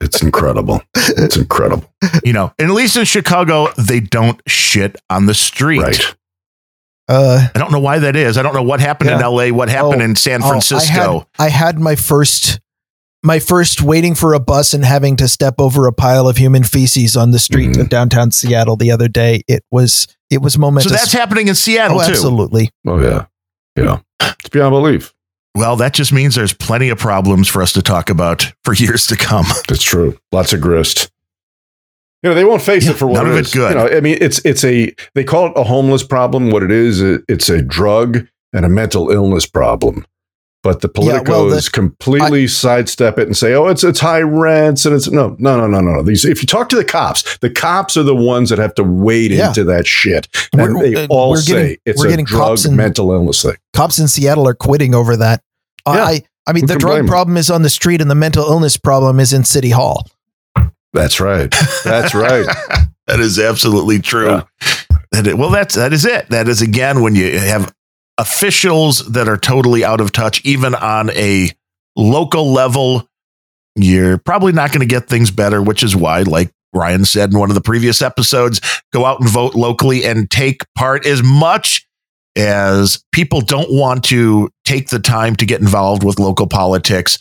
It's 0.00 0.22
incredible. 0.22 0.82
It's 0.94 1.36
incredible. 1.36 1.90
You 2.22 2.32
know, 2.32 2.52
and 2.58 2.68
at 2.68 2.74
least 2.74 2.96
in 2.96 3.04
Chicago, 3.06 3.72
they 3.78 4.00
don't 4.00 4.40
shit 4.46 4.96
on 5.08 5.26
the 5.26 5.34
street. 5.34 5.80
Right. 5.80 6.14
Uh, 7.08 7.46
I 7.54 7.58
don't 7.58 7.70
know 7.70 7.80
why 7.80 8.00
that 8.00 8.16
is. 8.16 8.36
I 8.36 8.42
don't 8.42 8.54
know 8.54 8.62
what 8.62 8.80
happened 8.80 9.10
yeah. 9.10 9.16
in 9.16 9.22
L.A. 9.22 9.52
What 9.52 9.68
happened 9.68 10.02
oh, 10.02 10.04
in 10.04 10.16
San 10.16 10.42
Francisco. 10.42 11.00
Oh, 11.00 11.26
I, 11.38 11.44
had, 11.44 11.46
I 11.46 11.48
had 11.48 11.78
my 11.78 11.94
first 11.94 12.60
my 13.26 13.40
first 13.40 13.82
waiting 13.82 14.14
for 14.14 14.32
a 14.32 14.40
bus 14.40 14.72
and 14.72 14.84
having 14.84 15.16
to 15.16 15.28
step 15.28 15.56
over 15.58 15.86
a 15.86 15.92
pile 15.92 16.28
of 16.28 16.36
human 16.36 16.62
feces 16.62 17.16
on 17.16 17.32
the 17.32 17.38
street 17.38 17.70
mm-hmm. 17.70 17.82
of 17.82 17.88
downtown 17.88 18.30
Seattle 18.30 18.76
the 18.76 18.92
other 18.92 19.08
day. 19.08 19.42
It 19.48 19.64
was 19.70 20.06
it 20.30 20.40
was 20.40 20.56
momentous. 20.56 20.92
So 20.92 20.96
that's 20.96 21.12
happening 21.12 21.48
in 21.48 21.54
Seattle 21.54 22.00
oh, 22.00 22.04
too. 22.04 22.12
Absolutely. 22.12 22.70
Oh 22.86 23.00
yeah, 23.00 23.26
yeah. 23.76 23.98
It's 24.22 24.48
beyond 24.48 24.72
belief. 24.72 25.12
Well, 25.54 25.76
that 25.76 25.94
just 25.94 26.12
means 26.12 26.34
there's 26.34 26.52
plenty 26.52 26.90
of 26.90 26.98
problems 26.98 27.48
for 27.48 27.62
us 27.62 27.72
to 27.72 27.82
talk 27.82 28.10
about 28.10 28.52
for 28.62 28.74
years 28.74 29.06
to 29.08 29.16
come. 29.16 29.46
That's 29.68 29.82
true. 29.82 30.18
Lots 30.30 30.52
of 30.52 30.60
grist. 30.60 31.10
You 32.22 32.30
know, 32.30 32.34
they 32.34 32.44
won't 32.44 32.62
face 32.62 32.84
yeah, 32.84 32.90
it 32.90 32.96
for 32.96 33.06
what 33.06 33.14
none 33.14 33.26
it 33.26 33.32
of 33.32 33.38
it 33.38 33.52
good. 33.52 33.70
You 33.70 33.76
know, 33.76 33.88
I 33.88 34.00
mean, 34.00 34.18
it's 34.20 34.44
it's 34.44 34.64
a 34.64 34.94
they 35.14 35.24
call 35.24 35.46
it 35.46 35.52
a 35.56 35.64
homeless 35.64 36.02
problem. 36.02 36.50
What 36.50 36.62
it 36.62 36.70
is, 36.70 37.00
it's 37.00 37.48
a 37.48 37.62
drug 37.62 38.26
and 38.52 38.64
a 38.64 38.68
mental 38.68 39.10
illness 39.10 39.46
problem. 39.46 40.06
But 40.66 40.80
the 40.80 40.88
politicos 40.88 41.28
yeah, 41.28 41.30
well, 41.30 41.48
the, 41.48 41.70
completely 41.72 42.42
I, 42.42 42.46
sidestep 42.46 43.20
it 43.20 43.28
and 43.28 43.36
say, 43.36 43.54
"Oh, 43.54 43.68
it's 43.68 43.84
it's 43.84 44.00
high 44.00 44.22
rents 44.22 44.84
and 44.84 44.96
it's 44.96 45.08
no, 45.08 45.36
no, 45.38 45.60
no, 45.60 45.68
no, 45.68 45.80
no." 45.80 46.02
These, 46.02 46.24
if 46.24 46.42
you 46.42 46.46
talk 46.48 46.68
to 46.70 46.76
the 46.76 46.84
cops, 46.84 47.38
the 47.38 47.50
cops 47.50 47.96
are 47.96 48.02
the 48.02 48.16
ones 48.16 48.50
that 48.50 48.58
have 48.58 48.74
to 48.74 48.82
wade 48.82 49.30
yeah. 49.30 49.46
into 49.46 49.62
that 49.62 49.86
shit, 49.86 50.26
and 50.52 50.74
we're, 50.74 50.82
they 50.82 51.04
uh, 51.04 51.06
all 51.08 51.36
say 51.36 51.52
getting, 51.52 51.76
it's 51.86 52.02
a 52.02 52.22
drug 52.24 52.66
in, 52.66 52.74
mental 52.74 53.12
illness 53.12 53.42
thing. 53.42 53.54
Cops 53.74 54.00
in 54.00 54.08
Seattle 54.08 54.48
are 54.48 54.56
quitting 54.56 54.92
over 54.92 55.16
that. 55.16 55.40
Yeah. 55.86 55.92
I, 55.92 56.22
I 56.48 56.52
mean, 56.52 56.64
Who 56.64 56.74
the 56.74 56.78
drug 56.80 57.06
problem 57.06 57.36
is 57.36 57.48
on 57.48 57.62
the 57.62 57.70
street, 57.70 58.00
and 58.00 58.10
the 58.10 58.16
mental 58.16 58.42
illness 58.42 58.76
problem 58.76 59.20
is 59.20 59.32
in 59.32 59.44
City 59.44 59.70
Hall. 59.70 60.04
That's 60.92 61.20
right. 61.20 61.54
That's 61.84 62.12
right. 62.12 62.44
that 63.06 63.20
is 63.20 63.38
absolutely 63.38 64.00
true. 64.00 64.30
Yeah. 64.30 64.42
That 65.12 65.38
well, 65.38 65.50
that's 65.50 65.76
that 65.76 65.92
is 65.92 66.04
it. 66.04 66.28
That 66.30 66.48
is 66.48 66.60
again 66.60 67.02
when 67.02 67.14
you 67.14 67.38
have 67.38 67.72
officials 68.18 69.06
that 69.12 69.28
are 69.28 69.36
totally 69.36 69.84
out 69.84 70.00
of 70.00 70.12
touch, 70.12 70.44
even 70.44 70.74
on 70.74 71.10
a 71.10 71.50
local 71.96 72.52
level. 72.52 73.08
You're 73.74 74.18
probably 74.18 74.52
not 74.52 74.70
going 74.70 74.80
to 74.80 74.86
get 74.86 75.08
things 75.08 75.30
better, 75.30 75.62
which 75.62 75.82
is 75.82 75.94
why, 75.94 76.22
like 76.22 76.50
Ryan 76.74 77.04
said 77.04 77.32
in 77.32 77.38
one 77.38 77.50
of 77.50 77.54
the 77.54 77.60
previous 77.60 78.00
episodes, 78.02 78.60
go 78.92 79.04
out 79.04 79.20
and 79.20 79.28
vote 79.28 79.54
locally 79.54 80.04
and 80.04 80.30
take 80.30 80.62
part 80.74 81.06
as 81.06 81.22
much 81.22 81.86
as 82.36 83.02
people 83.12 83.40
don't 83.40 83.70
want 83.70 84.04
to 84.04 84.50
take 84.64 84.88
the 84.88 84.98
time 84.98 85.36
to 85.36 85.46
get 85.46 85.60
involved 85.60 86.04
with 86.04 86.18
local 86.18 86.46
politics 86.46 87.18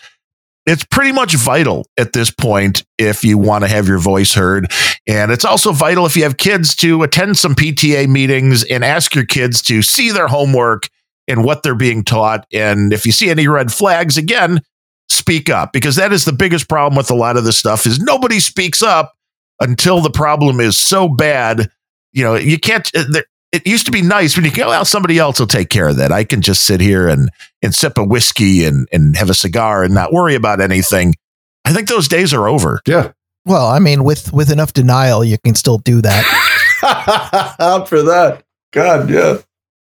it's 0.65 0.83
pretty 0.83 1.11
much 1.11 1.35
vital 1.35 1.87
at 1.97 2.13
this 2.13 2.31
point 2.31 2.83
if 2.97 3.23
you 3.23 3.37
want 3.37 3.63
to 3.63 3.67
have 3.67 3.87
your 3.87 3.99
voice 3.99 4.33
heard. 4.33 4.71
And 5.07 5.31
it's 5.31 5.45
also 5.45 5.71
vital 5.71 6.05
if 6.05 6.15
you 6.15 6.23
have 6.23 6.37
kids 6.37 6.75
to 6.77 7.03
attend 7.03 7.37
some 7.37 7.53
PTA 7.53 8.07
meetings 8.07 8.63
and 8.63 8.83
ask 8.83 9.13
your 9.13 9.25
kids 9.25 9.61
to 9.63 9.81
see 9.81 10.11
their 10.11 10.27
homework 10.27 10.89
and 11.27 11.43
what 11.43 11.63
they're 11.63 11.75
being 11.75 12.03
taught. 12.03 12.47
And 12.51 12.93
if 12.93 13.05
you 13.05 13.11
see 13.11 13.29
any 13.29 13.47
red 13.47 13.71
flags, 13.71 14.17
again, 14.17 14.61
speak 15.09 15.49
up 15.49 15.71
because 15.71 15.95
that 15.97 16.11
is 16.11 16.25
the 16.25 16.33
biggest 16.33 16.67
problem 16.67 16.97
with 16.97 17.11
a 17.11 17.15
lot 17.15 17.37
of 17.37 17.43
this 17.43 17.57
stuff 17.57 17.85
is 17.85 17.99
nobody 17.99 18.39
speaks 18.39 18.81
up 18.81 19.13
until 19.59 20.01
the 20.01 20.09
problem 20.09 20.59
is 20.59 20.77
so 20.77 21.07
bad. 21.07 21.69
You 22.11 22.23
know, 22.23 22.35
you 22.35 22.59
can't, 22.59 22.89
uh, 22.95 23.21
it 23.55 23.65
used 23.65 23.85
to 23.85 23.91
be 23.91 24.01
nice 24.01 24.35
when 24.35 24.43
you 24.43 24.51
go, 24.51 24.67
well, 24.67 24.83
somebody 24.83 25.17
else 25.17 25.39
will 25.39 25.47
take 25.47 25.69
care 25.69 25.87
of 25.87 25.95
that. 25.95 26.11
I 26.11 26.25
can 26.25 26.41
just 26.41 26.65
sit 26.65 26.81
here 26.81 27.07
and, 27.07 27.29
and 27.61 27.73
sip 27.73 27.97
a 27.97 28.03
whiskey 28.03 28.65
and, 28.65 28.87
and 28.91 29.15
have 29.15 29.29
a 29.29 29.33
cigar 29.33 29.83
and 29.83 29.93
not 29.93 30.11
worry 30.11 30.35
about 30.35 30.59
anything. 30.59 31.15
I 31.63 31.71
think 31.71 31.87
those 31.87 32.09
days 32.09 32.33
are 32.33 32.49
over. 32.49 32.81
Yeah. 32.85 33.13
Well, 33.45 33.67
I 33.67 33.79
mean, 33.79 34.03
with, 34.03 34.33
with 34.33 34.51
enough 34.51 34.73
denial, 34.73 35.23
you 35.23 35.37
can 35.37 35.55
still 35.55 35.77
do 35.77 36.01
that. 36.01 37.55
Out 37.59 37.87
for 37.87 38.01
that. 38.03 38.43
God, 38.71 39.09
yeah. 39.09 39.37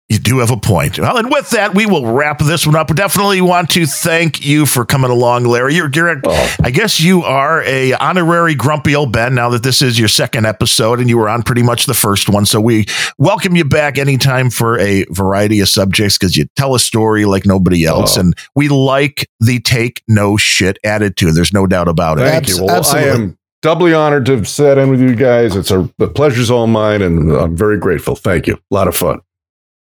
You 0.07 0.19
do 0.19 0.37
have 0.37 0.51
a 0.51 0.57
point. 0.57 0.99
Well, 0.99 1.17
and 1.17 1.31
with 1.31 1.49
that, 1.49 1.73
we 1.73 1.87
will 1.87 2.05
wrap 2.05 2.37
this 2.37 2.67
one 2.67 2.75
up. 2.75 2.93
Definitely 2.93 3.41
want 3.41 3.71
to 3.71 3.87
thank 3.87 4.45
you 4.45 4.67
for 4.67 4.85
coming 4.85 5.09
along, 5.09 5.45
Larry. 5.45 5.73
You're, 5.73 5.89
you're 5.91 6.21
oh. 6.23 6.55
I 6.63 6.69
guess 6.69 7.01
you 7.01 7.23
are 7.23 7.63
a 7.63 7.93
honorary 7.93 8.53
grumpy 8.53 8.95
old 8.95 9.11
Ben. 9.11 9.33
Now 9.33 9.49
that 9.49 9.63
this 9.63 9.81
is 9.81 9.97
your 9.97 10.07
second 10.07 10.45
episode, 10.45 10.99
and 10.99 11.09
you 11.09 11.17
were 11.17 11.27
on 11.27 11.41
pretty 11.41 11.63
much 11.63 11.87
the 11.87 11.95
first 11.95 12.29
one, 12.29 12.45
so 12.45 12.61
we 12.61 12.85
welcome 13.17 13.55
you 13.55 13.65
back 13.65 13.97
anytime 13.97 14.51
for 14.51 14.77
a 14.77 15.05
variety 15.09 15.59
of 15.59 15.69
subjects 15.69 16.19
because 16.19 16.37
you 16.37 16.45
tell 16.55 16.75
a 16.75 16.79
story 16.79 17.25
like 17.25 17.47
nobody 17.47 17.83
else, 17.83 18.15
oh. 18.15 18.21
and 18.21 18.35
we 18.53 18.67
like 18.67 19.27
the 19.39 19.59
take 19.59 20.03
no 20.07 20.37
shit 20.37 20.77
attitude. 20.83 21.33
There's 21.33 21.53
no 21.53 21.65
doubt 21.65 21.87
about 21.87 22.19
it. 22.19 22.29
Thank 22.29 22.47
you. 22.47 22.63
Well, 22.63 22.75
Absolutely. 22.75 23.09
I 23.09 23.13
am 23.15 23.37
doubly 23.63 23.95
honored 23.95 24.27
to 24.27 24.35
have 24.35 24.47
sat 24.47 24.77
in 24.77 24.91
with 24.91 25.01
you 25.01 25.15
guys. 25.15 25.55
It's 25.55 25.71
a 25.71 25.89
the 25.97 26.07
pleasure's 26.07 26.51
all 26.51 26.67
mine, 26.67 27.01
and 27.01 27.31
I'm 27.31 27.57
very 27.57 27.79
grateful. 27.79 28.15
Thank 28.15 28.45
you. 28.45 28.53
A 28.53 28.73
lot 28.73 28.87
of 28.87 28.95
fun. 28.95 29.21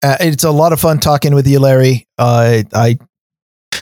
Uh, 0.03 0.17
it's 0.19 0.43
a 0.43 0.51
lot 0.51 0.73
of 0.73 0.79
fun 0.79 0.99
talking 0.99 1.33
with 1.33 1.47
you, 1.47 1.59
Larry. 1.59 2.07
Uh, 2.17 2.63
I 2.73 2.97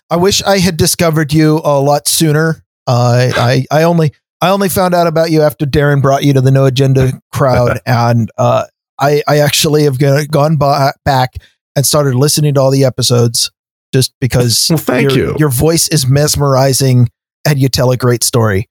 I 0.09 0.17
wish 0.17 0.41
I 0.43 0.59
had 0.59 0.77
discovered 0.77 1.33
you 1.33 1.61
a 1.63 1.79
lot 1.79 2.07
sooner. 2.07 2.63
Uh, 2.87 3.31
I 3.35 3.65
I 3.71 3.83
only 3.83 4.11
I 4.41 4.49
only 4.49 4.69
found 4.69 4.93
out 4.93 5.07
about 5.07 5.31
you 5.31 5.41
after 5.41 5.65
Darren 5.65 6.01
brought 6.01 6.23
you 6.23 6.33
to 6.33 6.41
the 6.41 6.51
No 6.51 6.65
Agenda 6.65 7.21
crowd, 7.31 7.79
and 7.85 8.29
uh, 8.37 8.65
I 8.99 9.23
I 9.27 9.39
actually 9.39 9.83
have 9.83 9.97
gone 9.97 10.57
back 10.57 11.35
and 11.75 11.85
started 11.85 12.15
listening 12.15 12.53
to 12.53 12.61
all 12.61 12.71
the 12.71 12.85
episodes 12.85 13.51
just 13.93 14.13
because. 14.19 14.67
Well, 14.69 14.77
thank 14.77 15.15
your, 15.15 15.27
you. 15.31 15.35
Your 15.39 15.49
voice 15.49 15.87
is 15.89 16.07
mesmerizing, 16.07 17.09
and 17.45 17.59
you 17.59 17.69
tell 17.69 17.91
a 17.91 17.97
great 17.97 18.23
story. 18.23 18.69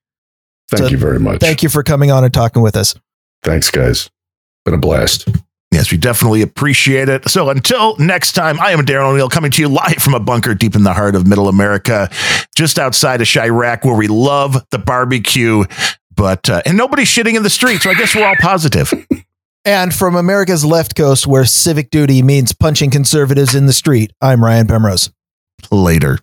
Thank 0.71 0.85
so 0.85 0.89
you 0.89 0.97
very 0.97 1.21
much. 1.21 1.41
Thank 1.41 1.63
you 1.63 1.69
for 1.69 1.83
coming 1.83 2.11
on 2.11 2.25
and 2.25 2.33
talking 2.33 2.63
with 2.63 2.77
us. 2.77 2.95
Thanks, 3.43 3.71
guys. 3.71 4.11
Been 4.65 4.75
a 4.75 4.79
blast. 4.79 5.29
Yes, 5.75 5.91
we 5.91 5.99
definitely 5.99 6.41
appreciate 6.41 7.09
it. 7.09 7.29
So 7.29 7.51
until 7.51 7.97
next 7.97 8.33
time, 8.33 8.61
I 8.61 8.71
am 8.71 8.87
Darren 8.87 9.11
O'Neill 9.11 9.29
coming 9.29 9.51
to 9.51 9.61
you 9.61 9.69
live 9.69 9.97
from 9.97 10.15
a 10.15 10.21
bunker 10.21 10.55
deep 10.55 10.77
in 10.77 10.85
the 10.85 10.93
heart 10.93 11.17
of 11.17 11.27
middle 11.27 11.49
America, 11.49 12.09
just 12.55 12.79
outside 12.79 13.21
of 13.21 13.27
Chiraq, 13.27 13.85
where 13.85 13.97
we 13.97 14.07
love 14.07 14.65
the 14.71 14.79
barbecue, 14.79 15.65
but 16.15 16.49
uh, 16.49 16.63
and 16.65 16.77
nobody's 16.77 17.09
shitting 17.09 17.35
in 17.35 17.43
the 17.43 17.51
street. 17.51 17.83
So 17.83 17.91
I 17.91 17.95
guess 17.95 18.15
we're 18.15 18.25
all 18.25 18.37
positive. 18.39 18.93
and 19.65 19.93
from 19.93 20.15
America's 20.15 20.65
left 20.65 20.95
coast, 20.95 21.27
where 21.27 21.45
civic 21.45 21.91
duty 21.91 22.23
means 22.23 22.53
punching 22.53 22.91
conservatives 22.91 23.57
in 23.57 23.67
the 23.67 23.73
street, 23.73 24.13
I'm 24.21 24.45
Ryan 24.45 24.69
Pemrose. 24.69 25.11
Later. 25.73 26.21